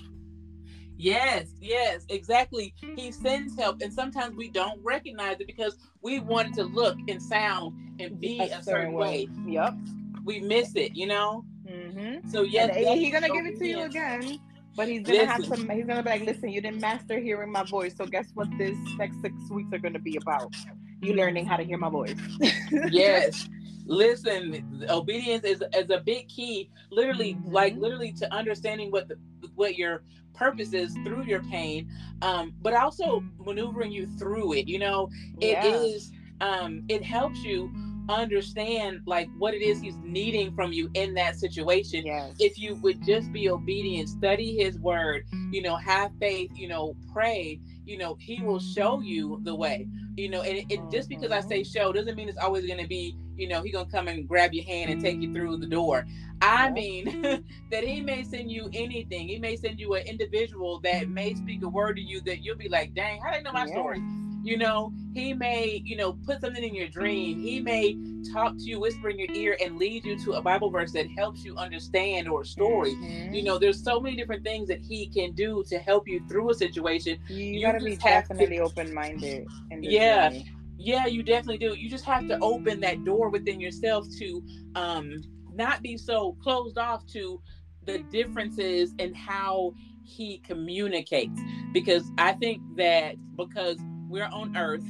Yes, 0.96 1.48
yes, 1.60 2.04
exactly. 2.08 2.74
He 2.96 3.10
sends 3.10 3.58
help, 3.58 3.80
and 3.82 3.92
sometimes 3.92 4.36
we 4.36 4.48
don't 4.48 4.82
recognize 4.82 5.40
it 5.40 5.46
because 5.46 5.76
we 6.02 6.20
want 6.20 6.48
it 6.48 6.54
to 6.54 6.64
look 6.64 6.96
and 7.08 7.20
sound 7.20 7.74
and 8.00 8.20
be 8.20 8.38
a, 8.40 8.58
a 8.58 8.62
certain 8.62 8.92
way. 8.92 9.26
way. 9.26 9.52
Yep. 9.52 9.74
We 10.24 10.40
miss 10.40 10.74
it, 10.76 10.94
you 10.94 11.06
know. 11.06 11.44
Mm-hmm. 11.68 12.28
So 12.28 12.42
yes, 12.42 12.74
he's 12.76 13.12
gonna 13.12 13.28
give 13.28 13.46
it 13.46 13.58
to 13.58 13.66
you 13.66 13.82
again, 13.82 14.38
but 14.76 14.88
he's 14.88 15.02
gonna 15.02 15.18
listen. 15.18 15.28
have 15.28 15.46
some. 15.46 15.68
He's 15.68 15.86
gonna 15.86 16.02
be 16.02 16.10
like, 16.10 16.22
"Listen, 16.22 16.50
you 16.50 16.60
didn't 16.60 16.80
master 16.80 17.18
hearing 17.18 17.50
my 17.50 17.64
voice, 17.64 17.96
so 17.96 18.06
guess 18.06 18.30
what? 18.34 18.48
This 18.58 18.76
next 18.96 19.20
six 19.20 19.34
weeks 19.50 19.72
are 19.72 19.78
gonna 19.78 19.98
be 19.98 20.16
about 20.16 20.54
you 21.00 21.14
learning 21.14 21.46
how 21.46 21.56
to 21.56 21.64
hear 21.64 21.78
my 21.78 21.88
voice." 21.88 22.18
yes. 22.90 23.48
Listen, 23.86 24.86
obedience 24.88 25.44
is, 25.44 25.62
is 25.74 25.90
a 25.90 26.00
big 26.00 26.28
key. 26.28 26.70
Literally, 26.90 27.34
mm-hmm. 27.34 27.52
like 27.52 27.76
literally 27.76 28.12
to 28.12 28.32
understanding 28.32 28.90
what 28.90 29.08
the 29.08 29.16
what 29.54 29.76
your 29.76 30.02
purpose 30.34 30.72
is 30.72 30.92
through 31.04 31.24
your 31.24 31.40
pain 31.44 31.88
um 32.22 32.52
but 32.60 32.74
also 32.74 33.24
maneuvering 33.38 33.92
you 33.92 34.06
through 34.18 34.52
it 34.52 34.66
you 34.66 34.78
know 34.78 35.08
it 35.40 35.52
yeah. 35.52 35.66
is 35.66 36.12
um 36.40 36.82
it 36.88 37.02
helps 37.02 37.42
you 37.44 37.72
understand 38.08 39.00
like 39.06 39.28
what 39.38 39.54
it 39.54 39.62
is 39.62 39.80
he's 39.80 39.96
needing 40.02 40.54
from 40.54 40.72
you 40.72 40.90
in 40.94 41.14
that 41.14 41.36
situation 41.36 42.04
yes. 42.04 42.34
if 42.38 42.58
you 42.58 42.74
would 42.76 43.02
just 43.02 43.32
be 43.32 43.48
obedient 43.48 44.08
study 44.08 44.56
his 44.56 44.78
word 44.78 45.24
you 45.50 45.62
know 45.62 45.76
have 45.76 46.10
faith 46.20 46.50
you 46.54 46.68
know 46.68 46.94
pray 47.12 47.58
you 47.84 47.98
know 47.98 48.16
he 48.20 48.42
will 48.42 48.60
show 48.60 49.00
you 49.00 49.40
the 49.42 49.50
mm-hmm. 49.50 49.60
way 49.60 49.88
you 50.16 50.28
know 50.28 50.42
and, 50.42 50.90
just 50.90 51.08
because 51.08 51.30
i 51.30 51.40
say 51.40 51.60
mm-hmm. 51.60 51.78
show 51.78 51.92
doesn't 51.92 52.16
mean 52.16 52.28
it's 52.28 52.38
always 52.38 52.66
going 52.66 52.80
to 52.80 52.88
be 52.88 53.16
you 53.36 53.48
know 53.48 53.62
he 53.62 53.70
gonna 53.70 53.88
come 53.90 54.08
and 54.08 54.28
grab 54.28 54.52
your 54.52 54.64
hand 54.64 54.90
and 54.90 55.00
take 55.02 55.20
you 55.20 55.28
mm-hmm. 55.28 55.34
through 55.34 55.56
the 55.56 55.66
door. 55.66 56.06
I 56.40 56.70
mean 56.70 57.22
that 57.70 57.84
he 57.84 58.00
may 58.00 58.22
send 58.22 58.50
you 58.50 58.68
anything. 58.72 59.28
He 59.28 59.38
may 59.38 59.56
send 59.56 59.80
you 59.80 59.94
an 59.94 60.06
individual 60.06 60.80
that 60.80 61.08
may 61.08 61.34
speak 61.34 61.62
a 61.62 61.68
word 61.68 61.96
to 61.96 62.02
you 62.02 62.20
that 62.22 62.44
you'll 62.44 62.56
be 62.56 62.68
like 62.68 62.94
dang 62.94 63.20
how 63.20 63.32
do 63.32 63.38
I 63.38 63.40
know 63.42 63.52
my 63.52 63.66
yeah. 63.66 63.72
story 63.72 64.02
you 64.44 64.58
know, 64.58 64.92
he 65.14 65.32
may, 65.32 65.80
you 65.84 65.96
know, 65.96 66.12
put 66.26 66.42
something 66.42 66.62
in 66.62 66.74
your 66.74 66.88
dream. 66.88 67.40
He 67.40 67.60
may 67.60 67.96
talk 68.30 68.56
to 68.58 68.62
you, 68.62 68.78
whisper 68.78 69.08
in 69.08 69.18
your 69.18 69.30
ear, 69.32 69.56
and 69.60 69.78
lead 69.78 70.04
you 70.04 70.18
to 70.24 70.32
a 70.34 70.42
Bible 70.42 70.70
verse 70.70 70.92
that 70.92 71.06
helps 71.16 71.42
you 71.44 71.56
understand 71.56 72.28
or 72.28 72.42
a 72.42 72.44
story. 72.44 72.94
Mm-hmm. 72.94 73.32
You 73.32 73.42
know, 73.42 73.58
there's 73.58 73.82
so 73.82 73.98
many 73.98 74.16
different 74.16 74.44
things 74.44 74.68
that 74.68 74.80
he 74.82 75.06
can 75.06 75.32
do 75.32 75.64
to 75.68 75.78
help 75.78 76.06
you 76.06 76.22
through 76.28 76.50
a 76.50 76.54
situation. 76.54 77.18
You, 77.28 77.44
you 77.44 77.66
gotta 77.66 77.82
be 77.82 77.96
definitely 77.96 78.60
open 78.60 78.92
minded. 78.92 79.46
Yeah. 79.80 80.28
Journey. 80.28 80.50
Yeah, 80.76 81.06
you 81.06 81.22
definitely 81.22 81.58
do. 81.58 81.74
You 81.74 81.88
just 81.88 82.04
have 82.04 82.28
to 82.28 82.38
open 82.40 82.80
that 82.80 83.02
door 83.04 83.30
within 83.30 83.60
yourself 83.60 84.06
to 84.18 84.42
um 84.74 85.22
not 85.54 85.80
be 85.80 85.96
so 85.96 86.36
closed 86.42 86.76
off 86.76 87.06
to 87.06 87.40
the 87.86 87.98
differences 88.10 88.92
in 88.98 89.14
how 89.14 89.72
he 90.04 90.38
communicates 90.38 91.40
because 91.72 92.10
i 92.18 92.32
think 92.32 92.60
that 92.76 93.14
because 93.36 93.78
we're 94.14 94.26
on 94.26 94.56
Earth, 94.56 94.84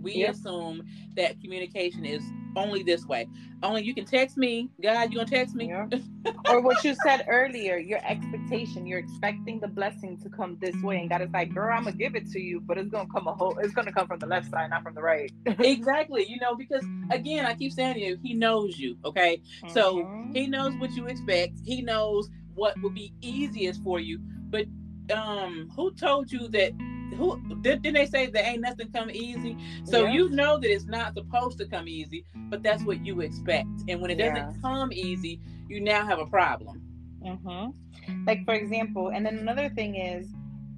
we 0.00 0.18
yep. 0.18 0.34
assume 0.34 0.84
that 1.16 1.40
communication 1.40 2.04
is 2.04 2.22
only 2.54 2.84
this 2.84 3.04
way. 3.06 3.26
Only 3.60 3.82
you 3.82 3.92
can 3.92 4.04
text 4.04 4.36
me, 4.36 4.70
God, 4.80 5.10
you 5.10 5.16
gonna 5.18 5.28
text 5.28 5.56
me? 5.56 5.66
Yeah. 5.66 5.88
or 6.48 6.60
what 6.60 6.84
you 6.84 6.94
said 7.02 7.24
earlier, 7.26 7.76
your 7.76 7.98
expectation, 8.04 8.86
you're 8.86 9.00
expecting 9.00 9.58
the 9.58 9.66
blessing 9.66 10.16
to 10.20 10.28
come 10.28 10.56
this 10.60 10.76
way, 10.80 11.00
and 11.00 11.10
God 11.10 11.22
is 11.22 11.30
like, 11.32 11.52
girl, 11.52 11.76
I'm 11.76 11.84
gonna 11.84 11.96
give 11.96 12.14
it 12.14 12.30
to 12.30 12.40
you, 12.40 12.60
but 12.60 12.78
it's 12.78 12.88
gonna 12.88 13.08
come 13.12 13.26
a 13.26 13.34
whole, 13.34 13.58
it's 13.58 13.74
gonna 13.74 13.92
come 13.92 14.06
from 14.06 14.20
the 14.20 14.26
left 14.26 14.48
side, 14.48 14.70
not 14.70 14.84
from 14.84 14.94
the 14.94 15.02
right. 15.02 15.32
exactly, 15.46 16.24
you 16.28 16.38
know, 16.38 16.54
because 16.54 16.84
again, 17.10 17.46
I 17.46 17.54
keep 17.54 17.72
saying 17.72 17.94
to 17.94 18.00
you, 18.00 18.18
He 18.22 18.32
knows 18.32 18.78
you, 18.78 18.96
okay? 19.04 19.42
Mm-hmm. 19.64 19.74
So 19.74 20.30
He 20.32 20.46
knows 20.46 20.72
what 20.76 20.92
you 20.92 21.06
expect. 21.06 21.54
He 21.64 21.82
knows 21.82 22.30
what 22.54 22.80
will 22.80 22.90
be 22.90 23.12
easiest 23.22 23.82
for 23.82 23.98
you, 23.98 24.20
but 24.50 24.66
um, 25.12 25.68
who 25.74 25.92
told 25.94 26.30
you 26.30 26.46
that 26.48 26.72
who 27.16 27.40
did, 27.62 27.82
didn't 27.82 27.94
they 27.94 28.06
say 28.06 28.26
that 28.26 28.46
ain't 28.46 28.60
nothing 28.60 28.90
come 28.92 29.10
easy? 29.10 29.56
So 29.84 30.04
yeah. 30.04 30.12
you 30.12 30.30
know 30.30 30.58
that 30.58 30.70
it's 30.70 30.86
not 30.86 31.14
supposed 31.14 31.58
to 31.58 31.66
come 31.66 31.88
easy, 31.88 32.24
but 32.50 32.62
that's 32.62 32.82
what 32.82 33.04
you 33.04 33.20
expect. 33.20 33.68
And 33.88 34.00
when 34.00 34.10
it 34.10 34.16
doesn't 34.16 34.60
come 34.62 34.92
easy, 34.92 35.40
you 35.68 35.80
now 35.80 36.06
have 36.06 36.18
a 36.18 36.26
problem. 36.26 36.82
Mm-hmm. 37.24 38.24
Like 38.26 38.44
for 38.44 38.54
example, 38.54 39.08
and 39.08 39.26
then 39.26 39.38
another 39.38 39.68
thing 39.70 39.96
is 39.96 40.28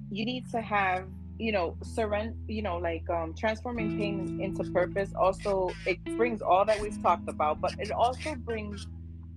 you 0.09 0.25
need 0.25 0.49
to 0.51 0.61
have 0.61 1.05
you 1.37 1.51
know 1.51 1.75
surrender 1.81 2.35
you 2.47 2.61
know 2.61 2.77
like 2.77 3.09
um 3.09 3.33
transforming 3.33 3.97
pain 3.97 4.39
into 4.39 4.63
purpose 4.71 5.11
also 5.19 5.71
it 5.87 5.97
brings 6.15 6.39
all 6.41 6.63
that 6.63 6.79
we've 6.79 7.01
talked 7.01 7.27
about 7.27 7.59
but 7.59 7.73
it 7.79 7.89
also 7.91 8.35
brings 8.35 8.87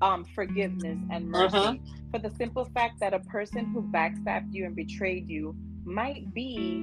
um 0.02 0.22
forgiveness 0.22 0.98
and 1.10 1.26
mercy 1.26 1.56
uh-huh. 1.56 1.74
for 2.10 2.18
the 2.18 2.30
simple 2.36 2.66
fact 2.66 3.00
that 3.00 3.14
a 3.14 3.20
person 3.20 3.64
who 3.66 3.80
backstabbed 3.82 4.52
you 4.52 4.66
and 4.66 4.76
betrayed 4.76 5.30
you 5.30 5.56
might 5.84 6.32
be 6.34 6.82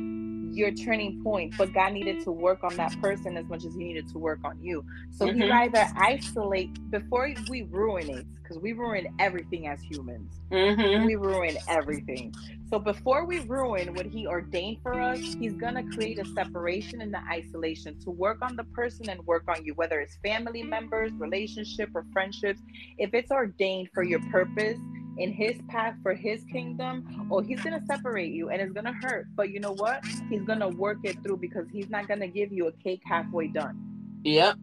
your 0.53 0.71
turning 0.71 1.23
point, 1.23 1.53
but 1.57 1.73
God 1.73 1.93
needed 1.93 2.23
to 2.23 2.31
work 2.31 2.63
on 2.63 2.75
that 2.75 2.99
person 3.01 3.37
as 3.37 3.45
much 3.47 3.65
as 3.65 3.73
He 3.73 3.83
needed 3.83 4.09
to 4.09 4.17
work 4.17 4.39
on 4.43 4.61
you. 4.61 4.83
So 5.11 5.27
mm-hmm. 5.27 5.41
He 5.41 5.51
either 5.51 5.87
isolate 5.95 6.91
before 6.91 7.33
we 7.49 7.63
ruin 7.63 8.09
it, 8.09 8.25
because 8.41 8.59
we 8.59 8.73
ruin 8.73 9.07
everything 9.19 9.67
as 9.67 9.81
humans. 9.81 10.33
Mm-hmm. 10.51 11.05
We 11.05 11.15
ruin 11.15 11.57
everything. 11.67 12.33
So 12.69 12.79
before 12.79 13.25
we 13.25 13.39
ruin 13.39 13.93
what 13.93 14.05
He 14.05 14.27
ordained 14.27 14.77
for 14.81 14.99
us, 14.99 15.19
He's 15.19 15.53
gonna 15.53 15.83
create 15.91 16.19
a 16.19 16.25
separation 16.33 17.01
and 17.01 17.13
the 17.13 17.21
isolation 17.29 17.99
to 18.01 18.09
work 18.09 18.41
on 18.41 18.55
the 18.55 18.65
person 18.65 19.09
and 19.09 19.25
work 19.25 19.43
on 19.47 19.63
you, 19.63 19.73
whether 19.75 19.99
it's 19.99 20.17
family 20.23 20.63
members, 20.63 21.11
relationship, 21.13 21.89
or 21.93 22.05
friendships. 22.11 22.61
If 22.97 23.13
it's 23.13 23.31
ordained 23.31 23.89
for 23.93 24.03
your 24.03 24.19
purpose 24.31 24.79
in 25.21 25.31
his 25.31 25.61
path 25.67 25.95
for 26.01 26.13
his 26.13 26.43
kingdom, 26.45 27.27
or 27.29 27.43
he's 27.43 27.61
gonna 27.61 27.83
separate 27.85 28.31
you 28.31 28.49
and 28.49 28.61
it's 28.61 28.73
gonna 28.73 28.93
hurt. 29.01 29.27
But 29.35 29.51
you 29.51 29.59
know 29.59 29.73
what? 29.73 30.05
He's 30.29 30.43
gonna 30.43 30.69
work 30.69 30.99
it 31.03 31.21
through 31.23 31.37
because 31.37 31.67
he's 31.71 31.89
not 31.89 32.07
gonna 32.07 32.27
give 32.27 32.51
you 32.51 32.67
a 32.67 32.71
cake 32.71 33.01
halfway 33.05 33.47
done. 33.47 33.77
Yep. 34.23 34.55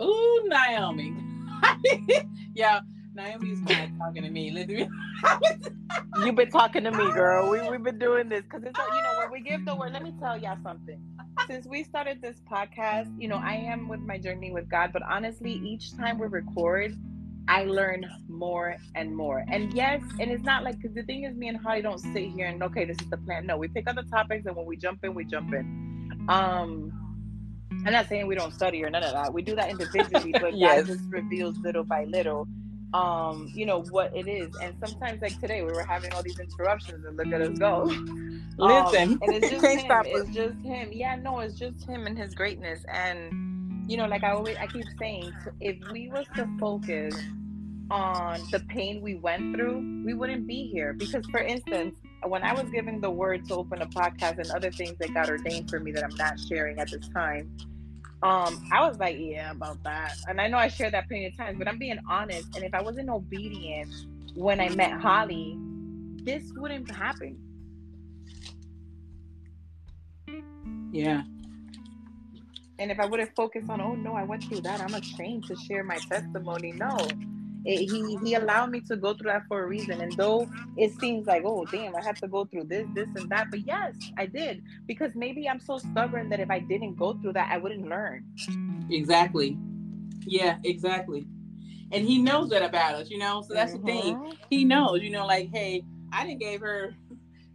Ooh, 0.00 0.44
Naomi. 0.46 1.14
yeah, 2.54 2.80
Naomi's 3.14 3.60
of 3.60 3.98
talking 3.98 4.22
to 4.22 4.30
me. 4.30 4.50
You've 6.24 6.34
been 6.34 6.50
talking 6.50 6.84
to 6.84 6.90
me, 6.90 7.10
girl. 7.12 7.50
We 7.50 7.68
we've 7.68 7.82
been 7.82 7.98
doing 7.98 8.28
this 8.28 8.42
because 8.42 8.62
it's 8.64 8.78
you 8.78 9.02
know 9.02 9.18
when 9.18 9.32
we 9.32 9.40
give 9.40 9.64
the 9.64 9.74
word. 9.74 9.92
Let 9.92 10.02
me 10.02 10.14
tell 10.20 10.36
y'all 10.38 10.58
something. 10.62 11.00
Since 11.46 11.66
we 11.66 11.84
started 11.84 12.22
this 12.22 12.40
podcast, 12.50 13.12
you 13.20 13.28
know 13.28 13.36
I 13.36 13.54
am 13.54 13.88
with 13.88 14.00
my 14.00 14.18
journey 14.18 14.50
with 14.50 14.68
God, 14.68 14.92
but 14.92 15.02
honestly, 15.02 15.52
each 15.52 15.96
time 15.96 16.18
we 16.18 16.26
record, 16.26 16.96
I 17.48 17.64
learn 17.64 18.06
more 18.28 18.76
and 18.94 19.16
more. 19.16 19.44
And 19.48 19.72
yes, 19.72 20.02
and 20.18 20.30
it's 20.30 20.44
not 20.44 20.62
like 20.62 20.80
because 20.80 20.94
the 20.94 21.02
thing 21.02 21.24
is, 21.24 21.36
me 21.36 21.48
and 21.48 21.56
Holly 21.56 21.82
don't 21.82 21.98
sit 21.98 22.30
here 22.30 22.46
and 22.46 22.62
okay, 22.62 22.84
this 22.84 22.96
is 23.00 23.10
the 23.10 23.18
plan. 23.18 23.46
No, 23.46 23.56
we 23.56 23.68
pick 23.68 23.88
up 23.88 23.96
the 23.96 24.02
topics, 24.04 24.46
and 24.46 24.56
when 24.56 24.66
we 24.66 24.76
jump 24.76 25.04
in, 25.04 25.14
we 25.14 25.24
jump 25.24 25.52
in. 25.52 26.26
Um, 26.28 26.92
I'm 27.86 27.92
not 27.92 28.08
saying 28.08 28.26
we 28.26 28.34
don't 28.34 28.52
study 28.52 28.84
or 28.84 28.90
none 28.90 29.02
of 29.02 29.12
that. 29.12 29.32
We 29.32 29.42
do 29.42 29.54
that 29.56 29.70
individually, 29.70 30.32
but 30.40 30.54
yes. 30.54 30.86
God 30.86 30.86
just 30.86 31.10
reveals 31.10 31.56
little 31.58 31.84
by 31.84 32.04
little 32.04 32.46
um 32.92 33.48
you 33.54 33.64
know 33.64 33.82
what 33.90 34.14
it 34.16 34.26
is 34.26 34.52
and 34.60 34.74
sometimes 34.84 35.22
like 35.22 35.38
today 35.40 35.62
we 35.62 35.70
were 35.70 35.84
having 35.84 36.12
all 36.12 36.22
these 36.24 36.40
interruptions 36.40 37.04
and 37.04 37.16
look 37.16 37.28
at 37.28 37.40
us 37.40 37.56
go 37.56 37.84
listen 38.58 39.12
um, 39.12 39.18
and 39.22 39.32
it's 39.32 39.48
just 39.50 39.64
him 39.64 40.02
it's 40.06 40.30
just 40.34 40.58
him 40.60 40.88
yeah 40.92 41.14
no 41.14 41.38
it's 41.38 41.54
just 41.54 41.86
him 41.88 42.06
and 42.08 42.18
his 42.18 42.34
greatness 42.34 42.80
and 42.92 43.59
you 43.90 43.96
know 43.96 44.06
like 44.06 44.22
i 44.22 44.30
always 44.30 44.56
i 44.58 44.66
keep 44.68 44.84
saying 45.00 45.32
if 45.60 45.76
we 45.90 46.08
was 46.08 46.24
to 46.36 46.48
focus 46.60 47.12
on 47.90 48.40
the 48.52 48.60
pain 48.68 49.00
we 49.02 49.16
went 49.16 49.56
through 49.56 49.78
we 50.06 50.14
wouldn't 50.14 50.46
be 50.46 50.68
here 50.68 50.92
because 50.92 51.26
for 51.26 51.40
instance 51.40 51.96
when 52.24 52.44
i 52.44 52.52
was 52.52 52.70
giving 52.70 53.00
the 53.00 53.10
word 53.10 53.44
to 53.48 53.54
open 53.56 53.82
a 53.82 53.86
podcast 53.86 54.38
and 54.38 54.48
other 54.52 54.70
things 54.70 54.96
that 55.00 55.12
got 55.12 55.28
ordained 55.28 55.68
for 55.68 55.80
me 55.80 55.90
that 55.90 56.04
i'm 56.04 56.14
not 56.14 56.38
sharing 56.38 56.78
at 56.78 56.88
this 56.88 57.08
time 57.08 57.50
um, 58.22 58.68
I 58.70 58.86
was 58.86 58.98
like, 58.98 59.16
yeah, 59.18 59.50
about 59.50 59.82
that. 59.84 60.14
And 60.28 60.42
I 60.42 60.46
know 60.46 60.58
I 60.58 60.68
shared 60.68 60.92
that 60.92 61.08
plenty 61.08 61.24
of 61.24 61.36
times, 61.38 61.56
but 61.56 61.66
I'm 61.66 61.78
being 61.78 61.98
honest. 62.06 62.54
And 62.54 62.62
if 62.62 62.74
I 62.74 62.82
wasn't 62.82 63.08
obedient 63.08 63.90
when 64.34 64.60
I 64.60 64.68
met 64.68 64.92
Holly, 65.00 65.56
this 66.22 66.52
wouldn't 66.54 66.90
happen. 66.90 67.38
Yeah. 70.92 71.22
And 72.80 72.90
if 72.90 72.98
I 72.98 73.04
would 73.04 73.20
have 73.20 73.34
focused 73.36 73.68
on, 73.68 73.80
oh 73.80 73.94
no, 73.94 74.14
I 74.14 74.24
went 74.24 74.44
through 74.44 74.62
that, 74.62 74.80
I'm 74.80 74.94
ashamed 74.94 75.46
to 75.48 75.54
share 75.54 75.84
my 75.84 75.98
testimony. 75.98 76.72
No, 76.72 76.96
it, 77.66 77.90
he 77.90 78.16
he 78.24 78.34
allowed 78.34 78.70
me 78.70 78.80
to 78.88 78.96
go 78.96 79.12
through 79.12 79.30
that 79.30 79.42
for 79.48 79.62
a 79.62 79.66
reason. 79.66 80.00
And 80.00 80.12
though 80.16 80.48
it 80.78 80.98
seems 80.98 81.26
like, 81.26 81.42
oh 81.44 81.66
damn, 81.66 81.94
I 81.94 82.02
have 82.02 82.16
to 82.20 82.28
go 82.28 82.46
through 82.46 82.64
this, 82.64 82.86
this, 82.94 83.08
and 83.16 83.28
that, 83.28 83.50
but 83.50 83.66
yes, 83.66 83.94
I 84.16 84.24
did 84.24 84.62
because 84.86 85.14
maybe 85.14 85.46
I'm 85.46 85.60
so 85.60 85.76
stubborn 85.76 86.30
that 86.30 86.40
if 86.40 86.50
I 86.50 86.60
didn't 86.60 86.96
go 86.96 87.12
through 87.12 87.34
that, 87.34 87.52
I 87.52 87.58
wouldn't 87.58 87.86
learn. 87.86 88.24
Exactly. 88.90 89.58
Yeah, 90.26 90.56
exactly. 90.64 91.26
And 91.92 92.06
he 92.06 92.18
knows 92.18 92.48
that 92.50 92.62
about 92.62 92.94
us, 92.94 93.10
you 93.10 93.18
know. 93.18 93.42
So 93.46 93.52
that's 93.52 93.74
mm-hmm. 93.74 93.86
the 93.86 93.92
thing. 93.92 94.16
Mm-hmm. 94.16 94.30
He 94.48 94.64
knows, 94.64 95.02
you 95.02 95.10
know, 95.10 95.26
like, 95.26 95.50
hey, 95.52 95.84
I 96.12 96.24
didn't 96.24 96.40
gave 96.40 96.60
her 96.60 96.94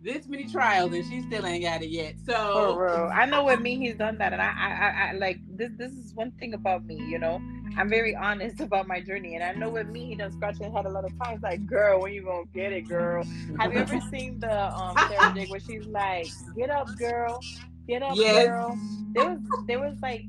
this 0.06 0.28
many 0.28 0.46
trials 0.48 0.94
and 0.94 1.04
she 1.06 1.22
still 1.24 1.46
ain't 1.46 1.64
got 1.64 1.82
it 1.82 1.90
yet. 1.90 2.16
So. 2.26 2.80
I 3.12 3.26
know 3.26 3.44
with 3.44 3.60
me 3.68 3.76
he's 3.78 3.96
done 3.96 4.18
that 4.20 4.32
and 4.32 4.42
I, 4.42 4.46
I 4.46 5.10
I 5.10 5.12
like 5.14 5.40
this 5.58 5.72
this 5.78 5.92
is 5.92 6.14
one 6.14 6.32
thing 6.40 6.54
about 6.54 6.86
me, 6.86 6.96
you 6.96 7.18
know. 7.18 7.42
I'm 7.78 7.90
very 7.90 8.16
honest 8.16 8.60
about 8.62 8.88
my 8.88 9.02
journey 9.02 9.36
and 9.36 9.44
I 9.44 9.54
know 9.54 9.70
with 9.70 9.90
me 9.90 10.06
he 10.06 10.16
done 10.16 10.32
scratch 10.32 10.60
his 10.60 10.72
head 10.72 10.86
a 10.86 10.90
lot 10.90 11.04
of 11.04 11.12
times 11.20 11.42
like 11.42 11.66
girl 11.66 12.02
when 12.02 12.14
you 12.14 12.24
gonna 12.24 12.44
get 12.54 12.72
it 12.72 12.88
girl. 12.88 13.26
Have 13.60 13.74
you 13.74 13.80
ever 13.80 14.00
seen 14.12 14.40
the 14.40 14.74
um 14.74 14.96
Sarah 15.10 15.46
where 15.48 15.60
she's 15.60 15.88
like, 15.88 16.28
Get 16.56 16.70
up 16.70 16.88
girl, 16.98 17.40
get 17.88 18.04
up 18.04 18.16
yes. 18.16 18.48
girl. 18.48 18.80
There 19.14 19.30
was 19.30 19.40
there 19.68 19.80
was 19.80 19.98
like 20.02 20.26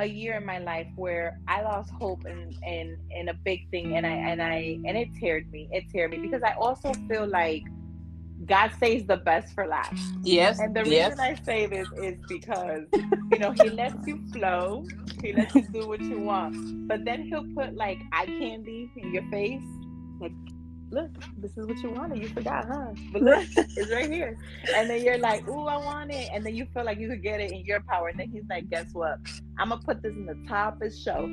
a 0.00 0.06
year 0.06 0.36
in 0.38 0.44
my 0.44 0.58
life 0.58 0.88
where 0.96 1.38
I 1.46 1.62
lost 1.62 1.90
hope 1.90 2.26
in, 2.26 2.52
in 2.66 2.98
in 3.12 3.28
a 3.28 3.34
big 3.34 3.70
thing 3.70 3.96
and 3.96 4.04
I 4.04 4.10
and 4.10 4.42
I 4.42 4.80
and 4.84 4.98
it 4.98 5.12
teared 5.14 5.48
me. 5.52 5.68
It 5.70 5.84
teared 5.92 6.10
me 6.10 6.18
because 6.18 6.42
I 6.42 6.54
also 6.54 6.92
feel 7.08 7.28
like 7.28 7.62
God 8.46 8.72
saves 8.78 9.06
the 9.06 9.16
best 9.16 9.54
for 9.54 9.66
last. 9.66 10.02
Yes. 10.22 10.58
And 10.58 10.74
the 10.74 10.80
reason 10.80 10.92
yes. 10.92 11.18
I 11.18 11.34
say 11.44 11.66
this 11.66 11.88
is 11.96 12.16
because, 12.28 12.82
you 13.32 13.38
know, 13.38 13.52
He 13.52 13.70
lets 13.70 14.06
you 14.06 14.20
flow, 14.32 14.86
He 15.22 15.32
lets 15.32 15.54
you 15.54 15.66
do 15.72 15.88
what 15.88 16.00
you 16.00 16.20
want. 16.20 16.88
But 16.88 17.04
then 17.04 17.22
He'll 17.22 17.46
put 17.54 17.74
like 17.74 18.00
eye 18.12 18.26
candy 18.26 18.90
in 18.96 19.14
your 19.14 19.28
face. 19.30 19.62
Like, 20.20 20.32
look, 20.90 21.10
this 21.38 21.56
is 21.56 21.66
what 21.66 21.78
you 21.78 21.90
wanted. 21.90 22.22
You 22.22 22.28
forgot, 22.28 22.66
huh? 22.66 22.92
But 23.12 23.22
look, 23.22 23.46
it's 23.56 23.92
right 23.92 24.10
here. 24.10 24.36
And 24.74 24.90
then 24.90 25.02
you're 25.02 25.18
like, 25.18 25.46
ooh, 25.48 25.66
I 25.66 25.76
want 25.76 26.12
it. 26.12 26.28
And 26.32 26.44
then 26.44 26.54
you 26.54 26.66
feel 26.74 26.84
like 26.84 26.98
you 26.98 27.08
could 27.08 27.22
get 27.22 27.40
it 27.40 27.52
in 27.52 27.64
your 27.64 27.80
power. 27.80 28.08
And 28.08 28.18
then 28.18 28.30
He's 28.30 28.44
like, 28.50 28.68
guess 28.68 28.92
what? 28.92 29.18
I'm 29.58 29.68
going 29.68 29.80
to 29.80 29.86
put 29.86 30.02
this 30.02 30.14
in 30.14 30.26
the 30.26 30.38
top 30.48 30.74
of 30.74 30.80
the 30.80 30.96
shelf 30.96 31.30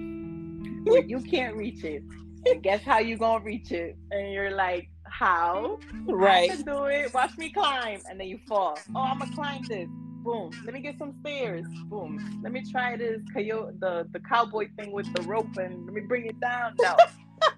where 0.85 1.03
you 1.03 1.19
can't 1.21 1.55
reach 1.55 1.83
it. 1.83 2.03
And 2.45 2.63
guess 2.63 2.81
how 2.83 2.99
you 2.99 3.17
going 3.17 3.41
to 3.41 3.45
reach 3.45 3.71
it? 3.71 3.97
And 4.11 4.33
you're 4.33 4.51
like, 4.51 4.89
how. 5.21 5.77
Right. 6.07 6.49
I 6.49 6.55
can 6.55 6.65
do 6.65 6.85
it. 6.85 7.13
Watch 7.13 7.37
me 7.37 7.51
climb. 7.51 8.01
And 8.09 8.19
then 8.19 8.27
you 8.27 8.39
fall. 8.47 8.77
Oh, 8.95 9.01
I'm 9.01 9.19
gonna 9.19 9.33
climb 9.35 9.63
this. 9.67 9.87
Boom. 10.23 10.51
Let 10.65 10.73
me 10.73 10.81
get 10.81 10.97
some 10.97 11.13
stairs. 11.21 11.65
Boom. 11.85 12.41
Let 12.43 12.51
me 12.51 12.63
try 12.71 12.97
this 12.97 13.21
coyote 13.31 13.79
the, 13.79 14.07
the 14.11 14.19
cowboy 14.19 14.69
thing 14.75 14.91
with 14.91 15.11
the 15.13 15.21
rope 15.21 15.57
and 15.57 15.85
let 15.85 15.93
me 15.93 16.01
bring 16.01 16.25
it 16.25 16.39
down. 16.39 16.73
No. 16.81 16.95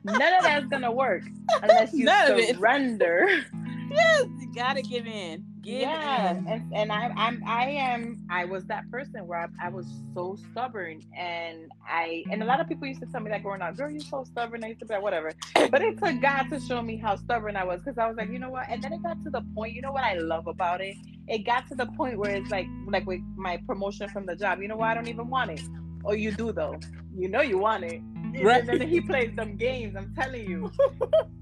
None 0.04 0.34
of 0.36 0.44
that's 0.44 0.68
gonna 0.68 0.92
work 0.92 1.24
unless 1.62 1.94
you 1.94 2.06
None 2.12 2.54
surrender. 2.54 3.46
Yes, 3.92 4.26
you 4.40 4.52
gotta 4.56 4.82
give 4.82 5.06
in. 5.06 5.46
Give 5.64 5.80
yeah, 5.80 6.32
in. 6.32 6.46
and 6.46 6.74
and 6.74 6.92
I 6.92 7.10
I'm 7.16 7.42
I 7.48 7.70
am 7.70 8.26
I 8.30 8.44
was 8.44 8.66
that 8.66 8.90
person 8.92 9.26
where 9.26 9.40
I, 9.40 9.68
I 9.68 9.70
was 9.70 9.88
so 10.14 10.38
stubborn 10.52 11.02
and 11.18 11.72
I 11.88 12.26
and 12.30 12.44
a 12.44 12.46
lot 12.46 12.60
of 12.60 12.68
people 12.68 12.86
used 12.86 13.00
to 13.00 13.06
tell 13.06 13.22
me 13.22 13.30
that 13.30 13.44
growing 13.44 13.62
up, 13.62 13.78
girl, 13.78 13.90
you're 13.90 14.02
so 14.02 14.26
stubborn. 14.26 14.62
I 14.66 14.68
used 14.68 14.82
to 14.82 14.86
be 14.86 14.94
like, 14.94 15.04
whatever. 15.04 15.32
But 15.72 15.82
it 15.82 15.98
took 15.98 16.22
God 16.22 16.50
to 16.50 16.60
show 16.60 16.82
me 16.82 16.98
how 16.98 17.16
stubborn 17.16 17.56
I 17.56 17.64
was 17.64 17.80
because 17.80 17.98
I 17.98 18.08
was 18.08 18.18
like, 18.18 18.30
you 18.30 18.40
know 18.40 18.50
what? 18.50 18.66
And 18.68 18.84
then 18.84 18.92
it 18.92 19.04
got 19.04 19.24
to 19.24 19.30
the 19.30 19.42
point. 19.56 19.74
You 19.74 19.82
know 19.82 19.94
what 19.94 20.04
I 20.04 20.16
love 20.16 20.48
about 20.48 20.82
it? 20.82 20.98
It 21.30 21.46
got 21.46 21.70
to 21.70 21.76
the 21.76 21.86
point 21.86 22.18
where 22.18 22.32
it's 22.32 22.52
like 22.52 22.68
like 22.88 23.06
with 23.06 23.22
my 23.38 23.58
promotion 23.66 24.10
from 24.10 24.26
the 24.26 24.36
job. 24.36 24.62
You 24.62 24.68
know 24.68 24.76
what? 24.76 24.90
I 24.90 24.96
don't 24.96 25.08
even 25.08 25.30
want 25.30 25.52
it. 25.52 25.62
Or 26.04 26.12
oh, 26.12 26.16
you 26.16 26.32
do 26.34 26.52
though. 26.52 26.78
You 27.16 27.30
know 27.30 27.42
you 27.42 27.58
want 27.58 27.86
it. 27.86 28.02
Right. 28.42 28.68
And 28.68 28.82
then 28.82 28.88
he 28.88 29.02
plays 29.02 29.32
some 29.36 29.56
games. 29.58 29.96
I'm 29.96 30.14
telling 30.16 30.50
you. 30.50 30.72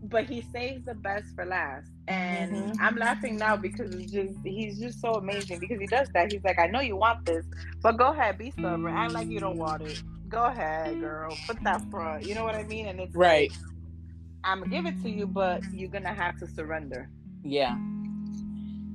but 0.03 0.25
he 0.25 0.41
saves 0.53 0.85
the 0.85 0.95
best 0.95 1.33
for 1.35 1.45
last. 1.45 1.89
And 2.07 2.51
mm-hmm. 2.51 2.81
I'm 2.81 2.95
laughing 2.97 3.37
now 3.37 3.55
because 3.55 3.93
it's 3.95 4.11
just 4.11 4.37
he's 4.43 4.79
just 4.79 4.99
so 4.99 5.13
amazing 5.13 5.59
because 5.59 5.79
he 5.79 5.87
does 5.87 6.09
that. 6.13 6.31
He's 6.31 6.43
like, 6.43 6.59
I 6.59 6.67
know 6.67 6.81
you 6.81 6.97
want 6.97 7.25
this, 7.25 7.45
but 7.81 7.93
go 7.93 8.11
ahead, 8.11 8.37
be 8.37 8.51
stubborn. 8.51 8.93
Act 8.93 9.13
like 9.13 9.27
you 9.29 9.39
don't 9.39 9.57
want 9.57 9.83
it. 9.83 10.03
Go 10.27 10.45
ahead, 10.45 10.99
girl. 10.99 11.35
Put 11.47 11.63
that 11.63 11.89
front. 11.89 12.25
You 12.25 12.35
know 12.35 12.43
what 12.43 12.55
I 12.55 12.63
mean? 12.63 12.87
And 12.87 12.99
it's 12.99 13.15
right. 13.15 13.49
Like, 13.49 13.59
I'm 14.43 14.59
gonna 14.59 14.71
give 14.71 14.85
it 14.85 15.01
to 15.03 15.09
you, 15.09 15.27
but 15.27 15.61
you're 15.73 15.89
gonna 15.89 16.13
have 16.13 16.37
to 16.39 16.47
surrender. 16.47 17.09
Yeah. 17.43 17.77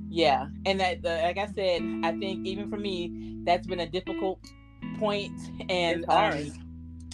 Yeah. 0.09 0.47
And 0.65 0.79
that 0.79 1.01
the, 1.01 1.21
like 1.23 1.37
I 1.37 1.47
said, 1.47 1.81
I 2.03 2.11
think 2.17 2.45
even 2.45 2.69
for 2.69 2.77
me, 2.77 3.41
that's 3.43 3.67
been 3.67 3.79
a 3.79 3.89
difficult 3.89 4.39
point 4.99 5.37
and 5.69 6.05
um, 6.09 6.51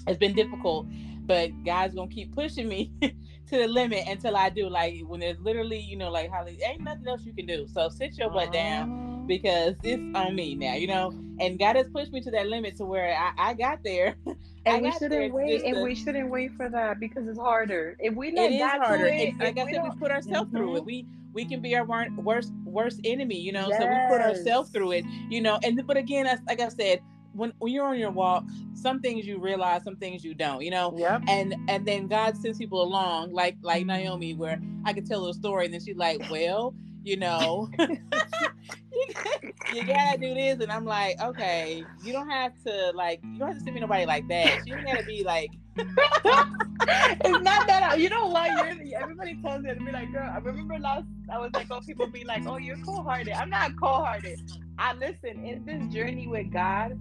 it's 0.08 0.18
been 0.18 0.34
difficult 0.34 0.86
but 1.26 1.52
God's 1.64 1.96
gonna 1.96 2.10
keep 2.10 2.34
pushing 2.36 2.68
me 2.68 2.92
to 3.02 3.58
the 3.58 3.68
limit 3.68 4.08
until 4.08 4.36
I 4.36 4.50
do. 4.50 4.70
Like 4.70 5.02
when 5.08 5.20
there's 5.20 5.40
literally, 5.40 5.80
you 5.80 5.98
know, 5.98 6.12
like 6.12 6.30
Holly, 6.30 6.60
ain't 6.66 6.82
nothing 6.82 7.08
else 7.08 7.26
you 7.26 7.34
can 7.34 7.46
do. 7.46 7.68
So 7.68 7.90
sit 7.90 8.18
your 8.18 8.30
butt 8.30 8.52
down 8.52 9.26
because 9.28 9.76
it's 9.84 10.02
on 10.16 10.36
me 10.36 10.56
now, 10.56 10.76
you 10.76 10.88
know. 10.88 11.14
And 11.40 11.58
God 11.58 11.76
has 11.76 11.88
pushed 11.90 12.12
me 12.12 12.22
to 12.22 12.32
that 12.32 12.48
limit 12.48 12.76
to 12.78 12.86
where 12.86 13.16
I, 13.16 13.52
I 13.52 13.54
got 13.54 13.84
there. 13.84 14.16
And 14.66 14.82
we 14.82 14.94
shouldn't 14.94 15.34
wait. 15.34 15.66
And 15.66 15.84
we 15.84 15.94
shouldn't 15.94 16.30
wait 16.30 16.54
for 16.56 16.70
that 16.70 16.98
because 16.98 17.28
it's 17.28 17.38
harder. 17.38 17.98
If 18.00 18.16
we 18.16 18.32
let 18.32 18.50
it 18.50 18.56
is 18.56 18.62
harder. 18.62 19.08
It, 19.08 19.38
like 19.38 19.58
I 19.58 19.70
said, 19.70 19.84
we 19.84 19.90
put 20.00 20.10
ourselves 20.10 20.48
mm-hmm. 20.48 20.56
through 20.56 20.78
it. 20.78 20.86
We 20.86 21.06
we 21.34 21.44
can 21.44 21.60
be 21.60 21.76
our 21.76 21.84
worst 21.84 22.54
worst 22.64 23.02
enemy, 23.04 23.38
you 23.38 23.52
know. 23.52 23.68
Yes. 23.68 23.82
So 23.82 23.88
we 23.90 23.96
put 24.08 24.22
ourselves 24.22 24.70
through 24.70 24.94
it, 24.94 25.06
you 25.30 25.42
know. 25.42 25.60
And 25.64 25.86
but 25.86 25.98
again, 25.98 26.28
like 26.48 26.62
I 26.62 26.70
said, 26.70 27.02
when 27.34 27.54
when 27.60 27.74
you're 27.74 27.86
on 27.86 27.98
your 27.98 28.12
walk, 28.12 28.46
some 28.74 29.00
things 29.00 29.26
you 29.26 29.40
realize, 29.40 29.84
some 29.84 29.96
things 29.96 30.24
you 30.24 30.34
don't, 30.34 30.62
you 30.62 30.72
know. 30.72 30.94
Yeah. 30.98 31.20
And 31.28 31.56
and 31.68 31.86
then 31.86 32.08
God 32.08 32.38
sends 32.38 32.58
people 32.58 32.82
along, 32.82 33.34
like 33.34 33.58
like 33.62 33.86
Naomi, 33.86 34.34
where 34.34 34.60
I 34.86 34.94
could 34.94 35.06
tell 35.06 35.28
a 35.28 35.34
story, 35.34 35.66
and 35.66 35.74
then 35.74 35.84
she's 35.84 35.98
like, 35.98 36.22
"Well, 36.30 36.74
you 37.04 37.18
know, 37.18 37.70
you 37.80 39.84
gotta 39.86 40.18
do 40.20 40.34
this," 40.34 40.60
and 40.60 40.72
I'm 40.72 40.86
like, 40.86 41.20
"Okay, 41.22 41.84
you 42.04 42.14
don't 42.14 42.30
have 42.30 42.54
to 42.66 42.92
like, 42.96 43.20
you 43.24 43.40
don't 43.40 43.50
have 43.50 43.58
to 43.58 43.64
send 43.64 43.76
me 43.76 43.82
nobody 43.82 44.06
like 44.06 44.28
that. 44.30 44.66
You 44.66 44.76
don't 44.76 44.86
gotta 44.86 45.06
be 45.06 45.24
like." 45.24 45.50
it's 46.86 47.42
not 47.42 47.66
that 47.66 47.96
you 47.98 48.08
know 48.08 48.32
you're 48.46 49.02
everybody 49.02 49.36
tells 49.42 49.64
me 49.64 49.74
to 49.74 49.80
be 49.80 49.92
like 49.92 50.12
girl 50.12 50.30
i 50.32 50.38
remember 50.38 50.78
last 50.78 51.04
i 51.32 51.40
was 51.40 51.50
like 51.56 51.66
oh 51.72 51.82
people 51.82 52.06
be 52.06 52.24
like 52.24 52.46
oh 52.46 52.58
you're 52.58 52.78
cold-hearted 52.86 53.34
i'm 53.34 53.50
not 53.50 53.72
cold-hearted 53.80 54.40
i 54.78 54.94
listen 54.94 55.44
in 55.44 55.66
this 55.66 55.92
journey 55.92 56.28
with 56.28 56.52
god 56.52 56.96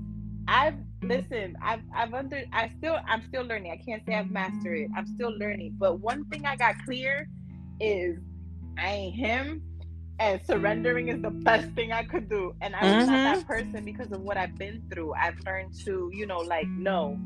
I've 0.48 0.74
listened. 1.02 1.56
I've 1.62 1.82
I've 1.94 2.14
under. 2.14 2.42
I 2.52 2.68
still. 2.78 2.98
I'm 3.06 3.22
still 3.28 3.42
learning. 3.44 3.72
I 3.72 3.82
can't 3.84 4.02
say 4.06 4.14
I've 4.14 4.30
mastered 4.30 4.78
it. 4.78 4.90
I'm 4.96 5.06
still 5.06 5.36
learning. 5.38 5.76
But 5.78 6.00
one 6.00 6.24
thing 6.26 6.46
I 6.46 6.56
got 6.56 6.76
clear 6.84 7.28
is 7.80 8.18
I 8.78 8.88
ain't 8.88 9.14
him, 9.14 9.62
and 10.18 10.40
surrendering 10.46 11.08
is 11.08 11.20
the 11.22 11.30
best 11.30 11.70
thing 11.72 11.92
I 11.92 12.04
could 12.04 12.28
do. 12.28 12.54
And 12.60 12.74
I 12.74 12.82
was 12.82 13.04
mm-hmm. 13.04 13.12
not 13.12 13.24
that 13.24 13.38
mm-hmm. 13.38 13.46
person 13.46 13.84
because 13.84 14.12
of 14.12 14.20
what 14.22 14.36
I've 14.36 14.56
been 14.56 14.82
through. 14.92 15.14
I've 15.14 15.38
learned 15.46 15.74
to, 15.84 16.10
you 16.12 16.26
know, 16.26 16.38
like 16.38 16.66
no, 16.68 17.18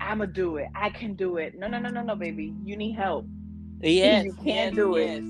I'ma 0.00 0.26
do 0.26 0.56
it. 0.56 0.68
I 0.74 0.90
can 0.90 1.14
do 1.14 1.36
it. 1.36 1.58
No, 1.58 1.66
no, 1.66 1.78
no, 1.78 1.90
no, 1.90 2.02
no, 2.02 2.16
baby. 2.16 2.54
You 2.64 2.76
need 2.76 2.92
help. 2.92 3.26
Yes, 3.80 4.24
you 4.24 4.32
can't 4.34 4.74
yes, 4.74 4.74
do 4.74 4.96
it. 4.96 5.22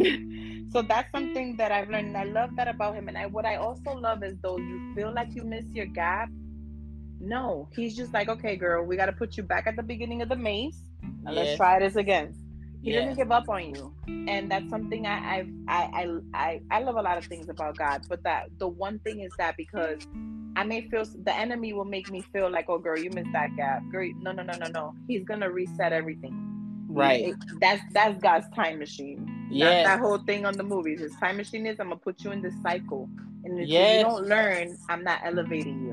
so 0.72 0.82
that's 0.82 1.10
something 1.12 1.56
that 1.56 1.72
I've 1.72 1.90
learned. 1.90 2.08
And 2.08 2.16
I 2.16 2.24
love 2.24 2.56
that 2.56 2.68
about 2.68 2.94
him. 2.94 3.08
And 3.08 3.18
I 3.18 3.26
what 3.26 3.44
I 3.44 3.56
also 3.56 3.92
love 3.92 4.22
is 4.22 4.36
though 4.42 4.58
you 4.58 4.94
feel 4.94 5.12
like 5.12 5.34
you 5.34 5.42
miss 5.42 5.64
your 5.72 5.86
gap, 5.86 6.30
no, 7.20 7.68
he's 7.74 7.96
just 7.96 8.12
like, 8.14 8.28
okay, 8.28 8.56
girl, 8.56 8.84
we 8.84 8.96
got 8.96 9.06
to 9.06 9.12
put 9.12 9.36
you 9.36 9.42
back 9.42 9.66
at 9.66 9.76
the 9.76 9.82
beginning 9.82 10.22
of 10.22 10.28
the 10.28 10.36
maze, 10.36 10.82
yes. 11.02 11.34
let's 11.34 11.56
try 11.56 11.78
this 11.78 11.96
again. 11.96 12.34
He 12.82 12.92
yes. 12.92 13.00
doesn't 13.02 13.16
give 13.16 13.30
up 13.30 13.48
on 13.50 13.74
you, 13.74 13.94
and 14.26 14.50
that's 14.50 14.68
something 14.70 15.06
I, 15.06 15.46
I 15.68 15.78
I 15.92 16.08
I 16.32 16.60
I 16.70 16.80
love 16.80 16.96
a 16.96 17.02
lot 17.02 17.18
of 17.18 17.26
things 17.26 17.50
about 17.50 17.76
God, 17.76 18.06
but 18.08 18.22
that 18.22 18.48
the 18.58 18.68
one 18.68 18.98
thing 19.00 19.20
is 19.20 19.32
that 19.36 19.58
because 19.58 19.98
I 20.56 20.64
may 20.64 20.88
feel 20.88 21.04
the 21.24 21.36
enemy 21.36 21.74
will 21.74 21.84
make 21.84 22.10
me 22.10 22.22
feel 22.32 22.50
like, 22.50 22.66
oh 22.68 22.78
girl, 22.78 22.98
you 22.98 23.10
missed 23.10 23.32
that 23.32 23.54
gap. 23.54 23.82
Girl, 23.92 24.10
no, 24.22 24.32
no, 24.32 24.42
no, 24.42 24.54
no, 24.54 24.66
no. 24.68 24.94
He's 25.06 25.24
gonna 25.24 25.50
reset 25.50 25.92
everything. 25.92 26.34
Right. 26.88 27.28
It- 27.28 27.60
that's 27.60 27.82
that's 27.92 28.18
God's 28.22 28.46
time 28.54 28.78
machine. 28.78 29.26
That's 29.52 29.86
that 29.86 30.00
whole 30.00 30.18
thing 30.18 30.46
on 30.46 30.56
the 30.56 30.62
movies. 30.62 31.00
His 31.00 31.12
time 31.16 31.36
machine 31.36 31.66
is 31.66 31.78
I'm 31.80 31.88
gonna 31.88 32.00
put 32.00 32.24
you 32.24 32.30
in 32.32 32.40
this 32.40 32.54
cycle. 32.62 33.08
And 33.44 33.60
if 33.60 33.68
Yes. 33.68 33.98
you 33.98 34.04
don't 34.04 34.26
learn, 34.26 34.76
I'm 34.88 35.02
not 35.02 35.20
elevating 35.24 35.80
you. 35.86 35.89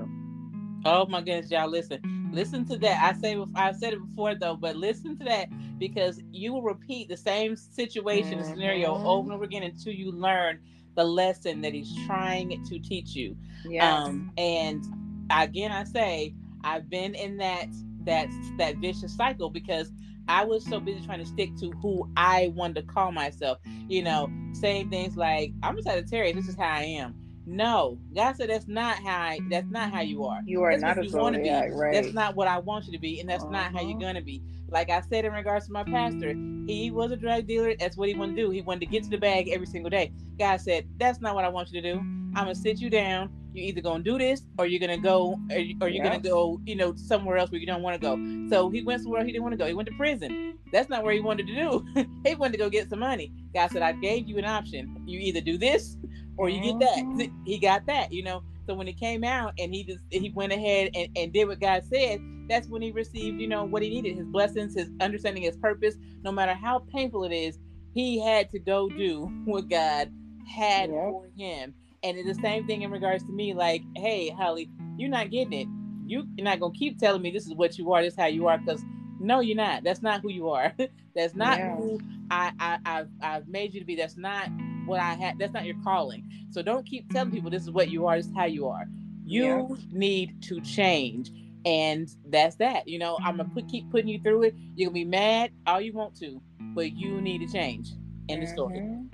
Oh 0.88 1.06
my 1.06 1.20
goodness, 1.20 1.52
y'all! 1.52 1.70
Listen, 1.70 2.32
listen 2.32 2.66
to 2.68 2.78
that. 2.78 3.04
I 3.04 3.20
say 3.20 3.38
I've 3.56 3.76
said 3.76 3.94
it 3.94 4.00
before 4.00 4.36
though, 4.36 4.56
but 4.56 4.78
listen 4.78 5.18
to 5.18 5.26
that 5.26 5.50
because 5.78 6.22
you 6.32 6.54
will 6.54 6.62
repeat 6.62 7.10
the 7.10 7.18
same 7.18 7.58
situation 7.58 8.44
scenario 8.44 8.94
Mhm. 8.96 9.06
over 9.06 9.26
and 9.28 9.34
over 9.34 9.44
again 9.44 9.64
until 9.64 9.94
you 9.94 10.12
learn 10.12 10.62
the 10.96 11.04
lesson 11.04 11.62
that 11.62 11.74
he's 11.74 11.94
trying 12.06 12.64
to 12.64 12.80
teach 12.80 13.16
you. 13.16 13.36
Yeah. 13.66 14.06
Um, 14.06 14.32
and 14.38 14.82
again, 15.30 15.74
I 15.74 15.84
say 15.84 16.34
I've 16.64 16.90
been 16.90 17.16
in 17.16 17.38
that 17.38 17.68
that 18.06 18.30
that 18.58 18.78
vicious 18.78 19.14
cycle 19.14 19.50
because 19.50 19.92
I 20.30 20.46
was 20.46 20.64
so 20.66 20.80
busy 20.80 21.06
trying 21.06 21.20
to 21.20 21.26
stick 21.26 21.56
to 21.58 21.72
who 21.82 22.10
I 22.16 22.54
wanted 22.56 22.76
to 22.76 22.94
call 22.94 23.12
myself. 23.12 23.60
You 23.90 24.04
know, 24.04 24.32
saying 24.54 24.90
things 24.90 25.18
like 25.18 25.52
"I'm 25.64 25.78
a 25.78 25.82
Sagittarius. 25.82 26.36
This 26.38 26.48
is 26.48 26.56
how 26.56 26.70
I 26.70 26.84
am." 26.84 27.14
No, 27.50 27.98
God 28.14 28.36
said 28.36 28.50
that's 28.50 28.68
not 28.68 28.98
how 28.98 29.20
I, 29.22 29.40
that's 29.50 29.72
not 29.72 29.90
how 29.92 30.02
you 30.02 30.26
are. 30.26 30.42
you 30.46 30.62
are 30.64 30.72
that's 30.72 30.82
not 30.82 30.98
what 30.98 31.06
a 31.06 31.10
you 31.10 31.18
wanna 31.18 31.38
be. 31.40 31.50
right? 31.50 31.94
That's 31.94 32.14
not 32.14 32.36
what 32.36 32.50
I 32.50 32.60
want 32.60 32.86
you 32.88 32.92
to 32.92 33.00
be, 33.00 33.22
and 33.22 33.30
that's 33.30 33.46
not 33.46 33.72
how 33.72 33.80
Uh-huh. 33.80 33.88
you're 33.88 34.00
gonna 34.00 34.22
be. 34.22 34.44
Like 34.70 34.90
I 34.90 35.00
said 35.00 35.24
in 35.24 35.32
regards 35.32 35.68
to 35.68 35.72
my 35.72 35.84
pastor, 35.86 36.34
he 36.68 36.92
was 36.92 37.12
a 37.14 37.16
drug 37.16 37.48
dealer. 37.48 37.74
That's 37.80 37.96
what 37.96 38.10
he 38.10 38.16
wanted 38.16 38.36
to 38.36 38.42
do. 38.44 38.50
He 38.52 38.62
wanted 38.62 38.82
to 38.82 38.86
get 38.88 39.04
to 39.06 39.10
the 39.10 39.18
bag 39.18 39.48
every 39.48 39.66
single 39.66 39.90
day. 39.90 40.12
God 40.38 40.58
said, 40.58 40.86
"That's 40.98 41.22
not 41.22 41.36
what 41.36 41.46
I 41.46 41.48
want 41.50 41.72
you 41.72 41.82
to 41.82 41.94
do. 41.94 42.00
I'm 42.00 42.34
gonna 42.34 42.54
sit 42.56 42.82
you 42.82 42.90
down. 42.90 43.30
You're 43.54 43.66
either 43.70 43.80
gonna 43.82 44.04
do 44.04 44.18
this, 44.18 44.42
or 44.58 44.66
you're 44.68 44.82
gonna 44.82 44.98
go, 44.98 45.40
or, 45.50 45.58
you- 45.58 45.78
or 45.82 45.88
you're 45.88 46.04
Yeah. 46.04 46.10
gonna 46.18 46.22
go, 46.22 46.60
you 46.66 46.76
know, 46.76 46.94
somewhere 46.96 47.38
else 47.38 47.50
where 47.50 47.62
you 47.62 47.66
don't 47.66 47.82
want 47.82 48.00
to 48.00 48.02
go." 48.06 48.18
So 48.50 48.70
he 48.70 48.82
went 48.84 49.02
somewhere 49.04 49.24
he 49.24 49.32
didn't 49.32 49.44
want 49.44 49.54
to 49.54 49.58
go. 49.58 49.66
He 49.68 49.74
went 49.74 49.88
to 49.88 49.96
prison. 49.96 50.56
That's 50.74 50.90
not 50.90 51.06
where 51.06 51.14
he 51.14 51.22
wanted 51.22 51.48
to 51.48 51.56
do. 51.56 51.86
he 52.26 52.36
wanted 52.36 52.52
to 52.54 52.58
go 52.58 52.70
get 52.70 52.90
some 52.90 53.00
money. 53.00 53.32
God 53.54 53.72
said, 53.72 53.82
"I 53.84 53.94
gave 53.94 54.28
you 54.28 54.38
an 54.38 54.44
option. 54.46 54.98
You 55.08 55.18
either 55.20 55.40
do 55.40 55.58
this, 55.58 55.96
or 56.38 56.50
you 56.50 56.62
get 56.62 56.80
that." 56.80 56.98
Mhm. 57.04 57.34
He 57.46 57.58
got 57.60 57.86
that, 57.88 58.12
you 58.12 58.24
know. 58.24 58.44
So 58.68 58.74
when 58.76 58.88
he 58.88 58.94
came 58.94 59.24
out 59.24 59.54
and 59.60 59.74
he 59.74 59.84
just 59.84 60.04
he 60.12 60.30
went 60.36 60.52
ahead 60.54 60.92
and, 60.96 61.08
and 61.16 61.32
did 61.34 61.48
what 61.48 61.60
God 61.60 61.84
said, 61.86 62.20
that's 62.50 62.68
when 62.68 62.82
he 62.82 62.92
received, 62.92 63.40
you 63.40 63.48
know, 63.48 63.64
what 63.66 63.82
he 63.82 63.90
needed, 63.90 64.18
his 64.18 64.28
blessings, 64.28 64.74
his 64.76 64.90
understanding 65.02 65.44
his 65.44 65.58
purpose. 65.58 65.96
No 66.24 66.32
matter 66.32 66.54
how 66.54 66.80
painful 66.80 67.24
it 67.24 67.34
is, 67.34 67.58
he 67.94 68.20
had 68.20 68.50
to 68.52 68.60
go 68.60 68.90
do 68.90 69.24
what 69.46 69.70
God 69.70 70.12
had 70.48 70.90
Yep. 70.90 71.10
for 71.10 71.28
him. 71.38 71.74
And 72.04 72.18
it's 72.18 72.28
the 72.28 72.42
same 72.42 72.68
thing 72.68 72.84
in 72.84 72.92
regards 72.92 73.24
to 73.24 73.32
me, 73.32 73.54
like, 73.54 73.82
hey, 73.96 74.30
Holly, 74.30 74.70
you're 74.98 75.10
not 75.10 75.32
getting 75.32 75.54
it. 75.54 75.68
You- 76.06 76.28
You're 76.38 76.46
not 76.46 76.60
gonna 76.60 76.74
keep 76.74 76.98
telling 77.00 77.22
me 77.22 77.32
this 77.32 77.48
is 77.48 77.56
what 77.56 77.78
you 77.78 77.92
are, 77.94 78.02
this 78.02 78.14
is 78.14 78.20
how 78.20 78.28
you 78.28 78.48
are, 78.48 78.58
because 78.58 78.84
no, 79.20 79.40
you're 79.40 79.58
not. 79.58 79.84
That's 79.84 80.02
not 80.02 80.22
who 80.22 80.30
you 80.30 80.50
are. 80.50 80.74
that's 81.16 81.36
not 81.36 81.58
Yeah. 81.58 81.76
who 81.76 82.00
I, 82.30 82.52
I 82.60 82.78
I've 82.86 83.10
I've 83.22 83.48
made 83.48 83.74
you 83.74 83.80
to 83.80 83.86
be. 83.86 83.96
That's 83.96 84.16
not 84.18 84.50
what 84.88 85.00
I 85.00 85.14
had. 85.16 85.38
That's 85.40 85.54
not 85.54 85.66
your 85.66 85.76
calling. 85.84 86.24
So 86.52 86.62
don't 86.62 86.86
keep 86.86 87.10
telling 87.12 87.32
people 87.32 87.50
this 87.50 87.64
is 87.64 87.72
what 87.72 87.90
you 87.90 88.08
are, 88.08 88.18
this 88.18 88.28
is 88.28 88.34
how 88.36 88.46
you 88.46 88.68
are. 88.68 88.86
You 89.26 89.78
need 89.92 90.42
to 90.44 90.62
change. 90.62 91.32
And 91.66 92.08
that's 92.30 92.56
that. 92.58 92.88
You 92.88 92.98
know, 93.00 93.18
I'm 93.24 93.38
gonna 93.38 93.50
put, 93.54 93.68
keep 93.68 93.90
putting 93.92 94.08
you 94.08 94.20
through 94.22 94.44
it. 94.44 94.56
You're 94.76 94.90
gonna 94.90 94.94
be 94.94 95.06
mad 95.06 95.52
all 95.66 95.82
you 95.82 95.92
want 95.94 96.16
to, 96.20 96.42
but 96.74 96.94
you 96.96 97.20
need 97.22 97.40
to 97.40 97.52
change. 97.52 97.92
End 98.30 98.44
of 98.44 98.50
story. 98.50 98.80
Mhm. 98.80 99.10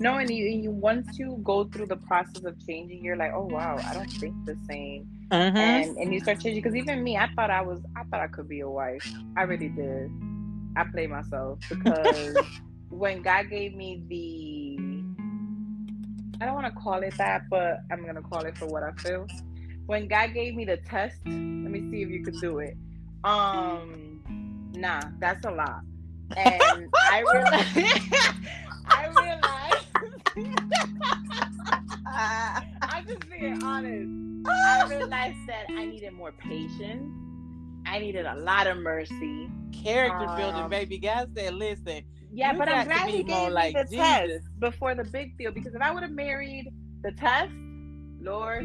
No, 0.00 0.16
and 0.18 0.30
you, 0.32 0.46
you 0.46 0.70
once 0.70 1.18
you 1.18 1.38
go 1.44 1.64
through 1.64 1.86
the 1.86 1.96
process 1.96 2.44
of 2.44 2.56
changing, 2.66 3.04
you're 3.04 3.16
like, 3.16 3.32
oh 3.34 3.44
wow, 3.44 3.80
I 3.86 3.92
don't 3.92 4.08
think 4.18 4.34
the 4.46 4.56
same, 4.68 5.06
Mhm. 5.30 5.56
and 5.56 5.96
and 5.98 6.14
you 6.14 6.20
start 6.20 6.40
changing. 6.40 6.62
Because 6.62 6.74
even 6.74 7.04
me, 7.04 7.16
I 7.18 7.28
thought 7.36 7.50
I 7.50 7.60
was, 7.60 7.80
I 7.96 8.02
thought 8.04 8.20
I 8.20 8.26
could 8.28 8.48
be 8.48 8.60
a 8.60 8.68
wife. 8.70 9.02
I 9.36 9.42
really 9.42 9.68
did. 9.68 10.10
I 10.76 10.84
played 10.84 11.10
myself 11.10 11.58
because 11.68 12.38
when 12.90 13.20
God 13.22 13.50
gave 13.50 13.74
me 13.74 14.02
the, 14.08 14.69
I 16.40 16.46
don't 16.46 16.54
want 16.54 16.66
to 16.74 16.80
call 16.80 17.00
it 17.02 17.14
that, 17.18 17.42
but 17.50 17.80
I'm 17.90 18.04
gonna 18.06 18.22
call 18.22 18.44
it 18.46 18.56
for 18.56 18.66
what 18.66 18.82
I 18.82 18.92
feel. 19.02 19.26
When 19.86 20.08
God 20.08 20.32
gave 20.32 20.54
me 20.54 20.64
the 20.64 20.78
test, 20.78 21.16
let 21.26 21.34
me 21.34 21.80
see 21.90 22.02
if 22.02 22.08
you 22.08 22.24
could 22.24 22.40
do 22.40 22.58
it. 22.60 22.74
Um, 23.24 24.20
nah, 24.72 25.00
that's 25.18 25.44
a 25.44 25.50
lot. 25.50 25.80
And 26.36 26.88
I 27.10 27.20
realized, 27.32 27.76
I 28.86 29.08
realized, 29.08 29.86
I'm 32.82 33.06
just 33.06 33.30
being 33.30 33.62
honest. 33.62 34.10
I 34.48 34.86
realized 34.88 35.46
that 35.48 35.66
I 35.76 35.84
needed 35.86 36.12
more 36.12 36.32
patience. 36.32 37.12
I 37.86 37.98
needed 37.98 38.24
a 38.26 38.36
lot 38.36 38.66
of 38.66 38.78
mercy. 38.78 39.50
Character 39.72 40.26
building, 40.36 40.62
Um, 40.64 40.70
baby. 40.70 40.98
God 40.98 41.30
said, 41.36 41.54
listen, 41.54 42.02
Yeah, 42.32 42.52
You 42.52 42.58
but 42.58 42.68
I'm 42.68 42.86
glad 42.86 43.08
he 43.10 43.22
gave 43.24 43.52
like 43.52 43.74
me 43.74 43.82
the 43.82 43.88
Jesus. 43.88 43.96
test 43.96 44.44
before 44.60 44.94
the 44.94 45.04
big 45.04 45.36
deal. 45.36 45.52
Because 45.52 45.74
if 45.74 45.82
I 45.82 45.92
would 45.92 46.02
have 46.02 46.12
married 46.12 46.70
the 47.02 47.12
test, 47.12 47.50
Lord, 48.20 48.64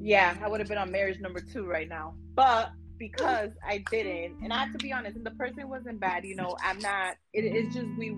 yeah, 0.00 0.36
I 0.42 0.48
would 0.48 0.60
have 0.60 0.68
been 0.68 0.78
on 0.78 0.90
marriage 0.92 1.20
number 1.20 1.40
two 1.40 1.66
right 1.66 1.88
now. 1.88 2.14
But 2.34 2.70
because 2.98 3.50
I 3.66 3.84
didn't, 3.90 4.36
and 4.42 4.52
I 4.52 4.58
have 4.58 4.72
to 4.72 4.78
be 4.78 4.92
honest, 4.92 5.16
and 5.16 5.24
the 5.24 5.30
person 5.32 5.68
wasn't 5.68 6.00
bad. 6.00 6.24
You 6.24 6.36
know, 6.36 6.56
I'm 6.62 6.78
not. 6.78 7.14
It, 7.32 7.44
it's 7.44 7.74
just 7.74 7.88
we. 7.98 8.14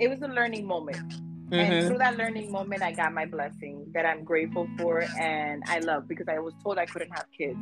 It 0.00 0.08
was 0.08 0.20
a 0.22 0.28
learning 0.28 0.66
moment, 0.66 0.98
and 1.52 1.74
Mhm. 1.74 1.86
through 1.88 1.98
that 1.98 2.16
learning 2.16 2.50
moment, 2.50 2.82
I 2.82 2.92
got 2.92 3.12
my 3.12 3.26
blessing 3.26 3.84
that 3.94 4.06
I'm 4.06 4.24
grateful 4.24 4.66
for 4.78 5.04
and 5.20 5.62
I 5.66 5.80
love 5.80 6.08
because 6.08 6.26
I 6.28 6.38
was 6.38 6.54
told 6.62 6.78
I 6.78 6.86
couldn't 6.86 7.12
have 7.12 7.26
kids. 7.36 7.58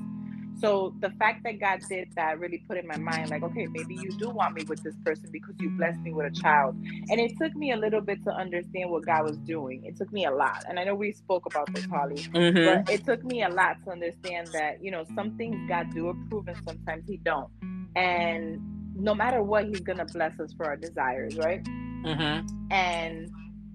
So 0.61 0.95
the 1.01 1.11
fact 1.19 1.43
that 1.45 1.59
God 1.61 1.81
did 1.89 2.09
that 2.17 2.39
really 2.39 2.63
put 2.69 2.77
in 2.77 2.87
my 2.87 2.97
mind, 2.97 3.31
like, 3.31 3.43
okay, 3.43 3.67
maybe 3.73 3.95
you 3.95 4.13
do 4.19 4.29
want 4.31 4.55
me 4.55 4.63
with 4.69 4.83
this 4.83 4.95
person 5.05 5.31
because 5.33 5.55
you 5.59 5.71
blessed 5.79 6.01
me 6.01 6.13
with 6.13 6.27
a 6.27 6.31
child. 6.41 6.75
And 7.09 7.19
it 7.19 7.33
took 7.41 7.55
me 7.57 7.73
a 7.73 7.77
little 7.77 8.01
bit 8.03 8.23
to 8.25 8.35
understand 8.35 8.91
what 8.91 9.07
God 9.07 9.25
was 9.25 9.39
doing. 9.47 9.83
It 9.85 9.97
took 9.97 10.13
me 10.13 10.27
a 10.27 10.31
lot. 10.31 10.65
And 10.69 10.79
I 10.79 10.85
know 10.85 10.95
we 10.95 11.13
spoke 11.13 11.47
about 11.47 11.73
this, 11.75 11.85
Holly, 11.91 12.23
Mhm. 12.35 12.85
but 12.85 12.95
it 12.95 13.05
took 13.07 13.25
me 13.25 13.43
a 13.43 13.49
lot 13.49 13.77
to 13.85 13.91
understand 13.91 14.49
that, 14.53 14.83
you 14.83 14.91
know, 14.91 15.05
some 15.15 15.37
things 15.37 15.57
God 15.69 15.87
do 15.95 16.09
approve 16.09 16.47
and 16.49 16.57
sometimes 16.67 17.05
he 17.07 17.17
don't. 17.25 17.49
And 17.97 18.61
no 18.95 19.15
matter 19.15 19.43
what, 19.43 19.65
he's 19.67 19.83
gonna 19.83 20.05
bless 20.05 20.39
us 20.41 20.53
for 20.55 20.67
our 20.67 20.77
desires, 20.77 21.35
right? 21.37 21.63
Mhm. 22.05 22.49
and 22.71 23.31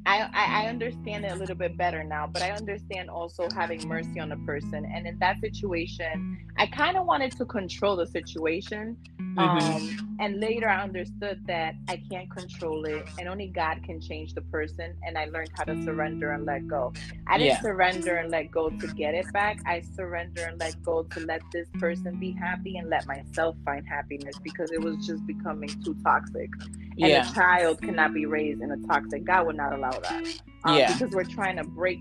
I, 0.06 0.30
I 0.34 0.64
I 0.64 0.68
understand 0.68 1.26
it 1.26 1.32
a 1.32 1.36
little 1.36 1.56
bit 1.56 1.78
better 1.78 2.04
now, 2.04 2.28
but 2.28 2.42
I 2.42 2.52
understand 2.52 3.10
also 3.10 3.48
having 3.56 3.88
mercy 3.88 4.20
on 4.20 4.32
a 4.32 4.38
person. 4.38 4.86
And 4.86 5.08
in 5.08 5.18
that 5.20 5.42
situation, 5.42 6.38
I 6.58 6.68
kind 6.68 6.96
of 6.98 7.06
wanted 7.06 7.32
to 7.38 7.46
control 7.46 7.96
the 7.96 8.06
situation. 8.06 8.98
Mhm. 9.36 9.62
Um, 9.76 10.18
and 10.20 10.40
later 10.40 10.70
I 10.70 10.82
understood 10.84 11.42
that 11.48 11.76
I 11.90 11.98
can't 12.10 12.30
control 12.32 12.86
it, 12.86 13.06
and 13.20 13.28
only 13.28 13.48
God 13.48 13.84
can 13.84 14.00
change 14.00 14.34
the 14.34 14.42
person. 14.42 14.96
And 15.06 15.18
I 15.18 15.26
learned 15.26 15.50
how 15.58 15.66
to 15.66 15.84
surrender 15.84 16.32
and 16.32 16.46
let 16.46 16.68
go. 16.68 16.94
I 17.28 17.38
didn't 17.38 17.48
Yeah. 17.48 17.62
surrender 17.62 18.16
and 18.16 18.32
let 18.32 18.50
go 18.52 18.70
to 18.70 18.88
get 18.94 19.14
it 19.14 19.32
back. 19.34 19.60
I 19.66 19.82
surrender 19.82 20.46
and 20.46 20.58
let 20.60 20.82
go 20.84 21.04
to 21.04 21.20
let 21.20 21.42
this 21.52 21.68
person 21.80 22.18
be 22.20 22.32
happy 22.32 22.78
and 22.78 22.90
let 22.90 23.06
myself 23.08 23.58
find 23.66 23.86
happiness 23.88 24.38
because 24.44 24.72
it 24.72 24.82
was 24.82 25.06
just 25.06 25.26
becoming 25.28 25.70
too 25.84 25.96
toxic 26.04 26.50
and 26.62 26.98
yeah. 26.98 27.30
a 27.30 27.34
child 27.34 27.82
cannot 27.82 28.14
be 28.14 28.26
raised 28.26 28.62
in 28.62 28.72
a 28.72 28.78
toxic 28.88 29.24
god 29.26 29.46
would 29.46 29.58
not 29.58 29.74
allow 29.74 29.92
that 30.00 30.24
um, 30.64 30.78
Yeah. 30.78 30.94
because 30.94 31.14
we're 31.14 31.24
trying 31.26 31.58
to 31.58 31.64
break 31.64 32.00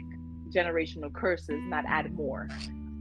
generational 0.51 1.13
curses 1.13 1.61
not 1.67 1.85
add 1.89 2.13
more 2.15 2.49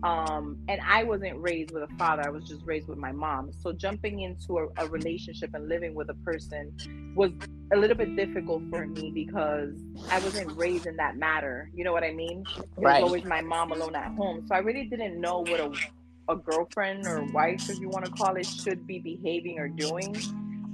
um, 0.03 0.57
and 0.67 0.80
i 0.88 1.03
wasn't 1.03 1.35
raised 1.38 1.71
with 1.71 1.84
a 1.84 1.95
father 1.97 2.23
i 2.25 2.30
was 2.30 2.43
just 2.47 2.61
raised 2.65 2.88
with 2.88 2.97
my 2.97 3.11
mom. 3.11 3.51
So 3.61 3.71
jumping 3.73 4.21
into 4.21 4.57
a, 4.59 4.67
a 4.84 4.88
relationship 4.88 5.51
and 5.53 5.67
living 5.69 5.93
with 5.95 6.09
a 6.09 6.13
person 6.15 6.71
was 7.15 7.31
a 7.73 7.77
little 7.77 7.95
bit 7.97 8.15
difficult 8.15 8.61
for 8.69 8.85
me 8.85 9.11
because 9.13 9.73
i 10.09 10.19
wasn't 10.19 10.55
raised 10.57 10.85
in 10.85 10.95
that 10.97 11.15
matter. 11.17 11.69
You 11.73 11.84
know 11.85 11.93
what 11.93 12.03
i 12.03 12.11
mean? 12.13 12.47
It 12.57 12.85
Right. 12.85 12.95
was 12.95 13.03
always 13.03 13.23
my 13.23 13.41
mom 13.41 13.71
alone 13.71 13.95
at 13.95 14.11
home. 14.15 14.45
So 14.47 14.55
i 14.55 14.59
really 14.59 14.85
didn't 14.85 15.19
know 15.19 15.39
what 15.39 15.59
a, 15.59 15.71
a 16.30 16.35
girlfriend 16.35 17.07
or 17.07 17.23
wife 17.34 17.61
if 17.69 17.80
you 17.80 17.89
want 17.89 18.05
to 18.05 18.11
call 18.11 18.35
it 18.35 18.49
should 18.49 18.85
be 18.85 18.99
behaving 18.99 19.59
or 19.59 19.67
doing. 19.69 20.25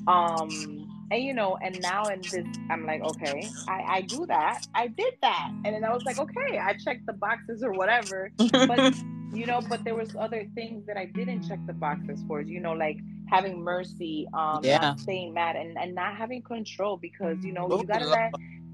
Um 0.07 0.78
and 1.11 1.23
you 1.23 1.33
know 1.33 1.57
and 1.61 1.81
now 1.81 2.07
in 2.09 2.27
this 2.31 2.45
i'm 2.69 2.85
like 2.85 3.01
okay 3.01 3.51
i 3.67 3.81
i 3.97 4.01
do 4.01 4.25
that. 4.27 4.59
I 4.75 4.87
did 4.87 5.13
that. 5.21 5.49
And 5.65 5.73
then 5.75 5.83
i 5.83 5.91
was 5.93 6.03
like 6.05 6.17
okay 6.19 6.59
i 6.61 6.73
checked 6.73 7.05
the 7.07 7.13
boxes 7.13 7.63
or 7.63 7.73
whatever. 7.73 8.31
But 8.67 8.81
you 9.33 9.45
know 9.45 9.61
but 9.61 9.83
there 9.83 9.95
was 9.95 10.09
other 10.19 10.45
things 10.55 10.85
that 10.87 10.97
i 10.97 11.05
didn't 11.05 11.43
check 11.47 11.59
the 11.67 11.73
boxes 11.73 12.23
for 12.27 12.41
you 12.41 12.59
know 12.59 12.73
like 12.73 12.97
having 13.27 13.61
mercy 13.61 14.27
um 14.33 14.63
Yeah. 14.63 14.79
not 14.81 14.99
staying 14.99 15.33
mad 15.35 15.55
and, 15.55 15.77
and 15.77 15.93
not 15.93 16.15
having 16.15 16.41
control 16.41 16.97
because 16.97 17.37
you 17.43 17.53
know 17.53 17.67
Oh, 17.69 17.79
you 17.79 17.85
gotta 17.85 18.05
let 18.07 18.33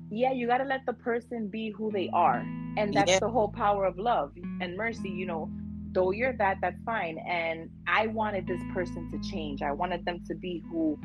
yeah 0.10 0.32
you 0.32 0.48
gotta 0.48 0.64
let 0.64 0.86
the 0.86 0.94
person 0.94 1.50
be 1.50 1.72
who 1.78 1.92
they 1.92 2.10
are. 2.14 2.40
And 2.78 2.94
that's 2.94 3.10
Yeah. 3.10 3.20
the 3.20 3.30
whole 3.30 3.50
power 3.50 3.86
of 3.86 3.98
love 3.98 4.32
and 4.62 4.76
mercy 4.78 5.10
you 5.10 5.26
know. 5.26 5.50
Though 5.94 6.12
you're 6.12 6.34
that 6.34 6.58
that's 6.62 6.82
fine. 6.86 7.18
And 7.28 7.70
i 7.88 8.08
wanted 8.08 8.48
this 8.48 8.62
person 8.74 9.10
to 9.12 9.30
change. 9.30 9.62
I 9.62 9.72
wanted 9.72 10.06
them 10.06 10.22
to 10.28 10.36
be 10.36 10.64
who 10.70 10.98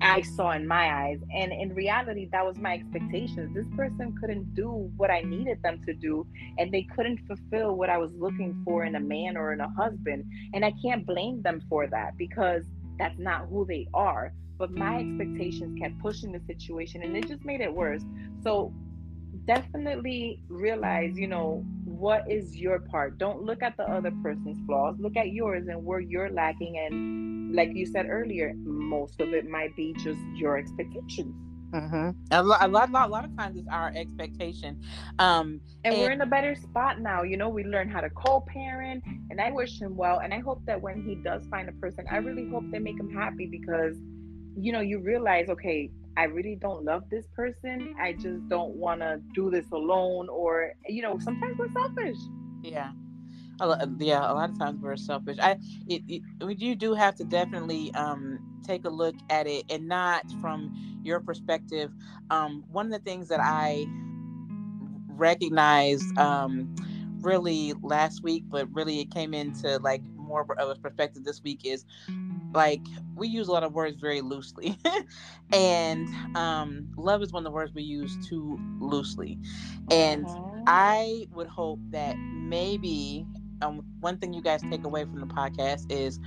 Mm. 0.00 0.06
I 0.06 0.22
saw 0.22 0.52
in 0.52 0.66
my 0.66 1.04
eyes. 1.04 1.20
And 1.34 1.52
in 1.52 1.74
reality, 1.74 2.28
that 2.32 2.44
was 2.44 2.56
my 2.58 2.74
expectations. 2.74 3.54
This 3.54 3.66
person 3.76 4.16
couldn't 4.20 4.54
do 4.54 4.90
what 4.96 5.10
I 5.10 5.20
needed 5.20 5.62
them 5.62 5.80
to 5.86 5.94
do, 5.94 6.26
and 6.58 6.72
they 6.72 6.82
couldn't 6.82 7.20
fulfill 7.26 7.76
what 7.76 7.90
I 7.90 7.98
was 7.98 8.12
looking 8.14 8.60
for 8.64 8.84
in 8.84 8.94
a 8.94 9.00
man 9.00 9.36
or 9.36 9.52
in 9.52 9.60
a 9.60 9.70
husband. 9.70 10.24
And 10.54 10.64
I 10.64 10.72
can't 10.82 11.06
blame 11.06 11.42
them 11.42 11.62
for 11.68 11.86
that 11.88 12.16
because 12.16 12.64
that's 12.98 13.18
not 13.18 13.46
who 13.48 13.64
they 13.66 13.86
are. 13.94 14.32
But 14.58 14.72
my 14.72 14.98
expectations 14.98 15.78
kept 15.80 15.98
pushing 16.00 16.32
the 16.32 16.40
situation, 16.46 17.02
and 17.02 17.16
it 17.16 17.28
just 17.28 17.44
made 17.44 17.60
it 17.60 17.72
worse. 17.72 18.02
So 18.42 18.74
definitely 19.44 20.42
realize, 20.48 21.16
you 21.16 21.28
know, 21.28 21.64
what 21.84 22.30
is 22.30 22.56
your 22.56 22.80
part. 22.80 23.18
Don't 23.18 23.42
look 23.42 23.62
at 23.62 23.76
the 23.76 23.84
other 23.84 24.12
person's 24.22 24.58
flaws. 24.66 24.96
Look 24.98 25.16
at 25.16 25.32
yours 25.32 25.68
and 25.68 25.84
where 25.84 26.00
you're 26.00 26.30
lacking. 26.30 26.76
And 26.78 27.37
like 27.50 27.70
you 27.74 27.86
said 27.86 28.06
earlier, 28.08 28.54
most 28.64 29.20
of 29.20 29.32
it 29.32 29.48
might 29.48 29.74
be 29.76 29.94
just 29.94 30.20
your 30.34 30.56
expectations. 30.58 31.34
Mm-hmm. 31.72 32.10
A, 32.30 32.42
lot, 32.42 32.64
a 32.64 32.68
lot, 32.68 32.90
a 32.90 33.06
lot 33.10 33.24
of 33.24 33.36
times 33.36 33.58
it's 33.58 33.68
our 33.70 33.92
expectation. 33.94 34.80
Um, 35.18 35.60
and, 35.84 35.94
and, 35.94 35.98
we're 35.98 36.12
in 36.12 36.20
a 36.20 36.26
better 36.26 36.54
spot 36.54 37.00
now. 37.00 37.22
You 37.22 37.36
know, 37.36 37.48
we 37.48 37.64
learn 37.64 37.90
how 37.90 38.00
to 38.00 38.10
co-parent, 38.10 39.04
and 39.30 39.40
I 39.40 39.50
wish 39.50 39.80
him 39.80 39.96
well. 39.96 40.20
And 40.20 40.32
I 40.32 40.40
hope 40.40 40.64
that 40.66 40.80
when 40.80 41.02
he 41.02 41.16
does 41.16 41.46
find 41.48 41.68
a 41.68 41.72
person, 41.72 42.06
I 42.10 42.16
really 42.18 42.48
hope 42.48 42.64
they 42.70 42.78
make 42.78 42.98
him 42.98 43.12
happy 43.12 43.46
because, 43.46 43.96
you 44.56 44.72
know, 44.72 44.80
you 44.80 45.00
realize, 45.00 45.48
okay, 45.50 45.90
I 46.16 46.24
really 46.24 46.56
don't 46.56 46.84
love 46.84 47.04
this 47.10 47.26
person. 47.36 47.94
I 48.00 48.14
just 48.14 48.48
don't 48.48 48.74
want 48.74 49.00
to 49.00 49.20
do 49.34 49.50
this 49.50 49.66
alone, 49.72 50.28
or 50.28 50.72
you 50.88 51.02
know, 51.02 51.18
sometimes 51.18 51.58
we're 51.58 51.72
selfish. 51.72 52.18
Yeah. 52.62 52.90
Yeah, 53.98 54.30
a 54.30 54.34
lot 54.34 54.50
of 54.50 54.58
times 54.58 54.80
we're 54.80 54.96
selfish. 54.96 55.38
I, 55.40 55.58
it, 55.88 56.02
it, 56.08 56.22
you 56.60 56.74
do 56.74 56.94
have 56.94 57.16
to 57.16 57.24
definitely 57.24 57.92
um, 57.94 58.38
take 58.64 58.84
a 58.84 58.90
look 58.90 59.16
at 59.30 59.46
it, 59.46 59.64
and 59.70 59.88
not 59.88 60.22
from 60.40 61.00
your 61.02 61.20
perspective. 61.20 61.90
Um, 62.30 62.64
one 62.70 62.86
of 62.86 62.92
the 62.92 62.98
things 63.00 63.28
that 63.28 63.40
I 63.40 63.86
recognized 65.08 66.16
um, 66.18 66.74
really 67.20 67.74
last 67.82 68.22
week, 68.22 68.44
but 68.48 68.72
really 68.72 69.00
it 69.00 69.10
came 69.10 69.34
into 69.34 69.78
like 69.78 70.02
more 70.16 70.46
of 70.58 70.68
a 70.68 70.74
perspective 70.76 71.24
this 71.24 71.42
week 71.42 71.62
is 71.64 71.84
like 72.54 72.82
we 73.14 73.28
use 73.28 73.48
a 73.48 73.52
lot 73.52 73.62
of 73.62 73.72
words 73.72 74.00
very 74.00 74.20
loosely 74.20 74.78
and 75.52 76.08
um, 76.36 76.88
love 76.96 77.22
is 77.22 77.32
one 77.32 77.40
of 77.40 77.44
the 77.44 77.50
words 77.50 77.72
we 77.74 77.82
use 77.82 78.16
too 78.26 78.58
loosely 78.80 79.38
and 79.90 80.26
mm-hmm. 80.26 80.62
i 80.66 81.26
would 81.32 81.46
hope 81.46 81.78
that 81.90 82.16
maybe 82.18 83.26
um, 83.62 83.82
one 84.00 84.18
thing 84.18 84.32
you 84.32 84.42
guys 84.42 84.62
take 84.70 84.84
away 84.84 85.04
from 85.04 85.20
the 85.20 85.26
podcast 85.26 85.86
is 85.90 86.18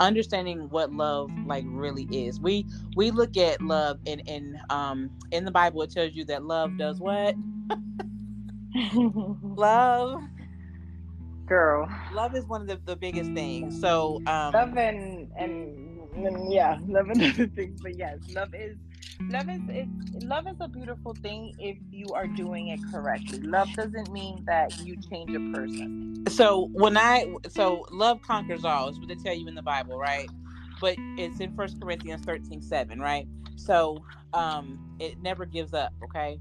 understanding 0.00 0.68
what 0.70 0.92
love 0.92 1.32
like 1.44 1.64
really 1.68 2.04
is. 2.10 2.40
We 2.40 2.66
we 2.94 3.10
look 3.10 3.36
at 3.36 3.60
love 3.62 3.98
and 4.06 4.22
in 4.26 4.58
um 4.70 5.10
in 5.30 5.44
the 5.44 5.50
bible 5.52 5.82
it 5.82 5.90
tells 5.90 6.14
you 6.14 6.24
that 6.26 6.44
love 6.44 6.76
does 6.76 7.00
what? 7.00 7.36
Love 9.42 10.20
girl. 11.48 11.88
Love 12.12 12.34
is 12.34 12.44
one 12.46 12.62
of 12.62 12.68
the, 12.68 12.80
the 12.84 12.96
biggest 12.96 13.32
things 13.32 13.78
so 13.80 14.20
um 14.26 14.54
love 14.54 14.76
and 14.76 15.28
and, 15.38 16.00
and 16.26 16.52
yeah 16.52 16.78
love 16.86 17.08
and 17.10 17.22
other 17.34 17.46
things 17.48 17.80
but 17.82 17.96
yes 17.96 18.18
love 18.28 18.48
is 18.54 18.76
love 19.30 19.48
is 19.48 19.60
it 19.68 19.88
love 20.22 20.46
is 20.46 20.56
a 20.60 20.68
beautiful 20.68 21.14
thing 21.22 21.54
if 21.58 21.76
you 21.90 22.12
are 22.14 22.26
doing 22.26 22.68
it 22.68 22.80
correctly. 22.90 23.40
Love 23.42 23.68
doesn't 23.76 24.12
mean 24.12 24.42
that 24.46 24.72
you 24.78 24.96
change 25.10 25.34
a 25.34 25.40
person. 25.52 26.24
So 26.28 26.68
when 26.72 26.96
i 26.96 27.26
so 27.48 27.86
love 27.90 28.20
conquers 28.22 28.64
all 28.64 28.88
is 28.88 28.98
what 28.98 29.08
they 29.08 29.14
tell 29.16 29.34
you 29.34 29.48
in 29.48 29.54
the 29.54 29.62
bible 29.62 29.98
right? 29.98 30.28
But 30.80 30.96
it's 31.16 31.40
in 31.40 31.54
first 31.56 31.80
corinthians 31.80 32.22
13 32.24 32.62
7 32.62 33.00
right? 33.00 33.26
So 33.56 34.04
um 34.32 34.78
it 34.98 35.20
never 35.22 35.46
gives 35.46 35.72
up 35.74 35.92
okay 36.04 36.40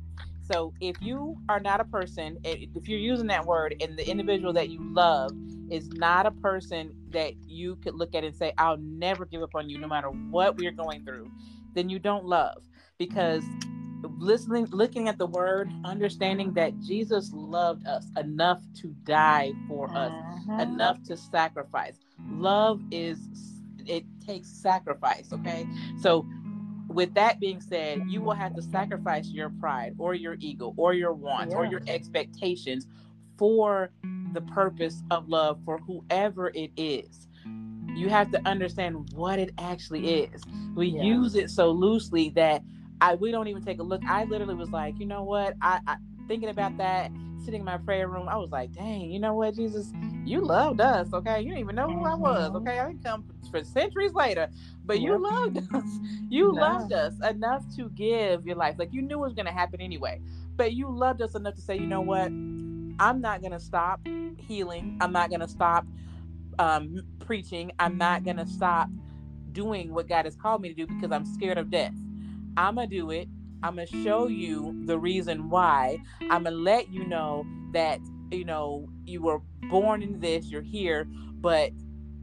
so 0.52 0.74
if 0.80 0.96
you 1.02 1.38
are 1.50 1.60
not 1.60 1.82
a 1.82 1.86
person, 1.86 2.38
if 2.44 2.88
you're 2.88 3.00
using 3.00 3.28
that 3.28 3.46
word 3.46 3.76
and 3.82 3.98
the 3.98 4.10
individual 4.10 4.54
that 4.54 4.70
you 4.70 4.80
love 4.82 5.32
is 5.70 5.90
not 5.90 6.26
a 6.26 6.32
person 6.32 6.94
that 7.10 7.34
you 7.46 7.76
could 7.78 7.96
look 7.96 8.16
at 8.16 8.24
and 8.24 8.36
say, 8.36 8.54
I'll 8.58 8.78
never 8.78 9.26
give 9.26 9.42
up 9.42 9.56
on 9.56 9.70
you 9.70 9.78
no 9.78 9.88
matter 9.88 10.08
what 10.08 10.58
we're 10.58 10.72
going 10.72 11.04
through, 11.04 11.30
then 11.74 11.90
you 11.90 12.00
don't 12.00 12.26
love. 12.26 12.64
Because 12.98 13.44
listening, 14.18 14.68
looking 14.72 15.10
at 15.10 15.18
the 15.18 15.26
word, 15.26 15.72
understanding 15.84 16.54
that 16.54 16.80
Jesus 16.80 17.32
loved 17.34 17.86
us 17.86 18.08
enough 18.18 18.62
to 18.82 18.88
die 19.04 19.52
for 19.68 19.90
us, 19.90 20.12
uh-huh. 20.12 20.62
enough 20.62 21.04
to 21.04 21.18
sacrifice. 21.18 22.00
Love 22.30 22.82
is, 22.92 23.20
it 23.86 24.06
takes 24.26 24.48
sacrifice, 24.48 25.34
okay? 25.34 25.68
So 26.00 26.26
with 26.98 27.14
that 27.14 27.40
being 27.40 27.62
said, 27.62 28.02
you 28.08 28.24
will 28.24 28.34
have 28.34 28.56
to 28.56 28.62
sacrifice 28.64 29.28
your 29.28 29.52
pride 29.52 29.94
or 30.00 30.16
your 30.16 30.36
ego 30.40 30.74
or 30.78 30.96
your 30.96 31.14
wants 31.14 31.54
yeah. 31.54 31.60
or 31.60 31.66
your 31.68 31.80
expectations 31.86 32.88
for 33.38 33.92
the 34.34 34.42
purpose 34.42 35.04
of 35.12 35.30
love 35.30 35.60
for 35.64 35.78
whoever 35.78 36.50
it 36.56 36.72
is. 36.76 37.28
You 37.94 38.10
have 38.10 38.32
to 38.32 38.42
understand 38.48 39.12
what 39.14 39.38
it 39.38 39.52
actually 39.60 40.24
is. 40.24 40.42
We 40.76 40.88
yeah. 40.88 41.04
use 41.04 41.36
it 41.36 41.52
so 41.52 41.70
loosely 41.70 42.30
that 42.30 42.64
I 43.00 43.14
we 43.14 43.30
don't 43.30 43.48
even 43.48 43.64
take 43.64 43.78
a 43.78 43.84
look. 43.84 44.02
I 44.08 44.24
literally 44.24 44.56
was 44.56 44.72
like, 44.72 45.00
you 45.00 45.06
know 45.06 45.22
what? 45.22 45.54
I, 45.62 45.80
I 45.86 45.98
thinking 46.28 46.50
about 46.50 46.78
that, 46.78 47.12
sitting 47.46 47.60
in 47.60 47.66
my 47.66 47.78
prayer 47.78 48.08
room, 48.08 48.28
I 48.28 48.38
was 48.38 48.50
like, 48.50 48.72
dang, 48.74 49.12
you 49.12 49.20
know 49.20 49.36
what, 49.36 49.56
Jesus, 49.56 49.94
you 50.26 50.42
loved 50.42 50.82
us, 50.82 51.14
okay? 51.14 51.42
You 51.42 51.50
didn't 51.50 51.60
even 51.60 51.76
know 51.76 51.90
who 51.90 52.04
I 52.06 52.16
was, 52.16 52.50
mm-hmm. 52.50 52.58
okay? 52.58 52.80
I 52.80 52.88
didn't 52.88 53.04
come 53.04 53.24
for 53.50 53.64
centuries 53.64 54.14
later, 54.14 54.50
but 54.88 55.02
you 55.02 55.18
loved 55.18 55.58
us. 55.74 56.00
You 56.30 56.54
no. 56.54 56.62
loved 56.62 56.94
us 56.94 57.14
enough 57.30 57.64
to 57.76 57.90
give 57.90 58.46
your 58.48 58.56
life. 58.56 58.76
Like 58.80 58.94
you 58.94 59.02
knew 59.02 59.18
it 59.18 59.28
was 59.28 59.34
going 59.34 59.46
to 59.46 59.52
happen 59.52 59.82
anyway, 59.82 60.22
but 60.56 60.74
you 60.74 60.90
loved 60.90 61.22
us 61.22 61.36
enough 61.36 61.56
to 61.56 61.62
say, 61.62 61.76
you 61.76 61.86
know 61.86 62.02
what? 62.02 62.28
I'm 63.00 63.22
not 63.22 63.42
going 63.42 63.52
to 63.52 63.60
stop 63.60 64.00
healing. 64.38 64.98
I'm 65.02 65.12
not 65.12 65.30
going 65.30 65.42
to 65.42 65.48
stop 65.48 65.86
um, 66.58 67.04
preaching. 67.20 67.72
I'm 67.80 67.98
not 67.98 68.24
going 68.24 68.38
to 68.38 68.48
stop 68.48 68.90
doing 69.52 69.94
what 69.94 70.08
God 70.08 70.26
has 70.26 70.36
called 70.36 70.62
me 70.62 70.70
to 70.70 70.76
do 70.76 70.88
because 70.88 71.12
I'm 71.12 71.26
scared 71.26 71.58
of 71.58 71.70
death. 71.70 71.94
I'm 72.56 72.76
going 72.76 72.90
to 72.90 72.96
do 72.96 73.12
it. 73.12 73.28
I'm 73.64 73.76
going 73.76 73.88
to 73.88 74.04
show 74.04 74.28
you 74.28 74.84
the 74.86 74.98
reason 74.98 75.50
why. 75.50 76.00
I'm 76.22 76.44
going 76.44 76.56
to 76.56 76.62
let 76.62 76.92
you 76.92 77.06
know 77.06 77.46
that, 77.74 78.00
you 78.32 78.46
know, 78.46 78.88
you 79.06 79.22
were 79.22 79.40
born 79.70 80.02
in 80.02 80.20
this, 80.20 80.46
you're 80.46 80.62
here, 80.62 81.06
but 81.40 81.72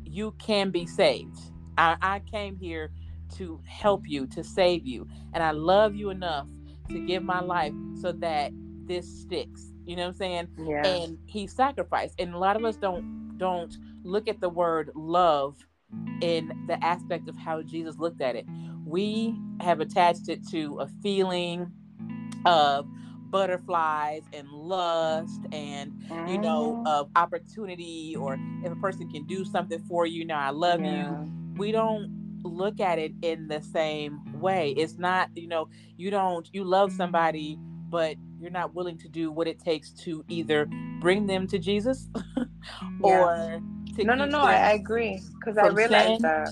you 0.05 0.33
can 0.39 0.71
be 0.71 0.87
saved. 0.87 1.39
I, 1.79 1.97
I 2.01 2.19
came 2.21 2.57
here 2.57 2.91
to 3.37 3.61
help 3.67 4.03
you, 4.07 4.27
to 4.29 4.45
save 4.45 4.87
you. 4.87 5.09
And 5.33 5.43
I 5.43 5.51
love 5.51 5.95
you 5.95 6.11
enough 6.11 6.49
to 6.91 6.99
give 7.07 7.23
my 7.23 7.41
life 7.41 7.73
so 8.01 8.13
that 8.13 8.53
this 8.87 9.07
sticks. 9.23 9.73
You 9.87 9.97
know 9.97 10.03
what 10.03 10.09
I'm 10.09 10.15
saying? 10.15 10.49
Yeah. 10.59 10.87
And 10.87 11.19
he 11.27 11.47
sacrificed. 11.47 12.15
And 12.19 12.35
a 12.35 12.39
lot 12.39 12.57
of 12.57 12.65
us 12.65 12.77
don't 12.77 13.37
don't 13.37 13.77
look 14.05 14.29
at 14.29 14.41
the 14.41 14.49
word 14.49 14.91
love 14.95 15.57
in 16.21 16.67
the 16.69 16.83
aspect 16.85 17.29
of 17.29 17.37
how 17.37 17.63
Jesus 17.63 17.99
looked 17.99 18.21
at 18.21 18.37
it. 18.37 18.47
We 18.87 19.35
have 19.61 19.81
attached 19.81 20.29
it 20.29 20.47
to 20.51 20.79
a 20.81 20.87
feeling 21.03 21.73
of 22.45 22.87
butterflies 23.31 24.23
and 24.33 24.49
lust 24.49 25.41
and 25.51 25.93
you 26.29 26.39
know 26.39 26.75
mm-hmm. 26.75 26.87
of 26.87 27.11
opportunity 27.17 28.15
or 28.17 28.39
if 28.63 28.71
a 28.71 28.77
person 28.77 29.11
can 29.11 29.27
do 29.27 29.45
something 29.45 29.81
for 29.89 30.07
you 30.07 30.25
now 30.25 30.39
i 30.39 30.51
love 30.51 30.81
yeah. 30.81 31.11
you 31.11 31.44
we 31.57 31.73
don't 31.73 32.11
look 32.43 32.81
at 32.81 32.99
it 32.99 33.13
in 33.23 33.49
the 33.49 33.61
same 33.61 34.21
way 34.41 34.75
it's 34.77 34.99
not 34.99 35.31
you 35.35 35.49
know 35.49 35.69
you 35.97 36.11
don't 36.11 36.51
you 36.53 36.63
love 36.63 36.93
somebody 36.93 37.59
but 37.89 38.17
you're 38.39 38.51
not 38.51 38.75
willing 38.75 38.99
to 38.99 39.09
do 39.09 39.31
what 39.31 39.49
it 39.49 39.59
takes 39.59 39.91
to 39.91 40.25
either 40.29 40.67
bring 41.01 41.27
them 41.27 41.47
to 41.47 41.59
jesus 41.59 42.09
or 43.03 43.61
no 43.99 44.15
no 44.15 44.27
no 44.27 44.41
I, 44.41 44.73
agree 44.73 45.21
because 45.39 45.57
i 45.57 45.69
realize 45.69 46.19
that 46.21 46.51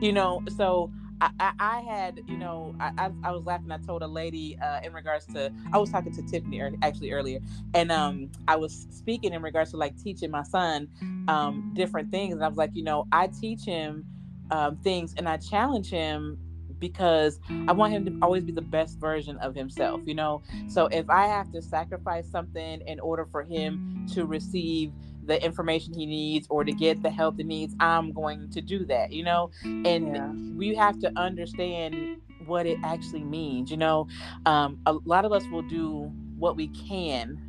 you 0.00 0.12
know 0.12 0.42
so 0.56 0.92
I, 1.38 1.52
I, 1.60 1.80
had, 1.82 2.20
you 2.26 2.36
know, 2.36 2.74
I, 2.80 3.10
I, 3.22 3.30
was 3.30 3.44
laughing. 3.44 3.70
I 3.70 3.78
told 3.78 4.02
a 4.02 4.08
lady 4.08 4.58
uh, 4.60 4.80
in 4.82 4.92
regards 4.92 5.24
to, 5.26 5.52
I 5.72 5.78
was 5.78 5.88
talking 5.88 6.12
to 6.14 6.22
Tiffany 6.22 6.60
actually 6.82 7.12
earlier, 7.12 7.38
and 7.74 7.92
um, 7.92 8.32
I 8.48 8.56
was 8.56 8.88
speaking 8.90 9.32
in 9.32 9.40
regards 9.40 9.70
to 9.70 9.76
like 9.76 9.96
teaching 10.02 10.32
my 10.32 10.42
son 10.42 10.88
um, 11.28 11.70
different 11.74 12.10
things. 12.10 12.34
And 12.34 12.44
I 12.44 12.48
was 12.48 12.56
like, 12.56 12.70
you 12.74 12.82
know, 12.82 13.06
I 13.12 13.28
teach 13.28 13.64
him 13.64 14.04
um, 14.52 14.76
things 14.76 15.14
and 15.16 15.28
I 15.28 15.38
challenge 15.38 15.90
him 15.90 16.38
because 16.78 17.38
I 17.68 17.72
want 17.72 17.92
him 17.92 18.04
to 18.06 18.18
always 18.20 18.42
be 18.42 18.50
the 18.50 18.60
best 18.60 18.98
version 18.98 19.38
of 19.38 19.54
himself, 19.54 20.00
you 20.04 20.14
know? 20.14 20.42
So 20.66 20.86
if 20.88 21.08
I 21.08 21.26
have 21.26 21.50
to 21.52 21.62
sacrifice 21.62 22.28
something 22.28 22.80
in 22.80 22.98
order 22.98 23.24
for 23.24 23.44
him 23.44 24.04
to 24.14 24.26
receive 24.26 24.92
the 25.24 25.42
information 25.42 25.94
he 25.94 26.06
needs 26.06 26.48
or 26.50 26.64
to 26.64 26.72
get 26.72 27.00
the 27.00 27.08
help 27.08 27.36
he 27.36 27.44
needs, 27.44 27.76
I'm 27.78 28.12
going 28.12 28.50
to 28.50 28.60
do 28.60 28.84
that, 28.86 29.12
you 29.12 29.22
know? 29.22 29.52
And 29.62 30.16
yeah. 30.16 30.32
we 30.56 30.74
have 30.74 30.98
to 30.98 31.12
understand 31.16 32.20
what 32.46 32.66
it 32.66 32.78
actually 32.82 33.22
means, 33.22 33.70
you 33.70 33.76
know? 33.76 34.08
Um, 34.44 34.80
a 34.84 34.92
lot 34.92 35.24
of 35.24 35.30
us 35.30 35.46
will 35.52 35.62
do 35.62 36.10
what 36.36 36.56
we 36.56 36.66
can, 36.66 37.40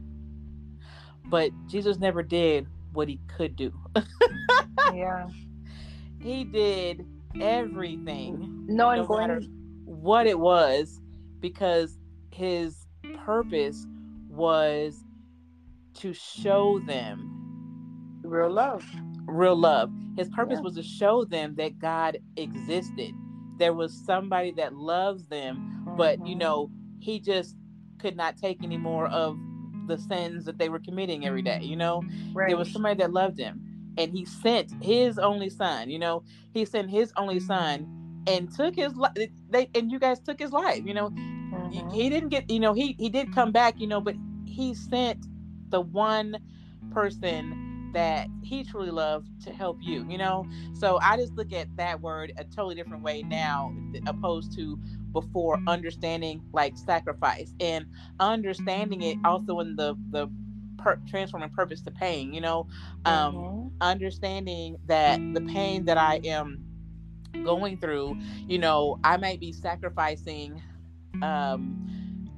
but 1.26 1.50
Jesus 1.68 1.98
never 1.98 2.22
did 2.22 2.68
what 2.94 3.08
he 3.08 3.20
could 3.36 3.56
do. 3.56 3.74
yeah. 4.94 5.28
He 6.24 6.46
did 6.46 7.06
everything. 7.42 8.66
No, 8.68 8.96
no 8.96 9.06
going 9.06 9.84
what 9.86 10.26
it 10.26 10.40
was 10.40 11.02
because 11.42 12.00
his 12.32 12.88
purpose 13.26 13.86
was 14.30 15.04
to 15.96 16.14
show 16.14 16.80
them 16.80 17.30
real 18.24 18.50
love. 18.50 18.86
Real 19.28 19.56
love. 19.56 19.92
His 20.16 20.30
purpose 20.30 20.60
Yeah. 20.60 20.62
was 20.62 20.76
to 20.76 20.84
show 20.84 21.26
them 21.26 21.56
that 21.56 21.78
God 21.80 22.18
existed. 22.38 23.14
There 23.58 23.74
was 23.74 23.94
somebody 24.06 24.52
that 24.52 24.74
loves 24.76 25.28
them, 25.28 25.84
but 25.98 26.26
you 26.26 26.36
Mhm. 26.36 26.40
know, 26.40 26.72
he 27.00 27.20
just 27.20 27.58
could 28.00 28.16
not 28.16 28.38
take 28.38 28.64
any 28.64 28.78
more 28.78 29.08
of 29.08 29.38
the 29.88 29.98
sins 29.98 30.46
that 30.46 30.58
they 30.58 30.70
were 30.70 30.80
committing 30.80 31.26
every 31.26 31.42
day, 31.42 31.60
you 31.62 31.76
know? 31.76 32.02
right. 32.34 32.48
There 32.48 32.58
was 32.58 32.72
somebody 32.72 32.96
that 33.00 33.12
loved 33.12 33.38
him 33.38 33.62
and 33.98 34.12
he 34.12 34.26
sent 34.26 34.72
his 34.84 35.18
only 35.20 35.50
son, 35.50 35.90
you 35.90 36.00
know, 36.00 36.24
he 36.54 36.66
sent 36.66 36.90
his 36.90 37.12
only 37.18 37.40
son 37.40 37.88
and 38.28 38.54
took 38.54 38.76
his 38.76 38.96
life 38.96 39.12
they 39.50 39.70
and 39.76 39.92
you 39.92 40.00
guys 40.00 40.20
took 40.20 40.40
his 40.40 40.52
life, 40.52 40.84
you 40.86 40.94
know, 40.94 41.10
he- 41.72 41.80
Mhm. 41.80 41.94
he 41.94 42.10
didn't 42.10 42.30
get 42.30 42.50
you 42.50 42.60
know 42.60 42.74
he 42.74 42.96
he 43.00 43.10
did 43.10 43.32
come 43.34 43.52
back 43.52 43.80
you 43.80 43.88
know 43.88 44.02
but 44.02 44.16
he 44.46 44.74
sent 44.74 45.28
the 45.70 45.82
one 45.82 46.38
person 46.92 47.92
that 47.94 48.28
he 48.44 48.64
truly 48.64 48.90
loved 48.90 49.28
to 49.44 49.52
help 49.52 49.78
you 49.82 50.06
you 50.10 50.18
know. 50.18 50.46
So 50.74 51.00
i 51.02 51.16
just 51.18 51.34
look 51.34 51.54
at 51.54 51.68
that 51.78 52.02
word 52.02 52.32
a 52.38 52.44
totally 52.44 52.76
different 52.76 53.04
way 53.04 53.24
now 53.24 53.72
opposed 54.08 54.54
to 54.56 54.78
before 55.12 55.60
understanding 55.68 56.42
like 56.54 56.76
sacrifice. 56.78 57.54
And 57.60 57.86
understanding 58.20 59.02
it 59.02 59.18
also 59.24 59.60
in 59.60 59.76
the 59.76 59.96
the 60.10 60.28
per- 60.84 61.00
transforming 61.08 61.50
purpose 61.50 61.82
to 61.82 61.92
pain 61.92 62.34
you 62.34 62.42
know 62.42 62.68
um 63.06 63.36
Mhm. 63.36 63.72
understanding 63.82 64.78
that 64.86 65.22
the 65.34 65.42
pain 65.42 65.86
that 65.86 65.98
I 65.98 66.22
am 66.26 66.64
going 67.44 67.78
through, 67.78 68.18
you 68.48 68.60
know, 68.60 69.00
I 69.04 69.18
might 69.18 69.40
be 69.40 69.52
sacrificing 69.52 70.62
um 71.22 71.88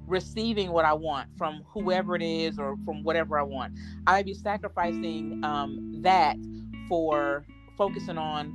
receiving 0.07 0.71
what 0.71 0.85
I 0.85 0.93
want 0.93 1.29
from 1.37 1.63
whoever 1.73 2.15
it 2.15 2.23
is 2.23 2.59
or 2.59 2.77
from 2.85 3.03
whatever 3.03 3.39
I 3.39 3.43
want. 3.43 3.73
I 4.07 4.13
might 4.13 4.25
be 4.25 4.33
sacrificing 4.33 5.39
um 5.43 6.01
that 6.03 6.37
for 6.89 7.45
focusing 7.77 8.17
on 8.17 8.53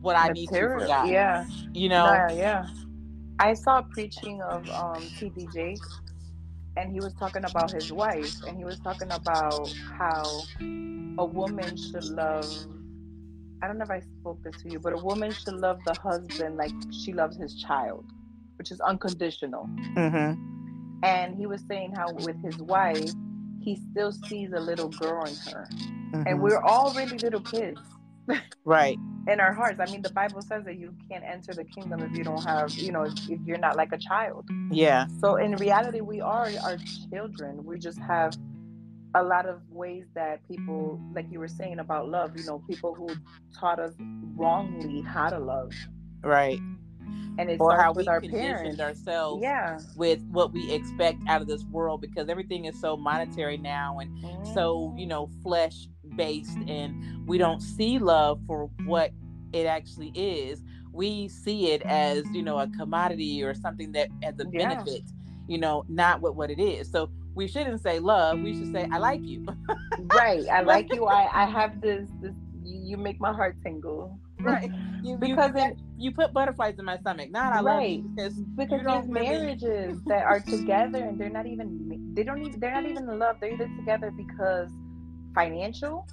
what 0.00 0.16
I 0.16 0.28
need 0.30 0.52
to 0.54 0.68
for 0.68 0.82
God. 0.82 1.08
Yeah. 1.08 1.46
You 1.74 1.88
know, 1.88 2.06
Yeah, 2.06 2.30
yeah. 2.32 2.66
I 3.38 3.54
saw 3.54 3.82
preaching 3.82 4.42
of 4.42 4.68
um 4.70 5.10
TD 5.20 5.52
Jakes 5.52 6.01
and 6.76 6.92
he 6.92 7.00
was 7.00 7.12
talking 7.14 7.44
about 7.44 7.72
his 7.72 7.92
wife 7.92 8.34
and 8.46 8.56
he 8.56 8.64
was 8.64 8.78
talking 8.80 9.10
about 9.10 9.70
how 9.98 10.24
a 11.18 11.24
woman 11.24 11.76
should 11.76 12.04
love 12.04 12.46
I 13.62 13.68
don't 13.68 13.78
know 13.78 13.84
if 13.84 13.90
I 13.90 14.00
spoke 14.00 14.42
this 14.42 14.60
to 14.62 14.72
you, 14.72 14.80
but 14.80 14.92
a 14.92 14.96
woman 14.96 15.30
should 15.32 15.54
love 15.54 15.78
the 15.84 15.94
husband 15.94 16.56
like 16.56 16.72
she 16.90 17.12
loves 17.12 17.36
his 17.36 17.54
child, 17.62 18.04
which 18.58 18.72
is 18.72 18.80
unconditional. 18.80 19.66
hmm 19.94 20.32
And 21.04 21.36
he 21.36 21.46
was 21.46 21.62
saying 21.68 21.92
how 21.92 22.12
with 22.12 22.42
his 22.42 22.56
wife, 22.56 23.12
he 23.60 23.80
still 23.92 24.10
sees 24.10 24.50
a 24.52 24.58
little 24.58 24.88
girl 24.88 25.24
in 25.26 25.36
her. 25.52 25.68
And 26.26 26.42
we're 26.42 26.60
all 26.60 26.92
really 26.92 27.18
little 27.18 27.40
kids. 27.40 27.78
Right. 28.64 28.98
in 29.28 29.40
our 29.40 29.52
hearts. 29.52 29.80
I 29.80 29.90
mean, 29.90 30.02
the 30.02 30.12
Bible 30.12 30.42
says 30.42 30.64
that 30.64 30.78
you 30.78 30.94
can't 31.10 31.24
enter 31.24 31.52
the 31.52 31.64
kingdom 31.64 32.00
if 32.02 32.16
you 32.16 32.24
don't 32.24 32.42
have, 32.44 32.70
you 32.74 32.92
know, 32.92 33.02
if, 33.02 33.12
if 33.28 33.40
you're 33.44 33.58
not 33.58 33.76
like 33.76 33.92
a 33.92 33.98
child. 33.98 34.48
Yeah. 34.70 35.06
So 35.20 35.36
in 35.36 35.56
reality, 35.56 36.00
we 36.00 36.20
are 36.20 36.48
our 36.64 36.76
children. 37.10 37.64
We 37.64 37.78
just 37.78 37.98
have 38.00 38.36
a 39.14 39.22
lot 39.22 39.46
of 39.46 39.60
ways 39.68 40.06
that 40.14 40.46
people, 40.48 41.00
like 41.14 41.26
you 41.30 41.38
were 41.38 41.48
saying 41.48 41.78
about 41.80 42.08
love, 42.08 42.36
you 42.36 42.44
know, 42.46 42.62
people 42.68 42.94
who 42.94 43.08
taught 43.58 43.78
us 43.78 43.92
wrongly 44.36 45.02
how 45.02 45.28
to 45.28 45.38
love, 45.38 45.72
Right. 46.22 46.58
and 47.38 47.50
it's 47.50 47.60
Or 47.60 47.76
how 47.76 47.92
we 47.92 48.06
our 48.06 48.20
conditioned 48.20 48.78
parents. 48.78 48.80
ourselves 48.80 49.42
Yeah. 49.42 49.78
with 49.96 50.22
what 50.30 50.52
we 50.54 50.70
expect 50.72 51.18
out 51.28 51.42
of 51.42 51.46
this 51.46 51.62
world 51.64 52.00
because 52.00 52.30
everything 52.30 52.64
is 52.64 52.80
so 52.80 52.96
monetary 52.96 53.58
now 53.58 53.98
and 53.98 54.46
so 54.54 54.94
you 54.96 55.06
know 55.06 55.28
flesh 55.42 55.88
based 56.16 56.58
and 56.68 56.94
we 57.26 57.38
don't 57.38 57.60
see 57.62 57.98
love 57.98 58.38
for 58.46 58.70
what 58.86 59.12
it 59.52 59.66
actually 59.66 60.08
is 60.14 60.62
we 60.92 61.28
see 61.28 61.70
it 61.72 61.82
as 61.82 62.24
you 62.34 62.42
know 62.42 62.58
a 62.58 62.66
commodity 62.68 63.42
or 63.42 63.54
something 63.54 63.92
that 63.92 64.08
as 64.22 64.34
a 64.40 64.44
Yeah. 64.46 64.68
benefit 64.68 65.02
you 65.48 65.58
know 65.58 65.84
not 65.88 66.20
what 66.20 66.36
what 66.36 66.50
it 66.50 66.58
is 66.60 66.90
so 66.90 67.10
we 67.34 67.46
shouldn't 67.48 67.80
say 67.82 67.98
love 67.98 68.40
we 68.40 68.52
should 68.54 68.70
say 68.72 68.86
i 68.92 68.98
like 68.98 69.20
you 69.28 69.44
right. 70.14 70.44
I 70.52 70.60
like 70.62 70.92
you. 70.92 71.06
I 71.06 71.28
I 71.42 71.44
have 71.58 71.80
this. 71.80 72.08
This 72.20 72.34
you 72.64 72.96
make 72.96 73.20
my 73.20 73.32
heart 73.32 73.56
tingle. 73.64 74.18
right 74.40 74.70
you, 75.02 75.18
Because 75.18 75.52
you, 75.54 75.62
in 75.62 75.76
you 75.98 76.12
put 76.12 76.32
butterflies 76.32 76.78
in 76.78 76.84
my 76.84 76.96
stomach 76.98 77.30
not 77.30 77.52
i 77.52 77.60
love 77.60 77.82
you 77.82 78.02
Right. 78.02 78.02
because 78.14 78.34
because 78.56 78.80
You 78.82 78.88
there's 78.88 79.08
marriages 79.08 79.98
that 80.06 80.24
are 80.24 80.40
together 80.40 80.98
and 81.04 81.18
they're 81.18 81.30
not 81.30 81.46
even 81.46 82.00
they 82.14 82.22
don't 82.22 82.40
even 82.40 82.60
they're 82.60 82.72
not 82.72 82.86
even 82.86 83.08
in 83.08 83.18
love 83.18 83.36
they're 83.40 83.52
either 83.52 83.68
together 83.78 84.12
because 84.16 84.70
financial 85.34 86.06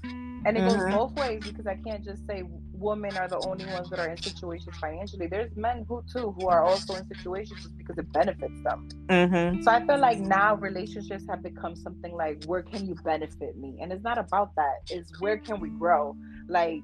and 0.45 0.57
it 0.57 0.63
Mhm. 0.63 0.69
goes 0.69 0.93
both 0.97 1.13
ways 1.19 1.41
because 1.43 1.67
i 1.67 1.75
can't 1.75 2.03
just 2.03 2.25
say 2.25 2.43
women 2.73 3.17
are 3.17 3.27
the 3.27 3.37
only 3.39 3.65
ones 3.65 3.89
that 3.89 3.99
are 3.99 4.07
in 4.07 4.15
situations 4.17 4.73
financially. 4.79 5.27
There's 5.27 5.53
men 5.57 5.85
who 5.89 6.01
too 6.13 6.31
who 6.39 6.47
are 6.47 6.63
also 6.63 6.95
in 6.95 7.05
situations 7.07 7.61
just 7.61 7.77
because 7.77 7.97
it 7.97 8.09
benefits 8.13 8.61
them. 8.63 8.87
Mm-hmm. 9.07 9.61
so 9.63 9.71
i 9.71 9.85
feel 9.85 9.99
like 9.99 10.19
now 10.19 10.55
relationships 10.55 11.25
have 11.27 11.43
become 11.43 11.75
something 11.75 12.13
like 12.15 12.41
where 12.45 12.61
can 12.63 12.87
you 12.87 12.95
benefit 13.03 13.57
me? 13.57 13.77
And 13.81 13.91
it's 13.91 14.03
not 14.03 14.17
about 14.17 14.55
that. 14.55 14.75
It's 14.89 15.11
where 15.19 15.37
can 15.39 15.59
we 15.59 15.69
grow? 15.71 16.15
Like 16.47 16.81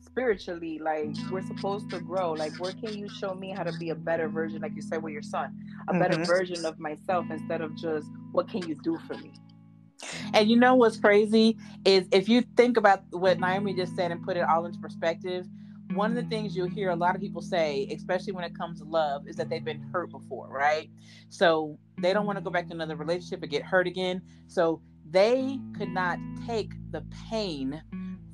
spiritually 0.00 0.78
like 0.78 1.10
we're 1.30 1.42
supposed 1.46 1.90
to 1.90 1.98
grow. 2.00 2.32
Like 2.32 2.54
where 2.60 2.72
can 2.72 2.96
you 2.96 3.08
show 3.08 3.34
me 3.34 3.50
how 3.50 3.64
to 3.64 3.72
be 3.72 3.90
a 3.90 3.94
better 3.94 4.28
version 4.28 4.60
like 4.62 4.74
you 4.74 4.82
said 4.82 5.02
with 5.02 5.12
your 5.12 5.22
son 5.22 5.48
a 5.88 5.92
better 5.98 6.16
Mhm. 6.16 6.26
version 6.26 6.64
of 6.64 6.78
myself 6.78 7.26
instead 7.30 7.60
of 7.60 7.74
just 7.76 8.08
what 8.32 8.48
can 8.48 8.62
you 8.68 8.74
do 8.82 8.96
for 9.06 9.14
me 9.18 9.32
And 10.34 10.48
you 10.48 10.56
know 10.56 10.74
what's 10.74 10.98
crazy 10.98 11.56
is 11.84 12.06
if 12.12 12.28
you 12.28 12.42
think 12.56 12.76
about 12.76 13.02
what 13.10 13.38
Naomi 13.38 13.74
just 13.74 13.96
said 13.96 14.10
and 14.10 14.22
put 14.22 14.36
it 14.36 14.44
all 14.48 14.66
into 14.66 14.78
perspective, 14.78 15.46
one 15.94 16.10
of 16.10 16.16
the 16.16 16.22
mm-hmm. 16.22 16.30
things 16.30 16.56
you'll 16.56 16.68
hear 16.68 16.90
a 16.90 16.96
lot 16.96 17.14
of 17.14 17.20
people 17.20 17.40
say, 17.40 17.88
especially 17.94 18.32
when 18.32 18.44
it 18.44 18.56
comes 18.56 18.80
to 18.80 18.84
love, 18.84 19.26
is 19.28 19.36
that 19.36 19.48
they've 19.48 19.64
been 19.64 19.82
hurt 19.92 20.10
before, 20.10 20.48
right? 20.48 20.90
So 21.28 21.78
they 21.98 22.12
don't 22.12 22.26
want 22.26 22.38
to 22.38 22.42
go 22.42 22.50
back 22.50 22.66
to 22.68 22.74
another 22.74 22.96
relationship 22.96 23.42
and 23.42 23.50
get 23.50 23.62
hurt 23.62 23.86
again. 23.86 24.20
So 24.46 24.82
they 25.08 25.58
could 25.76 25.90
not 25.90 26.18
take 26.46 26.72
the 26.90 27.02
pain 27.30 27.82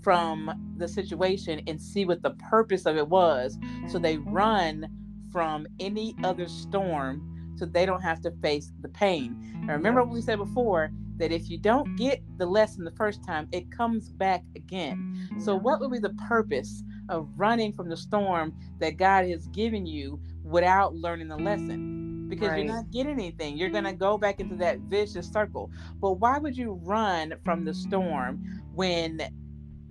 from 0.03 0.75
the 0.79 0.89
situation 0.89 1.61
and 1.67 1.81
see 1.81 2.05
what 2.05 2.23
the 2.23 2.31
purpose 2.33 2.87
of 2.87 2.97
it 2.97 3.09
was. 3.09 3.59
So 3.89 3.99
they 3.99 4.17
run 4.19 4.89
from 5.31 5.67
any 5.79 6.17
other 6.25 6.49
storm 6.49 7.55
so 7.57 7.67
they 7.67 7.87
don't 7.87 8.01
have 8.01 8.21
to 8.23 8.31
face 8.43 8.73
the 8.81 8.89
pain. 8.89 9.37
Now, 9.65 9.75
remember 9.75 10.03
what 10.03 10.13
we 10.13 10.23
said 10.23 10.39
before 10.39 10.91
that 11.23 11.31
if 11.31 11.49
you 11.49 11.57
don't 11.57 11.95
get 11.95 12.21
the 12.37 12.45
lesson 12.45 12.83
the 12.83 12.91
first 12.91 13.25
time, 13.25 13.47
it 13.53 13.71
comes 13.71 14.11
back 14.11 14.43
again. 14.57 15.29
So, 15.39 15.55
what 15.55 15.81
would 15.81 15.93
be 15.93 16.01
the 16.01 16.15
purpose 16.27 16.83
of 17.09 17.29
running 17.37 17.73
from 17.73 17.89
the 17.89 17.97
storm 17.97 18.53
that 18.81 18.97
God 18.97 19.29
has 19.29 19.47
given 19.49 19.87
you 19.87 20.21
without 20.43 20.97
learning 20.97 21.29
the 21.29 21.37
lesson? 21.37 22.27
Because 22.29 22.49
Right. 22.49 22.65
you're 22.65 22.75
not 22.75 22.91
getting 22.91 23.13
anything. 23.13 23.57
You're 23.57 23.71
going 23.71 23.85
to 23.85 23.93
go 23.93 24.19
back 24.19 24.41
into 24.41 24.57
that 24.57 24.81
vicious 24.81 25.29
circle. 25.29 25.71
But 26.01 26.15
why 26.15 26.39
would 26.39 26.57
you 26.57 26.73
run 26.83 27.35
from 27.45 27.65
the 27.65 27.73
storm 27.73 28.43
when 28.75 29.21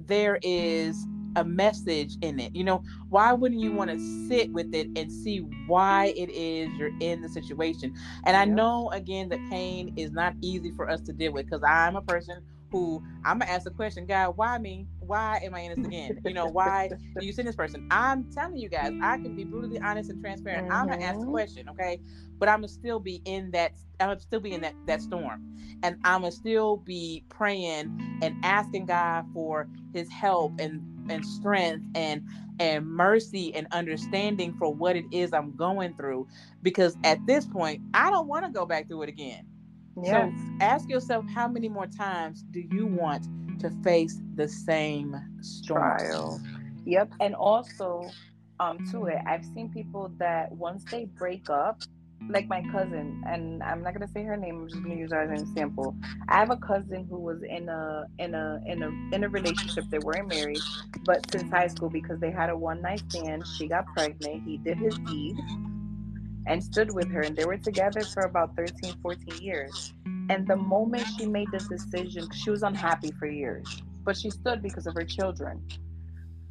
there 0.06 0.38
is 0.41 1.08
a 1.36 1.44
message 1.45 2.18
in 2.22 2.40
it? 2.40 2.56
You 2.56 2.64
know, 2.64 2.84
why 3.10 3.34
wouldn't 3.34 3.62
you 3.62 3.72
want 3.72 3.91
to 3.91 4.28
sit 4.28 4.52
with 4.52 4.74
it 4.74 4.90
and 4.95 5.12
see 5.12 5.40
why 5.68 6.14
it 6.18 6.30
is 6.30 6.70
you're 6.78 6.91
in 6.99 7.22
the 7.22 7.30
situation? 7.30 7.95
And 8.26 8.38
I 8.38 8.45
know 8.45 8.90
again 8.91 9.30
that 9.30 9.40
pain 9.49 9.94
is 9.98 10.12
not 10.12 10.36
easy 10.41 10.72
for 10.76 10.90
us 10.90 11.02
to 11.02 11.14
deal 11.14 11.34
with 11.34 11.45
because 11.45 11.64
I'm 11.68 11.95
a 11.95 12.02
person 12.02 12.44
who 12.72 13.03
I'm 13.26 13.40
gonna 13.40 13.52
ask 13.52 13.66
the 13.66 13.72
question, 13.72 14.06
God, 14.06 14.38
why 14.38 14.58
me? 14.58 14.88
Why 14.99 15.40
am 15.44 15.53
I 15.56 15.62
in 15.62 15.72
this 15.72 15.84
again? 15.84 16.20
You 16.24 16.34
know, 16.34 16.48
why 16.48 16.90
do 17.20 17.26
you 17.26 17.34
send 17.34 17.48
this 17.48 17.56
person? 17.56 17.88
I'm 17.91 18.26
telling 18.34 18.58
you 18.58 18.70
guys, 18.70 18.94
I 19.02 19.18
can 19.18 19.36
be 19.36 19.44
brutally 19.44 19.80
honest 19.80 20.10
and 20.10 20.22
transparent. 20.22 20.72
I'm 20.72 20.90
gonna 20.90 21.03
ask 21.03 21.20
the 21.20 21.26
Mhm. 21.26 21.32
question, 21.32 21.70
okay? 21.70 21.99
But 22.40 22.49
I'm 22.49 22.58
gonna 22.60 22.70
still 22.70 22.99
be 22.99 23.22
in 23.26 23.52
that. 23.52 23.74
I'm 23.99 24.08
gonna 24.10 24.20
still 24.20 24.40
be 24.40 24.53
in 24.53 24.62
that 24.62 24.76
that 24.88 25.02
storm, 25.02 25.58
and 25.84 25.98
I'm 26.03 26.22
gonna 26.22 26.32
still 26.32 26.78
be 26.78 27.26
praying 27.30 28.20
and 28.22 28.36
asking 28.44 28.86
God 28.86 29.26
for 29.34 29.68
His 29.94 30.10
help 30.10 30.60
and 30.60 30.82
and 31.12 31.26
strength 31.26 31.86
and 31.96 32.24
and 32.60 32.88
mercy 32.88 33.54
and 33.56 33.68
understanding 33.72 34.54
for 34.60 34.74
what 34.74 34.96
it 34.96 35.06
is 35.12 35.34
I'm 35.34 35.56
going 35.56 35.96
through. 35.96 36.28
Because 36.64 36.98
at 37.04 37.20
this 37.28 37.46
point, 37.46 37.82
I 37.94 38.10
don't 38.12 38.28
want 38.28 38.46
to 38.46 38.52
go 38.52 38.66
back 38.66 38.88
through 38.88 39.04
it 39.04 39.10
again. 39.10 39.46
yes 40.04 40.32
So 40.32 40.34
ask 40.62 40.90
yourself, 40.90 41.26
how 41.34 41.48
many 41.48 41.70
more 41.70 41.88
times 41.88 42.44
do 42.52 42.62
you 42.72 42.88
want 42.88 43.28
to 43.60 43.72
face 43.84 44.22
the 44.36 44.48
same 44.48 45.16
storm? 45.42 45.98
trial 45.98 46.42
yep 46.86 47.10
and 47.20 47.36
also 47.36 48.16
um 48.60 48.80
to 48.92 49.06
it 49.06 49.20
i've 49.28 49.46
seen 49.46 49.70
people 49.72 50.12
that 50.20 50.52
once 50.52 50.86
they 50.92 51.06
break 51.06 51.50
up 51.50 51.82
like 52.30 52.48
my 52.48 52.61
cousin 52.72 53.23
and 53.27 53.61
i'm 53.64 53.81
not 53.81 53.99
to 53.99 54.07
say 54.07 54.23
her 54.23 54.38
name 54.38 54.61
i'm 54.61 54.69
just 54.69 54.84
to 54.84 54.89
use 54.89 55.11
her 55.11 55.22
as 55.22 55.30
an 55.30 55.38
example. 55.48 55.95
I 56.27 56.39
have 56.39 56.52
a 56.52 56.57
cousin 56.57 57.07
who 57.10 57.18
was 57.18 57.41
in 57.43 57.68
a 57.69 58.06
in 58.19 58.34
a 58.34 58.61
in 58.65 58.84
a 58.84 59.15
in 59.15 59.23
a 59.23 59.30
relationship 59.30 59.85
they 59.89 59.99
weren't 59.99 60.27
married 60.27 60.60
but 61.03 61.30
since 61.31 61.49
high 61.52 61.68
school 61.68 61.89
because 61.89 62.19
they 62.19 62.31
had 62.31 62.49
a 62.49 62.57
one 62.57 62.81
night 62.81 63.02
stand 63.10 63.45
she 63.48 63.68
got 63.68 63.85
pregnant 63.88 64.43
he 64.43 64.57
did 64.57 64.77
his 64.77 64.98
deed 64.99 65.35
and 66.48 66.64
stood 66.64 66.93
with 66.93 67.10
her 67.11 67.22
and 67.22 67.35
they 67.35 67.45
were 67.45 67.57
together 67.57 68.03
for 68.14 68.23
about 68.23 68.56
13 68.56 68.95
14 69.02 69.41
years. 69.41 69.93
And 70.30 70.48
the 70.48 70.56
moment 70.56 71.06
she 71.18 71.26
made 71.26 71.52
the 71.52 71.60
decision 71.60 72.30
she 72.31 72.49
was 72.49 72.64
unhappy 72.64 73.11
for 73.19 73.27
years 73.27 73.84
but 74.03 74.18
she 74.18 74.30
stood 74.30 74.61
because 74.61 74.88
of 74.88 74.95
her 74.95 75.06
children. 75.06 75.61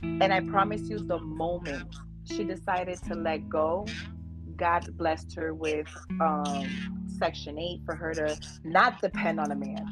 And 0.02 0.32
i 0.32 0.40
promise 0.40 0.82
you 0.82 0.98
the 0.98 1.18
moment 1.18 1.94
she 2.24 2.44
decided 2.44 3.02
to 3.04 3.14
let 3.14 3.48
go 3.48 3.86
god 4.60 4.84
blessed 4.98 5.34
her 5.36 5.54
with 5.54 5.88
um, 6.20 6.82
section 7.08 7.58
8 7.58 7.82
for 7.86 7.96
her 7.96 8.14
to 8.16 8.38
not 8.64 9.02
depend 9.02 9.40
on 9.40 9.52
a 9.52 9.56
man 9.56 9.88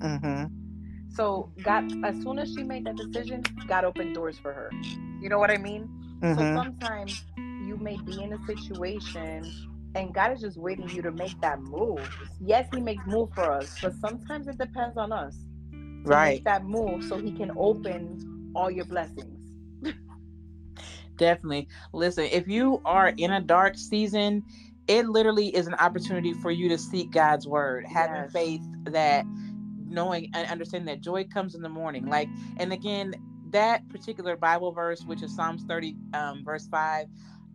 Mm-hmm. 0.00 0.46
so 1.10 1.52
god 1.62 1.84
as 2.04 2.20
soon 2.22 2.38
as 2.38 2.52
she 2.52 2.64
made 2.64 2.84
that 2.86 2.98
decision 2.98 3.46
god 3.68 3.84
opened 3.84 4.14
doors 4.14 4.38
for 4.38 4.54
her 4.54 4.76
you 5.20 5.30
know 5.30 5.38
what 5.38 5.50
i 5.50 5.58
mean 5.58 5.88
so 6.30 6.44
Mm-hmm. 6.44 6.54
sometimes 6.54 7.26
you 7.60 7.78
may 7.78 7.98
be 7.98 8.22
in 8.22 8.34
a 8.34 8.38
situation 8.46 9.54
and 9.96 10.14
God 10.14 10.32
is 10.32 10.40
just 10.40 10.58
waiting 10.58 10.92
you 10.92 11.02
to 11.02 11.12
make 11.12 11.40
that 11.42 11.60
move. 11.60 12.10
Yes, 12.40 12.68
He 12.70 12.80
makes 12.80 13.06
move 13.06 13.30
for 13.34 13.52
us, 13.52 13.76
but 13.80 13.94
sometimes 13.94 14.48
it 14.48 14.58
depends 14.58 14.98
on 14.98 15.12
us 15.12 15.36
to 16.06 16.16
Right. 16.16 16.18
make 16.18 16.44
that 16.44 16.64
move 16.64 17.04
so 17.04 17.18
He 17.18 17.32
can 17.32 17.52
open 17.56 18.52
all 18.54 18.70
your 18.70 18.86
blessings. 18.86 19.39
Definitely. 21.20 21.68
Listen, 21.92 22.24
if 22.32 22.48
you 22.48 22.80
are 22.86 23.08
in 23.18 23.30
a 23.30 23.42
dark 23.42 23.76
season, 23.76 24.42
it 24.88 25.06
literally 25.06 25.54
is 25.54 25.66
an 25.66 25.74
opportunity 25.74 26.32
for 26.32 26.50
you 26.50 26.70
to 26.70 26.78
seek 26.78 27.10
God's 27.10 27.46
word, 27.46 27.84
having 27.84 28.22
Yes. 28.22 28.32
faith 28.32 28.62
that 28.84 29.26
knowing 29.86 30.30
and 30.32 30.48
understanding 30.48 30.86
that 30.86 31.02
joy 31.02 31.24
comes 31.24 31.54
in 31.54 31.60
the 31.60 31.68
morning. 31.68 32.06
Like, 32.06 32.30
and 32.56 32.72
again, 32.72 33.14
that 33.50 33.86
particular 33.90 34.34
Bible 34.34 34.72
verse, 34.72 35.04
which 35.04 35.22
is 35.22 35.36
Psalms 35.36 35.62
30, 35.68 35.94
um, 36.14 36.42
verse 36.42 36.66
5, 36.68 37.06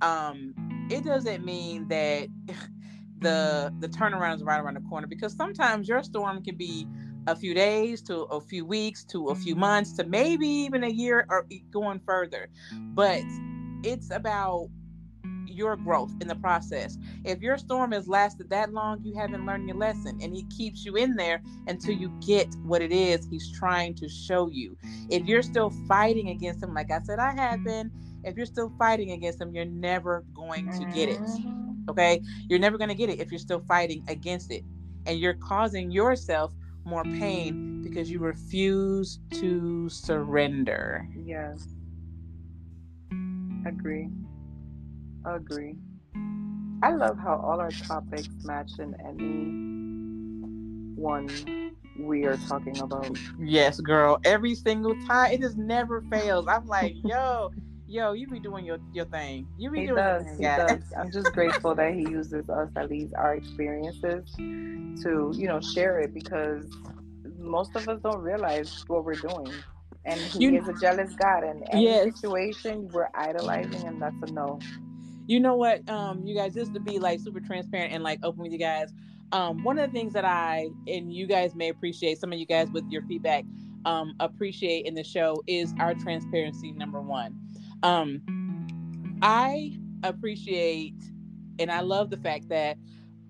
um, 0.02 0.54
it 0.92 1.04
doesn't 1.04 1.44
mean 1.44 1.88
that 1.88 2.28
the 3.22 3.74
the 3.80 3.88
turnaround 3.88 4.36
is 4.36 4.44
right 4.44 4.60
around 4.60 4.76
the 4.76 4.82
corner 4.82 5.08
because 5.08 5.36
sometimes 5.36 5.88
your 5.88 6.04
storm 6.04 6.44
can 6.44 6.56
be 6.56 6.86
a 7.28 7.36
few 7.36 7.56
days 7.56 8.02
to 8.04 8.24
a 8.26 8.40
few 8.40 8.66
weeks 8.66 9.04
to 9.06 9.30
a 9.30 9.36
few 9.36 9.56
months 9.56 9.94
to 9.94 10.04
maybe 10.06 10.48
even 10.48 10.84
a 10.84 10.90
year 10.90 11.26
or 11.30 11.48
going 11.72 12.00
further 12.06 12.50
but 12.94 13.24
it's 13.84 14.12
about 14.12 14.68
your 15.48 15.76
growth 15.76 16.12
in 16.22 16.28
the 16.28 16.36
process 16.36 16.98
if 17.24 17.40
your 17.42 17.58
storm 17.58 17.92
has 17.92 18.08
lasted 18.08 18.50
that 18.50 18.74
long 18.74 19.00
you 19.04 19.16
haven't 19.16 19.46
learned 19.46 19.68
your 19.68 19.78
lesson 19.78 20.18
and 20.22 20.34
he 20.34 20.44
keeps 20.44 20.86
you 20.86 20.96
in 20.96 21.16
there 21.16 21.42
until 21.68 21.94
you 21.94 22.12
get 22.26 22.48
what 22.64 22.82
it 22.82 22.92
is 22.92 23.28
he's 23.30 23.52
trying 23.52 23.94
to 23.94 24.10
show 24.10 24.50
you 24.50 24.76
if 25.10 25.26
you're 25.28 25.44
still 25.44 25.70
fighting 25.88 26.30
against 26.30 26.64
him 26.64 26.74
like 26.74 26.92
i 26.92 27.00
said 27.04 27.20
i 27.20 27.34
have 27.34 27.64
been 27.64 27.92
if 28.24 28.36
you're 28.36 28.46
still 28.46 28.72
fighting 28.78 29.12
against 29.12 29.40
him 29.40 29.54
you're 29.54 29.66
never 29.66 30.26
going 30.34 30.70
to 30.72 30.84
get 30.86 31.10
it 31.10 31.20
Mhm. 31.20 31.78
okay 31.90 32.22
you're 32.50 32.60
never 32.60 32.78
going 32.78 32.90
to 32.90 32.96
get 32.96 33.10
it 33.10 33.20
if 33.20 33.32
you're 33.32 33.40
still 33.40 33.62
fighting 33.68 34.04
against 34.08 34.52
it 34.52 34.64
and 35.06 35.20
you're 35.20 35.34
causing 35.36 35.92
yourself 35.92 36.54
more 36.86 37.04
pain 37.04 37.82
because 37.84 38.10
you 38.12 38.20
refuse 38.20 39.20
to 39.32 39.90
surrender 39.90 41.08
Yes. 41.16 41.75
Agree. 43.66 44.10
Agree. 45.26 45.76
I 46.84 46.94
love 46.94 47.18
how 47.18 47.36
all 47.44 47.60
our 47.60 47.72
topics 47.72 48.30
match 48.44 48.72
in 48.80 48.96
any 49.06 51.02
one 51.02 51.28
we 51.98 52.26
are 52.26 52.38
talking 52.38 52.80
about. 52.80 53.18
yes 53.40 53.80
girl 53.80 54.20
every 54.24 54.54
single 54.54 54.96
time 55.08 55.32
it 55.32 55.40
just 55.42 55.58
never 55.58 56.02
fails 56.12 56.46
i'm 56.48 56.68
like 56.68 56.96
yo 57.04 57.50
yo 57.88 58.12
you 58.14 58.28
be 58.28 58.40
doing 58.40 58.66
your, 58.66 58.78
your 58.94 59.06
thing 59.06 59.48
you 59.58 59.72
be 59.72 59.82
He 59.82 59.88
doing 59.88 59.98
does. 59.98 60.26
your 60.26 60.34
thing 60.36 60.40
He 60.40 60.44
does. 60.46 60.94
I'm 60.98 61.12
just 61.12 61.32
grateful 61.34 61.74
that 61.76 61.94
he 61.94 62.02
uses 62.02 62.50
us, 62.50 62.70
at 62.76 62.90
least 62.90 63.14
our 63.18 63.36
experiences, 63.36 64.30
to 65.04 65.34
you 65.38 65.48
know 65.48 65.60
share 65.62 66.00
it 66.00 66.14
because 66.14 66.66
most 67.40 67.76
of 67.76 67.88
us 67.88 68.00
don't 68.02 68.22
realize 68.22 68.84
what 68.88 69.04
we're 69.06 69.14
doing, 69.16 69.52
and 70.06 70.20
he 70.34 70.46
You- 70.46 70.58
is 70.58 70.68
a 70.68 70.74
jealous 70.74 71.14
God. 71.16 71.44
And 71.44 71.64
any 71.72 71.84
Yes. 71.84 72.04
situation 72.04 72.90
we're 72.92 73.10
idolizing, 73.14 73.88
and 73.88 74.02
that's 74.02 74.16
a 74.24 74.28
no. 74.28 74.60
you 75.28 75.40
know 75.40 75.56
what 75.56 75.88
um 75.90 76.26
you 76.26 76.36
guys 76.36 76.54
just 76.54 76.74
to 76.74 76.80
be 76.80 77.00
like 77.00 77.20
super 77.20 77.40
transparent 77.40 77.92
and 77.92 78.04
like 78.04 78.20
open 78.24 78.44
with 78.44 78.52
you 78.52 78.60
guys 78.60 78.94
um 79.32 79.64
one 79.64 79.80
of 79.80 79.92
the 79.92 79.98
things 79.98 80.14
that 80.14 80.24
i 80.24 80.68
and 80.88 81.12
you 81.12 81.26
guys 81.26 81.56
may 81.56 81.70
appreciate 81.70 82.20
some 82.20 82.32
of 82.32 82.38
you 82.38 82.46
guys 82.46 82.70
with 82.72 82.84
your 82.92 83.02
feedback 83.08 83.44
um 83.86 84.14
appreciate 84.20 84.86
in 84.86 84.94
the 84.94 85.04
show 85.04 85.42
is 85.48 85.74
our 85.80 85.96
transparency 85.96 86.72
number 86.74 87.02
one 87.02 87.36
um 87.82 88.22
i 89.24 89.72
appreciate 90.04 90.94
and 91.60 91.72
i 91.72 91.80
love 91.82 92.12
the 92.12 92.18
fact 92.18 92.48
that 92.50 92.78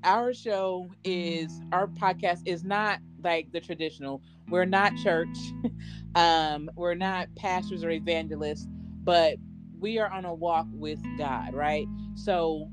our 0.03 0.33
show 0.33 0.91
is 1.05 1.61
our 1.71 1.87
podcast 1.87 2.39
is 2.45 2.63
not 2.65 2.99
like 3.25 3.51
the 3.51 3.61
traditional 3.61 4.21
we're 4.49 4.65
not 4.65 4.95
church 4.97 5.37
um 6.15 6.69
we're 6.77 6.95
not 6.95 7.27
pastors 7.35 7.83
or 7.83 7.91
evangelists 7.91 8.67
but 9.03 9.37
we 9.79 9.99
are 9.99 10.11
on 10.11 10.25
a 10.25 10.33
walk 10.33 10.67
with 10.71 10.99
God, 11.17 11.53
right? 11.53 11.87
So 12.15 12.69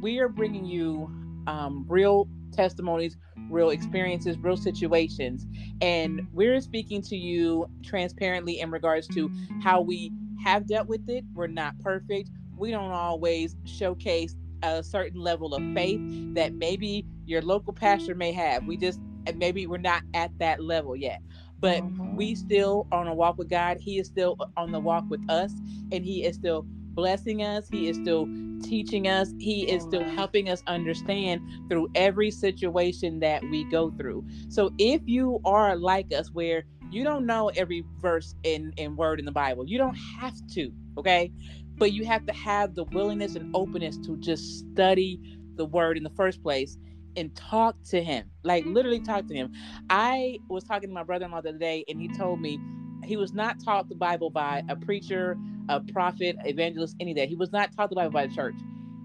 we 0.00 0.20
are 0.20 0.28
bringing 0.28 0.64
you 0.64 1.10
um, 1.48 1.86
real 1.88 2.28
testimonies, 2.52 3.16
real 3.50 3.70
experiences, 3.70 4.38
real 4.38 4.56
situations, 4.56 5.46
and 5.80 6.28
we're 6.32 6.60
speaking 6.60 7.02
to 7.02 7.16
you 7.16 7.68
transparently 7.84 8.60
in 8.60 8.70
regards 8.70 9.08
to 9.08 9.30
how 9.62 9.80
we 9.80 10.12
have 10.44 10.68
dealt 10.68 10.88
with 10.88 11.08
it. 11.08 11.24
We're 11.34 11.48
not 11.48 11.78
perfect. 11.80 12.30
We 12.56 12.70
don't 12.70 12.92
always 12.92 13.56
showcase 13.64 14.36
a 14.62 14.84
certain 14.84 15.20
level 15.20 15.54
of 15.54 15.62
faith 15.74 16.00
that 16.34 16.54
maybe 16.54 17.04
your 17.26 17.42
local 17.42 17.72
pastor 17.72 18.14
may 18.14 18.32
have. 18.32 18.64
We 18.66 18.76
just 18.76 19.00
and 19.26 19.38
maybe 19.38 19.66
we're 19.66 19.78
not 19.78 20.02
at 20.14 20.36
that 20.38 20.62
level 20.62 20.96
yet. 20.96 21.20
But 21.60 21.82
Mhm. 21.82 22.16
we 22.16 22.34
still 22.34 22.86
are 22.90 23.00
on 23.00 23.08
a 23.08 23.14
walk 23.14 23.38
with 23.38 23.48
God. 23.48 23.78
He 23.78 23.98
is 23.98 24.06
still 24.06 24.36
on 24.56 24.72
the 24.72 24.80
walk 24.80 25.08
with 25.08 25.20
us 25.30 25.52
and 25.92 26.04
he 26.04 26.24
is 26.24 26.36
still 26.36 26.64
blessing 26.94 27.42
us. 27.42 27.68
He 27.70 27.88
is 27.88 27.96
still 27.96 28.28
teaching 28.62 29.08
us. 29.08 29.32
He 29.38 29.68
is 29.68 29.82
still 29.82 30.04
helping 30.04 30.48
us 30.48 30.62
understand 30.66 31.40
through 31.68 31.88
every 31.94 32.30
situation 32.30 33.20
that 33.20 33.42
we 33.44 33.64
go 33.64 33.90
through. 33.92 34.24
So 34.48 34.72
if 34.78 35.02
you 35.06 35.40
are 35.44 35.76
like 35.76 36.12
us 36.12 36.30
where 36.32 36.64
you 36.90 37.04
don't 37.04 37.26
know 37.26 37.48
every 37.56 37.84
verse 38.00 38.34
in 38.44 38.72
in 38.76 38.96
word 38.96 39.18
in 39.18 39.24
the 39.24 39.32
Bible, 39.32 39.66
you 39.66 39.78
don't 39.78 39.94
have 39.94 40.34
to, 40.48 40.72
okay? 40.98 41.32
But 41.78 41.92
you 41.92 42.04
have 42.04 42.26
to 42.26 42.32
have 42.34 42.74
the 42.74 42.84
willingness 42.84 43.34
and 43.34 43.50
openness 43.54 43.96
to 43.98 44.16
just 44.18 44.58
study 44.58 45.18
the 45.56 45.64
word 45.64 45.96
in 45.96 46.02
the 46.02 46.10
first 46.10 46.42
place 46.42 46.76
and 47.16 47.34
talk 47.36 47.76
to 47.90 48.02
him. 48.02 48.30
Like 48.44 48.64
literally 48.66 49.00
talk 49.00 49.26
to 49.28 49.34
him. 49.34 49.48
Mm. 49.48 49.86
I 49.90 50.38
was 50.48 50.64
talking 50.64 50.88
to 50.88 50.94
my 50.94 51.02
brother-in-law 51.04 51.42
the 51.42 51.50
other 51.50 51.58
day 51.58 51.84
and 51.88 52.00
he 52.00 52.08
told 52.08 52.40
me 52.40 52.58
he 53.04 53.16
was 53.16 53.32
not 53.32 53.62
taught 53.62 53.88
the 53.88 53.94
Bible 53.94 54.30
by 54.30 54.62
a 54.68 54.76
preacher, 54.76 55.36
a 55.68 55.80
prophet, 55.80 56.36
evangelist, 56.44 56.96
any 57.00 57.12
of 57.12 57.16
that. 57.18 57.28
He 57.28 57.36
was 57.36 57.52
not 57.52 57.72
taught 57.74 57.90
the 57.90 57.96
Bible 57.96 58.12
by 58.12 58.26
the 58.26 58.34
church. 58.34 58.54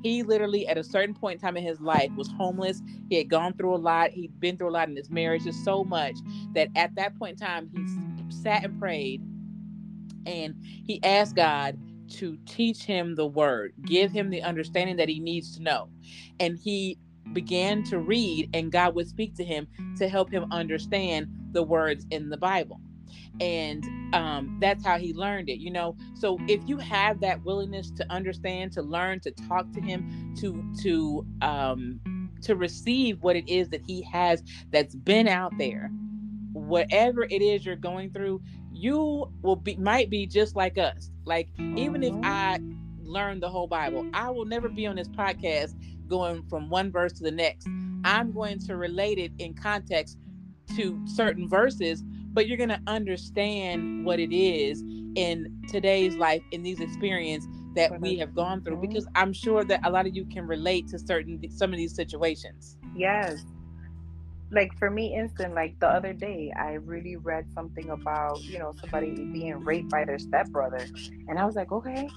He 0.04 0.22
literally, 0.24 0.68
at 0.68 0.78
a 0.78 0.84
certain 0.84 1.16
point 1.16 1.36
in 1.36 1.40
time 1.42 1.58
in 1.58 1.64
his 1.64 1.82
life, 1.82 2.12
was 2.16 2.30
homeless. 2.38 2.82
He 3.10 3.18
had 3.18 3.30
gone 3.30 3.54
through 3.54 3.76
a 3.76 3.78
lot. 3.78 4.12
He'd 4.12 4.40
been 4.40 4.58
through 4.58 4.70
a 4.70 4.72
lot 4.72 4.90
in 4.90 4.96
his 4.96 5.10
marriage, 5.10 5.44
just 5.44 5.66
so 5.66 5.84
much 5.84 6.16
that 6.54 6.70
at 6.76 6.96
that 6.96 7.18
point 7.18 7.42
in 7.42 7.48
time, 7.48 7.70
he 7.74 7.84
sat 8.32 8.64
and 8.64 8.80
prayed 8.80 9.24
and 10.26 10.56
he 10.86 11.04
asked 11.04 11.36
God 11.36 11.78
to 12.10 12.38
teach 12.46 12.84
him 12.84 13.16
the 13.16 13.26
word, 13.26 13.74
give 13.84 14.12
him 14.12 14.30
the 14.30 14.44
understanding 14.44 14.98
that 14.98 15.10
he 15.10 15.20
needs 15.20 15.56
to 15.58 15.64
know. 15.64 15.90
And 16.40 16.58
he 16.58 16.98
began 17.34 17.84
to 17.86 18.00
read, 18.00 18.50
and 18.54 18.72
God 18.72 18.96
would 18.96 19.08
speak 19.08 19.36
to 19.36 19.44
him 19.44 19.68
to 19.98 20.08
help 20.08 20.32
him 20.32 20.46
understand 20.52 21.28
the 21.52 21.64
words 21.64 22.06
in 22.12 22.30
the 22.30 22.38
Bible. 22.38 22.80
And 23.40 23.84
um, 24.14 24.58
that's 24.60 24.84
how 24.86 24.98
he 24.98 25.14
learned 25.14 25.50
it 25.50 25.60
you 25.60 25.72
know? 25.72 25.96
So 26.16 26.38
if 26.48 26.68
you 26.68 26.78
have 26.80 27.20
that 27.22 27.44
willingness 27.44 27.92
to 27.92 28.12
understand 28.12 28.72
to 28.74 28.82
learn 28.82 29.20
to 29.22 29.32
talk 29.32 29.72
to 29.74 29.82
him 29.82 30.36
to 30.40 30.64
to 30.84 31.26
um, 31.42 32.00
to 32.42 32.56
receive 32.56 33.22
what 33.22 33.36
it 33.36 33.48
is 33.50 33.70
that 33.70 33.82
he 33.86 34.02
has 34.04 34.44
that's 34.72 34.96
been 34.96 35.28
out 35.28 35.54
there 35.58 35.92
whatever 36.54 37.24
it 37.24 37.42
is 37.42 37.66
you're 37.66 37.76
going 37.76 38.12
through 38.12 38.42
you 38.72 39.32
will 39.42 39.56
be 39.56 39.76
might 39.78 40.10
be 40.10 40.26
just 40.26 40.56
like 40.56 40.78
us. 40.78 41.12
Like 41.26 41.50
even 41.60 42.04
if 42.04 42.14
Mhm. 42.14 42.26
i 42.26 42.60
learned 43.04 43.42
the 43.42 43.50
whole 43.50 43.68
bible 43.68 44.06
i 44.14 44.30
will 44.30 44.46
never 44.46 44.68
be 44.68 44.86
on 44.86 44.96
this 44.98 45.08
podcast 45.08 45.76
going 46.08 46.44
from 46.50 46.70
one 46.70 46.92
verse 46.92 47.14
to 47.14 47.24
the 47.24 47.32
next 47.32 47.68
i'm 48.04 48.32
going 48.32 48.60
to 48.60 48.76
relate 48.76 49.18
it 49.18 49.32
in 49.40 49.54
context 49.54 50.18
to 50.76 51.00
certain 51.08 51.48
verses 51.48 52.04
but 52.34 52.48
you're 52.48 52.58
going 52.58 52.70
to 52.70 52.82
understand 52.88 54.06
what 54.06 54.20
it 54.20 54.32
is 54.36 54.84
in 55.16 55.52
today's 55.68 56.16
life 56.16 56.44
in 56.52 56.62
these 56.62 56.80
experiences 56.80 57.50
that 57.74 58.00
we 58.02 58.18
have 58.18 58.34
gone 58.36 58.62
through 58.62 58.78
Mhm. 58.78 58.82
because 58.82 59.08
i'm 59.16 59.34
sure 59.34 59.64
that 59.64 59.80
a 59.84 59.90
lot 59.90 60.06
of 60.06 60.16
you 60.16 60.26
can 60.26 60.46
relate 60.48 60.88
to 60.88 61.00
certain 61.00 61.42
some 61.50 61.72
of 61.72 61.78
these 61.78 61.96
situations 61.96 62.78
Yes. 62.96 63.44
Like 64.50 64.72
for 64.80 64.90
me, 64.90 65.14
instant, 65.14 65.54
like 65.54 65.78
the 65.82 65.88
other 65.88 66.14
day, 66.14 66.54
I 66.58 66.74
really 66.76 67.18
read 67.18 67.46
something 67.54 67.90
about, 67.90 68.42
you 68.48 68.58
know, 68.60 68.74
somebody 68.80 69.14
being 69.34 69.56
raped 69.66 69.90
by 69.90 70.06
their 70.06 70.18
stepbrother. 70.18 70.88
And 71.28 71.38
I 71.38 71.46
was 71.46 71.56
like, 71.56 71.72
okay. 71.74 72.08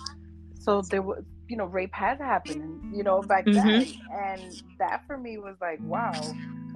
So 0.55 0.81
there 0.83 1.03
was 1.03 1.25
you 1.51 1.57
know 1.57 1.67
rape 1.67 1.93
has 1.93 2.19
happened 2.19 2.95
you 2.95 3.03
know 3.03 3.21
back 3.21 3.45
mm-hmm. 3.45 3.69
then 3.69 3.87
and 4.13 4.63
that 4.79 5.05
for 5.07 5.19
me 5.19 5.37
was 5.37 5.57
like 5.61 5.79
wow 5.83 6.13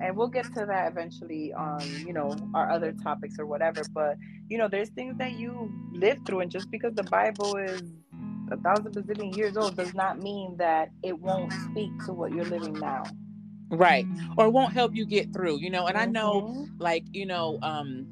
and 0.01 0.17
we'll 0.17 0.29
get 0.29 0.45
to 0.47 0.67
that 0.67 0.91
eventually 0.91 1.53
on 1.53 1.81
you 2.05 2.13
know 2.13 2.37
our 2.55 2.71
other 2.71 2.93
topics 2.93 3.39
or 3.39 3.47
whatever 3.47 3.83
but 3.95 4.17
you 4.49 4.59
know 4.59 4.67
there's 4.69 4.89
things 4.91 5.17
that 5.17 5.33
you 5.33 5.73
live 5.93 6.19
through 6.27 6.41
and 6.41 6.51
just 6.51 6.71
because 6.71 6.93
the 6.95 7.05
bible 7.05 7.57
is 7.57 7.83
a 8.51 8.57
thousand 8.59 8.93
bazillion 8.93 9.35
years 9.37 9.57
old 9.57 9.77
does 9.77 9.95
not 9.95 10.21
mean 10.21 10.57
that 10.59 10.91
it 11.03 11.19
won't 11.19 11.53
speak 11.53 11.91
to 12.05 12.13
what 12.13 12.33
you're 12.33 12.45
living 12.45 12.75
now 12.75 13.05
right 13.71 14.07
or 14.37 14.51
won't 14.51 14.73
help 14.73 14.95
you 14.95 15.07
get 15.07 15.33
through 15.33 15.57
you 15.59 15.71
know 15.71 15.87
and 15.87 15.97
mm-hmm. 15.97 16.09
i 16.09 16.11
know 16.11 16.43
mm-hmm. 16.43 16.65
like 16.79 17.05
you 17.13 17.25
know 17.25 17.59
um 17.63 18.07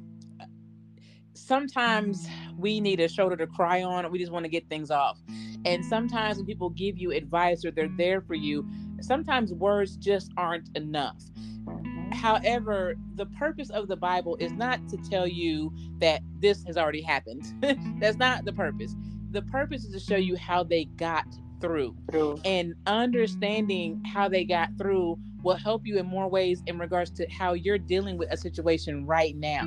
sometimes 1.43 2.27
we 2.57 2.79
need 2.79 2.99
a 2.99 3.07
shoulder 3.07 3.35
to 3.35 3.47
cry 3.47 3.83
on 3.83 4.09
we 4.11 4.19
just 4.19 4.31
want 4.31 4.45
to 4.45 4.49
get 4.49 4.67
things 4.69 4.89
off 4.89 5.19
and 5.65 5.83
sometimes 5.83 6.37
when 6.37 6.45
people 6.45 6.69
give 6.69 6.97
you 6.97 7.11
advice 7.11 7.65
or 7.65 7.71
they're 7.71 7.89
there 7.97 8.21
for 8.21 8.35
you 8.35 8.67
sometimes 9.01 9.53
words 9.53 9.97
just 9.97 10.31
aren't 10.37 10.69
enough 10.75 11.17
mm-hmm. 11.65 12.11
however 12.11 12.95
the 13.15 13.25
purpose 13.27 13.69
of 13.69 13.87
the 13.87 13.95
bible 13.95 14.37
is 14.39 14.53
not 14.53 14.79
to 14.87 14.97
tell 15.09 15.27
you 15.27 15.73
that 15.99 16.21
this 16.39 16.63
has 16.65 16.77
already 16.77 17.01
happened 17.01 17.45
that's 17.99 18.17
not 18.17 18.45
the 18.45 18.53
purpose 18.53 18.95
the 19.31 19.41
purpose 19.43 19.83
is 19.83 19.91
to 19.91 19.99
show 19.99 20.15
you 20.15 20.37
how 20.37 20.63
they 20.63 20.85
got 20.85 21.25
through. 21.59 21.95
through. 22.11 22.37
And 22.45 22.75
understanding 22.85 24.03
how 24.05 24.29
they 24.29 24.43
got 24.43 24.69
through 24.77 25.17
will 25.43 25.55
help 25.55 25.85
you 25.85 25.97
in 25.99 26.05
more 26.05 26.27
ways 26.27 26.63
in 26.65 26.79
regards 26.79 27.11
to 27.11 27.29
how 27.29 27.53
you're 27.53 27.77
dealing 27.77 28.17
with 28.17 28.31
a 28.31 28.37
situation 28.37 29.05
right 29.05 29.35
now, 29.35 29.63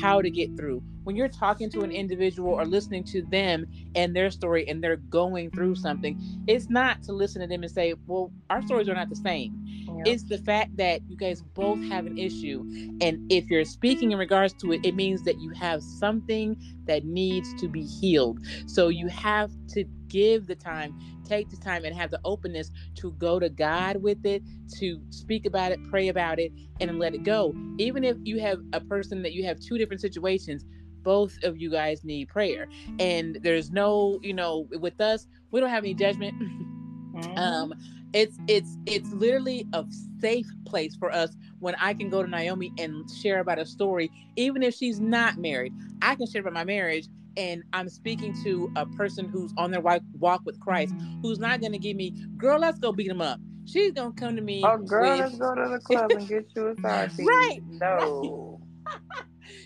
how 0.00 0.20
to 0.20 0.30
get 0.30 0.56
through. 0.56 0.82
When 1.04 1.16
you're 1.16 1.28
talking 1.28 1.70
to 1.70 1.82
an 1.82 1.90
individual 1.90 2.52
or 2.52 2.66
listening 2.66 3.04
to 3.04 3.22
them 3.22 3.66
and 3.94 4.14
their 4.14 4.30
story 4.30 4.68
and 4.68 4.82
they're 4.82 4.96
going 4.96 5.50
through 5.50 5.76
something, 5.76 6.20
it's 6.46 6.68
not 6.68 7.02
to 7.04 7.12
listen 7.12 7.40
to 7.40 7.46
them 7.46 7.62
and 7.62 7.72
say, 7.72 7.94
well, 8.06 8.30
our 8.50 8.62
stories 8.62 8.88
are 8.88 8.94
not 8.94 9.08
the 9.08 9.16
same. 9.16 9.54
Yep. 9.98 10.06
It's 10.06 10.24
the 10.24 10.38
fact 10.38 10.76
that 10.76 11.00
you 11.08 11.16
guys 11.16 11.42
both 11.54 11.82
have 11.84 12.06
an 12.06 12.18
issue. 12.18 12.60
And 13.00 13.30
if 13.32 13.48
you're 13.48 13.64
speaking 13.64 14.12
in 14.12 14.18
regards 14.18 14.52
to 14.54 14.72
it, 14.72 14.84
it 14.84 14.94
means 14.94 15.22
that 15.22 15.40
you 15.40 15.50
have 15.50 15.82
something 15.82 16.56
that 16.84 17.04
needs 17.04 17.54
to 17.60 17.68
be 17.68 17.84
healed. 17.84 18.40
So 18.66 18.88
you 18.88 19.08
have 19.08 19.50
to 19.68 19.84
give 20.08 20.46
the 20.46 20.54
time 20.54 20.98
take 21.28 21.50
the 21.50 21.56
time 21.56 21.84
and 21.84 21.94
have 21.94 22.10
the 22.10 22.20
openness 22.24 22.70
to 22.96 23.12
go 23.12 23.38
to 23.38 23.48
God 23.48 24.02
with 24.02 24.24
it, 24.24 24.42
to 24.78 25.00
speak 25.10 25.46
about 25.46 25.72
it, 25.72 25.78
pray 25.90 26.08
about 26.08 26.38
it, 26.38 26.52
and 26.80 26.98
let 26.98 27.14
it 27.14 27.22
go. 27.22 27.54
Even 27.78 28.02
if 28.02 28.16
you 28.24 28.40
have 28.40 28.60
a 28.72 28.80
person 28.80 29.22
that 29.22 29.32
you 29.32 29.44
have 29.44 29.60
two 29.60 29.78
different 29.78 30.00
situations, 30.00 30.64
both 31.02 31.36
of 31.44 31.56
you 31.56 31.70
guys 31.70 32.02
need 32.02 32.28
prayer. 32.28 32.68
And 32.98 33.38
there's 33.42 33.70
no, 33.70 34.18
you 34.22 34.34
know, 34.34 34.66
with 34.78 35.00
us, 35.00 35.26
we 35.50 35.60
don't 35.60 35.70
have 35.70 35.84
any 35.84 35.94
judgment. 35.94 36.34
Mm-hmm. 37.08 37.38
Um, 37.38 37.74
it's 38.12 38.38
it's 38.46 38.76
it's 38.86 39.10
literally 39.12 39.66
a 39.72 39.84
safe 40.20 40.46
place 40.66 40.94
for 40.94 41.10
us 41.10 41.36
when 41.58 41.74
I 41.80 41.94
can 41.94 42.10
go 42.10 42.22
to 42.22 42.28
Naomi 42.28 42.72
and 42.78 43.10
share 43.10 43.40
about 43.40 43.58
a 43.58 43.66
story, 43.66 44.12
even 44.36 44.62
if 44.62 44.74
she's 44.74 45.00
not 45.00 45.36
married. 45.36 45.74
I 46.00 46.14
can 46.14 46.30
share 46.30 46.42
about 46.42 46.52
my 46.52 46.64
marriage 46.64 47.08
and 47.36 47.62
I'm 47.72 47.88
speaking 47.88 48.34
to 48.44 48.70
a 48.76 48.86
person 48.86 49.28
who's 49.28 49.52
on 49.56 49.70
their 49.70 49.80
walk 49.80 50.42
with 50.44 50.58
Christ, 50.60 50.94
who's 51.22 51.38
not 51.38 51.60
going 51.60 51.72
to 51.72 51.78
give 51.78 51.96
me, 51.96 52.10
girl, 52.36 52.58
let's 52.58 52.78
go 52.78 52.92
beat 52.92 53.10
him 53.10 53.20
up. 53.20 53.40
She's 53.64 53.92
going 53.92 54.14
to 54.14 54.20
come 54.20 54.36
to 54.36 54.42
me. 54.42 54.62
Oh, 54.64 54.78
girl, 54.78 55.10
with... 55.10 55.20
let's 55.20 55.38
go 55.38 55.54
to 55.54 55.68
the 55.68 55.78
club 55.84 56.10
and 56.10 56.28
get 56.28 56.46
you 56.56 56.68
a 56.68 56.80
side 56.80 57.12
Right. 57.18 57.60
No. 57.68 58.60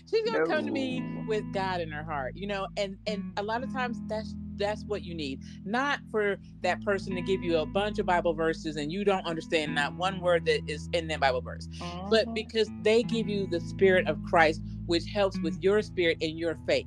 She's 0.09 0.23
gonna 0.23 0.39
no. 0.39 0.45
come 0.45 0.65
to 0.65 0.71
me 0.71 1.03
with 1.27 1.43
God 1.53 1.81
in 1.81 1.91
her 1.91 2.03
heart, 2.03 2.35
you 2.35 2.47
know, 2.47 2.67
and 2.77 2.97
and 3.07 3.33
a 3.37 3.43
lot 3.43 3.63
of 3.63 3.73
times 3.73 3.99
that's 4.07 4.35
that's 4.57 4.83
what 4.85 5.03
you 5.03 5.15
need. 5.15 5.41
Not 5.65 5.99
for 6.11 6.37
that 6.61 6.81
person 6.83 7.15
to 7.15 7.21
give 7.21 7.43
you 7.43 7.57
a 7.57 7.65
bunch 7.65 7.99
of 7.99 8.05
Bible 8.05 8.33
verses 8.33 8.75
and 8.75 8.91
you 8.91 9.03
don't 9.03 9.25
understand 9.25 9.73
not 9.73 9.95
one 9.95 10.21
word 10.21 10.45
that 10.45 10.61
is 10.67 10.89
in 10.93 11.07
that 11.07 11.19
Bible 11.19 11.41
verse, 11.41 11.67
but 12.09 12.25
mm-hmm. 12.25 12.33
because 12.33 12.69
they 12.81 13.03
give 13.03 13.27
you 13.27 13.47
the 13.47 13.59
Spirit 13.59 14.07
of 14.07 14.21
Christ, 14.25 14.61
which 14.85 15.05
helps 15.05 15.39
with 15.39 15.57
your 15.61 15.81
spirit 15.81 16.17
and 16.21 16.37
your 16.37 16.57
faith. 16.67 16.85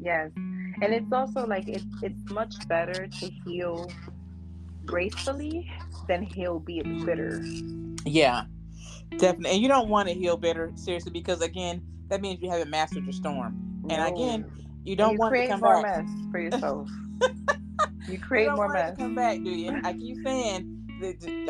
Yes. 0.00 0.30
And 0.36 0.94
it's 0.94 1.12
also 1.12 1.46
like 1.46 1.68
it's 1.68 1.84
it's 2.02 2.30
much 2.30 2.54
better 2.68 3.06
to 3.06 3.30
heal 3.44 3.90
gracefully 4.86 5.70
than 6.08 6.22
heal 6.22 6.58
be 6.58 6.82
bitter. 7.04 7.42
Yeah. 8.04 8.44
Definitely. 9.16 9.50
And 9.50 9.62
you 9.62 9.68
don't 9.68 9.88
want 9.88 10.08
to 10.08 10.14
heal 10.14 10.36
bitter, 10.36 10.72
seriously, 10.76 11.10
because 11.10 11.42
again, 11.42 11.82
that 12.08 12.20
means 12.20 12.40
you 12.40 12.50
haven't 12.50 12.70
mastered 12.70 13.04
your 13.04 13.12
storm. 13.12 13.82
And 13.90 13.98
no. 13.98 14.06
again, 14.06 14.50
you 14.84 14.96
don't 14.96 15.14
you 15.14 15.18
want 15.18 15.34
to 15.34 15.48
come 15.48 15.60
more 15.60 15.82
back. 15.82 16.04
mess 16.04 16.10
for 16.30 16.40
yourself. 16.40 16.88
you 18.08 18.18
create 18.18 18.46
you 18.46 18.56
more 18.56 18.72
mess. 18.72 18.96
come 18.96 19.14
back, 19.14 19.38
do 19.42 19.50
you? 19.50 19.80
I 19.84 19.92
keep 19.92 20.16
saying 20.24 20.80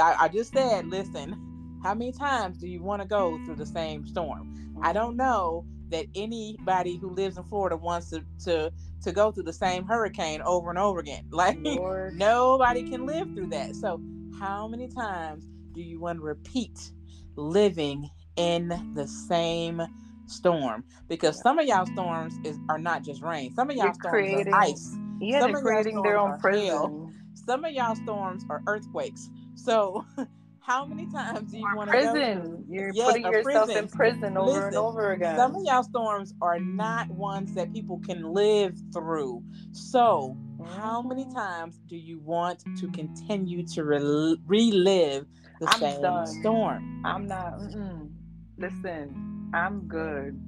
I 0.00 0.28
just 0.32 0.52
said, 0.52 0.86
listen, 0.86 1.78
how 1.82 1.94
many 1.94 2.12
times 2.12 2.58
do 2.58 2.68
you 2.68 2.82
want 2.82 3.02
to 3.02 3.08
go 3.08 3.38
through 3.44 3.56
the 3.56 3.66
same 3.66 4.06
storm? 4.06 4.54
I 4.82 4.92
don't 4.92 5.16
know 5.16 5.64
that 5.90 6.06
anybody 6.14 6.96
who 6.96 7.10
lives 7.10 7.36
in 7.36 7.44
Florida 7.44 7.76
wants 7.76 8.10
to 8.10 8.24
to 8.44 8.72
to 9.02 9.12
go 9.12 9.32
through 9.32 9.44
the 9.44 9.52
same 9.52 9.84
hurricane 9.84 10.42
over 10.42 10.70
and 10.70 10.78
over 10.78 11.00
again. 11.00 11.26
Like 11.30 11.58
Lord. 11.62 12.18
nobody 12.18 12.82
can 12.82 13.06
live 13.06 13.28
through 13.34 13.48
that. 13.48 13.74
So 13.74 14.00
how 14.38 14.68
many 14.68 14.88
times 14.88 15.46
do 15.72 15.80
you 15.80 15.98
want 15.98 16.18
to 16.18 16.22
repeat 16.22 16.92
living 17.36 18.10
in 18.36 18.68
the 18.94 19.06
same 19.06 19.80
storm? 20.26 20.84
Because 21.08 21.36
yeah. 21.36 21.42
some 21.42 21.58
of 21.58 21.66
y'all 21.66 21.86
storms 21.86 22.34
is 22.44 22.58
are 22.68 22.78
not 22.78 23.02
just 23.02 23.22
rain. 23.22 23.54
Some 23.54 23.70
of 23.70 23.76
y'all 23.76 23.86
You're 23.86 23.94
storms 23.94 24.10
creating, 24.10 24.52
are 24.52 24.60
ice. 24.60 24.96
Yeah, 25.20 25.40
some 25.40 25.52
they're 25.52 25.62
creating 25.62 26.02
their 26.02 26.18
own 26.18 26.38
prison. 26.38 26.66
Hail. 26.66 27.12
Some 27.34 27.64
of 27.64 27.72
y'all 27.72 27.94
storms 27.94 28.44
are 28.50 28.62
earthquakes. 28.66 29.30
So 29.54 30.04
how 30.62 30.84
many 30.84 31.10
times 31.10 31.50
do 31.50 31.58
you 31.58 31.76
want 31.76 31.90
to 31.90 31.96
prison? 31.96 32.64
You're 32.68 32.92
putting 32.92 33.22
yourself 33.24 33.66
prison. 33.66 33.84
in 33.84 33.88
prison 33.88 34.36
over 34.36 34.50
Listen, 34.50 34.64
and 34.64 34.76
over 34.76 35.12
again. 35.12 35.36
Some 35.36 35.56
of 35.56 35.62
y'all 35.64 35.82
storms 35.82 36.34
are 36.42 36.60
not 36.60 37.08
ones 37.10 37.54
that 37.54 37.72
people 37.72 38.00
can 38.04 38.22
live 38.32 38.78
through. 38.92 39.42
So, 39.72 40.36
how 40.76 41.02
many 41.02 41.24
mm-hmm. 41.24 41.34
times 41.34 41.80
do 41.88 41.96
you 41.96 42.20
want 42.20 42.62
to 42.76 42.88
continue 42.92 43.66
to 43.68 43.84
re- 43.84 44.36
relive 44.46 45.26
the 45.60 45.68
I'm 45.68 45.80
same 45.80 46.02
done. 46.02 46.26
storm? 46.26 47.02
I'm 47.04 47.26
not. 47.26 47.58
Mm-mm. 47.58 48.10
Listen, 48.58 49.50
I'm 49.54 49.88
good. 49.88 50.38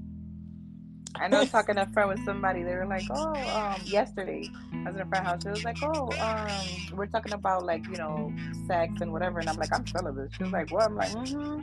I 1.17 1.29
know 1.29 1.45
talking 1.45 1.77
to 1.77 1.87
friend 1.87 2.09
with 2.09 2.25
somebody, 2.25 2.63
they 2.63 2.75
were 2.75 2.87
like, 2.87 3.05
Oh, 3.11 3.35
um, 3.35 3.81
yesterday 3.85 4.49
I 4.73 4.85
was 4.85 4.97
in 4.97 5.03
a 5.03 5.07
friend 5.07 5.27
house. 5.27 5.45
It 5.45 5.51
was 5.51 5.65
like, 5.65 5.79
Oh, 5.83 6.11
um, 6.21 6.97
we're 6.97 7.07
talking 7.07 7.33
about 7.33 7.65
like, 7.65 7.87
you 7.87 7.97
know, 7.97 8.33
sex 8.67 9.01
and 9.01 9.13
whatever 9.13 9.39
and 9.39 9.49
I'm 9.49 9.57
like, 9.57 9.75
I'm 9.75 9.87
celibate. 9.87 10.31
She 10.37 10.45
was 10.45 10.53
like, 10.53 10.71
What? 10.71 10.85
I'm 10.85 10.97
like, 10.97 11.11
mm-hmm. 11.11 11.61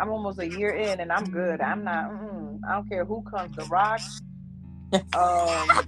I'm 0.00 0.10
almost 0.10 0.38
a 0.38 0.48
year 0.48 0.70
in 0.70 1.00
and 1.00 1.12
I'm 1.12 1.24
good. 1.24 1.60
I'm 1.60 1.84
not 1.84 2.10
mm-mm. 2.10 2.60
I 2.68 2.74
don't 2.74 2.88
care 2.88 3.04
who 3.04 3.22
comes, 3.22 3.56
the 3.56 3.64
rock, 3.66 4.00
um 5.16 5.86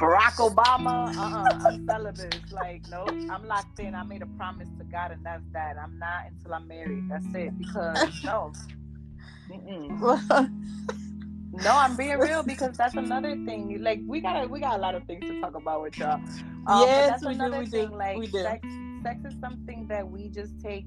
Barack 0.00 0.36
Obama, 0.36 1.12
uh-uh, 1.16 1.68
I'm 1.68 1.86
celibate. 1.86 2.52
Like, 2.52 2.88
no, 2.88 3.04
I'm 3.08 3.44
locked 3.48 3.80
in. 3.80 3.96
I 3.96 4.04
made 4.04 4.22
a 4.22 4.26
promise 4.26 4.68
to 4.78 4.84
God, 4.84 5.10
and 5.10 5.26
that's 5.26 5.42
that. 5.52 5.76
I'm 5.76 5.98
not 5.98 6.26
until 6.28 6.54
I'm 6.54 6.68
married. 6.68 7.08
That's 7.10 7.26
it. 7.34 7.58
Because 7.58 8.24
no, 8.24 8.52
no, 11.52 11.76
I'm 11.76 11.96
being 11.96 12.18
real 12.18 12.42
because 12.42 12.76
that's 12.76 12.94
another 12.94 13.34
thing. 13.44 13.82
Like 13.82 14.00
we 14.06 14.20
got 14.20 14.50
we 14.50 14.60
got 14.60 14.78
a 14.78 14.82
lot 14.82 14.94
of 14.94 15.04
things 15.04 15.24
to 15.26 15.40
talk 15.40 15.54
about 15.54 15.82
with 15.82 15.98
y'all. 15.98 16.20
Um, 16.66 16.82
yes, 16.82 17.10
that's 17.10 17.24
we 17.24 17.34
another 17.34 17.56
do, 17.56 17.60
we 17.60 17.66
thing. 17.66 17.88
Do. 17.88 17.96
Like 17.96 18.18
we 18.18 18.26
do. 18.26 18.42
Sex, 18.42 18.68
sex 19.02 19.24
is 19.24 19.40
something 19.40 19.86
that 19.88 20.08
we 20.08 20.28
just 20.28 20.60
take 20.60 20.84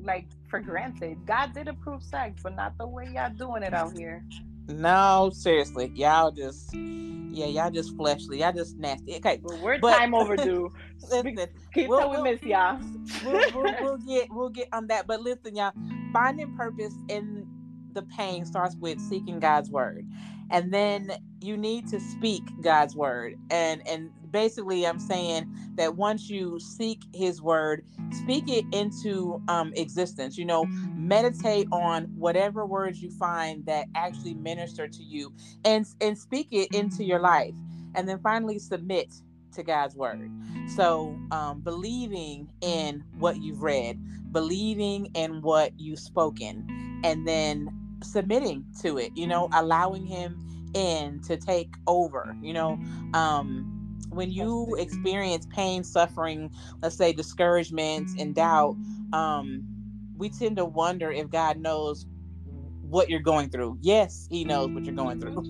like 0.00 0.26
for 0.48 0.60
granted. 0.60 1.18
God 1.26 1.52
did 1.52 1.68
approve 1.68 2.02
sex, 2.02 2.40
but 2.42 2.56
not 2.56 2.76
the 2.78 2.86
way 2.86 3.08
y'all 3.12 3.30
doing 3.30 3.62
it 3.62 3.74
out 3.74 3.96
here. 3.96 4.24
No, 4.68 5.30
seriously, 5.32 5.92
y'all 5.94 6.30
just 6.30 6.74
yeah, 6.74 7.46
y'all 7.46 7.70
just 7.70 7.94
fleshly, 7.96 8.40
y'all 8.40 8.52
just 8.52 8.76
nasty. 8.76 9.16
Okay, 9.16 9.40
well, 9.42 9.58
we're 9.62 9.78
but, 9.78 9.96
time 9.96 10.14
overdue. 10.14 10.72
listen, 11.02 11.36
keep 11.72 11.88
we'll, 11.88 12.10
we 12.10 12.22
miss 12.22 12.42
y'all. 12.42 12.80
We'll, 13.24 13.50
we'll, 13.54 13.74
we'll 13.80 13.96
get 14.08 14.28
we'll 14.30 14.48
get 14.48 14.68
on 14.72 14.86
that, 14.88 15.06
but 15.06 15.20
listen, 15.20 15.54
y'all, 15.54 15.72
finding 16.12 16.56
purpose 16.56 16.94
in 17.08 17.46
the 17.94 18.02
pain 18.02 18.44
starts 18.44 18.76
with 18.76 19.00
seeking 19.00 19.38
God's 19.40 19.70
word. 19.70 20.06
And 20.50 20.72
then 20.72 21.12
you 21.40 21.56
need 21.56 21.88
to 21.88 22.00
speak 22.00 22.42
God's 22.62 22.96
word. 22.96 23.34
And 23.50 23.86
and 23.86 24.10
basically 24.30 24.86
I'm 24.86 24.98
saying 24.98 25.52
that 25.76 25.96
once 25.96 26.28
you 26.30 26.58
seek 26.60 27.02
his 27.14 27.42
word, 27.42 27.84
speak 28.12 28.44
it 28.48 28.64
into 28.72 29.42
um, 29.48 29.72
existence. 29.76 30.38
You 30.38 30.46
know, 30.46 30.64
meditate 30.96 31.68
on 31.72 32.04
whatever 32.16 32.66
words 32.66 33.02
you 33.02 33.10
find 33.10 33.64
that 33.66 33.86
actually 33.94 34.34
minister 34.34 34.88
to 34.88 35.02
you 35.02 35.32
and 35.64 35.86
and 36.00 36.16
speak 36.18 36.48
it 36.52 36.74
into 36.74 37.04
your 37.04 37.20
life. 37.20 37.54
And 37.94 38.08
then 38.08 38.20
finally 38.20 38.58
submit 38.58 39.12
to 39.58 39.64
God's 39.64 39.94
word. 39.94 40.30
So, 40.76 41.18
um, 41.30 41.60
believing 41.60 42.48
in 42.60 43.04
what 43.18 43.42
you've 43.42 43.62
read, 43.62 43.98
believing 44.32 45.06
in 45.14 45.42
what 45.42 45.72
you've 45.78 45.98
spoken, 45.98 46.66
and 47.04 47.26
then 47.26 47.68
submitting 48.02 48.64
to 48.80 48.98
it, 48.98 49.12
you 49.16 49.26
know, 49.26 49.48
allowing 49.52 50.06
him 50.06 50.38
in 50.74 51.20
to 51.22 51.36
take 51.36 51.74
over, 51.86 52.36
you 52.40 52.52
know, 52.52 52.78
um, 53.14 53.74
when 54.10 54.30
you 54.30 54.76
experience 54.78 55.46
pain, 55.54 55.84
suffering, 55.84 56.50
let's 56.80 56.96
say 56.96 57.12
discouragement 57.12 58.08
and 58.18 58.34
doubt, 58.34 58.76
um, 59.12 59.64
we 60.16 60.28
tend 60.30 60.56
to 60.56 60.64
wonder 60.64 61.10
if 61.10 61.28
God 61.30 61.58
knows 61.58 62.06
what 62.82 63.10
you're 63.10 63.20
going 63.20 63.50
through. 63.50 63.78
Yes, 63.80 64.26
He 64.30 64.44
knows 64.44 64.70
what 64.70 64.84
you're 64.84 64.94
going 64.94 65.20
through. 65.20 65.44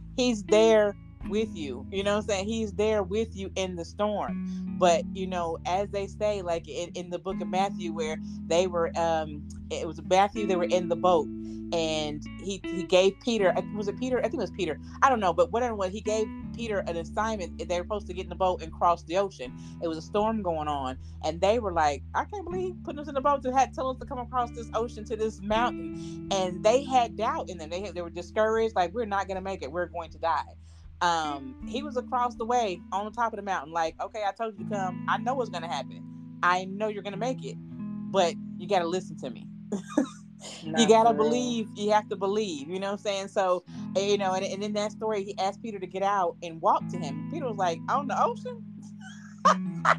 He's 0.16 0.44
there 0.44 0.94
with 1.28 1.54
you. 1.54 1.86
You 1.90 2.02
know 2.04 2.16
what 2.16 2.24
I'm 2.24 2.28
saying? 2.28 2.46
He's 2.46 2.72
there 2.72 3.02
with 3.02 3.36
you 3.36 3.50
in 3.56 3.76
the 3.76 3.84
storm. 3.84 4.76
But 4.78 5.04
you 5.14 5.26
know, 5.26 5.58
as 5.66 5.90
they 5.90 6.06
say, 6.06 6.42
like 6.42 6.68
in, 6.68 6.90
in 6.90 7.10
the 7.10 7.18
book 7.18 7.40
of 7.40 7.48
Matthew, 7.48 7.92
where 7.92 8.16
they 8.46 8.66
were 8.66 8.90
um 8.96 9.42
it 9.70 9.86
was 9.86 10.00
Matthew, 10.02 10.46
they 10.46 10.56
were 10.56 10.64
in 10.64 10.88
the 10.88 10.96
boat 10.96 11.26
and 11.72 12.22
he 12.40 12.60
he 12.64 12.84
gave 12.84 13.18
Peter 13.20 13.52
was 13.74 13.88
it 13.88 13.98
Peter? 13.98 14.18
I 14.18 14.22
think 14.22 14.34
it 14.34 14.38
was 14.38 14.50
Peter. 14.52 14.78
I 15.02 15.08
don't 15.08 15.20
know, 15.20 15.32
but 15.32 15.50
whatever 15.50 15.74
was 15.74 15.90
he 15.90 16.00
gave 16.00 16.26
Peter 16.54 16.78
an 16.86 16.96
assignment. 16.96 17.68
They 17.68 17.80
were 17.80 17.84
supposed 17.84 18.06
to 18.06 18.14
get 18.14 18.24
in 18.24 18.28
the 18.28 18.36
boat 18.36 18.62
and 18.62 18.72
cross 18.72 19.02
the 19.02 19.16
ocean. 19.16 19.52
It 19.82 19.88
was 19.88 19.98
a 19.98 20.02
storm 20.02 20.42
going 20.42 20.68
on, 20.68 20.98
and 21.24 21.40
they 21.40 21.58
were 21.58 21.72
like, 21.72 22.02
"I 22.14 22.24
can't 22.24 22.44
believe 22.44 22.74
putting 22.84 23.00
us 23.00 23.08
in 23.08 23.14
the 23.14 23.20
boat 23.20 23.42
to 23.42 23.52
have 23.52 23.72
tell 23.72 23.90
us 23.90 23.98
to 23.98 24.06
come 24.06 24.18
across 24.18 24.50
this 24.52 24.68
ocean 24.74 25.04
to 25.06 25.16
this 25.16 25.40
mountain." 25.40 26.28
And 26.30 26.62
they 26.62 26.84
had 26.84 27.16
doubt 27.16 27.48
in 27.48 27.58
them. 27.58 27.70
They 27.70 27.80
had, 27.80 27.94
they 27.94 28.02
were 28.02 28.10
discouraged, 28.10 28.76
like 28.76 28.94
we're 28.94 29.06
not 29.06 29.26
going 29.26 29.36
to 29.36 29.42
make 29.42 29.62
it. 29.62 29.72
We're 29.72 29.86
going 29.86 30.10
to 30.10 30.18
die. 30.18 30.54
Um, 31.00 31.56
he 31.66 31.82
was 31.82 31.96
across 31.96 32.34
the 32.36 32.44
way 32.44 32.80
on 32.92 33.04
the 33.04 33.10
top 33.10 33.32
of 33.32 33.36
the 33.36 33.42
mountain, 33.42 33.72
like, 33.72 34.00
"Okay, 34.00 34.22
I 34.26 34.32
told 34.32 34.58
you 34.58 34.64
to 34.64 34.70
come. 34.70 35.04
I 35.08 35.18
know 35.18 35.34
what's 35.34 35.50
going 35.50 35.62
to 35.62 35.68
happen. 35.68 36.02
I 36.42 36.64
know 36.64 36.88
you're 36.88 37.02
going 37.02 37.14
to 37.14 37.18
make 37.18 37.44
it, 37.44 37.56
but 38.10 38.34
you 38.58 38.68
got 38.68 38.80
to 38.80 38.88
listen 38.88 39.16
to 39.18 39.30
me." 39.30 39.46
you 40.62 40.86
gotta 40.88 41.14
believe 41.14 41.68
you 41.74 41.90
have 41.90 42.06
to 42.08 42.16
believe 42.16 42.68
you 42.68 42.78
know 42.78 42.88
what 42.88 42.92
i'm 42.92 42.98
saying 42.98 43.28
so 43.28 43.64
you 43.96 44.18
know 44.18 44.34
and, 44.34 44.44
and 44.44 44.62
in 44.62 44.74
that 44.74 44.92
story 44.92 45.24
he 45.24 45.38
asked 45.38 45.62
peter 45.62 45.78
to 45.78 45.86
get 45.86 46.02
out 46.02 46.36
and 46.42 46.60
walk 46.60 46.86
to 46.88 46.98
him 46.98 47.28
peter 47.30 47.46
was 47.46 47.56
like 47.56 47.80
on 47.88 48.06
the 48.06 48.22
ocean 48.22 48.62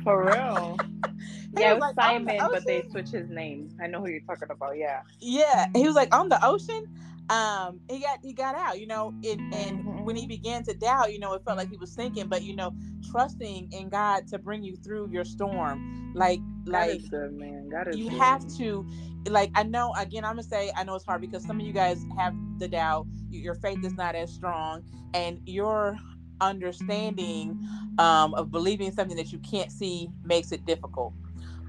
for 0.04 0.26
real 0.26 0.78
yeah, 1.58 1.72
it 1.72 1.74
was 1.74 1.82
like, 1.82 1.96
Simon, 1.96 2.38
but 2.52 2.66
they 2.66 2.84
switched 2.92 3.12
his 3.12 3.30
name. 3.30 3.70
I 3.82 3.88
know 3.88 4.00
who 4.00 4.10
you're 4.10 4.22
talking 4.22 4.50
about. 4.52 4.78
Yeah. 4.78 5.02
Yeah, 5.20 5.68
he 5.74 5.84
was 5.84 5.96
like 5.96 6.14
on 6.14 6.30
the 6.30 6.44
ocean. 6.46 6.86
Um, 7.30 7.80
he 7.90 8.00
got 8.00 8.20
he 8.22 8.34
got 8.34 8.56
out, 8.56 8.80
you 8.80 8.86
know, 8.86 9.14
it, 9.24 9.40
and 9.40 9.80
mm-hmm. 9.80 10.04
when 10.04 10.16
he 10.16 10.28
began 10.28 10.64
to 10.66 10.74
doubt, 10.74 11.12
you 11.12 11.20
know, 11.20 11.34
it 11.34 11.44
felt 11.44 11.58
like 11.58 11.70
he 11.70 11.78
was 11.78 11.92
sinking. 11.92 12.28
But 12.28 12.44
you 12.44 12.56
know, 12.56 12.74
trusting 13.12 13.72
in 13.72 13.90
God 13.90 14.28
to 14.28 14.38
bring 14.38 14.64
you 14.64 14.76
through 14.76 15.10
your 15.12 15.26
storm, 15.26 16.12
like 16.14 16.40
like 16.66 17.02
good, 17.10 17.34
man. 17.34 17.70
You 17.94 18.10
good. 18.10 18.20
have 18.20 18.48
to, 18.58 18.86
like 19.28 19.50
I 19.56 19.64
know. 19.64 19.94
Again, 19.98 20.24
I'm 20.24 20.34
gonna 20.34 20.44
say 20.44 20.72
I 20.76 20.84
know 20.84 20.96
it's 20.96 21.06
hard 21.06 21.22
because 21.22 21.44
some 21.44 21.60
of 21.60 21.66
you 21.66 21.74
guys 21.74 22.06
have 22.18 22.36
the 22.60 22.68
doubt. 22.68 23.08
Your 23.30 23.56
faith 23.56 23.84
is 23.84 23.94
not 23.94 24.14
as 24.14 24.32
strong, 24.32 24.84
and 25.16 25.40
your 25.46 25.98
understanding 26.42 27.58
um, 27.98 28.34
of 28.36 28.52
believing 28.52 28.92
something 28.92 29.18
that 29.18 29.32
you 29.32 29.40
can't 29.40 29.72
see 29.72 30.10
makes 30.24 30.52
it 30.52 30.66
difficult 30.66 31.14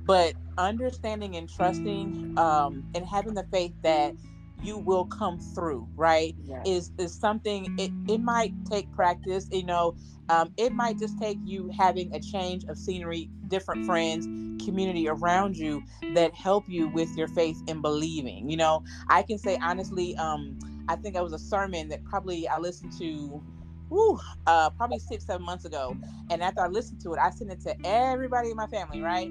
but 0.07 0.35
understanding 0.57 1.37
and 1.37 1.49
trusting 1.49 2.39
um, 2.39 2.85
and 2.95 3.05
having 3.05 3.35
the 3.35 3.45
faith 3.51 3.73
that 3.83 4.15
you 4.63 4.79
will 4.79 5.05
come 5.07 5.39
through 5.39 5.89
right 5.97 6.35
yes. 6.43 6.63
is 6.67 6.93
is 6.99 7.19
something 7.19 7.75
it, 7.79 7.91
it 8.09 8.19
might 8.19 8.53
take 8.69 8.91
practice 8.93 9.49
you 9.51 9.65
know 9.65 9.95
um, 10.29 10.53
it 10.57 10.73
might 10.73 10.99
just 10.99 11.19
take 11.21 11.39
you 11.45 11.71
having 11.77 12.13
a 12.15 12.21
change 12.21 12.65
of 12.65 12.77
scenery 12.77 13.31
different 13.49 13.85
friends 13.87 14.27
community 14.65 15.09
around 15.09 15.57
you 15.57 15.83
that 16.15 16.35
help 16.35 16.65
you 16.69 16.89
with 16.89 17.09
your 17.17 17.29
faith 17.29 17.63
and 17.69 17.83
believing 17.83 18.49
you 18.49 18.57
know 18.57 18.83
i 19.09 19.23
can 19.23 19.39
say 19.39 19.59
honestly 19.63 20.17
um, 20.17 20.59
i 20.89 20.97
think 20.97 21.15
it 21.15 21.23
was 21.23 21.33
a 21.33 21.39
sermon 21.39 21.89
that 21.89 22.03
probably 22.05 22.49
i 22.49 22.59
listened 22.59 22.93
to 22.99 23.43
whew, 23.89 24.19
uh, 24.47 24.71
probably 24.71 24.99
six 24.99 25.25
seven 25.27 25.45
months 25.45 25.65
ago 25.65 25.97
and 26.31 26.43
after 26.43 26.61
i 26.61 26.69
listened 26.69 27.01
to 27.01 27.13
it 27.13 27.19
i 27.19 27.31
sent 27.31 27.51
it 27.51 27.61
to 27.61 27.75
everybody 27.85 28.51
in 28.51 28.57
my 28.57 28.67
family 28.67 29.01
right? 29.01 29.29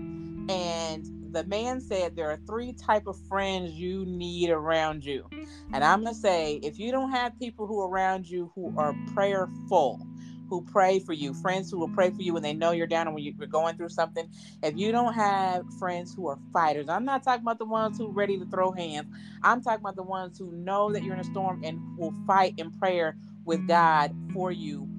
And 0.48 1.34
the 1.34 1.44
man 1.46 1.82
said 1.82 2.16
there 2.16 2.30
are 2.30 2.38
three 2.48 2.74
type 2.74 3.08
of 3.08 3.18
friends 3.28 3.74
you 3.74 4.06
need 4.06 4.50
around 4.50 5.04
you. 5.04 5.28
And 5.74 5.84
i'm 5.84 6.04
going 6.04 6.14
to 6.14 6.20
say 6.20 6.60
if 6.64 6.80
you 6.80 6.92
don't 6.92 7.12
have 7.12 7.38
people 7.40 7.68
who 7.68 7.82
are 7.82 7.90
around 7.90 8.30
you 8.30 8.52
who 8.56 8.74
are 8.78 8.96
prayerful 9.14 10.02
who 10.48 10.62
pray 10.62 11.00
for 11.00 11.14
you 11.14 11.34
friends 11.34 11.72
who 11.72 11.80
will 11.80 11.90
pray 11.90 12.12
for 12.12 12.22
you 12.22 12.34
when 12.34 12.44
they 12.44 12.54
know 12.54 12.72
you're 12.72 12.86
down 12.86 13.08
and 13.08 13.16
when 13.16 13.24
you're 13.24 13.48
going 13.48 13.76
through 13.76 13.90
something 13.90 14.30
if 14.62 14.78
you 14.78 14.92
don't 14.92 15.14
have 15.14 15.64
friends 15.80 16.14
who 16.16 16.28
are 16.28 16.38
fighters 16.54 16.88
i'm 16.88 17.04
not 17.04 17.24
talking 17.24 17.42
about 17.42 17.58
the 17.58 17.66
ones 17.66 17.98
who 17.98 18.08
are 18.10 18.14
ready 18.14 18.38
to 18.38 18.46
throw 18.46 18.72
hands. 18.72 19.08
I'm 19.44 19.62
talking 19.62 19.82
about 19.82 19.96
the 19.96 20.04
ones 20.04 20.38
who 20.38 20.52
know 20.52 20.92
that 20.92 21.04
you're 21.04 21.14
in 21.16 21.20
a 21.20 21.26
storm 21.26 21.62
and 21.64 21.80
will 21.98 22.14
fight 22.28 22.54
in 22.58 22.72
prayer 22.72 23.18
with 23.46 23.66
god 23.68 24.14
for 24.34 24.52
you 24.52 24.90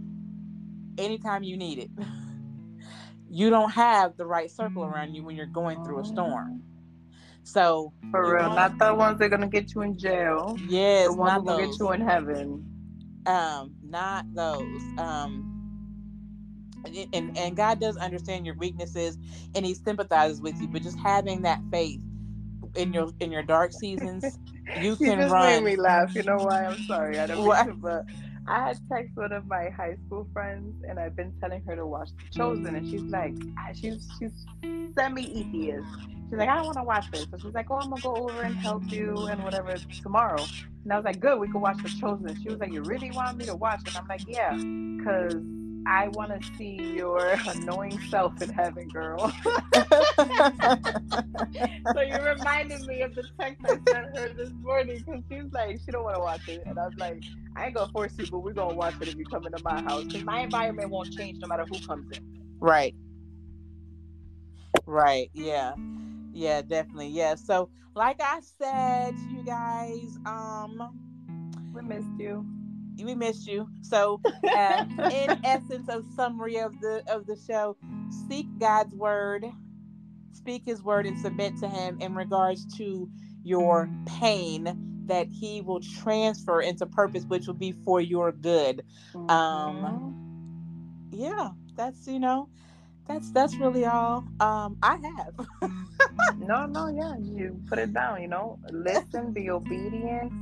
anytime 0.99 1.43
you 1.43 1.57
need 1.57 1.79
it 1.79 1.91
you 3.31 3.51
don't 3.51 3.71
have 3.71 4.17
the 4.17 4.27
right 4.27 4.51
circle 4.51 4.85
around 4.85 5.15
you 5.15 5.25
when 5.25 5.37
you're 5.37 5.47
going 5.47 5.83
through 5.85 6.01
a 6.01 6.05
storm. 6.05 6.63
So 7.45 7.93
for 8.11 8.35
real, 8.35 8.55
not 8.55 8.79
the 8.79 8.95
ones 8.95 9.19
that 9.19 9.27
are 9.27 9.29
gonna 9.29 9.49
get 9.49 9.75
you 9.75 9.83
in 9.83 9.99
jail. 9.99 10.57
Yes, 10.69 11.07
the 11.07 11.13
ones 11.13 11.45
not 11.45 11.47
gonna 11.47 11.67
get 11.67 11.79
you 11.79 11.93
in 11.93 12.01
heaven. 12.01 12.65
Um, 13.27 13.75
not 13.83 14.25
those. 14.35 14.83
Um, 14.99 15.53
and 17.13 17.37
and 17.37 17.57
God 17.57 17.81
does 17.81 17.97
understand 17.97 18.47
your 18.47 18.57
weaknesses, 18.57 19.19
and 19.55 19.67
He 19.67 19.75
sympathizes 19.75 20.41
with 20.41 20.61
you. 20.61 20.69
But 20.69 20.83
just 20.83 20.99
having 20.99 21.43
that 21.43 21.61
faith 21.71 22.01
in 22.75 22.93
your 22.93 23.11
in 23.21 23.33
your 23.33 23.43
dark 23.43 23.73
seasons, 23.73 24.39
you 24.81 24.97
can 24.97 25.19
just 25.19 25.33
run. 25.33 25.65
Made 25.65 25.73
me 25.73 25.77
laugh. 25.77 26.15
You 26.15 26.23
know 26.23 26.39
why? 26.39 26.65
I'm 26.65 26.83
sorry. 26.83 27.19
I 27.19 27.27
don't. 27.27 27.45
Mean 27.45 27.67
to, 27.67 27.75
but 27.75 28.05
I 28.49 28.69
had 28.69 28.79
text 28.91 29.17
one 29.17 29.33
of 29.33 29.47
my 29.47 29.71
high 29.71 29.97
school 30.07 30.29
friends, 30.33 30.85
and 30.89 30.99
I've 30.99 31.17
been 31.17 31.33
telling 31.41 31.63
her 31.67 31.77
to 31.77 31.87
watch 31.87 32.11
The 32.17 32.39
Chosen, 32.39 32.75
and 32.77 32.89
she's 32.89 33.03
like, 33.03 33.35
ah, 33.59 33.73
she's 33.73 34.09
she's 34.19 34.47
semi-atheist. 34.97 35.87
She's 36.29 36.39
like, 36.39 36.49
I 36.49 36.57
don't 36.57 36.67
want 36.67 36.79
to 36.79 36.83
watch 36.83 37.11
this. 37.11 37.27
So 37.31 37.39
she's 37.39 37.55
like, 37.55 37.71
Oh, 37.71 37.77
I'm 37.77 37.91
gonna 37.91 38.03
go 38.03 38.17
over 38.17 38.43
and 38.43 38.57
help 38.57 38.91
you 38.91 39.15
and 39.27 39.43
whatever 39.45 39.77
tomorrow. 40.03 40.45
And 40.85 40.93
I 40.93 40.97
was 40.97 41.05
like, 41.05 41.21
Good, 41.21 41.39
we 41.39 41.49
can 41.49 41.61
watch 41.61 41.81
The 41.83 41.89
Chosen. 41.89 42.37
She 42.43 42.49
was 42.49 42.59
like, 42.59 42.73
You 42.73 42.83
really 42.83 43.11
want 43.13 43.37
me 43.37 43.45
to 43.45 43.55
watch 43.55 43.83
it? 43.83 43.89
And 43.89 43.99
I'm 43.99 44.09
like, 44.09 44.23
Yeah, 44.27 44.53
because 44.53 45.35
I 45.87 46.09
want 46.09 46.31
to 46.31 46.41
see 46.57 46.95
your 46.95 47.39
annoying 47.47 48.01
self 48.11 48.41
in 48.43 48.51
heaven, 48.51 48.89
girl. 48.89 49.33
so 49.75 49.85
you 52.03 52.21
reminded 52.21 52.85
me 52.87 53.03
of 53.03 53.15
the 53.15 53.25
text 53.41 53.63
I 53.65 53.77
sent 53.93 54.17
her 54.17 54.29
this 54.37 54.51
morning 54.63 55.05
because 55.07 55.23
she's 55.31 55.53
like, 55.53 55.81
she 55.85 55.93
don't 55.93 56.03
want 56.03 56.17
to 56.17 56.21
watch 56.21 56.41
it, 56.49 56.65
and 56.67 56.77
I 56.79 56.87
was 56.87 56.95
like, 56.99 57.23
I 57.57 57.67
ain't 57.67 57.75
gonna 57.75 57.91
force 57.93 58.15
you, 58.19 58.27
but 58.27 58.41
we're 58.41 58.53
gonna 58.53 58.75
watch 58.75 58.95
it 59.01 59.09
if 59.09 59.17
you 59.17 59.25
come 59.25 59.47
into 59.47 59.61
my 59.61 59.81
house 59.83 60.05
because 60.05 60.25
my 60.25 60.41
environment 60.41 60.91
won't 60.91 61.11
change 61.17 61.39
no 61.41 61.49
matter 61.49 61.65
who 61.65 61.79
comes 61.87 62.07
in. 62.11 62.19
Right. 62.61 62.95
Right. 64.87 65.31
Yeah. 65.35 65.75
Yeah. 66.33 66.63
Definitely. 66.63 67.09
Yeah. 67.09 67.37
So, 67.37 67.71
like 67.95 68.21
I 68.21 68.41
said, 68.41 69.15
you 69.31 69.45
guys, 69.45 70.19
um, 70.27 70.91
we 71.73 71.83
missed 71.83 72.07
you 72.19 72.45
we 73.05 73.15
missed 73.15 73.47
you. 73.47 73.69
So, 73.83 74.21
uh, 74.45 74.85
in 75.13 75.41
essence, 75.45 75.89
of 75.89 76.05
summary 76.15 76.59
of 76.59 76.79
the 76.81 77.03
of 77.09 77.27
the 77.27 77.37
show, 77.37 77.77
seek 78.29 78.47
God's 78.59 78.95
word, 78.95 79.45
speak 80.33 80.65
His 80.65 80.83
word, 80.83 81.07
and 81.07 81.19
submit 81.21 81.57
to 81.59 81.69
Him 81.69 81.99
in 82.01 82.15
regards 82.15 82.65
to 82.79 83.09
your 83.43 83.89
pain 84.07 85.05
that 85.07 85.29
He 85.29 85.61
will 85.61 85.81
transfer 85.81 86.61
into 86.61 86.87
purpose, 86.87 87.25
which 87.25 87.47
will 87.47 87.55
be 87.55 87.73
for 87.85 88.01
your 88.01 88.33
good. 88.33 88.83
Um, 89.15 89.29
mm-hmm. 89.29 89.85
Um, 89.85 91.09
yeah, 91.11 91.51
that's 91.77 92.07
you 92.07 92.19
know, 92.19 92.49
that's 93.07 93.31
that's 93.31 93.57
really 93.57 93.85
all 93.85 94.25
um 94.41 94.77
I 94.83 94.97
have. 95.17 95.71
no, 96.39 96.67
no, 96.67 96.89
yeah, 96.89 97.17
you 97.19 97.61
put 97.69 97.79
it 97.79 97.93
down. 97.93 98.23
You 98.23 98.29
know, 98.29 98.59
listen, 98.71 99.33
be 99.33 99.51
obedient 99.51 100.33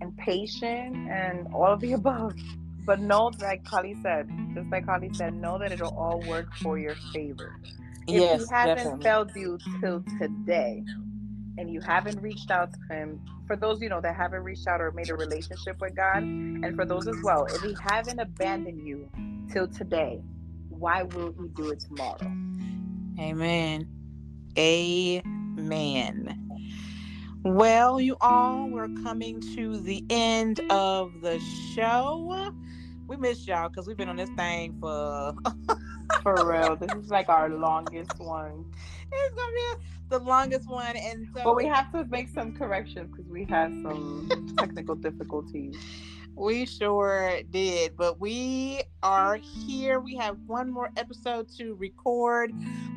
and 0.00 0.16
patient 0.16 0.96
and 1.10 1.46
all 1.54 1.72
of 1.72 1.80
the 1.80 1.92
above. 1.94 2.34
But 2.84 3.00
know, 3.00 3.30
like 3.40 3.64
Carly 3.64 3.94
said, 4.02 4.30
just 4.54 4.70
like 4.70 4.86
Carly 4.86 5.10
said, 5.12 5.34
know 5.34 5.58
that 5.58 5.72
it'll 5.72 5.94
all 5.96 6.22
work 6.26 6.48
for 6.62 6.78
your 6.78 6.94
favor. 7.12 7.52
If 8.06 8.14
yes, 8.14 8.40
he 8.40 8.46
hasn't 8.54 8.76
definitely. 8.76 9.04
failed 9.04 9.30
you 9.36 9.58
till 9.80 10.02
today, 10.18 10.82
and 11.58 11.70
you 11.70 11.80
haven't 11.82 12.22
reached 12.22 12.50
out 12.50 12.70
to 12.72 12.94
him, 12.94 13.20
for 13.46 13.56
those 13.56 13.82
you 13.82 13.90
know 13.90 14.00
that 14.00 14.16
haven't 14.16 14.42
reached 14.42 14.66
out 14.66 14.80
or 14.80 14.90
made 14.92 15.10
a 15.10 15.14
relationship 15.14 15.76
with 15.80 15.94
God, 15.94 16.22
and 16.22 16.74
for 16.76 16.86
those 16.86 17.06
as 17.06 17.16
well, 17.22 17.44
if 17.44 17.60
he 17.60 17.76
haven't 17.82 18.20
abandoned 18.20 18.86
you 18.86 19.10
till 19.52 19.68
today, 19.68 20.20
why 20.70 21.02
will 21.02 21.34
he 21.38 21.48
do 21.48 21.70
it 21.70 21.80
tomorrow? 21.80 22.32
Amen. 23.20 23.86
Amen. 24.56 26.47
Well, 27.44 28.00
you 28.00 28.16
all, 28.20 28.68
we're 28.68 28.88
coming 29.02 29.40
to 29.54 29.78
the 29.78 30.04
end 30.10 30.60
of 30.70 31.20
the 31.20 31.38
show. 31.72 32.52
We 33.06 33.16
missed 33.16 33.46
y'all 33.46 33.68
because 33.68 33.86
we've 33.86 33.96
been 33.96 34.08
on 34.08 34.16
this 34.16 34.30
thing 34.30 34.76
for 34.80 35.34
for 36.22 36.50
real. 36.50 36.76
This 36.76 36.92
is 36.94 37.10
like 37.10 37.28
our 37.28 37.48
longest 37.48 38.18
one. 38.18 38.64
It's 39.12 39.34
gonna 39.34 39.52
be 39.52 39.84
the 40.08 40.18
longest 40.18 40.68
one, 40.68 40.96
and 40.96 41.28
so 41.34 41.44
but 41.44 41.56
we 41.56 41.64
have 41.66 41.92
to 41.92 42.04
make 42.06 42.28
some 42.28 42.54
corrections 42.54 43.10
because 43.10 43.30
we 43.30 43.44
had 43.44 43.70
some 43.82 44.54
technical 44.58 44.96
difficulties. 44.96 45.76
We 46.34 46.66
sure 46.66 47.40
did. 47.50 47.96
But 47.96 48.20
we 48.20 48.82
are 49.02 49.36
here. 49.36 50.00
We 50.00 50.16
have 50.16 50.38
one 50.46 50.70
more 50.70 50.90
episode 50.96 51.48
to 51.56 51.74
record. 51.74 52.52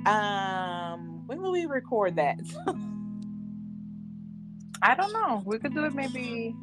Um, 0.05 1.27
when 1.27 1.41
will 1.41 1.51
we 1.51 1.67
record 1.67 2.15
that? 2.15 2.39
I 4.81 4.95
don't 4.95 5.13
know. 5.13 5.43
We 5.45 5.59
could 5.59 5.73
do 5.73 5.85
it 5.85 5.93
maybe. 5.93 6.55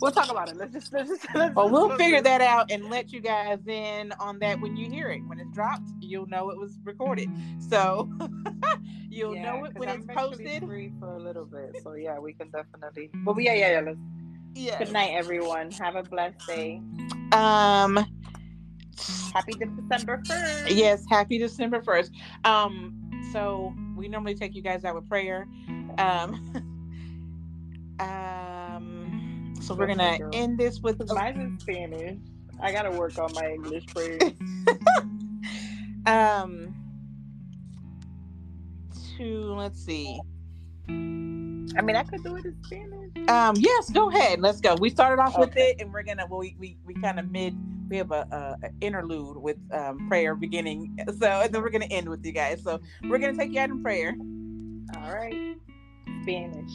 We'll 0.00 0.10
talk 0.10 0.30
about 0.30 0.48
it. 0.50 0.56
Let's 0.56 0.72
just 0.72 0.92
let's 0.92 1.08
just. 1.08 1.26
Let's 1.34 1.54
well, 1.54 1.70
we'll 1.70 1.86
let's 1.88 2.02
figure 2.02 2.20
that 2.20 2.40
out 2.40 2.70
and 2.72 2.86
let 2.90 3.12
you 3.12 3.20
guys 3.20 3.60
in 3.68 4.12
on 4.18 4.38
that 4.40 4.60
when 4.60 4.76
you 4.76 4.90
hear 4.90 5.10
it. 5.10 5.20
When 5.26 5.38
it's 5.38 5.52
dropped, 5.52 5.88
you'll 6.00 6.26
know 6.26 6.50
it 6.50 6.58
was 6.58 6.76
recorded. 6.84 7.28
So 7.60 8.10
you'll 9.08 9.36
Yeah, 9.36 9.42
know 9.42 9.64
it 9.64 9.74
'cause 9.74 9.80
when 9.80 9.88
I'm 9.88 10.02
it's 10.08 10.12
posted. 10.12 10.64
Free 10.64 10.92
for 10.98 11.14
a 11.14 11.20
little 11.22 11.44
bit, 11.44 11.76
so 11.84 11.94
yeah, 11.94 12.18
we 12.18 12.32
can 12.32 12.50
definitely. 12.50 13.10
But 13.24 13.40
yeah, 13.40 13.54
yeah, 13.54 13.70
yeah. 13.72 13.80
Let's. 13.80 13.98
Yeah. 14.54 14.78
Good 14.78 14.92
night, 14.92 15.10
everyone. 15.12 15.70
Have 15.72 15.94
a 15.96 16.02
blessed 16.02 16.40
day. 16.48 16.80
Um. 17.32 18.04
Happy 19.34 19.52
December 19.52 20.22
first. 20.26 20.70
Yes, 20.70 21.04
happy 21.08 21.38
December 21.38 21.80
1st. 21.82 22.10
Um, 22.46 22.94
so 23.32 23.74
we 23.94 24.08
normally 24.08 24.34
take 24.34 24.54
you 24.54 24.62
guys 24.62 24.84
out 24.84 24.94
with 24.94 25.06
prayer. 25.08 25.46
Um, 25.98 26.40
um 27.98 29.54
so 29.60 29.74
we're 29.74 29.86
gonna 29.86 30.18
end 30.32 30.58
this 30.58 30.80
with 30.80 31.00
Mine's 31.12 31.38
in 31.38 31.58
Spanish. 31.58 32.18
I 32.60 32.72
gotta 32.72 32.90
work 32.90 33.18
on 33.18 33.32
my 33.34 33.52
English 33.52 33.86
prayers. 33.86 34.22
um 36.06 36.74
to 39.16 39.54
let's 39.54 39.84
see. 39.84 40.20
I 40.88 41.82
mean, 41.82 41.96
I 41.96 42.04
could 42.04 42.22
do 42.22 42.36
it 42.36 42.44
in 42.44 42.56
Spanish. 42.64 43.28
Um, 43.28 43.56
yes, 43.58 43.90
go 43.90 44.08
ahead. 44.08 44.40
Let's 44.40 44.60
go. 44.60 44.76
We 44.76 44.88
started 44.88 45.20
off 45.20 45.38
with 45.38 45.56
it 45.56 45.80
and 45.80 45.92
we're 45.92 46.02
gonna 46.02 46.26
well, 46.28 46.40
we 46.40 46.56
we, 46.58 46.78
we 46.84 46.94
kind 46.94 47.18
of 47.18 47.30
mid 47.30 47.56
we 47.88 47.96
have 47.98 48.10
a, 48.10 48.26
a, 48.30 48.66
a 48.66 48.70
interlude 48.80 49.36
with 49.36 49.58
um 49.72 50.08
prayer 50.08 50.34
beginning. 50.34 50.96
So 51.18 51.26
and 51.26 51.52
then 51.52 51.62
we're 51.62 51.70
gonna 51.70 51.86
end 51.86 52.08
with 52.08 52.24
you 52.24 52.32
guys. 52.32 52.62
So 52.62 52.80
we're 53.04 53.18
gonna 53.18 53.36
take 53.36 53.52
you 53.52 53.60
out 53.60 53.70
in 53.70 53.82
prayer. 53.82 54.14
All 54.96 55.12
right. 55.12 55.56
Spanish. 56.22 56.72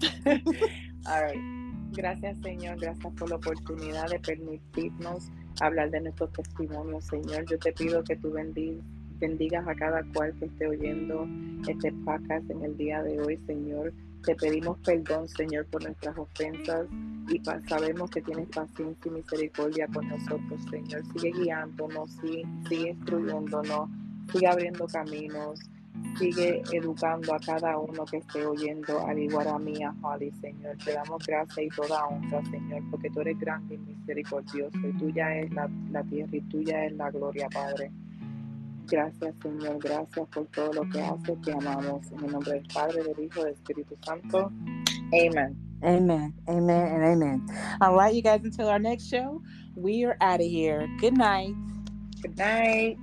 All 1.06 1.24
right. 1.24 1.58
Gracias, 1.92 2.38
Señor. 2.42 2.78
Gracias 2.78 3.12
por 3.14 3.28
la 3.28 3.36
oportunidad 3.36 4.08
de 4.10 4.18
permitirnos 4.20 5.30
hablar 5.60 5.90
de 5.90 6.00
nuestros 6.02 6.32
testimonios, 6.32 7.04
Señor. 7.06 7.44
Yo 7.46 7.58
te 7.58 7.72
pido 7.72 8.04
que 8.04 8.16
tú 8.16 8.32
bendi- 8.32 8.80
bendigas 9.18 9.66
a 9.66 9.74
cada 9.74 10.02
cual 10.14 10.34
que 10.38 10.46
esté 10.46 10.66
oyendo 10.68 11.26
este 11.66 11.92
podcast 12.04 12.48
en 12.50 12.62
el 12.62 12.76
día 12.76 13.02
de 13.02 13.20
hoy, 13.20 13.36
Señor. 13.46 13.92
Te 14.24 14.34
pedimos 14.34 14.78
perdón, 14.84 15.28
Señor, 15.28 15.66
por 15.66 15.82
nuestras 15.82 16.16
ofensas 16.18 16.86
y 17.28 17.40
sabemos 17.68 18.10
que 18.10 18.20
tienes 18.20 18.48
paciencia 18.48 19.10
y 19.10 19.14
misericordia 19.14 19.86
con 19.88 20.08
nosotros, 20.08 20.60
Señor. 20.70 21.02
Sigue 21.12 21.32
guiándonos, 21.42 22.10
sigue, 22.20 22.44
sigue 22.68 22.90
instruyéndonos, 22.90 23.88
sigue 24.32 24.46
abriendo 24.46 24.86
caminos, 24.86 25.60
sigue 26.18 26.62
educando 26.72 27.34
a 27.34 27.38
cada 27.38 27.78
uno 27.78 28.04
que 28.04 28.18
esté 28.18 28.44
oyendo, 28.44 29.06
al 29.06 29.18
igual 29.18 29.48
a 29.48 29.58
mí, 29.58 29.82
a 29.82 29.94
Holly, 30.02 30.32
Señor. 30.40 30.76
Te 30.84 30.92
damos 30.92 31.24
gracias 31.26 31.58
y 31.58 31.68
toda 31.68 32.06
honra, 32.06 32.42
Señor, 32.50 32.82
porque 32.90 33.10
tú 33.10 33.20
eres 33.20 33.38
grande 33.38 33.76
y 33.76 33.78
misericordioso 33.78 34.78
y 34.78 34.92
tuya 34.98 35.38
es 35.38 35.52
la, 35.52 35.70
la 35.90 36.02
tierra 36.04 36.36
y 36.36 36.40
tuya 36.42 36.84
es 36.86 36.92
la 36.94 37.10
gloria, 37.10 37.48
Padre. 37.48 37.90
Gracias, 38.90 39.34
Señor, 39.42 39.78
gracias 39.78 40.26
por 40.28 40.46
todo 40.46 40.72
lo 40.72 40.88
que 40.88 41.02
haces. 41.02 41.40
Te 41.42 41.52
amamos. 41.52 42.10
En 42.10 42.24
el 42.24 42.32
nombre 42.32 42.54
del 42.54 42.68
Padre, 42.72 43.04
del 43.04 43.24
Hijo 43.24 43.44
del 43.44 43.52
Espíritu 43.52 43.96
Santo. 44.02 44.50
Amen. 45.12 45.56
Amen. 45.82 46.34
Amen 46.48 46.86
and 46.86 47.04
amen. 47.04 47.46
All 47.80 47.94
right, 47.94 48.14
you 48.14 48.22
guys, 48.22 48.42
until 48.42 48.68
our 48.68 48.78
next 48.78 49.08
show, 49.08 49.42
we 49.76 50.04
are 50.04 50.16
out 50.20 50.40
of 50.40 50.46
here. 50.46 50.88
Good 51.00 51.16
night. 51.16 51.54
Good 52.22 52.36
night. 52.36 52.98